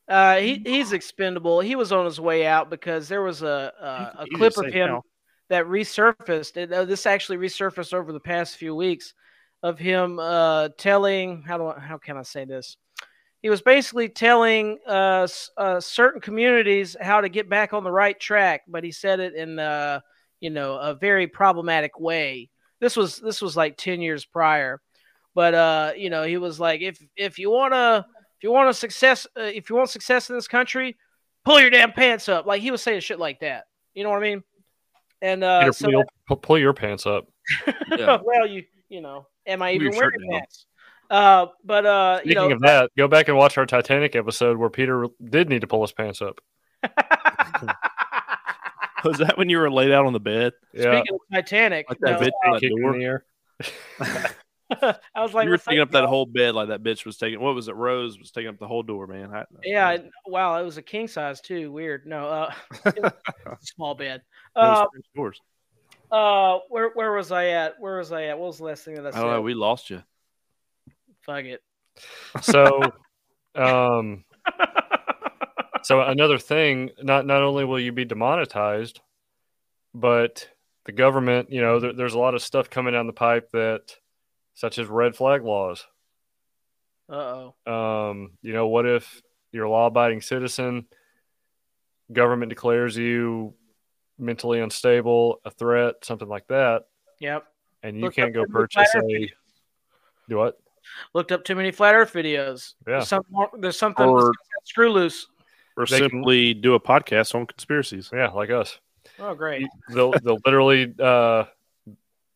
Uh, 0.07 0.36
he 0.38 0.61
he's 0.63 0.93
expendable. 0.93 1.61
He 1.61 1.75
was 1.75 1.91
on 1.91 2.05
his 2.05 2.19
way 2.19 2.45
out 2.45 2.69
because 2.69 3.07
there 3.07 3.23
was 3.23 3.41
a 3.41 3.73
a, 3.79 4.23
a 4.23 4.25
clip 4.36 4.57
of 4.57 4.71
him 4.71 4.89
now. 4.89 5.03
that 5.49 5.65
resurfaced. 5.65 6.57
And 6.57 6.71
uh, 6.71 6.86
this 6.86 7.07
actually 7.07 7.38
resurfaced 7.38 7.91
over 7.93 8.11
the 8.11 8.19
past 8.19 8.57
few 8.57 8.75
weeks 8.75 9.15
of 9.66 9.80
him 9.80 10.20
uh, 10.20 10.70
telling 10.78 11.41
how 11.41 11.57
do 11.57 11.66
I, 11.68 11.80
how 11.80 11.97
can 11.97 12.18
I 12.18 12.22
say 12.22 12.45
this? 12.45 12.78
He 13.41 13.49
was 13.49 13.61
basically 13.63 14.09
telling 14.09 14.78
uh, 14.88 15.28
uh, 15.57 15.80
certain 15.80 16.22
communities 16.22 16.95
how 17.01 17.22
to 17.22 17.30
get 17.30 17.49
back 17.49 17.74
on 17.74 17.84
the 17.84 17.91
right 17.91 18.20
track, 18.20 18.61
but 18.68 18.84
he 18.84 18.91
said 18.91 19.20
it 19.20 19.34
in 19.34 19.57
uh, 19.57 20.01
you 20.39 20.51
know 20.51 20.78
a 20.78 20.93
very 20.93 21.26
problematic 21.28 21.99
way. 21.99 22.49
This 22.80 22.95
was 22.95 23.18
this 23.20 23.41
was 23.41 23.57
like 23.57 23.76
ten 23.76 24.01
years 24.01 24.24
prior, 24.24 24.82
but 25.34 25.53
uh, 25.55 25.93
you 25.97 26.11
know 26.11 26.24
he 26.24 26.38
was 26.38 26.59
like 26.59 26.82
if 26.82 27.03
if 27.16 27.39
you 27.39 27.49
wanna 27.49 28.05
if 28.38 28.43
you 28.43 28.51
want 28.51 28.70
a 28.70 28.74
success 28.74 29.26
uh, 29.36 29.41
if 29.41 29.70
you 29.72 29.76
want 29.76 29.89
success 29.89 30.30
in 30.30 30.36
this 30.36 30.47
country, 30.47 30.95
pull 31.43 31.59
your 31.59 31.72
damn 31.72 31.91
pants 31.91 32.30
up. 32.30 32.45
Like 32.45 32.61
he 32.61 32.69
was 32.69 32.84
saying 32.84 32.99
shit 33.02 33.19
like 33.19 33.39
that. 33.39 33.64
You 33.95 34.03
know 34.03 34.11
what 34.11 34.19
I 34.19 34.30
mean? 34.30 34.44
And 35.23 35.44
uh, 35.44 35.60
Peter, 35.61 35.73
so 35.73 35.85
pull, 35.85 35.91
your- 35.91 36.06
pull- 36.27 36.38
pull 36.38 36.60
your 36.60 36.73
pants 36.73 37.07
up. 37.07 37.26
Yeah. 37.98 38.19
well, 38.23 38.45
you 38.48 38.64
you 38.90 39.02
know, 39.02 39.28
am 39.45 39.62
I 39.62 39.72
even 39.74 39.84
your 39.86 39.94
shirt 39.94 40.14
wearing 40.18 40.30
down. 40.32 40.40
pants? 40.40 40.66
Uh, 41.10 41.45
but 41.64 41.86
uh, 41.86 42.20
you 42.24 42.32
Speaking 42.32 42.49
know, 42.49 42.56
of 42.56 42.62
that, 42.62 42.90
go 42.98 43.07
back 43.07 43.28
and 43.28 43.38
watch 43.38 43.57
our 43.57 43.66
Titanic 43.66 44.16
episode 44.16 44.57
where 44.57 44.70
Peter 44.70 45.07
did 45.24 45.49
need 45.49 45.62
to 45.62 45.68
pull 45.68 45.82
his 45.82 45.91
pants 45.91 46.22
up. 46.22 46.40
Was 49.03 49.20
that 49.20 49.38
when 49.38 49.49
you 49.49 49.60
were 49.60 49.70
laid 49.70 49.91
out 49.91 50.06
on 50.07 50.14
the 50.14 50.20
bed? 50.20 50.53
Yeah, 50.74 50.98
speaking 50.99 51.14
of 51.16 51.20
Titanic, 51.32 51.86
Like 51.90 51.99
that 51.99 52.20
no, 52.20 52.26
bitch 52.28 52.32
on 52.53 52.60
kicking 52.60 52.78
in 52.84 52.91
the 52.99 53.06
air. 53.06 53.26
I 55.16 55.22
was 55.22 55.32
like, 55.36 55.45
you 55.45 55.52
were 55.52 55.60
taking 55.60 55.80
up, 55.80 55.90
up 55.90 55.91
that 55.91 55.99
y'all? 55.99 56.07
whole 56.07 56.26
bed 56.26 56.56
like 56.56 56.70
that 56.70 56.82
bitch 56.82 57.06
was 57.06 57.18
taking. 57.18 57.40
What 57.40 57.53
was 57.53 57.68
it? 57.68 57.76
Rose 57.76 58.18
was 58.18 58.32
taking 58.32 58.49
up 58.49 58.57
the 58.57 58.68
whole 58.68 58.82
door, 58.82 59.06
man. 59.06 59.32
I- 59.32 59.45
Yeah, 59.64 59.88
I- 59.88 60.10
wow, 60.26 60.60
it 60.60 60.66
was 60.66 60.78
a 60.78 60.82
king 60.82 61.07
size 61.07 61.40
too. 61.40 61.72
Weird. 61.72 62.07
No, 62.07 62.28
uh, 62.28 62.53
it 62.88 62.99
was 63.03 63.12
a 63.45 63.57
small 63.62 63.94
bed. 63.94 64.22
It 64.56 64.60
was 64.60 64.88
Uh, 64.88 64.99
doors. 65.16 65.40
Uh, 66.11 66.60
where 66.69 66.90
where 66.94 67.11
was 67.14 67.32
I 67.32 67.48
at? 67.48 67.80
Where 67.80 67.98
was 67.98 68.11
I 68.11 68.26
at? 68.26 68.38
What 68.38 68.48
was 68.48 68.57
the 68.57 68.65
last 68.65 68.84
thing 68.84 68.95
that 68.95 69.06
I 69.06 69.10
I 69.10 69.11
said? 69.11 69.22
don't 69.22 69.32
know. 69.32 69.41
We 69.41 69.53
lost 69.53 69.90
you. 69.90 70.03
Fuck 71.22 71.45
it. 71.45 71.64
So, 72.41 72.82
um, 73.56 74.23
so 75.84 76.02
another 76.02 76.38
thing, 76.38 76.91
not 77.02 77.26
not 77.26 77.41
only 77.41 77.65
will 77.65 77.80
you 77.80 77.91
be 77.91 78.06
demonetized, 78.06 78.99
but 79.94 80.48
the 80.86 80.91
government, 80.91 81.52
you 81.52 81.61
know, 81.61 81.80
there, 81.80 81.94
there's 81.94 82.14
a 82.14 82.19
lot 82.19 82.36
of 82.36 82.41
stuff 82.41 82.69
coming 82.69 82.94
down 82.94 83.07
the 83.07 83.14
pipe 83.14 83.49
that, 83.52 83.95
such 84.53 84.77
as 84.77 84.88
red 84.88 85.15
flag 85.15 85.44
laws. 85.44 85.86
Uh 87.10 87.52
oh. 87.68 87.72
Um, 87.72 88.32
you 88.41 88.53
know, 88.53 88.68
what 88.68 88.86
if 88.86 89.22
you're 89.52 89.65
a 89.65 89.69
law-abiding 89.69 90.22
citizen, 90.22 90.86
government 92.11 92.49
declares 92.49 92.98
you 92.98 93.53
mentally 94.17 94.59
unstable, 94.59 95.41
a 95.45 95.51
threat, 95.51 95.95
something 96.03 96.27
like 96.27 96.47
that, 96.47 96.83
Yep. 97.19 97.45
and 97.83 97.97
you 97.97 98.03
Look 98.03 98.15
can't 98.15 98.33
go 98.33 98.45
purchase 98.45 98.93
a 98.95 98.99
earth 98.99 99.29
do 100.27 100.37
what? 100.37 100.59
Looked 101.13 101.31
up 101.31 101.43
too 101.43 101.55
many 101.55 101.71
flat 101.71 101.93
Earth 101.95 102.13
videos. 102.13 102.73
Yeah. 102.87 102.93
There's 102.97 103.07
something. 103.07 103.31
more- 103.33 103.49
There's 103.57 103.77
something. 103.77 104.05
Or- 104.07 104.31
screw 104.63 104.91
loose. 104.91 105.27
Or 105.77 105.85
They 105.85 105.99
can- 105.99 106.09
simply 106.09 106.53
do 106.53 106.73
a 106.75 106.79
podcast 106.79 107.35
on 107.35 107.45
conspiracies. 107.45 108.09
Yeah, 108.13 108.29
like 108.29 108.49
us. 108.49 108.79
Oh, 109.19 109.33
great. 109.35 109.67
they'll 109.89 110.11
they'll 110.23 110.39
literally 110.45 110.93
uh, 110.99 111.45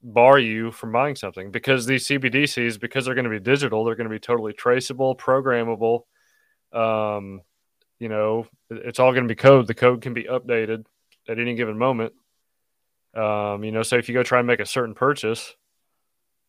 bar 0.03 0.39
you 0.39 0.71
from 0.71 0.91
buying 0.91 1.15
something 1.15 1.51
because 1.51 1.85
these 1.85 2.07
CBDCs, 2.07 2.79
because 2.79 3.05
they're 3.05 3.15
going 3.15 3.23
to 3.25 3.29
be 3.31 3.39
digital, 3.39 3.83
they're 3.83 3.95
going 3.95 4.09
to 4.09 4.13
be 4.13 4.19
totally 4.19 4.53
traceable, 4.53 5.15
programmable. 5.15 6.03
Um, 6.71 7.41
you 7.99 8.09
know, 8.09 8.47
it's 8.69 8.99
all 8.99 9.11
going 9.13 9.23
to 9.27 9.27
be 9.33 9.35
code. 9.35 9.67
The 9.67 9.73
code 9.73 10.01
can 10.01 10.13
be 10.13 10.23
updated 10.25 10.85
at 11.29 11.39
any 11.39 11.55
given 11.55 11.77
moment. 11.77 12.13
Um, 13.15 13.63
you 13.63 13.71
know, 13.71 13.83
so 13.83 13.97
if 13.97 14.09
you 14.09 14.13
go 14.13 14.23
try 14.23 14.39
and 14.39 14.47
make 14.47 14.59
a 14.59 14.65
certain 14.65 14.95
purchase, 14.95 15.55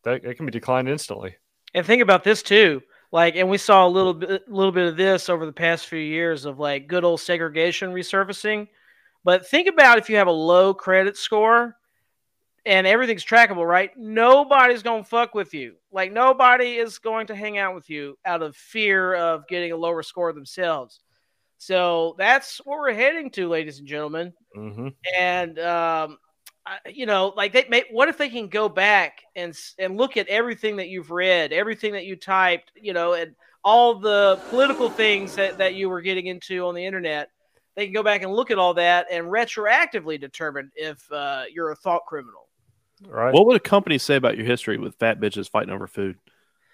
that 0.05 0.25
it 0.25 0.37
can 0.37 0.47
be 0.47 0.53
declined 0.53 0.89
instantly. 0.89 1.37
And 1.75 1.87
think 1.87 2.03
about 2.03 2.25
this 2.25 2.43
too. 2.43 2.83
Like, 3.13 3.37
and 3.37 3.49
we 3.49 3.59
saw 3.59 3.87
a 3.87 3.89
little 3.89 4.15
bit, 4.15 4.49
little 4.49 4.73
bit 4.73 4.89
of 4.89 4.97
this 4.97 5.29
over 5.29 5.45
the 5.45 5.53
past 5.53 5.87
few 5.87 5.99
years 5.99 6.45
of 6.45 6.59
like 6.59 6.87
good 6.87 7.05
old 7.05 7.21
segregation 7.21 7.91
resurfacing. 7.91 8.69
But 9.25 9.47
think 9.47 9.69
about 9.69 9.99
if 9.99 10.09
you 10.09 10.17
have 10.17 10.29
a 10.29 10.33
low 10.33 10.73
credit 10.73 11.17
score 11.17 11.77
and 12.65 12.87
everything's 12.87 13.25
trackable, 13.25 13.67
right? 13.67 13.91
Nobody's 13.97 14.83
gonna 14.83 15.05
fuck 15.05 15.35
with 15.35 15.53
you. 15.55 15.75
Like 15.93 16.13
nobody 16.13 16.77
is 16.77 16.99
going 16.99 17.27
to 17.29 17.35
hang 17.35 17.59
out 17.59 17.75
with 17.75 17.91
you 17.91 18.17
out 18.25 18.43
of 18.43 18.57
fear 18.57 19.15
of 19.15 19.47
getting 19.49 19.73
a 19.73 19.77
lower 19.77 20.03
score 20.03 20.33
themselves. 20.33 21.01
So 21.61 22.17
that's 22.19 22.59
what 22.65 22.79
we're 22.79 22.95
heading 22.95 23.31
to, 23.33 23.49
ladies 23.49 23.79
and 23.79 23.87
gentlemen 23.87 24.33
hmm 24.55 24.89
and 25.19 25.59
um, 25.59 26.19
I, 26.67 26.79
you 26.91 27.07
know, 27.07 27.33
like 27.37 27.53
they 27.53 27.65
may, 27.69 27.85
what 27.91 28.09
if 28.09 28.19
they 28.19 28.29
can 28.29 28.49
go 28.49 28.69
back 28.69 29.23
and 29.35 29.57
and 29.79 29.97
look 29.97 30.17
at 30.17 30.29
everything 30.29 30.77
that 30.77 30.89
you've 30.89 31.11
read, 31.11 31.53
everything 31.53 31.93
that 31.93 32.05
you 32.05 32.17
typed, 32.17 32.73
you 32.77 32.93
know, 32.93 33.15
and 33.15 33.35
all 33.65 33.99
the 33.99 34.39
political 34.51 34.91
things 34.91 35.35
that, 35.37 35.59
that 35.59 35.75
you 35.75 35.89
were 35.89 36.01
getting 36.01 36.27
into 36.27 36.67
on 36.67 36.75
the 36.75 36.85
internet. 36.85 37.31
They 37.77 37.87
can 37.87 37.95
go 37.95 38.03
back 38.03 38.23
and 38.23 38.33
look 38.33 38.51
at 38.51 38.59
all 38.59 38.75
that 38.75 39.07
and 39.11 39.27
retroactively 39.27 40.21
determine 40.21 40.71
if 40.75 41.11
uh, 41.13 41.45
you're 41.53 41.71
a 41.71 41.77
thought 41.77 42.03
criminal. 42.07 42.49
Right. 43.07 43.33
What 43.33 43.47
would 43.47 43.57
a 43.57 43.61
company 43.61 43.97
say 43.97 44.17
about 44.17 44.37
your 44.37 44.45
history 44.45 44.77
with 44.77 44.97
fat 44.97 45.21
bitches 45.21 45.49
fighting 45.49 45.73
over 45.73 45.87
food? 45.87 46.19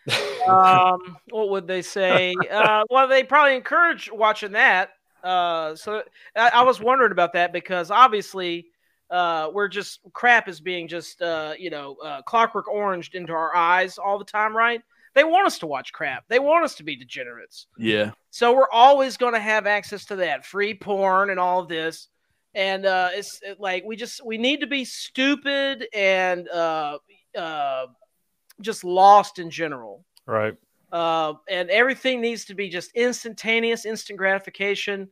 um, 0.49 1.17
what 1.31 1.51
would 1.51 1.67
they 1.67 1.83
say? 1.83 2.35
Uh, 2.51 2.85
well, 2.91 3.09
they 3.09 3.25
probably 3.25 3.57
encourage 3.57 4.11
watching 4.11 4.53
that. 4.53 4.91
Uh, 5.23 5.75
so 5.75 6.03
I, 6.37 6.51
I 6.55 6.63
was 6.63 6.81
wondering 6.81 7.13
about 7.13 7.33
that 7.33 7.53
because 7.53 7.91
obviously 7.91 8.67
uh, 9.11 9.51
we're 9.53 9.69
just 9.69 10.01
crap 10.13 10.49
is 10.49 10.61
being 10.61 10.89
just 10.89 11.21
uh, 11.23 11.55
you 11.59 11.71
know 11.71 11.97
uh, 12.05 12.23
clockwork 12.23 12.69
oranged 12.69 13.15
into 13.15 13.33
our 13.33 13.55
eyes 13.55 13.99
all 13.99 14.19
the 14.19 14.25
time, 14.25 14.57
right? 14.57 14.83
They 15.15 15.25
want 15.25 15.47
us 15.47 15.59
to 15.61 15.67
watch 15.67 15.93
crap. 15.93 16.25
They 16.29 16.39
want 16.39 16.65
us 16.65 16.75
to 16.77 16.83
be 16.85 16.95
degenerates. 16.95 17.69
Yeah. 17.79 18.11
So 18.31 18.55
we're 18.55 18.71
always 18.71 19.17
going 19.17 19.33
to 19.33 19.41
have 19.41 19.67
access 19.67 20.05
to 20.07 20.17
that 20.17 20.45
free 20.45 20.75
porn 20.75 21.31
and 21.31 21.41
all 21.41 21.61
of 21.61 21.69
this. 21.69 22.09
And 22.55 22.85
uh, 22.85 23.11
it's 23.15 23.41
it, 23.43 23.59
like 23.59 23.85
we 23.85 23.97
just 23.97 24.25
we 24.25 24.37
need 24.39 24.61
to 24.61 24.67
be 24.67 24.85
stupid 24.85 25.87
and 25.95 26.49
uh, 26.49 26.99
uh, 27.37 27.87
just 28.61 28.85
lost 28.85 29.39
in 29.39 29.51
general 29.51 30.05
right. 30.27 30.55
uh, 30.93 31.35
and 31.49 31.71
everything 31.71 32.21
needs 32.21 32.45
to 32.47 32.55
be 32.55 32.69
just 32.69 32.93
instantaneous, 32.95 33.85
instant 33.85 34.19
gratification. 34.19 35.09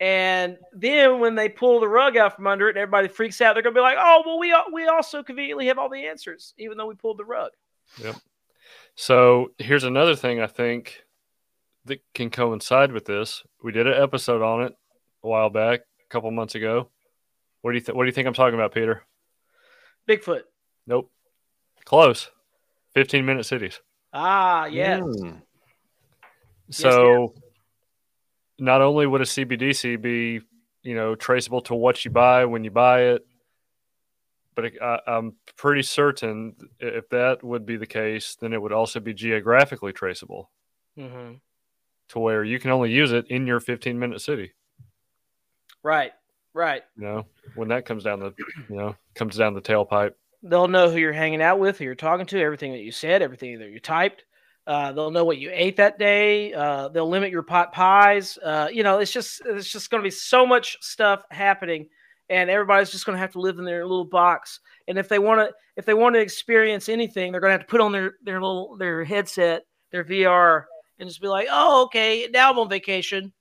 And 0.00 0.56
then 0.72 1.20
when 1.20 1.34
they 1.34 1.48
pull 1.50 1.78
the 1.80 1.88
rug 1.88 2.16
out 2.16 2.34
from 2.36 2.46
under 2.46 2.68
it, 2.68 2.76
and 2.76 2.78
everybody 2.78 3.08
freaks 3.08 3.40
out. 3.42 3.52
They're 3.54 3.62
gonna 3.62 3.74
be 3.74 3.80
like, 3.82 3.98
"Oh, 4.00 4.22
well, 4.24 4.38
we 4.38 4.54
we 4.72 4.86
also 4.86 5.22
conveniently 5.22 5.66
have 5.66 5.78
all 5.78 5.90
the 5.90 6.06
answers, 6.06 6.54
even 6.56 6.78
though 6.78 6.86
we 6.86 6.94
pulled 6.94 7.18
the 7.18 7.24
rug." 7.24 7.50
Yep. 8.02 8.16
So 8.94 9.52
here's 9.58 9.84
another 9.84 10.14
thing 10.16 10.40
I 10.40 10.46
think 10.46 11.04
that 11.84 12.00
can 12.14 12.30
coincide 12.30 12.92
with 12.92 13.04
this. 13.04 13.42
We 13.62 13.72
did 13.72 13.86
an 13.86 14.02
episode 14.02 14.40
on 14.42 14.62
it 14.62 14.74
a 15.22 15.28
while 15.28 15.50
back, 15.50 15.80
a 15.80 16.08
couple 16.08 16.30
months 16.30 16.54
ago. 16.54 16.88
What 17.60 17.72
do 17.72 17.76
you 17.76 17.84
th- 17.84 17.94
What 17.94 18.04
do 18.04 18.06
you 18.08 18.12
think 18.14 18.26
I'm 18.26 18.32
talking 18.34 18.54
about, 18.58 18.72
Peter? 18.72 19.02
Bigfoot. 20.08 20.42
Nope. 20.86 21.10
Close. 21.84 22.30
15 22.94 23.26
minute 23.26 23.44
cities. 23.44 23.80
Ah, 24.12 24.66
yes. 24.66 25.02
Mm. 25.02 25.42
So 26.70 27.34
not 28.58 28.82
only 28.82 29.06
would 29.06 29.20
a 29.20 29.24
CBDC 29.24 30.00
be, 30.00 30.40
you 30.82 30.94
know, 30.94 31.14
traceable 31.14 31.60
to 31.62 31.74
what 31.74 32.04
you 32.04 32.10
buy 32.10 32.44
when 32.44 32.64
you 32.64 32.70
buy 32.70 33.02
it, 33.02 33.26
but 34.54 34.64
it, 34.66 34.74
I, 34.82 35.00
I'm 35.06 35.36
pretty 35.56 35.82
certain 35.82 36.54
if 36.78 37.08
that 37.10 37.42
would 37.42 37.66
be 37.66 37.76
the 37.76 37.86
case, 37.86 38.36
then 38.40 38.52
it 38.52 38.60
would 38.60 38.72
also 38.72 39.00
be 39.00 39.14
geographically 39.14 39.92
traceable 39.92 40.50
hmm 40.96 41.34
to 42.08 42.18
where 42.18 42.42
you 42.42 42.58
can 42.58 42.72
only 42.72 42.90
use 42.90 43.12
it 43.12 43.26
in 43.28 43.46
your 43.46 43.60
15 43.60 43.98
minute 43.98 44.20
city. 44.20 44.52
Right, 45.82 46.12
right. 46.52 46.82
You 46.96 47.04
know, 47.04 47.26
when 47.54 47.68
that 47.68 47.86
comes 47.86 48.04
down 48.04 48.20
the, 48.20 48.34
you 48.68 48.76
know, 48.76 48.96
comes 49.14 49.36
down 49.36 49.54
the 49.54 49.62
tailpipe. 49.62 50.14
They'll 50.42 50.68
know 50.68 50.90
who 50.90 50.98
you're 50.98 51.12
hanging 51.12 51.42
out 51.42 51.58
with, 51.58 51.78
who 51.78 51.84
you're 51.84 51.94
talking 51.94 52.26
to, 52.26 52.40
everything 52.40 52.72
that 52.72 52.80
you 52.80 52.92
said, 52.92 53.22
everything 53.22 53.58
that 53.58 53.70
you 53.70 53.80
typed. 53.80 54.24
Uh, 54.66 54.92
they'll 54.92 55.10
know 55.10 55.24
what 55.24 55.38
you 55.38 55.50
ate 55.52 55.76
that 55.76 55.98
day. 55.98 56.52
Uh, 56.52 56.88
they'll 56.88 57.08
limit 57.08 57.30
your 57.30 57.42
pot 57.42 57.72
pies. 57.72 58.38
Uh, 58.38 58.68
you 58.72 58.82
know, 58.82 58.98
it's 58.98 59.12
just 59.12 59.42
it's 59.44 59.68
just 59.68 59.90
going 59.90 60.02
to 60.02 60.06
be 60.06 60.10
so 60.10 60.46
much 60.46 60.76
stuff 60.80 61.24
happening, 61.30 61.88
and 62.28 62.48
everybody's 62.48 62.90
just 62.90 63.04
going 63.04 63.16
to 63.16 63.20
have 63.20 63.32
to 63.32 63.40
live 63.40 63.58
in 63.58 63.64
their 63.64 63.84
little 63.86 64.04
box. 64.04 64.60
And 64.86 64.98
if 64.98 65.08
they 65.08 65.18
want 65.18 65.40
to 65.40 65.54
if 65.76 65.86
they 65.86 65.94
want 65.94 66.14
to 66.14 66.20
experience 66.20 66.88
anything, 66.88 67.32
they're 67.32 67.40
going 67.40 67.50
to 67.50 67.58
have 67.58 67.66
to 67.66 67.70
put 67.70 67.80
on 67.80 67.92
their 67.92 68.14
their 68.22 68.40
little 68.40 68.76
their 68.76 69.02
headset, 69.02 69.64
their 69.90 70.04
VR, 70.04 70.64
and 70.98 71.08
just 71.08 71.20
be 71.20 71.28
like, 71.28 71.48
oh, 71.50 71.84
okay, 71.84 72.28
now 72.32 72.50
I'm 72.50 72.58
on 72.58 72.68
vacation, 72.68 73.32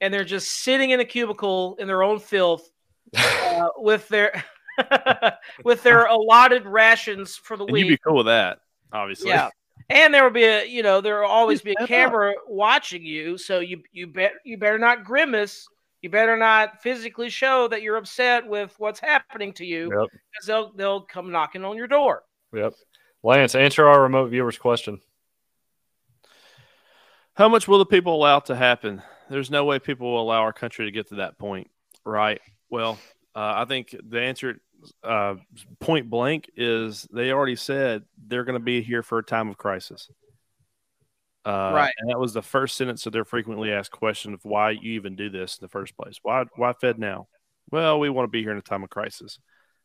and 0.00 0.12
they're 0.12 0.24
just 0.24 0.50
sitting 0.50 0.90
in 0.90 1.00
a 1.00 1.04
cubicle 1.04 1.76
in 1.78 1.86
their 1.86 2.02
own 2.02 2.18
filth 2.18 2.68
uh, 3.16 3.68
with 3.76 4.08
their 4.08 4.42
with 5.64 5.82
their 5.82 6.06
allotted 6.06 6.66
rations 6.66 7.36
for 7.36 7.56
the 7.56 7.64
And 7.64 7.76
you'd 7.76 7.88
be 7.88 7.98
cool 7.98 8.16
with 8.16 8.26
that, 8.26 8.58
obviously. 8.92 9.30
Yeah. 9.30 9.50
And 9.90 10.14
there 10.14 10.24
will 10.24 10.30
be 10.30 10.44
a, 10.44 10.64
you 10.64 10.82
know, 10.82 11.00
there 11.00 11.20
will 11.20 11.28
always 11.28 11.60
be 11.60 11.74
a 11.78 11.86
camera 11.86 12.32
watching 12.48 13.04
you, 13.04 13.36
so 13.36 13.60
you 13.60 13.82
you 13.92 14.06
bet 14.06 14.32
you 14.44 14.56
better 14.56 14.78
not 14.78 15.04
grimace. 15.04 15.66
You 16.00 16.10
better 16.10 16.36
not 16.36 16.82
physically 16.82 17.30
show 17.30 17.66
that 17.68 17.82
you're 17.82 17.96
upset 17.96 18.46
with 18.46 18.74
what's 18.78 19.00
happening 19.00 19.52
to 19.54 19.64
you, 19.64 19.90
Yep. 19.90 20.08
because 20.10 20.46
they'll 20.46 20.72
they'll 20.72 21.00
come 21.02 21.32
knocking 21.32 21.64
on 21.64 21.76
your 21.76 21.86
door. 21.86 22.22
Yep. 22.54 22.74
Lance, 23.22 23.54
answer 23.54 23.86
our 23.86 24.02
remote 24.02 24.28
viewers 24.28 24.58
question. 24.58 25.00
How 27.34 27.48
much 27.48 27.66
will 27.66 27.78
the 27.78 27.86
people 27.86 28.14
allow 28.14 28.38
to 28.40 28.54
happen? 28.54 29.02
There's 29.28 29.50
no 29.50 29.64
way 29.64 29.78
people 29.78 30.12
will 30.12 30.22
allow 30.22 30.40
our 30.40 30.52
country 30.52 30.84
to 30.84 30.92
get 30.92 31.08
to 31.08 31.16
that 31.16 31.38
point, 31.38 31.68
right? 32.04 32.40
Well, 32.70 32.98
uh, 33.34 33.52
I 33.56 33.64
think 33.64 33.94
the 34.08 34.20
answer, 34.20 34.60
uh, 35.02 35.36
point 35.80 36.08
blank, 36.10 36.50
is 36.56 37.06
they 37.12 37.32
already 37.32 37.56
said 37.56 38.04
they're 38.26 38.44
going 38.44 38.58
to 38.58 38.64
be 38.64 38.82
here 38.82 39.02
for 39.02 39.18
a 39.18 39.24
time 39.24 39.48
of 39.48 39.56
crisis. 39.56 40.08
Uh, 41.44 41.72
Right. 41.74 41.94
And 41.98 42.10
that 42.10 42.18
was 42.18 42.32
the 42.32 42.42
first 42.42 42.76
sentence 42.76 43.06
of 43.06 43.12
their 43.12 43.24
frequently 43.24 43.70
asked 43.70 43.90
question 43.90 44.32
of 44.34 44.44
why 44.44 44.70
you 44.70 44.92
even 44.92 45.16
do 45.16 45.28
this 45.28 45.58
in 45.58 45.64
the 45.64 45.68
first 45.68 45.96
place. 45.96 46.18
Why, 46.22 46.44
why 46.56 46.72
FedNow? 46.72 47.26
Well, 47.70 47.98
we 47.98 48.08
want 48.08 48.24
to 48.24 48.30
be 48.30 48.42
here 48.42 48.52
in 48.52 48.58
a 48.58 48.62
time 48.62 48.82
of 48.82 48.90
crisis. 48.90 49.38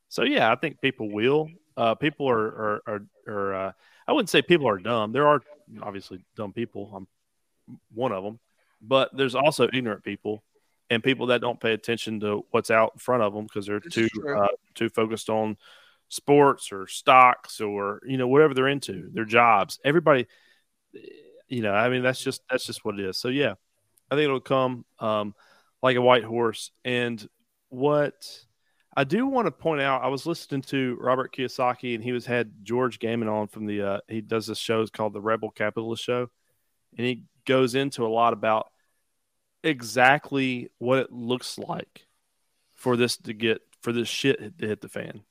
So 0.10 0.24
yeah, 0.24 0.52
I 0.52 0.56
think 0.56 0.82
people 0.82 1.10
will. 1.12 1.50
Uh, 1.78 1.96
people 1.96 2.30
are 2.30 2.48
are 2.48 2.82
are, 2.88 3.02
are 3.28 3.54
uh, 3.54 3.72
I 4.08 4.12
wouldn't 4.12 4.30
say 4.30 4.42
people 4.42 4.68
are 4.68 4.80
dumb. 4.80 5.12
There 5.12 5.28
are 5.28 5.42
obviously 5.82 6.26
dumb 6.36 6.52
people. 6.52 6.92
I'm 6.94 7.08
one 7.94 8.12
of 8.12 8.24
them, 8.24 8.40
but 8.82 9.16
there's 9.16 9.36
also 9.36 9.70
ignorant 9.72 10.04
people 10.04 10.44
and 10.90 11.04
people 11.04 11.28
that 11.28 11.42
don't 11.42 11.60
pay 11.60 11.74
attention 11.74 12.20
to 12.22 12.46
what's 12.52 12.72
out 12.72 12.92
in 12.96 13.00
front 13.00 13.24
of 13.24 13.34
them 13.34 13.46
because 13.46 13.66
they're 13.66 13.80
This 13.80 13.94
too 13.94 14.10
uh, 14.28 14.48
too 14.76 14.90
focused 14.90 15.30
on 15.30 15.58
sports 16.10 16.72
or 16.72 16.88
stocks 16.88 17.62
or 17.62 18.02
you 18.06 18.18
know 18.18 18.28
whatever 18.28 18.54
they're 18.54 18.68
into, 18.68 19.10
their 19.14 19.26
jobs. 19.26 19.80
Everybody, 19.84 20.28
you 21.48 21.62
know, 21.62 21.74
I 21.74 21.90
mean 21.90 22.04
that's 22.04 22.22
just 22.22 22.42
that's 22.50 22.66
just 22.66 22.84
what 22.84 23.00
it 23.00 23.06
is. 23.06 23.18
So 23.18 23.30
yeah, 23.30 23.54
I 24.10 24.16
think 24.16 24.26
it'll 24.26 24.40
come 24.40 24.86
um, 25.00 25.36
like 25.82 25.96
a 25.96 26.02
white 26.02 26.24
horse. 26.24 26.72
And 26.84 27.28
what 27.70 28.16
I 28.96 29.04
do 29.04 29.28
want 29.28 29.46
to 29.46 29.52
point 29.52 29.82
out, 29.82 30.04
I 30.04 30.08
was 30.08 30.26
listening 30.26 30.64
to 30.64 30.98
Robert 31.00 31.34
Kiyosaki, 31.34 31.96
and 31.96 32.04
he 32.04 32.12
was 32.12 32.26
had 32.26 32.52
George 32.64 33.00
Gammon 33.00 33.28
on 33.28 33.48
from 33.48 33.66
the. 33.66 33.82
Uh, 33.82 34.00
he 34.08 34.22
does 34.22 34.48
this 34.48 34.58
show 34.58 34.82
it's 34.82 34.90
called 34.90 35.14
the 35.14 35.22
Rebel 35.22 35.52
Capitalist 35.52 36.04
Show, 36.04 36.30
and 36.98 37.06
he 37.06 37.24
goes 37.46 37.76
into 37.76 38.06
a 38.06 38.10
lot 38.10 38.34
about 38.34 38.68
exactly 39.64 40.70
what 40.78 41.00
it 41.00 41.12
looks 41.12 41.58
like 41.58 42.06
for 42.76 42.96
this 42.96 43.18
to 43.18 43.34
get 43.34 43.62
for 43.82 43.92
this 43.92 44.08
shit 44.08 44.58
to 44.60 44.68
hit 44.68 44.82
the 44.82 44.90
fan. 44.90 45.22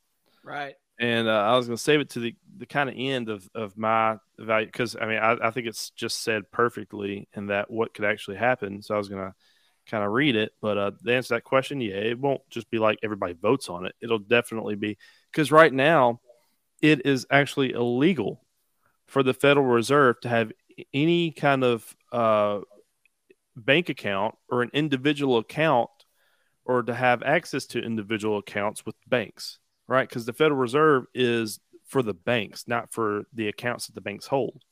Right. 0.44 0.74
And 1.00 1.28
uh, 1.28 1.42
I 1.42 1.56
was 1.56 1.66
going 1.66 1.76
to 1.76 1.82
save 1.82 2.00
it 2.00 2.10
to 2.10 2.20
the, 2.20 2.34
the 2.56 2.66
kind 2.66 2.88
of 2.88 2.96
end 2.98 3.28
of, 3.28 3.48
of 3.54 3.78
my 3.78 4.16
value 4.38 4.66
because 4.66 4.96
I 5.00 5.06
mean 5.06 5.18
I, 5.18 5.36
I 5.42 5.50
think 5.50 5.66
it's 5.66 5.90
just 5.90 6.22
said 6.22 6.50
perfectly 6.50 7.28
in 7.34 7.46
that 7.46 7.70
what 7.70 7.94
could 7.94 8.04
actually 8.04 8.36
happen. 8.36 8.82
So 8.82 8.94
I 8.94 8.98
was 8.98 9.08
going 9.08 9.22
to 9.22 9.34
kind 9.86 10.04
of 10.04 10.12
read 10.12 10.36
it, 10.36 10.52
but 10.60 10.76
uh, 10.76 10.90
to 11.04 11.14
answer 11.14 11.28
to 11.28 11.34
that 11.34 11.44
question, 11.44 11.80
yeah, 11.80 11.94
it 11.94 12.18
won't 12.18 12.42
just 12.50 12.70
be 12.70 12.78
like 12.78 12.98
everybody 13.02 13.34
votes 13.34 13.68
on 13.68 13.86
it. 13.86 13.94
It'll 14.00 14.18
definitely 14.18 14.74
be 14.74 14.98
because 15.30 15.52
right 15.52 15.72
now 15.72 16.20
it 16.82 17.06
is 17.06 17.26
actually 17.30 17.72
illegal 17.72 18.44
for 19.06 19.22
the 19.22 19.34
Federal 19.34 19.66
Reserve 19.66 20.20
to 20.20 20.28
have 20.28 20.52
any 20.92 21.30
kind 21.30 21.64
of 21.64 21.96
uh, 22.12 22.60
bank 23.58 23.88
account 23.88 24.36
or 24.48 24.62
an 24.62 24.70
individual 24.72 25.38
account 25.38 25.90
or 26.64 26.82
to 26.82 26.94
have 26.94 27.22
access 27.22 27.66
to 27.66 27.80
individual 27.80 28.38
accounts 28.38 28.84
with 28.84 28.94
banks 29.06 29.58
right? 29.88 30.08
Because 30.08 30.26
the 30.26 30.32
Federal 30.32 30.60
Reserve 30.60 31.06
is 31.14 31.58
for 31.86 32.02
the 32.02 32.14
banks, 32.14 32.68
not 32.68 32.92
for 32.92 33.24
the 33.32 33.48
accounts 33.48 33.86
that 33.86 33.94
the 33.94 34.00
banks 34.00 34.26
hold. 34.26 34.62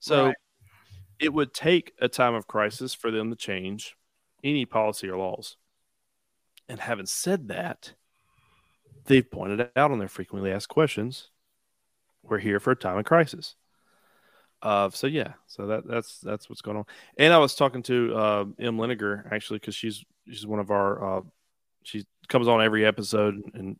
So 0.00 0.26
Right. 0.26 0.36
it 1.20 1.32
would 1.32 1.52
take 1.52 1.92
a 2.00 2.08
time 2.08 2.34
of 2.34 2.46
crisis 2.48 2.94
for 2.94 3.10
them 3.10 3.30
to 3.30 3.36
change 3.36 3.94
any 4.42 4.64
policy 4.64 5.08
or 5.08 5.18
laws. 5.18 5.58
And 6.66 6.80
having 6.80 7.06
said 7.06 7.48
that, 7.48 7.94
they've 9.04 9.30
pointed 9.30 9.70
out 9.76 9.90
on 9.90 9.98
their 9.98 10.08
frequently 10.08 10.50
asked 10.50 10.68
questions, 10.68 11.30
we're 12.22 12.38
here 12.38 12.58
for 12.58 12.70
a 12.70 12.76
time 12.76 12.96
of 12.96 13.04
crisis. 13.04 13.56
Uh, 14.62 14.90
so 14.90 15.06
yeah, 15.06 15.32
so 15.46 15.66
that 15.68 15.86
that's 15.86 16.18
that's 16.18 16.50
what's 16.50 16.60
going 16.60 16.76
on. 16.76 16.84
And 17.16 17.32
I 17.32 17.38
was 17.38 17.54
talking 17.54 17.82
to 17.84 18.14
uh, 18.14 18.44
M. 18.58 18.76
Liniger 18.76 19.30
actually 19.32 19.58
because 19.58 19.74
she's 19.74 20.04
she's 20.26 20.46
one 20.46 20.60
of 20.60 20.70
our 20.70 21.18
uh, 21.18 21.20
she 21.82 22.04
comes 22.28 22.46
on 22.46 22.62
every 22.62 22.84
episode 22.84 23.40
and 23.54 23.76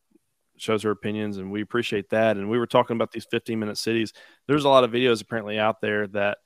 shows 0.57 0.83
her 0.83 0.91
opinions, 0.91 1.39
and 1.39 1.51
we 1.51 1.63
appreciate 1.63 2.11
that. 2.11 2.37
And 2.37 2.49
we 2.49 2.59
were 2.59 2.67
talking 2.67 2.97
about 2.97 3.13
these 3.13 3.27
15 3.31 3.59
minute 3.59 3.79
cities. 3.79 4.13
There's 4.47 4.65
a 4.65 4.69
lot 4.69 4.85
of 4.85 4.91
videos 4.91 5.23
apparently 5.23 5.59
out 5.59 5.81
there 5.81 6.07
that 6.09 6.39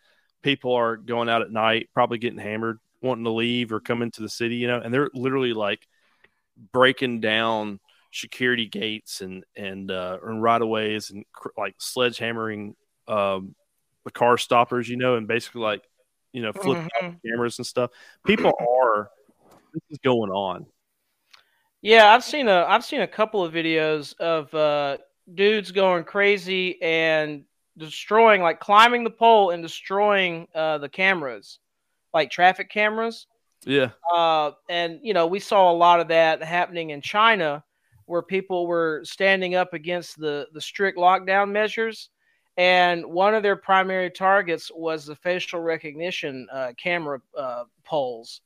people 0.43 0.73
are 0.75 0.97
going 0.97 1.29
out 1.29 1.43
at 1.43 1.51
night, 1.51 1.89
probably 1.95 2.19
getting 2.19 2.39
hammered, 2.39 2.79
wanting 3.03 3.25
to 3.25 3.31
leave 3.31 3.73
or 3.73 3.81
come 3.81 4.03
into 4.03 4.23
the 4.23 4.29
city, 4.29 4.57
you 4.57 4.67
know, 4.67 4.81
and 4.81 4.93
they're 4.93 5.11
literally 5.15 5.53
like 5.53 5.87
breaking 6.73 7.21
down 7.21 7.81
security 8.13 8.67
gates 8.67 9.21
and 9.21 9.45
and 9.57 9.91
uh, 9.91 10.19
and 10.25 10.43
right 10.43 10.63
of 10.63 10.69
ways 10.69 11.11
and 11.11 11.25
cr- 11.33 11.49
like 11.57 11.77
sledgehammering 11.79 12.75
um, 13.09 13.55
the 14.05 14.11
car 14.11 14.39
stoppers, 14.39 14.89
you 14.89 14.97
know, 14.97 15.17
and 15.17 15.27
basically 15.29 15.63
like 15.63 15.83
you 16.33 16.43
know 16.43 16.53
flipping 16.53 16.83
Mhm. 17.01 17.21
cameras 17.27 17.59
and 17.59 17.67
stuff. 17.67 17.91
People 18.27 18.53
are 18.61 19.11
this 19.75 19.83
is 19.91 19.99
going 20.05 20.31
on. 20.31 20.67
Yeah, 21.83 22.13
I've 22.15 22.25
seen 22.25 22.49
a 22.49 22.65
I've 22.67 22.85
seen 22.85 23.03
a 23.03 23.07
couple 23.07 23.45
of 23.45 23.53
videos 23.53 24.19
of 24.19 24.53
uh, 24.55 24.99
dudes 25.33 25.71
going 25.71 26.05
crazy 26.05 26.81
and 26.81 27.45
destroying, 27.77 28.41
like 28.41 28.61
climbing 28.61 29.05
the 29.05 29.11
pole 29.11 29.51
and 29.51 29.63
destroying 29.63 30.49
uh, 30.55 30.79
the 30.79 30.89
cameras, 30.89 31.59
like 32.15 32.31
traffic 32.31 32.71
cameras. 32.71 33.27
Yeah, 33.67 33.91
Uh, 34.15 34.53
and 34.69 35.01
you 35.03 35.15
know, 35.15 35.27
we 35.27 35.41
saw 35.41 35.71
a 35.71 35.75
lot 35.75 36.01
of 36.01 36.09
that 36.09 36.43
happening 36.43 36.91
in 36.91 37.01
China, 37.01 37.65
where 38.07 38.23
people 38.23 38.67
were 38.67 39.03
standing 39.05 39.55
up 39.55 39.75
against 39.75 40.19
the 40.19 40.49
the 40.53 40.61
strict 40.61 40.99
lockdown 40.99 41.51
measures, 41.51 42.11
and 42.57 43.05
one 43.05 43.35
of 43.35 43.43
their 43.43 43.57
primary 43.57 44.11
targets 44.11 44.71
was 44.75 45.07
the 45.07 45.17
facial 45.17 45.61
recognition 45.61 46.47
uh, 46.53 46.73
camera 46.77 47.21
uh, 47.37 47.65
poles, 47.85 48.41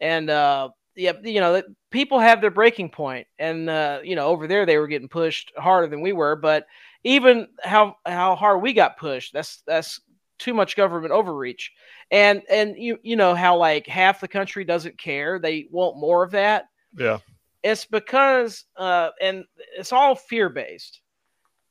and 0.00 0.30
uh, 0.30 0.68
yeah, 0.96 1.12
you 1.22 1.40
know, 1.40 1.62
people 1.90 2.18
have 2.18 2.40
their 2.40 2.50
breaking 2.50 2.90
point, 2.90 3.26
and 3.38 3.68
uh, 3.70 4.00
you 4.02 4.16
know, 4.16 4.26
over 4.26 4.46
there 4.46 4.66
they 4.66 4.78
were 4.78 4.88
getting 4.88 5.08
pushed 5.08 5.52
harder 5.56 5.86
than 5.88 6.00
we 6.00 6.12
were, 6.12 6.36
but 6.36 6.66
even 7.04 7.48
how 7.62 7.96
how 8.06 8.34
hard 8.34 8.62
we 8.62 8.72
got 8.72 8.96
pushed, 8.98 9.32
that's 9.32 9.62
that's 9.66 10.00
too 10.38 10.54
much 10.54 10.76
government 10.76 11.12
overreach. 11.12 11.72
And 12.10 12.42
and 12.50 12.76
you 12.76 12.98
you 13.02 13.16
know 13.16 13.34
how 13.34 13.56
like 13.56 13.86
half 13.86 14.20
the 14.20 14.28
country 14.28 14.64
doesn't 14.64 14.98
care 14.98 15.38
they 15.38 15.68
want 15.70 15.96
more 15.96 16.24
of 16.24 16.32
that? 16.32 16.66
Yeah. 16.96 17.18
it's 17.62 17.84
because 17.84 18.64
uh 18.76 19.10
and 19.20 19.44
it's 19.76 19.92
all 19.92 20.14
fear 20.14 20.48
based 20.48 21.00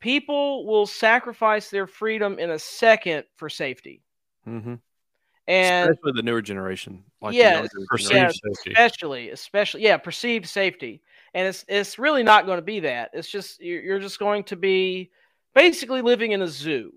people 0.04 0.66
will 0.66 0.86
sacrifice 0.86 1.70
their 1.70 1.88
freedom 1.88 2.38
in 2.38 2.52
a 2.52 2.60
second 2.60 3.24
for 3.38 3.48
safety 3.50 4.04
mm-hmm. 4.46 4.76
and 5.48 5.90
especially 5.90 6.12
the 6.14 6.22
newer 6.22 6.42
generation. 6.42 7.04
Like 7.22 7.32
the 7.32 7.38
Yeah, 7.38 7.54
younger 7.54 7.70
Perceived 7.90 8.12
generation. 8.12 8.54
safety. 8.54 8.72
especially 8.72 9.30
especially 9.30 9.82
yeah 9.84 9.98
perceived 9.98 10.46
safety 10.48 11.02
and 11.34 11.48
it's 11.48 11.64
it's 11.70 11.98
really 11.98 12.22
not 12.22 12.46
going 12.46 12.58
to 12.58 12.62
be 12.76 12.82
that 12.82 13.12
it's 13.14 13.30
just 13.30 13.62
you're, 13.62 13.82
you're 13.82 14.00
just 14.00 14.20
going 14.20 14.44
to 14.44 14.58
be 14.58 15.10
basically 15.56 16.02
living 16.02 16.34
in 16.34 16.42
a 16.42 16.48
zoo 16.48 16.92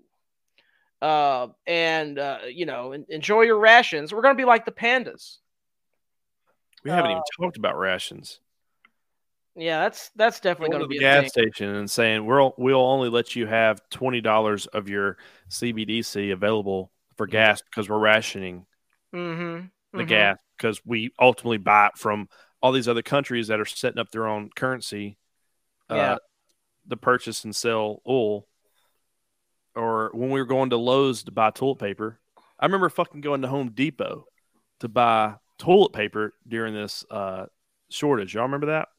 uh 1.01 1.47
and 1.65 2.19
uh 2.19 2.39
you 2.51 2.65
know 2.65 2.91
enjoy 3.09 3.43
your 3.43 3.59
rations 3.59 4.11
we're 4.13 4.21
going 4.21 4.35
to 4.35 4.41
be 4.41 4.45
like 4.53 4.65
the 4.65 4.71
pandas 4.71 5.37
We 6.83 6.91
haven't 6.91 7.11
Uh, 7.11 7.11
even 7.11 7.23
talked 7.39 7.57
about 7.57 7.77
rations. 7.77 8.41
Yeah 9.57 9.81
that's 9.81 10.09
that's 10.15 10.39
definitely 10.39 10.77
Going 10.77 10.87
to 10.87 10.87
to 10.87 10.87
the 10.87 10.97
a 10.97 10.99
gas 10.99 11.21
thing. 11.33 11.51
station 11.51 11.75
and 11.75 11.89
saying 11.89 12.25
we'll 12.25 12.53
we'll 12.57 12.79
only 12.81 13.09
let 13.09 13.35
you 13.35 13.47
have 13.47 13.81
twenty 13.89 14.21
dollars 14.21 14.67
of 14.67 14.87
your 14.89 15.17
CBDC 15.49 16.31
available 16.31 16.91
for 17.15 17.27
gas 17.27 17.61
because 17.61 17.89
we're 17.89 17.99
rationing 17.99 18.65
Mhm, 19.13 19.71
the 19.95 20.03
mhm. 20.03 20.07
gas 20.07 20.37
because 20.57 20.81
we 20.85 21.11
ultimately 21.19 21.57
buy 21.57 21.87
it 21.87 21.97
from 21.97 22.29
all 22.61 22.71
these 22.71 22.87
other 22.87 23.01
countries 23.01 23.47
that 23.47 23.59
are 23.59 23.65
setting 23.65 23.99
up 23.99 24.11
their 24.11 24.27
own 24.27 24.49
currency 24.55 25.17
Yeah. 25.89 26.13
uh, 26.13 26.17
to 26.89 26.97
purchase 26.97 27.43
and 27.43 27.55
sell 27.55 28.01
oil. 28.07 28.47
Or 29.75 30.09
when 30.13 30.31
we 30.31 30.39
were 30.41 30.45
going 30.47 30.71
to 30.71 30.77
Lowe's 30.77 31.23
to 31.23 31.31
buy 31.31 31.51
toilet 31.51 31.79
paper, 31.79 32.19
I 32.59 32.65
remember 32.65 32.89
fucking 32.89 33.21
going 33.21 33.43
to 33.43 33.47
Home 33.47 33.71
Depot 33.71 34.25
to 34.79 34.87
buy 34.87 35.35
toilet 35.59 35.93
paper 35.93 36.33
during 36.47 36.73
this 36.73 37.05
uh, 37.11 37.45
shortage. 37.89 38.33
Y'all 38.33 38.43
remember 38.43 38.67
that? 38.67 38.89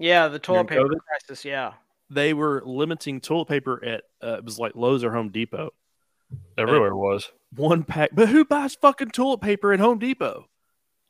Yeah 0.00 0.26
the 0.28 0.38
toilet 0.40 0.66
paper 0.66 0.82
COVID? 0.82 0.98
crisis 1.06 1.44
yeah 1.44 1.74
They 2.10 2.34
were 2.34 2.60
limiting 2.66 3.20
toilet 3.20 3.46
paper 3.46 3.84
at 3.84 4.02
uh, 4.22 4.38
it 4.38 4.44
was 4.44 4.58
like 4.58 4.72
Lowe's 4.74 5.04
or 5.04 5.12
Home 5.12 5.28
Depot. 5.28 5.70
Everywhere 6.58 6.94
was. 6.96 7.30
One 7.56 7.82
pack, 7.84 8.10
but 8.12 8.28
who 8.28 8.44
buys 8.44 8.74
fucking 8.76 9.10
toilet 9.10 9.40
paper 9.40 9.72
at 9.72 9.80
Home 9.80 9.98
Depot? 9.98 10.46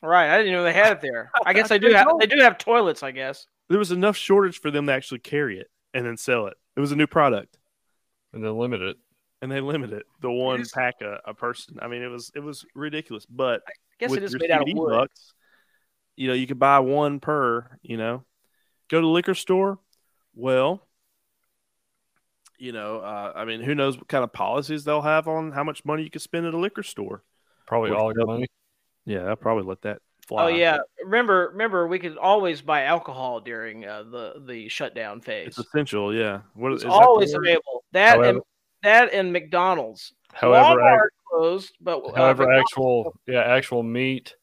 right 0.03 0.31
i 0.31 0.39
didn't 0.39 0.53
know 0.53 0.63
they 0.65 0.73
had 0.73 0.93
it 0.93 1.01
there 1.03 1.31
i 1.45 1.53
guess 1.53 1.71
I 1.71 1.77
they 1.77 1.87
do 1.89 1.95
have 1.95 2.07
they 2.19 2.27
do 2.27 2.41
have 2.41 2.57
toilets 2.57 3.03
i 3.03 3.11
guess 3.11 3.47
There 3.69 3.79
was 3.79 3.93
enough 3.93 4.17
shortage 4.17 4.59
for 4.59 4.71
them 4.71 4.87
to 4.87 4.93
actually 4.95 5.19
carry 5.19 5.59
it 5.61 5.67
and 5.93 6.07
then 6.07 6.17
sell 6.17 6.47
it. 6.47 6.55
It 6.77 6.81
was 6.81 6.91
a 6.93 6.97
new 6.97 7.07
product. 7.07 7.59
And 8.33 8.43
then 8.43 8.57
limit 8.57 8.81
it. 8.81 8.97
and 9.43 9.51
they 9.53 9.61
limit 9.61 9.93
it 9.93 10.05
the 10.23 10.31
one 10.31 10.61
is- 10.63 10.73
pack 10.73 11.03
a, 11.03 11.19
a 11.27 11.35
person. 11.35 11.79
I 11.83 11.89
mean, 11.89 12.01
it 12.03 12.09
was 12.09 12.31
it 12.35 12.41
was 12.41 12.65
ridiculous. 12.75 13.27
But 13.27 13.61
i 13.69 13.73
guess 13.99 14.13
it 14.15 14.23
is 14.23 14.33
your 14.33 14.41
made 14.41 14.51
out 14.53 14.63
of 14.63 14.69
CD 14.69 14.81
wood 14.81 14.91
bucks, 14.91 15.35
you 16.17 16.29
know, 16.29 16.35
you 16.35 16.47
could 16.47 16.59
buy 16.59 16.79
one 16.79 17.21
per. 17.21 17.67
You 17.83 17.99
know, 17.99 18.25
go 18.91 19.01
to 19.01 19.07
the 19.07 19.11
liquor 19.11 19.35
store. 19.35 19.79
Well, 20.35 20.87
you 22.59 22.73
know, 22.73 22.99
uh, 22.99 23.33
I 23.35 23.45
mean, 23.45 23.61
who 23.63 23.75
knows 23.75 23.97
what 23.97 24.09
kind 24.09 24.23
of 24.25 24.33
policies 24.33 24.85
they'll 24.85 25.01
have 25.03 25.27
on 25.29 25.53
how 25.53 25.65
much 25.65 25.85
money 25.85 26.03
you 26.03 26.11
can 26.11 26.21
spend 26.21 26.47
at 26.47 26.53
a 26.55 26.59
liquor 26.59 26.83
store? 26.83 27.23
Probably 27.67 27.91
Which 27.91 27.99
all 27.99 28.13
your 28.15 28.27
money. 28.27 28.47
Yeah, 29.07 29.23
I'll 29.25 29.37
probably 29.37 29.65
let 29.65 29.83
that 29.83 30.03
fly. 30.27 30.45
Oh 30.45 30.49
yeah, 30.49 30.79
remember 31.03 31.49
remember 31.53 31.87
we 31.87 31.99
could 31.99 32.19
always 32.19 32.61
buy 32.61 32.85
alcohol 32.85 33.41
during 33.41 33.87
uh, 33.87 34.03
the 34.03 34.43
the 34.47 34.69
shutdown 34.69 35.21
phase. 35.21 35.49
it's 35.49 35.59
essential. 35.59 36.15
Yeah, 36.15 36.41
what 36.55 36.73
It's 36.73 36.85
is 36.85 36.91
always 36.91 37.33
word? 37.33 37.45
available. 37.47 37.85
That 37.93 38.23
and 38.25 38.41
that 38.83 39.13
and 39.15 39.33
McDonald's. 39.33 40.13
However, 40.33 40.81
Walmart 40.81 41.09
closed, 41.31 41.73
but 41.81 41.99
uh, 42.05 42.15
However, 42.15 42.43
McDonald's- 42.45 42.71
actual 42.73 43.15
yeah, 43.27 43.41
actual 43.43 43.83
meat, 43.83 44.37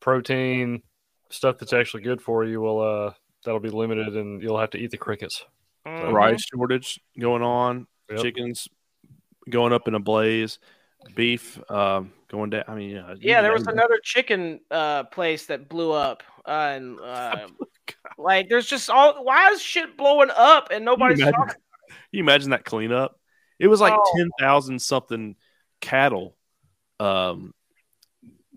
protein, 0.00 0.82
stuff 1.30 1.58
that's 1.58 1.72
actually 1.72 2.02
good 2.02 2.20
for 2.20 2.44
you 2.44 2.60
will 2.60 2.80
uh 2.80 3.12
that'll 3.48 3.60
be 3.60 3.70
limited, 3.70 4.14
and 4.14 4.42
you'll 4.42 4.58
have 4.58 4.68
to 4.70 4.78
eat 4.78 4.90
the 4.90 4.98
crickets. 4.98 5.42
Mhm. 5.86 6.12
rice 6.12 6.44
shortage 6.54 7.00
going 7.18 7.42
on. 7.42 7.86
Yep. 8.10 8.20
Chickens 8.20 8.68
going 9.48 9.72
up 9.72 9.88
in 9.88 9.94
a 9.94 9.98
blaze. 9.98 10.58
Beef 11.14 11.58
um, 11.70 12.12
going 12.28 12.50
down. 12.50 12.64
I 12.68 12.74
mean, 12.74 12.90
yeah, 12.90 13.14
Yeah, 13.18 13.40
there 13.40 13.52
was 13.54 13.64
name 13.64 13.78
another 13.78 13.98
chicken 14.02 14.60
uh, 14.70 15.04
place 15.04 15.46
that 15.46 15.66
blew 15.70 15.92
up, 15.92 16.22
uh, 16.46 16.72
and 16.74 17.00
uh, 17.04 17.46
like 18.18 18.50
there's 18.50 18.66
just 18.66 18.90
all 18.90 19.24
why 19.24 19.50
is 19.52 19.62
shit 19.62 19.96
blowing 19.96 20.28
up 20.36 20.68
and 20.70 20.84
nobody's 20.84 21.20
imagine- 21.20 21.34
talking? 21.34 21.54
You 22.12 22.20
imagine 22.20 22.50
that 22.50 22.64
cleanup? 22.66 23.18
It 23.58 23.68
was 23.68 23.80
like 23.80 23.94
Oh. 23.96 24.12
ten 24.14 24.28
thousand 24.38 24.82
something 24.82 25.36
cattle 25.80 26.36
um 27.00 27.54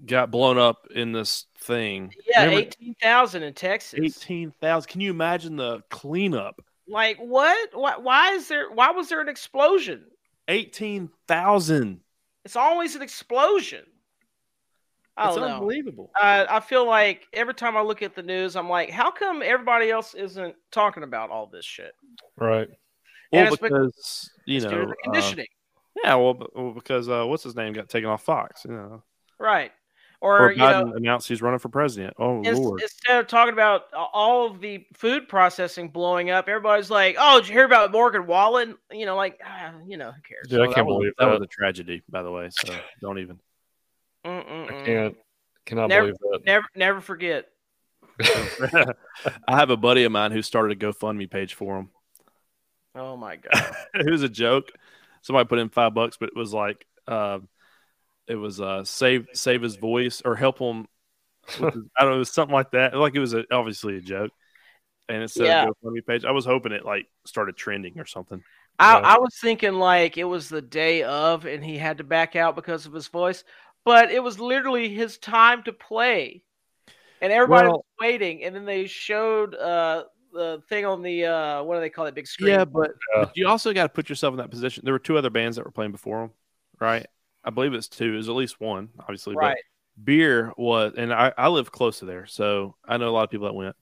got 0.05 0.31
blown 0.31 0.57
up 0.57 0.87
in 0.93 1.11
this 1.11 1.45
thing. 1.59 2.13
Yeah, 2.29 2.45
Remember- 2.45 2.61
eighteen 2.67 2.95
thousand 3.01 3.43
in 3.43 3.53
Texas. 3.53 3.99
Eighteen 4.01 4.51
thousand. 4.61 4.89
Can 4.89 5.01
you 5.01 5.11
imagine 5.11 5.55
the 5.55 5.81
cleanup? 5.89 6.61
Like 6.87 7.17
what? 7.17 7.69
Why, 7.73 7.97
why 7.97 8.33
is 8.33 8.47
there? 8.47 8.71
Why 8.71 8.91
was 8.91 9.09
there 9.09 9.21
an 9.21 9.29
explosion? 9.29 10.05
Eighteen 10.47 11.09
thousand. 11.27 12.01
It's 12.43 12.55
always 12.55 12.95
an 12.95 13.01
explosion. 13.01 13.85
I 15.17 15.27
It's 15.29 15.37
unbelievable. 15.37 16.09
Uh, 16.19 16.45
I 16.49 16.59
feel 16.61 16.87
like 16.87 17.27
every 17.33 17.53
time 17.53 17.77
I 17.77 17.81
look 17.81 18.01
at 18.01 18.15
the 18.15 18.23
news, 18.23 18.55
I'm 18.55 18.69
like, 18.69 18.89
how 18.89 19.11
come 19.11 19.41
everybody 19.43 19.91
else 19.91 20.15
isn't 20.15 20.55
talking 20.71 21.03
about 21.03 21.29
all 21.29 21.47
this 21.47 21.65
shit? 21.65 21.91
Right. 22.37 22.69
Well, 23.31 23.47
it's 23.47 23.57
bec- 23.57 23.69
because 23.71 24.29
you 24.45 24.57
It's 24.57 24.65
due 24.65 24.71
to 24.71 24.75
know, 24.77 24.85
the 24.85 24.91
uh, 24.91 24.95
conditioning, 25.03 25.47
yeah. 26.03 26.15
Well, 26.15 26.33
b- 26.33 26.45
well, 26.55 26.71
because 26.71 27.07
uh, 27.09 27.25
what's 27.25 27.43
his 27.43 27.55
name 27.55 27.73
got 27.73 27.89
taken 27.89 28.09
off 28.09 28.23
Fox. 28.23 28.65
You 28.65 28.71
know, 28.71 29.03
right? 29.39 29.71
Or, 30.21 30.45
Or 30.47 30.51
you 30.51 30.59
Biden 30.61 30.87
know, 30.89 30.93
announced 30.95 31.27
he's 31.27 31.41
running 31.41 31.59
for 31.59 31.69
president. 31.69 32.13
Oh 32.19 32.43
ins- 32.43 32.57
lord. 32.59 32.81
instead 32.81 33.19
of 33.19 33.27
talking 33.27 33.53
about 33.53 33.85
all 33.93 34.45
of 34.47 34.61
the 34.61 34.85
food 34.93 35.27
processing 35.27 35.89
blowing 35.89 36.29
up, 36.29 36.47
everybody's 36.47 36.89
like, 36.91 37.15
"Oh, 37.19 37.39
did 37.41 37.49
you 37.49 37.55
hear 37.55 37.65
about 37.65 37.91
Morgan 37.91 38.27
Wallen?" 38.27 38.77
You 38.91 39.05
know, 39.07 39.15
like, 39.15 39.39
ah, 39.45 39.73
you 39.87 39.97
know, 39.97 40.11
who 40.11 40.21
cares? 40.21 40.47
Dude, 40.47 40.59
Oh, 40.59 40.63
I 40.63 40.73
can't 40.73 40.85
was- 40.87 40.95
believe 40.97 41.13
that 41.17 41.25
that. 41.25 41.31
was 41.31 41.41
a 41.41 41.47
tragedy, 41.47 42.03
by 42.07 42.21
the 42.23 42.31
way. 42.31 42.49
So 42.51 42.73
don't 43.01 43.17
even. 43.19 43.39
I 44.23 44.27
Mm-mm-mm. 44.29 44.85
can't 44.85 45.17
cannot 45.65 45.87
Never- 45.89 46.05
believe 46.13 46.17
that. 46.33 46.45
Never, 46.45 46.65
never 46.75 47.01
forget. 47.01 47.47
I 49.47 49.55
have 49.57 49.69
a 49.69 49.77
buddy 49.77 50.03
of 50.03 50.11
mine 50.11 50.31
who 50.31 50.41
started 50.41 50.77
a 50.81 50.85
GoFundMe 50.85 51.29
page 51.29 51.53
for 51.55 51.77
him. 51.77 51.89
Oh 52.95 53.17
my 53.17 53.35
god. 53.51 53.75
it 53.93 54.11
was 54.11 54.21
a 54.23 54.29
joke. 54.29 54.71
Somebody 55.21 55.47
put 55.47 55.59
in 55.59 55.69
five 55.69 55.93
bucks, 55.93 56.17
but 56.19 56.29
it 56.29 56.35
was 56.35 56.53
like, 56.53 56.85
uh, 57.07 57.39
it 58.31 58.35
was 58.35 58.59
uh, 58.61 58.83
save 58.83 59.27
save 59.33 59.61
his 59.61 59.75
voice 59.75 60.21
or 60.23 60.35
help 60.35 60.57
him 60.59 60.87
Which 61.59 61.75
is- 61.75 61.83
I 61.97 62.01
don't 62.03 62.11
know, 62.11 62.15
it 62.15 62.19
was 62.19 62.31
something 62.31 62.53
like 62.53 62.71
that. 62.71 62.95
Like 62.95 63.15
it 63.15 63.19
was 63.19 63.33
a, 63.33 63.43
obviously 63.51 63.97
a 63.97 64.01
joke. 64.01 64.31
And 65.09 65.23
instead 65.23 65.47
Yeah. 65.47 65.67
of 65.67 65.75
GoFundMe 65.83 66.05
page, 66.05 66.23
I 66.25 66.31
was 66.31 66.45
hoping 66.45 66.71
it 66.71 66.85
like 66.85 67.07
started 67.25 67.57
trending 67.57 67.99
or 67.99 68.05
something. 68.05 68.41
I, 68.79 68.93
Yeah. 68.99 69.07
I 69.15 69.19
was 69.19 69.35
thinking 69.41 69.73
like 69.73 70.17
it 70.17 70.23
was 70.23 70.47
the 70.49 70.61
day 70.61 71.03
of 71.03 71.45
and 71.45 71.63
he 71.63 71.77
had 71.77 71.97
to 71.97 72.03
back 72.03 72.35
out 72.35 72.55
because 72.55 72.85
of 72.85 72.93
his 72.93 73.07
voice, 73.09 73.43
but 73.83 74.11
it 74.11 74.23
was 74.23 74.39
literally 74.39 74.87
his 74.89 75.17
time 75.17 75.63
to 75.63 75.73
play. 75.73 76.43
And 77.21 77.33
everybody 77.33 77.67
Well- 77.67 77.77
was 77.77 77.85
waiting, 77.99 78.43
and 78.43 78.55
then 78.55 78.65
they 78.65 78.87
showed 78.87 79.53
uh, 79.55 80.05
the 80.33 80.61
thing 80.69 80.85
on 80.85 81.01
the 81.01 81.25
uh, 81.25 81.63
what 81.63 81.75
do 81.75 81.81
they 81.81 81.89
call 81.89 82.05
it? 82.05 82.15
Big 82.15 82.25
screen. 82.27 82.49
Yeah, 82.53 82.63
but, 82.65 82.91
Yeah. 83.13 83.25
but 83.25 83.31
you 83.35 83.47
also 83.47 83.73
got 83.73 83.83
to 83.83 83.89
put 83.89 84.07
yourself 84.09 84.31
in 84.33 84.37
that 84.37 84.49
position. 84.49 84.83
There 84.85 84.93
were 84.93 84.99
two 84.99 85.17
other 85.17 85.29
bands 85.29 85.57
that 85.57 85.65
were 85.65 85.71
playing 85.71 85.91
before 85.91 86.23
him, 86.23 86.31
right? 86.79 87.05
I 87.43 87.49
believe 87.49 87.73
it's 87.73 87.87
two. 87.87 88.13
It 88.13 88.17
was 88.17 88.29
at 88.29 88.35
least 88.35 88.59
one, 88.61 88.89
obviously. 88.99 89.35
right. 89.35 89.55
But 89.97 90.05
beer 90.05 90.53
was, 90.57 90.93
and 90.97 91.13
I, 91.13 91.33
I 91.37 91.49
live 91.49 91.71
close 91.71 91.99
to 91.99 92.05
there, 92.05 92.25
so 92.25 92.75
I 92.87 92.97
know 92.97 93.09
a 93.09 93.11
lot 93.11 93.23
of 93.23 93.29
people 93.29 93.47
that 93.47 93.53
went, 93.53 93.75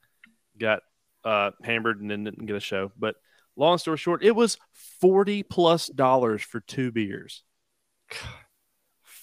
got 0.58 0.82
uh, 1.24 1.52
hammered 1.64 2.02
and 2.02 2.10
then 2.10 2.24
didn't 2.24 2.46
get 2.46 2.56
a 2.56 2.60
show. 2.62 2.92
But 2.98 3.16
long 3.56 3.78
story 3.78 3.98
short, 3.98 4.24
it 4.24 4.36
was 4.36 4.58
forty 5.02 5.44
plus 5.44 5.88
dollars 5.88 6.42
for 6.42 6.60
two 6.62 6.92
beers. 6.92 7.44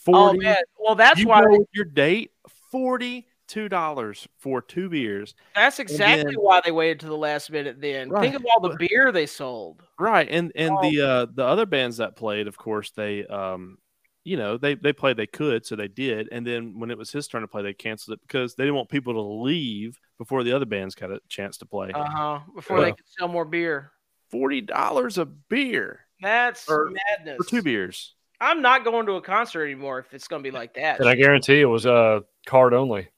Oh 0.08 0.28
40 0.28 0.38
man, 0.38 0.56
well 0.78 0.94
that's 0.94 1.18
you 1.18 1.26
why 1.26 1.44
your 1.72 1.84
date 1.84 2.30
forty 2.70 3.26
two 3.48 3.68
dollars 3.68 4.26
for 4.38 4.60
two 4.62 4.88
beers. 4.88 5.34
that's 5.54 5.80
exactly 5.80 6.24
then- 6.24 6.34
why 6.34 6.60
they 6.64 6.70
waited 6.70 7.00
to 7.00 7.06
the 7.06 7.16
last 7.16 7.50
minute. 7.50 7.80
Then 7.80 8.08
Right, 8.10 8.22
think 8.22 8.36
of 8.36 8.44
all 8.46 8.68
the 8.68 8.76
beer 8.76 9.10
they 9.10 9.26
sold. 9.26 9.82
Right, 9.98 10.28
and 10.30 10.52
and 10.54 10.70
Oh. 10.78 10.82
the 10.90 11.00
uh, 11.00 11.26
the 11.34 11.44
other 11.44 11.66
bands 11.66 11.96
that 11.96 12.14
played, 12.16 12.46
of 12.46 12.56
course, 12.56 12.90
they 12.92 13.26
um, 13.26 13.78
you 14.26 14.36
know, 14.36 14.56
they 14.58 14.74
they 14.74 14.92
played 14.92 15.16
they 15.16 15.26
could, 15.26 15.64
so 15.64 15.76
they 15.76 15.88
did, 15.88 16.28
and 16.32 16.46
then 16.46 16.78
when 16.78 16.90
it 16.90 16.98
was 16.98 17.12
his 17.12 17.28
turn 17.28 17.42
to 17.42 17.48
play, 17.48 17.62
they 17.62 17.72
canceled 17.72 18.14
it 18.18 18.20
because 18.26 18.54
they 18.54 18.64
didn't 18.64 18.74
want 18.76 18.88
people 18.88 19.12
to 19.14 19.20
leave 19.20 19.98
before 20.18 20.42
the 20.42 20.52
other 20.52 20.66
bands 20.66 20.94
got 20.94 21.10
a 21.12 21.20
chance 21.28 21.56
to 21.58 21.66
play. 21.66 21.90
Uh 21.94 22.04
huh. 22.04 22.38
Before 22.54 22.78
Yeah. 22.78 22.84
they 22.86 22.92
could 22.92 23.08
sell 23.18 23.28
more 23.28 23.44
beer. 23.44 23.92
Forty 24.30 24.60
dollars 24.60 25.18
a 25.18 25.24
beer 25.24 26.00
That's 26.20 26.68
Or- 26.68 26.90
madness. 27.18 27.36
for 27.36 27.44
two 27.48 27.62
beers. 27.62 28.14
I'm 28.40 28.60
not 28.60 28.84
going 28.84 29.06
to 29.06 29.12
a 29.12 29.22
concert 29.22 29.64
anymore 29.64 30.00
if 30.00 30.12
it's 30.12 30.28
going 30.28 30.42
to 30.42 30.50
be 30.50 30.54
like 30.54 30.74
that. 30.74 30.98
And 31.00 31.08
I 31.08 31.14
guarantee 31.14 31.60
it 31.60 31.64
was 31.66 31.86
uh, 31.86 32.20
card 32.46 32.74
only. 32.74 33.08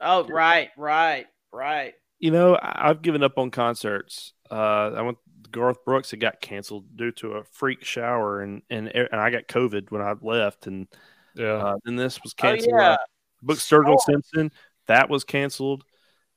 Oh, 0.00 0.24
right, 0.28 0.70
right, 0.78 1.26
right. 1.52 1.94
You 2.20 2.30
know, 2.30 2.54
I- 2.56 2.88
I've 2.90 3.02
given 3.02 3.22
up 3.22 3.36
on 3.38 3.50
concerts. 3.50 4.32
Uh, 4.50 4.92
I 4.96 5.02
went 5.02 5.18
Garth 5.50 5.84
Brooks. 5.84 6.12
It 6.12 6.18
got 6.18 6.40
canceled 6.40 6.96
due 6.96 7.12
to 7.12 7.32
a 7.34 7.44
freak 7.44 7.84
shower, 7.84 8.40
and 8.42 8.62
and 8.70 8.88
and 8.88 9.20
I 9.20 9.30
got 9.30 9.46
COVID 9.48 9.90
when 9.90 10.02
I 10.02 10.14
left, 10.20 10.66
and 10.66 10.86
Yeah. 11.34 11.52
uh, 11.54 11.76
then 11.84 11.96
this 11.96 12.20
was 12.22 12.34
Oh 12.38 12.42
canceled. 12.42 12.74
yeah. 12.76 12.96
Book 13.42 13.58
Sturgill 13.58 13.98
Simpson 14.00 14.50
that 14.86 15.08
was 15.08 15.24
canceled. 15.24 15.84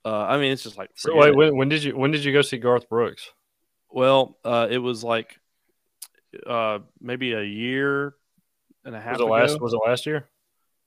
Uh, 0.06 0.23
I 0.26 0.38
mean, 0.38 0.52
it's 0.52 0.64
just 0.64 0.77
like 0.77 0.90
So 0.95 1.15
wait, 1.15 1.35
when, 1.35 1.56
when 1.57 1.69
did 1.69 1.84
you 1.84 1.98
when 1.98 2.11
did 2.11 2.23
you 2.23 2.31
go 2.34 2.41
see 2.41 2.57
Garth 2.57 2.88
Brooks? 2.90 3.31
well, 3.90 4.38
uh, 4.44 4.68
it 4.69 4.77
was 4.80 5.03
like 5.03 5.38
uh, 6.48 6.80
maybe 6.99 7.34
a 7.34 7.44
year 7.44 8.15
and 8.85 8.95
a 8.95 8.99
half 8.99 9.14
Was 9.14 9.22
it 9.22 9.23
ago. 9.23 9.31
last 9.34 9.61
was 9.61 9.73
it 9.73 9.80
last 9.85 10.06
year? 10.06 10.27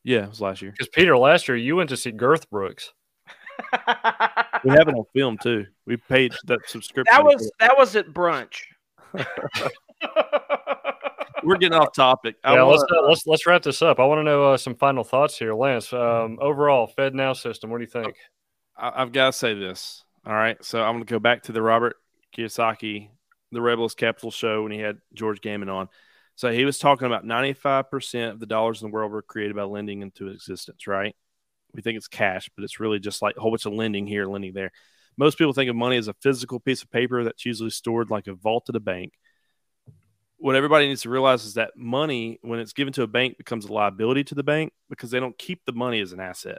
Yeah, 0.05 0.25
it 0.25 0.29
was 0.29 0.41
last 0.41 0.63
year. 0.63 0.71
Because 0.71 0.89
Peter, 0.89 1.17
last 1.19 1.49
year 1.49 1.57
you 1.57 1.77
went 1.77 1.89
to 1.91 1.97
see 1.97 2.13
Garth 2.13 2.49
Brooks. 2.51 2.93
We 4.65 4.71
have 4.71 4.89
it 4.89 4.95
on 4.95 5.05
film 5.15 5.39
too. 5.39 5.67
We 5.87 5.97
paid 5.97 6.33
that 6.47 6.59
subscription. 6.69 7.15
that 7.15 7.25
was 7.25 7.53
that 7.61 7.79
was 7.79 7.95
at 7.95 8.09
brunch. 8.09 8.63
We're 11.45 11.59
getting 11.59 11.79
off 11.79 11.93
topic. 11.95 12.37
I 12.43 12.55
yeah, 12.55 12.63
wanna- 12.63 12.79
let's, 12.79 12.93
uh, 12.93 13.03
let's 13.07 13.27
let's 13.27 13.47
wrap 13.47 13.63
this 13.63 13.83
up. 13.83 14.01
I 14.01 14.05
want 14.05 14.19
to 14.19 14.25
know 14.25 14.53
uh, 14.53 14.57
some 14.57 14.75
final 14.75 15.05
thoughts 15.05 15.39
here, 15.39 15.55
Lance. 15.55 15.93
Um, 15.93 16.39
overall, 16.41 16.91
FedNow 16.99 17.37
system. 17.37 17.71
What 17.71 17.79
do 17.79 17.85
you 17.85 17.91
think? 17.91 18.17
I, 18.77 19.03
I've 19.03 19.13
got 19.13 19.27
to 19.27 19.33
say 19.33 19.55
this. 19.55 20.03
All 20.27 20.33
right. 20.35 20.63
So 20.65 20.83
I'm 20.83 20.95
going 20.95 21.05
to 21.05 21.11
go 21.11 21.21
back 21.21 21.45
to 21.45 21.53
the 21.53 21.63
Robert 21.63 21.97
Kiyosaki, 22.37 23.11
the 23.53 23.63
Rebels 23.63 23.95
Capital 23.95 24.33
show 24.33 24.65
when 24.65 24.73
he 24.73 24.81
had 24.81 24.99
George 25.15 25.41
Gammon 25.41 25.69
on. 25.69 25.89
So 26.35 26.51
he 26.51 26.65
was 26.65 26.79
talking 26.79 27.07
about 27.07 27.25
95% 27.25 28.31
of 28.33 28.41
the 28.41 28.47
dollars 28.47 28.83
in 28.83 28.89
the 28.89 28.93
world 28.93 29.13
were 29.13 29.23
created 29.23 29.55
by 29.57 29.63
lending 29.63 30.03
into 30.03 30.29
existence, 30.29 30.87
right? 30.87 31.15
We 31.77 31.83
think 31.83 31.97
it's 31.97 32.09
cash, 32.09 32.51
but 32.57 32.65
it's 32.65 32.81
really 32.81 32.99
just 32.99 33.23
like 33.23 33.37
a 33.37 33.41
whole 33.41 33.51
bunch 33.51 33.67
of 33.67 33.75
lending 33.75 34.07
here, 34.07 34.27
lending 34.27 34.55
there. 34.55 34.73
Most 35.19 35.39
people 35.39 35.53
think 35.53 35.71
of 35.71 35.77
money 35.77 35.97
as 35.97 36.09
a 36.09 36.15
physical 36.15 36.59
piece 36.59 36.83
of 36.83 36.91
paper 36.91 37.23
that's 37.23 37.45
usually 37.45 37.71
stored 37.71 38.11
like 38.11 38.27
a 38.27 38.35
vault 38.35 38.69
at 38.69 38.77
a 38.77 38.81
bank. 38.81 39.13
What 40.39 40.57
everybody 40.57 40.89
needs 40.89 41.03
to 41.03 41.11
realize 41.11 41.45
is 41.45 41.55
that 41.55 41.77
money, 41.77 42.39
when 42.43 42.59
it's 42.59 42.73
given 42.73 42.93
to 42.95 43.03
a 43.03 43.07
bank, 43.07 43.39
becomes 43.39 43.67
a 43.67 43.73
liability 43.73 44.25
to 44.25 44.35
the 44.35 44.43
bank 44.43 44.73
because 44.91 45.11
they 45.11 45.21
don't 45.21 45.39
keep 45.39 45.65
the 45.65 45.73
money 45.73 46.01
as 46.01 46.13
an 46.13 46.21
asset. 46.21 46.59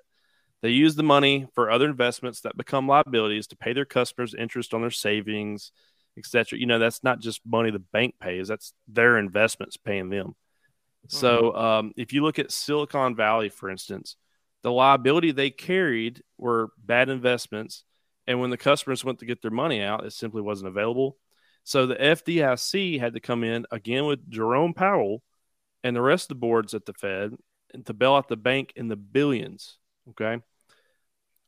They 0.61 0.69
use 0.69 0.95
the 0.95 1.03
money 1.03 1.47
for 1.53 1.69
other 1.69 1.85
investments 1.85 2.41
that 2.41 2.57
become 2.57 2.87
liabilities 2.87 3.47
to 3.47 3.55
pay 3.55 3.73
their 3.73 3.85
customers 3.85 4.33
interest 4.33 4.73
on 4.73 4.81
their 4.81 4.89
savings, 4.91 5.71
etc. 6.17 6.57
You 6.57 6.65
know, 6.65 6.79
that's 6.79 7.03
not 7.03 7.19
just 7.19 7.41
money 7.45 7.69
the 7.69 7.79
bank 7.79 8.15
pays; 8.19 8.47
that's 8.47 8.73
their 8.87 9.17
investments 9.19 9.77
paying 9.77 10.09
them. 10.09 10.35
So, 11.09 11.55
um, 11.55 11.93
if 11.95 12.11
you 12.11 12.23
look 12.23 12.39
at 12.39 12.51
Silicon 12.51 13.15
Valley, 13.15 13.49
for 13.49 13.69
instance, 13.69 14.17
the 14.67 14.71
liability 14.73 15.31
they 15.31 15.49
carried 15.49 16.21
were 16.37 16.71
bad 16.77 17.07
investments, 17.07 17.85
and 18.27 18.41
when 18.41 18.49
the 18.49 18.57
customers 18.57 19.05
went 19.05 19.19
to 19.19 19.25
get 19.25 19.41
their 19.41 19.49
money 19.49 19.81
out, 19.81 20.05
it 20.05 20.11
simply 20.11 20.41
wasn't 20.41 20.67
available. 20.67 21.17
So 21.63 21.85
the 21.85 21.95
FDIC 21.95 22.99
had 22.99 23.13
to 23.13 23.21
come 23.21 23.45
in 23.45 23.65
again 23.71 24.05
with 24.05 24.29
Jerome 24.29 24.73
Powell 24.73 25.23
and 25.85 25.95
the 25.95 26.01
rest 26.01 26.25
of 26.25 26.29
the 26.29 26.41
boards 26.41 26.73
at 26.73 26.85
the 26.85 26.91
Fed 26.91 27.35
to 27.85 27.93
bail 27.93 28.15
out 28.15 28.27
the 28.27 28.35
bank 28.35 28.73
in 28.75 28.89
the 28.89 28.97
billions. 28.97 29.77
Okay. 30.09 30.41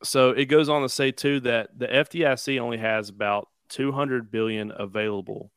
So 0.01 0.29
it 0.29 0.45
goes 0.45 0.69
on 0.69 0.81
to 0.83 0.89
say 0.89 1.11
too 1.11 1.41
that 1.41 1.77
the 1.77 1.87
FDIC 1.87 2.57
only 2.57 2.77
has 2.77 3.09
about 3.09 3.49
200 3.67 4.31
billion 4.31 4.71
available, 4.73 5.51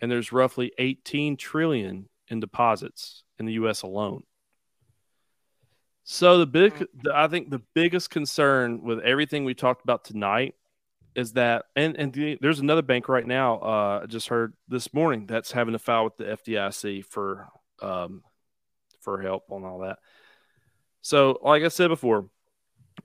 and 0.00 0.10
there's 0.10 0.32
roughly 0.32 0.72
18 0.78 1.36
trillion 1.36 2.08
in 2.26 2.40
deposits 2.40 3.22
in 3.38 3.46
the 3.46 3.52
U.S. 3.54 3.82
alone. 3.82 4.24
So 6.10 6.38
the 6.38 6.46
big, 6.46 6.86
the, 7.02 7.12
I 7.14 7.28
think 7.28 7.50
the 7.50 7.60
biggest 7.74 8.08
concern 8.08 8.82
with 8.82 8.98
everything 9.00 9.44
we 9.44 9.52
talked 9.52 9.84
about 9.84 10.06
tonight 10.06 10.54
is 11.14 11.34
that, 11.34 11.66
and 11.76 11.96
and 11.98 12.10
the, 12.14 12.38
there's 12.40 12.60
another 12.60 12.80
bank 12.80 13.10
right 13.10 13.26
now. 13.26 13.58
Uh, 13.58 14.00
I 14.02 14.06
just 14.06 14.28
heard 14.28 14.54
this 14.68 14.94
morning 14.94 15.26
that's 15.26 15.52
having 15.52 15.72
to 15.72 15.78
file 15.78 16.04
with 16.04 16.16
the 16.16 16.24
FDIC 16.24 17.04
for 17.04 17.48
um, 17.82 18.22
for 19.02 19.20
help 19.20 19.52
on 19.52 19.66
all 19.66 19.80
that. 19.80 19.98
So, 21.02 21.38
like 21.42 21.62
I 21.62 21.68
said 21.68 21.88
before, 21.88 22.30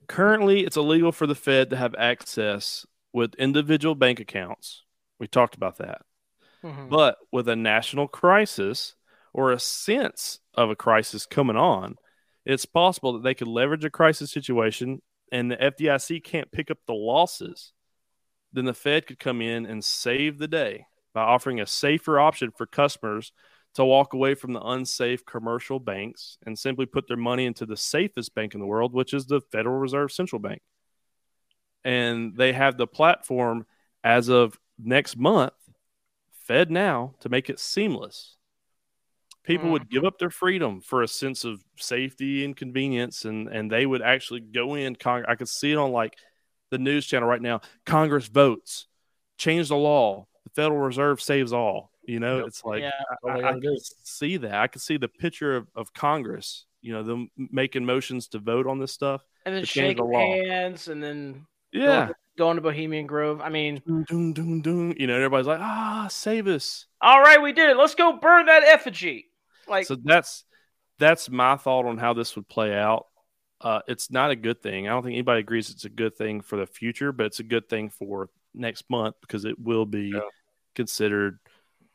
currently 0.07 0.61
it's 0.61 0.77
illegal 0.77 1.11
for 1.11 1.27
the 1.27 1.35
Fed 1.35 1.71
to 1.71 1.75
have 1.75 1.95
access 1.95 2.85
with 3.11 3.35
individual 3.35 3.95
bank 3.95 4.21
accounts. 4.21 4.81
We 5.19 5.27
talked 5.27 5.55
about 5.55 5.79
that. 5.79 6.03
Mhm. 6.63 6.89
But 6.89 7.17
with 7.33 7.49
a 7.49 7.57
national 7.57 8.07
crisis 8.07 8.95
or 9.33 9.51
a 9.51 9.59
sense 9.59 10.39
of 10.53 10.69
a 10.69 10.75
crisis 10.77 11.25
coming 11.25 11.57
on, 11.57 11.97
it's 12.45 12.65
possible 12.65 13.13
that 13.13 13.23
they 13.23 13.33
could 13.33 13.47
leverage 13.47 13.85
a 13.85 13.89
crisis 13.89 14.31
situation 14.31 15.01
and 15.31 15.49
the 15.49 15.57
FDIC 15.57 16.23
can't 16.23 16.51
pick 16.51 16.69
up 16.69 16.77
the 16.85 16.93
losses. 16.93 17.73
Then 18.51 18.65
the 18.65 18.73
Fed 18.73 19.07
could 19.07 19.19
come 19.19 19.41
in 19.41 19.65
and 19.65 19.83
save 19.83 20.37
the 20.37 20.47
day 20.47 20.85
by 21.13 21.21
offering 21.21 21.59
a 21.59 21.65
safer 21.65 22.19
option 22.19 22.51
for 22.55 22.65
customers 22.65 23.31
to 23.75 23.83
walk 23.83 24.13
away 24.13 24.35
from 24.35 24.53
the 24.53 24.61
unsafe 24.61 25.25
commercial 25.25 25.79
banks 25.79 26.37
and 26.45 26.57
simply 26.57 26.85
put 26.85 27.07
their 27.07 27.17
money 27.17 27.45
into 27.45 27.65
the 27.65 27.77
safest 27.77 28.35
bank 28.35 28.53
in 28.53 28.59
the 28.59 28.67
world, 28.67 28.93
which 28.93 29.13
is 29.13 29.25
the 29.25 29.41
Federal 29.51 29.79
Reserve 29.79 30.11
Central 30.11 30.39
Bank. 30.39 30.61
And 31.83 32.35
they 32.35 32.53
have 32.53 32.77
the 32.77 32.87
platform 32.87 33.65
as 34.03 34.29
of 34.29 34.59
next 34.77 35.17
month, 35.17 35.53
FedNow, 36.47 37.19
to 37.21 37.29
make 37.29 37.49
it 37.49 37.59
seamless. 37.59 38.37
People 39.43 39.71
would 39.71 39.89
give 39.89 40.05
up 40.05 40.17
their 40.19 40.29
freedom 40.29 40.79
for 40.81 41.01
a 41.03 41.07
sense 41.07 41.43
of 41.43 41.61
safety 41.77 42.45
and 42.45 42.55
convenience, 42.55 43.25
and, 43.25 43.49
and 43.49 43.69
they 43.69 43.85
would 43.85 44.01
actually 44.01 44.39
go 44.39 44.75
in. 44.75 44.95
Cong- 44.95 45.25
I 45.27 45.35
could 45.35 45.49
see 45.49 45.71
it 45.71 45.77
on 45.77 45.91
like 45.91 46.15
the 46.71 46.77
news 46.77 47.05
channel 47.05 47.27
right 47.27 47.41
now. 47.41 47.59
Congress 47.85 48.27
votes, 48.27 48.87
change 49.37 49.67
the 49.67 49.75
law. 49.75 50.27
The 50.45 50.49
Federal 50.61 50.79
Reserve 50.79 51.21
saves 51.21 51.51
all. 51.53 51.91
You 52.05 52.19
know, 52.19 52.37
Yep. 52.39 52.47
it's 52.47 52.63
like 52.65 52.81
Yeah. 52.81 52.91
I, 53.25 53.41
I 53.49 53.51
can 53.53 53.77
see 54.03 54.37
that. 54.37 54.55
I 54.55 54.67
can 54.67 54.79
see 54.81 54.97
the 54.97 55.07
picture 55.07 55.55
of, 55.55 55.67
of 55.75 55.93
Congress, 55.93 56.65
you 56.81 56.93
know, 56.93 57.03
them 57.03 57.29
making 57.37 57.85
motions 57.85 58.27
to 58.29 58.39
vote 58.39 58.67
on 58.67 58.79
this 58.79 58.91
stuff. 58.91 59.23
and 59.45 59.55
then 59.55 59.63
change 59.65 59.97
the 59.97 60.07
hands, 60.47 60.87
and 60.87 61.01
then 61.03 61.45
Yeah. 61.71 62.09
going, 62.37 62.55
to 62.55 62.61
Bohemian 62.61 63.07
Grove. 63.07 63.41
I 63.41 63.49
mean, 63.49 63.81
doom, 64.07 64.33
doom, 64.33 64.61
doom. 64.61 64.93
You 64.97 65.07
know, 65.07 65.15
everybody's 65.15 65.47
like, 65.47 65.59
ah, 65.61 66.07
save 66.09 66.47
us. 66.47 66.85
all 67.01 67.21
right, 67.21 67.41
we 67.41 67.51
did 67.53 67.69
it. 67.69 67.77
Let's 67.77 67.95
go 67.95 68.17
burn 68.17 68.45
that 68.47 68.63
effigy. 68.63 69.27
Like, 69.67 69.85
so 69.85 69.95
that's 70.03 70.45
that's 70.99 71.29
my 71.29 71.55
thought 71.57 71.85
on 71.85 71.97
how 71.97 72.13
this 72.13 72.35
would 72.35 72.47
play 72.47 72.73
out. 72.75 73.07
Uh, 73.61 73.79
it's 73.87 74.11
not 74.11 74.29
a 74.31 74.35
good 74.35 74.61
thing. 74.61 74.87
I 74.87 74.91
don't 74.91 75.03
think 75.03 75.13
anybody 75.13 75.39
agrees 75.39 75.69
it's 75.69 75.85
a 75.85 75.89
good 75.89 76.15
thing 76.17 76.41
for 76.41 76.57
the 76.57 76.65
future, 76.65 77.11
but 77.11 77.25
it's 77.27 77.39
a 77.39 77.43
good 77.43 77.69
thing 77.69 77.89
for 77.89 78.29
next 78.53 78.89
month 78.89 79.15
because 79.21 79.45
it 79.45 79.57
will 79.57 79.85
be 79.85 80.11
Yeah. 80.13 80.19
considered 80.75 81.39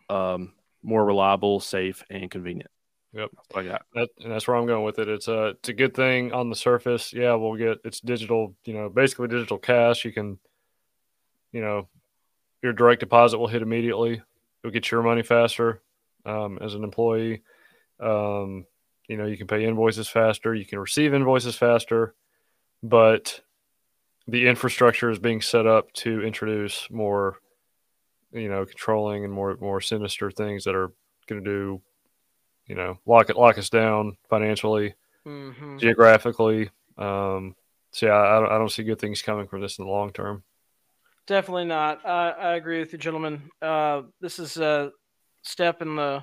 um, 0.09 0.55
more 0.82 1.05
reliable, 1.05 1.61
safe, 1.61 2.03
and 2.09 2.31
convenient. 2.31 2.70
Yep. 3.12 3.31
That's 3.35 3.57
I 3.57 3.70
got. 3.70 3.82
That, 3.95 4.09
and 4.20 4.32
that's 4.32 4.49
where 4.49 4.57
I'm 4.57 4.66
going 4.66 4.85
with 4.85 4.99
it. 4.99 5.09
It's 5.09 5.28
a 5.28 5.49
it's 5.49 5.69
a 5.69 5.74
good 5.74 5.95
thing 5.95 6.32
on 6.32 6.49
the 6.51 6.57
surface. 6.57 7.12
Yeah, 7.12 7.35
we'll 7.35 7.57
get 7.57 7.78
it's 7.85 8.01
digital. 8.01 8.55
You 8.65 8.74
know, 8.74 8.89
basically 8.89 9.28
digital 9.28 9.59
cash. 9.59 10.05
You 10.05 10.12
can, 10.12 10.39
you 11.53 11.61
know, 11.61 11.89
your 12.62 12.73
direct 12.73 13.01
deposit 13.01 13.39
will 13.39 13.47
hit 13.47 13.62
immediately. 13.62 14.23
You'll 14.62 14.73
get 14.73 14.90
your 14.90 15.03
money 15.03 15.23
faster 15.23 15.82
um, 16.24 16.59
as 16.61 16.74
an 16.74 16.85
employee. 16.85 17.43
Um, 18.01 18.66
you 19.09 19.16
know, 19.16 19.27
you 19.27 19.37
can 19.37 19.47
pay 19.47 19.65
invoices 19.65 20.09
faster. 20.09 20.55
You 20.55 20.66
can 20.66 20.79
receive 20.79 21.15
invoices 21.15 21.57
faster, 21.57 22.15
but 22.83 23.41
the 24.27 24.47
infrastructure 24.47 25.11
is 25.11 25.19
being 25.19 25.41
set 25.41 25.66
up 25.66 25.91
to 25.95 26.23
introduce 26.23 26.89
more, 26.91 27.39
you 28.33 28.49
know, 28.49 28.66
controlling 28.66 29.25
and 29.25 29.33
more 29.33 29.57
more 29.61 29.81
sinister 29.81 30.31
things 30.31 30.65
that 30.65 30.75
are 30.75 30.93
going 31.27 31.43
to 31.43 31.51
do 31.51 31.83
you 32.66 32.75
know, 32.75 32.99
lock 33.07 33.31
it, 33.31 33.37
lock 33.39 33.57
us 33.57 33.70
down 33.70 34.15
financially, 34.29 34.93
Mhm. 35.25 35.79
geographically. 35.81 36.69
Um, 36.99 37.57
so 37.93 38.05
yeah, 38.09 38.15
I, 38.20 38.39
don't- 38.41 38.53
I 38.53 38.59
don't 38.59 38.69
see 38.70 38.83
good 38.83 38.99
things 38.99 39.23
coming 39.23 39.49
from 39.49 39.62
this 39.62 39.79
in 39.79 39.87
the 39.87 39.91
long 39.91 40.12
term. 40.12 40.45
Definitely 41.27 41.65
not. 41.65 42.05
I, 42.05 42.29
I 42.31 42.55
agree 42.57 42.79
with 42.81 42.93
you, 42.93 42.99
gentlemen. 42.99 43.51
Uh, 43.62 44.03
this 44.20 44.39
is 44.39 44.59
a 44.59 44.93
step 45.41 45.81
in 45.81 45.97
the 45.97 46.23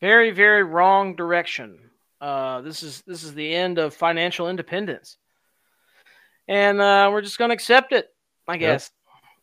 very, 0.00 0.30
very 0.30 0.62
wrong 0.62 1.16
direction. 1.16 1.78
Uh, 2.20 2.60
this 2.62 2.82
is 2.82 3.02
this 3.06 3.22
is 3.22 3.34
the 3.34 3.54
end 3.54 3.78
of 3.78 3.94
financial 3.94 4.48
independence, 4.48 5.16
and 6.48 6.80
uh, 6.80 7.08
we're 7.12 7.22
just 7.22 7.38
going 7.38 7.50
to 7.50 7.54
accept 7.54 7.92
it, 7.92 8.08
I 8.46 8.54
Yep. 8.54 8.60
guess. 8.60 8.90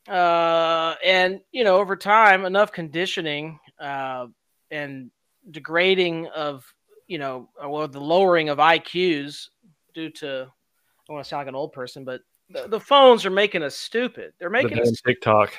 Uh, 0.08 0.96
and 1.04 1.40
you 1.52 1.64
know, 1.64 1.78
over 1.78 1.96
time, 1.96 2.46
enough 2.46 2.72
conditioning 2.72 3.60
uh, 3.80 4.28
and 4.72 5.10
degrading 5.52 6.28
of 6.28 6.66
you 7.08 7.18
know, 7.18 7.50
well, 7.64 7.88
the 7.88 8.00
lowering 8.00 8.50
of 8.50 8.58
IQs 8.58 9.48
due 9.94 10.10
to 10.10 10.52
I 11.10 11.14
want 11.14 11.24
to 11.24 11.30
sound 11.30 11.42
like 11.42 11.48
an 11.48 11.56
old 11.56 11.72
person, 11.72 12.04
but 12.04 12.22
the, 12.50 12.68
the 12.68 12.80
phones 12.80 13.26
are 13.26 13.30
making 13.32 13.64
us 13.64 13.76
stupid. 13.76 14.34
They're 14.40 14.50
making 14.50 14.72
damn 14.78 14.82
us, 14.84 15.02
TikTok. 15.06 15.54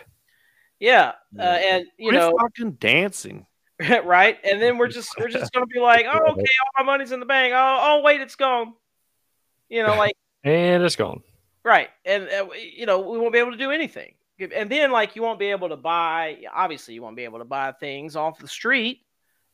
yeah, 0.81 1.09
uh, 1.09 1.13
Yeah. 1.43 1.55
and 1.55 1.87
you 1.99 2.11
Quit 2.11 2.21
know, 2.21 2.37
fucking 2.41 2.73
dancing. 2.73 3.47
right? 4.05 4.39
And 4.45 4.61
then 4.61 4.79
we're 4.79 4.89
just 4.99 5.11
we're 5.19 5.29
just 5.29 5.53
gonna 5.53 5.67
be 5.67 5.81
like, 5.81 6.07
oh, 6.07 6.19
okay, 6.19 6.29
all 6.41 6.73
my 6.79 6.83
money's 6.85 7.13
in 7.13 7.21
the 7.21 7.27
bank. 7.27 7.53
Oh, 7.55 7.79
oh, 7.81 8.03
wait, 8.03 8.21
it's 8.21 8.37
gone. 8.37 8.75
You 9.69 9.83
know, 9.83 9.97
like 9.97 10.15
And 10.45 10.83
it's 10.85 10.97
gone. 10.97 11.23
right, 11.65 11.89
and 12.05 12.29
uh, 12.29 12.47
you 12.55 12.87
know, 12.87 13.01
we 13.01 13.19
won't 13.19 13.33
be 13.33 13.39
able 13.41 13.51
to 13.53 13.57
do 13.59 13.71
anything. 13.71 14.15
And 14.55 14.71
then, 14.71 14.93
like, 14.93 15.17
you 15.17 15.23
won't 15.23 15.39
be 15.39 15.47
able 15.47 15.71
to 15.71 15.77
buy. 15.79 16.37
Obviously, 16.55 16.93
you 16.93 17.01
won't 17.03 17.17
be 17.17 17.25
able 17.25 17.39
to 17.39 17.47
buy 17.47 17.73
things 17.73 18.17
off 18.17 18.39
the 18.39 18.47
street. 18.47 19.01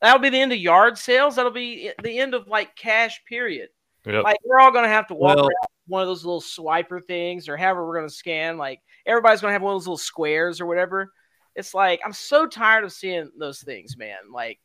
That'll 0.01 0.21
be 0.21 0.29
the 0.29 0.41
end 0.41 0.53
of 0.53 0.59
yard 0.59 0.99
sales. 0.99 1.37
That'll 1.37 1.53
be 1.53 1.93
the 2.03 2.19
end 2.19 2.35
of 2.35 2.49
like 2.49 2.75
cash. 2.75 3.23
Period. 3.27 3.69
Yep. 4.05 4.25
Like 4.25 4.39
we're 4.45 4.59
all 4.59 4.73
gonna 4.73 4.89
have 4.89 5.07
to 5.09 5.15
walk 5.15 5.37
Well- 5.37 5.45
around 5.47 5.69
one 5.87 6.03
of 6.03 6.09
those 6.09 6.25
little 6.25 6.41
swiper 6.41 7.03
things, 7.05 7.49
or 7.49 7.57
however 7.57 7.87
we're 7.87 7.95
gonna 7.97 8.09
scan. 8.11 8.59
Like 8.59 8.81
everybody's 9.07 9.41
gonna 9.41 9.53
have 9.53 9.63
one 9.63 9.73
of 9.75 9.81
those 9.81 9.87
little 9.87 9.97
squares 9.97 10.61
or 10.61 10.67
whatever. 10.67 11.13
It's 11.57 11.75
like 11.75 12.01
I'm 12.05 12.13
so 12.13 12.47
tired 12.47 12.85
of 12.85 12.93
seeing 12.93 13.31
those 13.39 13.61
things, 13.63 13.97
man. 13.97 14.17
Like, 14.33 14.59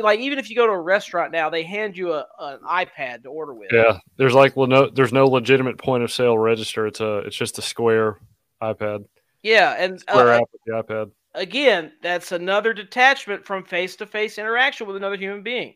like 0.00 0.20
even 0.20 0.38
if 0.38 0.48
you 0.50 0.56
go 0.56 0.66
to 0.66 0.72
a 0.72 0.80
restaurant 0.80 1.32
now, 1.32 1.50
they 1.50 1.62
hand 1.62 1.96
you 1.96 2.12
a, 2.12 2.26
an 2.38 2.58
iPad 2.68 3.22
to 3.24 3.28
order 3.30 3.54
with. 3.54 3.68
yeah, 3.72 3.98
there's 4.16 4.34
like 4.34 4.56
well, 4.56 4.66
no, 4.66 4.88
there's 4.90 5.12
no 5.12 5.26
legitimate 5.26 5.78
point 5.78 6.02
of 6.04 6.12
sale 6.12 6.36
register. 6.38 6.86
It's 6.86 7.00
a, 7.00 7.18
it's 7.18 7.36
just 7.36 7.58
a 7.58 7.62
square 7.62 8.18
iPad, 8.62 9.04
Yeah, 9.42 9.74
and 9.78 10.00
square 10.00 10.32
uh, 10.34 10.36
app 10.38 10.48
with 10.52 10.60
the 10.66 10.72
iPad. 10.72 11.10
again, 11.34 11.92
that's 12.02 12.32
another 12.32 12.72
detachment 12.72 13.44
from 13.44 13.64
face-to-face 13.64 14.38
interaction 14.38 14.86
with 14.86 14.96
another 14.96 15.16
human 15.16 15.42
being. 15.42 15.74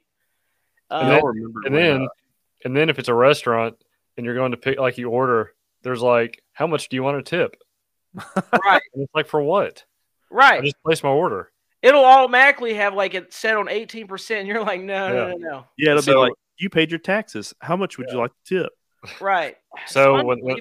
And 0.90 1.09
Uh, 1.09 1.11
then- 1.11 1.24
remember 1.24 1.61
And 1.66 1.74
then, 1.74 2.03
uh, 2.03 2.09
and 2.65 2.77
then 2.77 2.89
if 2.89 2.99
it's 2.99 3.09
a 3.09 3.15
restaurant 3.15 3.74
and 4.16 4.24
you're 4.24 4.35
going 4.35 4.53
to 4.53 4.57
pick, 4.57 4.78
like 4.78 4.97
you 4.99 5.11
order, 5.11 5.53
there's 5.82 6.01
like, 6.01 6.43
how 6.53 6.66
much 6.66 6.89
do 6.89 6.97
you 6.97 7.03
want 7.03 7.23
to 7.24 7.28
tip? 7.36 7.57
right, 8.65 8.81
And 8.95 9.03
it's 9.03 9.15
like 9.15 9.27
for 9.28 9.43
what? 9.43 9.85
I 10.30 10.34
right. 10.34 10.62
just 10.64 10.82
place 10.84 11.02
my 11.02 11.10
order. 11.10 11.50
It'll 11.82 12.05
automatically 12.05 12.74
have 12.74 12.94
like 12.94 13.14
it 13.14 13.32
set 13.32 13.56
on 13.56 13.66
18%. 13.66 14.30
And 14.38 14.48
you're 14.48 14.62
like, 14.62 14.80
no, 14.80 15.09
no, 15.09 15.14
Yeah. 15.28 15.34
no, 15.34 15.36
no. 15.36 15.64
yeah, 15.78 15.90
it'll 15.92 16.02
be 16.05 16.14
like 16.18 16.32
you 16.59 16.68
paid 16.70 16.90
your 16.90 16.98
taxes. 16.98 17.55
How 17.60 17.76
much 17.76 17.98
would 17.98 18.09
you 18.10 18.18
like 18.18 18.32
to 18.46 18.62
tip? 18.62 18.72
Right. 19.20 19.56
So 19.86 20.22
when- 20.24 20.40
when- 20.42 20.60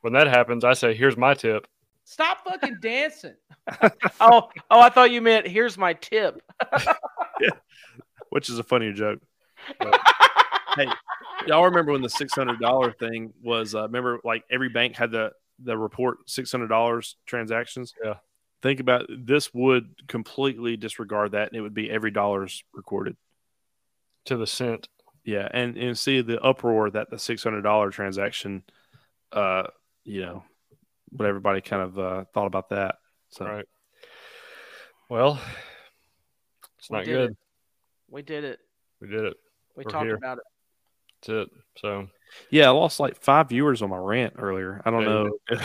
When 0.00 0.12
that 0.12 0.26
happens, 0.26 0.64
I 0.64 0.74
say, 0.74 0.92
here's 0.94 1.16
my 1.16 1.32
tip. 1.34 1.66
Stop 2.04 2.44
fucking 2.44 2.76
dancing. 2.82 3.34
oh, 4.20 4.50
oh, 4.70 4.80
I 4.80 4.90
thought 4.90 5.10
you 5.10 5.22
meant 5.22 5.46
here's 5.46 5.78
my 5.78 5.94
tip. 5.94 6.42
yeah. 7.40 7.48
Which 8.28 8.50
is 8.50 8.58
a 8.58 8.62
funnier 8.62 8.92
joke. 8.92 9.20
Hey, 10.76 10.86
y'all 11.46 11.64
remember 11.64 11.92
when 11.92 12.02
the 12.02 12.10
six 12.10 12.34
hundred 12.34 12.60
dollar 12.60 12.92
thing 12.92 13.32
was? 13.42 13.74
Uh, 13.74 13.82
remember, 13.84 14.18
like 14.24 14.44
every 14.50 14.68
bank 14.68 14.96
had 14.96 15.10
the 15.10 15.30
the 15.62 15.76
report 15.78 16.18
six 16.28 16.50
hundred 16.52 16.68
dollars 16.68 17.16
transactions. 17.26 17.94
Yeah. 18.04 18.14
Think 18.64 18.80
about 18.80 19.04
this 19.10 19.52
would 19.52 20.08
completely 20.08 20.78
disregard 20.78 21.32
that, 21.32 21.48
and 21.48 21.56
it 21.56 21.60
would 21.60 21.74
be 21.74 21.90
every 21.90 22.10
dollar's 22.10 22.64
recorded. 22.72 23.14
To 24.24 24.38
the 24.38 24.46
cent. 24.46 24.88
Yeah, 25.22 25.46
and 25.52 25.76
and 25.76 25.98
see 25.98 26.22
the 26.22 26.40
uproar 26.40 26.88
that 26.90 27.10
the 27.10 27.18
six 27.18 27.44
hundred 27.44 27.60
dollar 27.60 27.90
transaction, 27.90 28.62
uh, 29.32 29.64
you 30.04 30.22
know, 30.22 30.44
what 31.10 31.28
everybody 31.28 31.60
kind 31.60 31.82
of 31.82 31.98
uh, 31.98 32.24
thought 32.32 32.46
about 32.46 32.70
that. 32.70 32.94
So 33.28 33.44
Right. 33.44 33.66
Well, 35.10 35.38
it's 36.78 36.88
We 36.88 36.96
not 36.96 37.04
did 37.04 37.12
good. 37.12 37.30
it. 37.32 37.36
We 38.08 38.22
did 38.22 38.44
it. 38.44 38.60
We 38.98 39.08
did 39.08 39.26
it. 39.26 39.36
We 39.76 39.84
We're 39.84 39.90
talked 39.90 40.06
here. 40.06 40.16
about 40.16 40.38
it. 40.38 40.44
That's 41.20 41.50
it. 41.50 41.58
So 41.82 42.08
yeah, 42.48 42.68
I 42.68 42.70
lost 42.70 42.98
like 42.98 43.20
five 43.20 43.50
viewers 43.50 43.82
on 43.82 43.90
my 43.90 43.98
rant 43.98 44.36
earlier. 44.38 44.80
I 44.86 44.90
don't 44.90 45.02
Yeah, 45.02 45.06
know. 45.08 45.38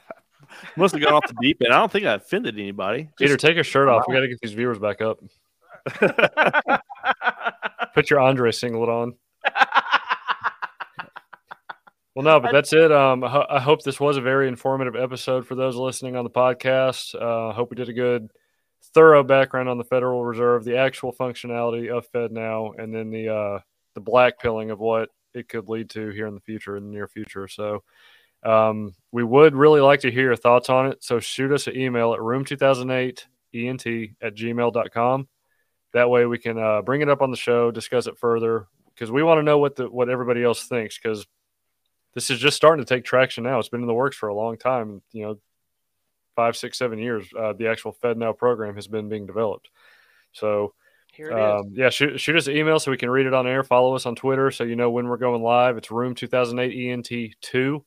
Must 0.76 0.94
have 0.94 1.02
gone 1.02 1.14
off 1.14 1.26
the 1.26 1.34
deep 1.40 1.60
end. 1.64 1.72
I 1.72 1.78
don't 1.78 1.90
think 1.92 2.04
I 2.06 2.14
offended 2.14 2.58
anybody. 2.58 3.08
Peter, 3.18 3.34
Just- 3.34 3.44
take 3.44 3.54
your 3.54 3.64
shirt 3.64 3.88
off. 3.88 4.04
We 4.08 4.14
got 4.14 4.20
to 4.20 4.28
get 4.28 4.38
these 4.40 4.52
viewers 4.52 4.78
back 4.78 5.00
up. 5.00 5.18
Put 7.94 8.10
your 8.10 8.20
Andre 8.20 8.50
singlet 8.52 8.88
on. 8.88 9.14
Well, 12.14 12.22
no, 12.24 12.38
but 12.38 12.52
that's 12.52 12.72
it. 12.72 12.92
Um, 12.92 13.24
I, 13.24 13.28
ho- 13.28 13.46
I 13.50 13.58
hope 13.58 13.82
this 13.82 13.98
was 13.98 14.16
a 14.16 14.20
very 14.20 14.46
informative 14.46 14.94
episode 14.94 15.48
for 15.48 15.56
those 15.56 15.74
listening 15.74 16.14
on 16.14 16.22
the 16.22 16.30
podcast. 16.30 17.12
Uh, 17.20 17.48
I 17.48 17.52
hope 17.54 17.70
we 17.70 17.74
did 17.74 17.88
a 17.88 17.92
good, 17.92 18.28
thorough 18.94 19.24
background 19.24 19.68
on 19.68 19.78
the 19.78 19.84
Federal 19.84 20.24
Reserve, 20.24 20.62
the 20.62 20.76
actual 20.78 21.12
functionality 21.12 21.90
of 21.90 22.08
FedNow, 22.12 22.78
and 22.78 22.94
then 22.94 23.10
the 23.10 23.34
uh, 23.34 23.58
the 23.94 24.00
black 24.00 24.38
pilling 24.38 24.70
of 24.70 24.78
what 24.78 25.08
it 25.34 25.48
could 25.48 25.68
lead 25.68 25.90
to 25.90 26.10
here 26.10 26.28
in 26.28 26.34
the 26.36 26.40
future, 26.40 26.76
in 26.76 26.84
the 26.84 26.90
near 26.92 27.08
future. 27.08 27.48
So, 27.48 27.82
um, 28.44 28.94
we 29.12 29.24
would 29.24 29.54
really 29.54 29.80
like 29.80 30.00
to 30.00 30.10
hear 30.10 30.24
your 30.24 30.36
thoughts 30.36 30.68
on 30.68 30.86
it. 30.86 31.02
So, 31.02 31.20
shoot 31.20 31.52
us 31.52 31.66
an 31.66 31.76
email 31.76 32.12
at 32.14 32.20
room2008ent 32.20 34.14
at 34.20 34.34
gmail.com. 34.34 35.28
That 35.92 36.10
way, 36.10 36.26
we 36.26 36.38
can 36.38 36.58
uh, 36.58 36.82
bring 36.82 37.00
it 37.00 37.08
up 37.08 37.22
on 37.22 37.30
the 37.30 37.36
show, 37.36 37.70
discuss 37.70 38.06
it 38.06 38.18
further, 38.18 38.66
because 38.94 39.10
we 39.10 39.22
want 39.22 39.38
to 39.38 39.42
know 39.42 39.58
what 39.58 39.76
the 39.76 39.88
what 39.88 40.08
everybody 40.08 40.42
else 40.42 40.64
thinks. 40.64 40.98
Because 40.98 41.26
this 42.14 42.30
is 42.30 42.38
just 42.38 42.56
starting 42.56 42.84
to 42.84 42.88
take 42.88 43.04
traction 43.04 43.44
now. 43.44 43.58
It's 43.58 43.68
been 43.68 43.80
in 43.80 43.86
the 43.86 43.94
works 43.94 44.16
for 44.16 44.28
a 44.28 44.34
long 44.34 44.56
time. 44.56 45.02
You 45.12 45.22
know, 45.22 45.38
five, 46.34 46.56
six, 46.56 46.78
seven 46.78 46.98
years. 46.98 47.26
Uh, 47.36 47.52
the 47.52 47.68
actual 47.68 47.96
FedNow 48.02 48.36
program 48.36 48.74
has 48.74 48.86
been 48.86 49.08
being 49.08 49.26
developed. 49.26 49.68
So, 50.32 50.74
Here 51.12 51.30
it 51.30 51.34
is. 51.34 51.60
um, 51.60 51.72
yeah, 51.74 51.90
shoot, 51.90 52.18
shoot 52.18 52.36
us 52.36 52.46
an 52.46 52.56
email 52.56 52.78
so 52.78 52.90
we 52.90 52.96
can 52.96 53.10
read 53.10 53.26
it 53.26 53.34
on 53.34 53.46
air. 53.46 53.62
Follow 53.62 53.94
us 53.94 54.06
on 54.06 54.14
Twitter 54.16 54.50
so 54.50 54.64
you 54.64 54.76
know 54.76 54.90
when 54.90 55.08
we're 55.08 55.16
going 55.16 55.42
live. 55.42 55.76
It's 55.76 55.90
Room 55.90 56.14
2008 56.14 56.90
ENT 56.90 57.34
two. 57.40 57.84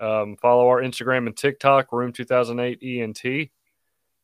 Um, 0.00 0.36
follow 0.36 0.68
our 0.68 0.82
Instagram 0.82 1.26
and 1.26 1.36
TikTok, 1.36 1.92
Room 1.92 2.12
2008 2.12 2.82
ENT. 2.82 3.50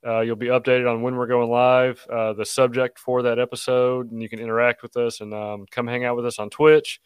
Uh, 0.04 0.20
you'll 0.20 0.36
be 0.36 0.48
updated 0.48 0.90
on 0.90 1.02
when 1.02 1.16
we're 1.16 1.26
going 1.28 1.48
live, 1.48 2.04
uh, 2.12 2.32
the 2.32 2.44
subject 2.44 2.98
for 2.98 3.22
that 3.22 3.38
episode, 3.38 4.10
and 4.10 4.20
you 4.20 4.28
can 4.28 4.40
interact 4.40 4.82
with 4.82 4.96
us 4.96 5.20
and 5.20 5.32
um, 5.32 5.64
come 5.70 5.86
hang 5.86 6.04
out 6.04 6.16
with 6.16 6.26
us 6.26 6.38
on 6.38 6.50
Twitch. 6.50 7.00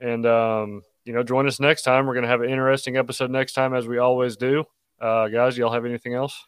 And 0.00 0.26
um, 0.26 0.82
you 1.04 1.12
know, 1.12 1.22
join 1.22 1.46
us 1.46 1.60
next 1.60 1.82
time. 1.82 2.06
We're 2.06 2.14
going 2.14 2.24
to 2.24 2.28
have 2.28 2.40
an 2.40 2.50
interesting 2.50 2.96
episode 2.96 3.30
next 3.30 3.52
time, 3.52 3.74
as 3.74 3.86
we 3.86 3.98
always 3.98 4.36
do. 4.36 4.64
Uh, 5.00 5.28
guys, 5.28 5.56
y'all 5.56 5.72
have 5.72 5.84
anything 5.84 6.14
else? 6.14 6.44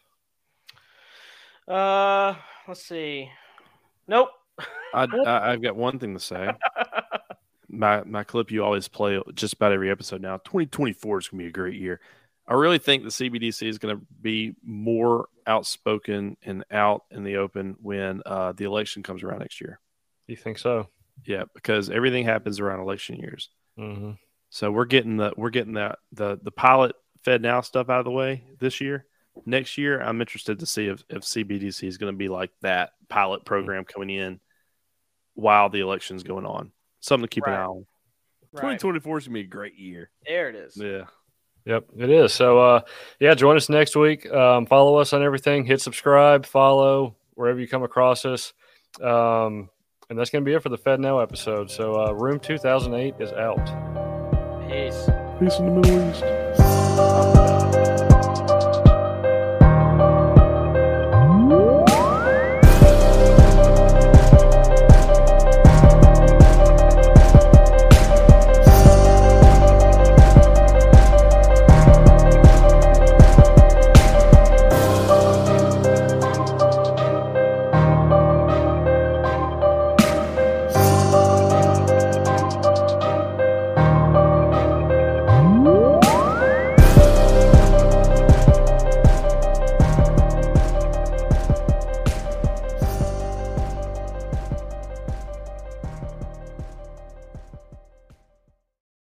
Uh, 1.67 2.35
let's 2.67 2.83
see. 2.83 3.29
Nope. 4.07 4.29
I, 4.93 5.03
I, 5.25 5.51
I've 5.53 5.61
got 5.61 5.75
one 5.75 5.99
thing 5.99 6.13
to 6.13 6.19
say. 6.19 6.51
my 7.77 8.03
my 8.03 8.23
clip 8.23 8.51
you 8.51 8.63
always 8.63 8.87
play 8.87 9.21
just 9.33 9.53
about 9.53 9.71
every 9.71 9.89
episode 9.89 10.21
now. 10.21 10.37
2024 10.37 11.19
is 11.19 11.27
going 11.27 11.39
to 11.39 11.43
be 11.43 11.49
a 11.49 11.51
great 11.51 11.75
year. 11.75 11.99
I 12.47 12.53
really 12.53 12.77
think 12.77 13.03
the 13.03 13.09
CBDC 13.09 13.67
is 13.67 13.77
going 13.77 13.97
to 13.97 14.05
be 14.21 14.55
more 14.63 15.27
outspoken 15.45 16.37
and 16.43 16.63
out 16.71 17.03
in 17.11 17.23
the 17.23 17.37
open 17.37 17.75
when 17.81 18.21
uh, 18.25 18.53
the 18.53 18.63
election 18.63 19.03
comes 19.03 19.21
around 19.21 19.39
next 19.39 19.59
year. 19.59 19.79
You 20.27 20.37
think 20.37 20.57
so? 20.57 20.87
Yeah, 21.25 21.43
because 21.53 21.89
everything 21.89 22.23
happens 22.23 22.59
around 22.59 22.79
election 22.79 23.17
years. 23.17 23.49
Mm-hmm. 23.77 24.11
So 24.49 24.71
we're 24.71 24.85
getting 24.85 25.17
the 25.17 25.33
we're 25.35 25.49
getting 25.49 25.73
that 25.73 25.99
the 26.13 26.39
the 26.41 26.51
pilot 26.51 26.95
FedNow 27.25 27.63
stuff 27.65 27.89
out 27.89 27.99
of 27.99 28.05
the 28.05 28.11
way 28.11 28.43
this 28.59 28.79
year. 28.79 29.05
Next 29.45 29.77
year, 29.77 30.01
I'm 30.01 30.19
interested 30.19 30.59
to 30.59 30.65
see 30.65 30.87
if, 30.87 31.03
if 31.09 31.21
CBDC 31.21 31.87
is 31.87 31.97
going 31.97 32.11
to 32.11 32.17
be 32.17 32.29
like 32.29 32.51
that 32.61 32.91
pilot 33.07 33.45
program 33.45 33.85
coming 33.85 34.09
in 34.09 34.39
while 35.35 35.69
the 35.69 35.81
election's 35.81 36.23
going 36.23 36.45
on. 36.45 36.71
Something 36.99 37.27
to 37.27 37.33
keep 37.33 37.45
Right. 37.45 37.53
an 37.55 37.59
eye 37.61 37.65
on. 37.65 37.85
Right. 38.53 38.79
2024 38.79 39.17
is 39.19 39.27
gonna 39.27 39.33
be 39.35 39.41
a 39.41 39.43
great 39.43 39.75
year. 39.75 40.09
There 40.25 40.49
it 40.49 40.55
is. 40.55 40.77
Yeah. 40.77 41.03
Yep, 41.65 41.85
it 41.97 42.09
is. 42.09 42.33
So, 42.33 42.59
uh, 42.59 42.79
yeah, 43.19 43.33
join 43.33 43.57
us 43.57 43.67
next 43.67 43.95
week. 43.97 44.25
Um, 44.31 44.65
follow 44.67 44.95
us 44.99 45.11
on 45.11 45.21
everything. 45.21 45.65
Hit 45.65 45.81
subscribe, 45.81 46.45
follow 46.45 47.17
wherever 47.33 47.59
you 47.59 47.67
come 47.67 47.83
across 47.83 48.23
us. 48.23 48.53
Um, 49.01 49.69
and 50.09 50.17
that's 50.17 50.29
going 50.29 50.45
to 50.45 50.49
be 50.49 50.53
it 50.55 50.63
for 50.63 50.69
the 50.69 50.77
FedNow 50.77 51.21
episode. 51.21 51.69
So, 51.69 52.05
uh, 52.05 52.13
Room 52.13 52.39
2008 52.39 53.15
is 53.19 53.33
out. 53.33 53.57
Peace. 54.69 55.09
Peace 55.39 55.59
in 55.59 55.65
the 55.65 55.71
Middle 55.81 56.09
East. 56.09 57.66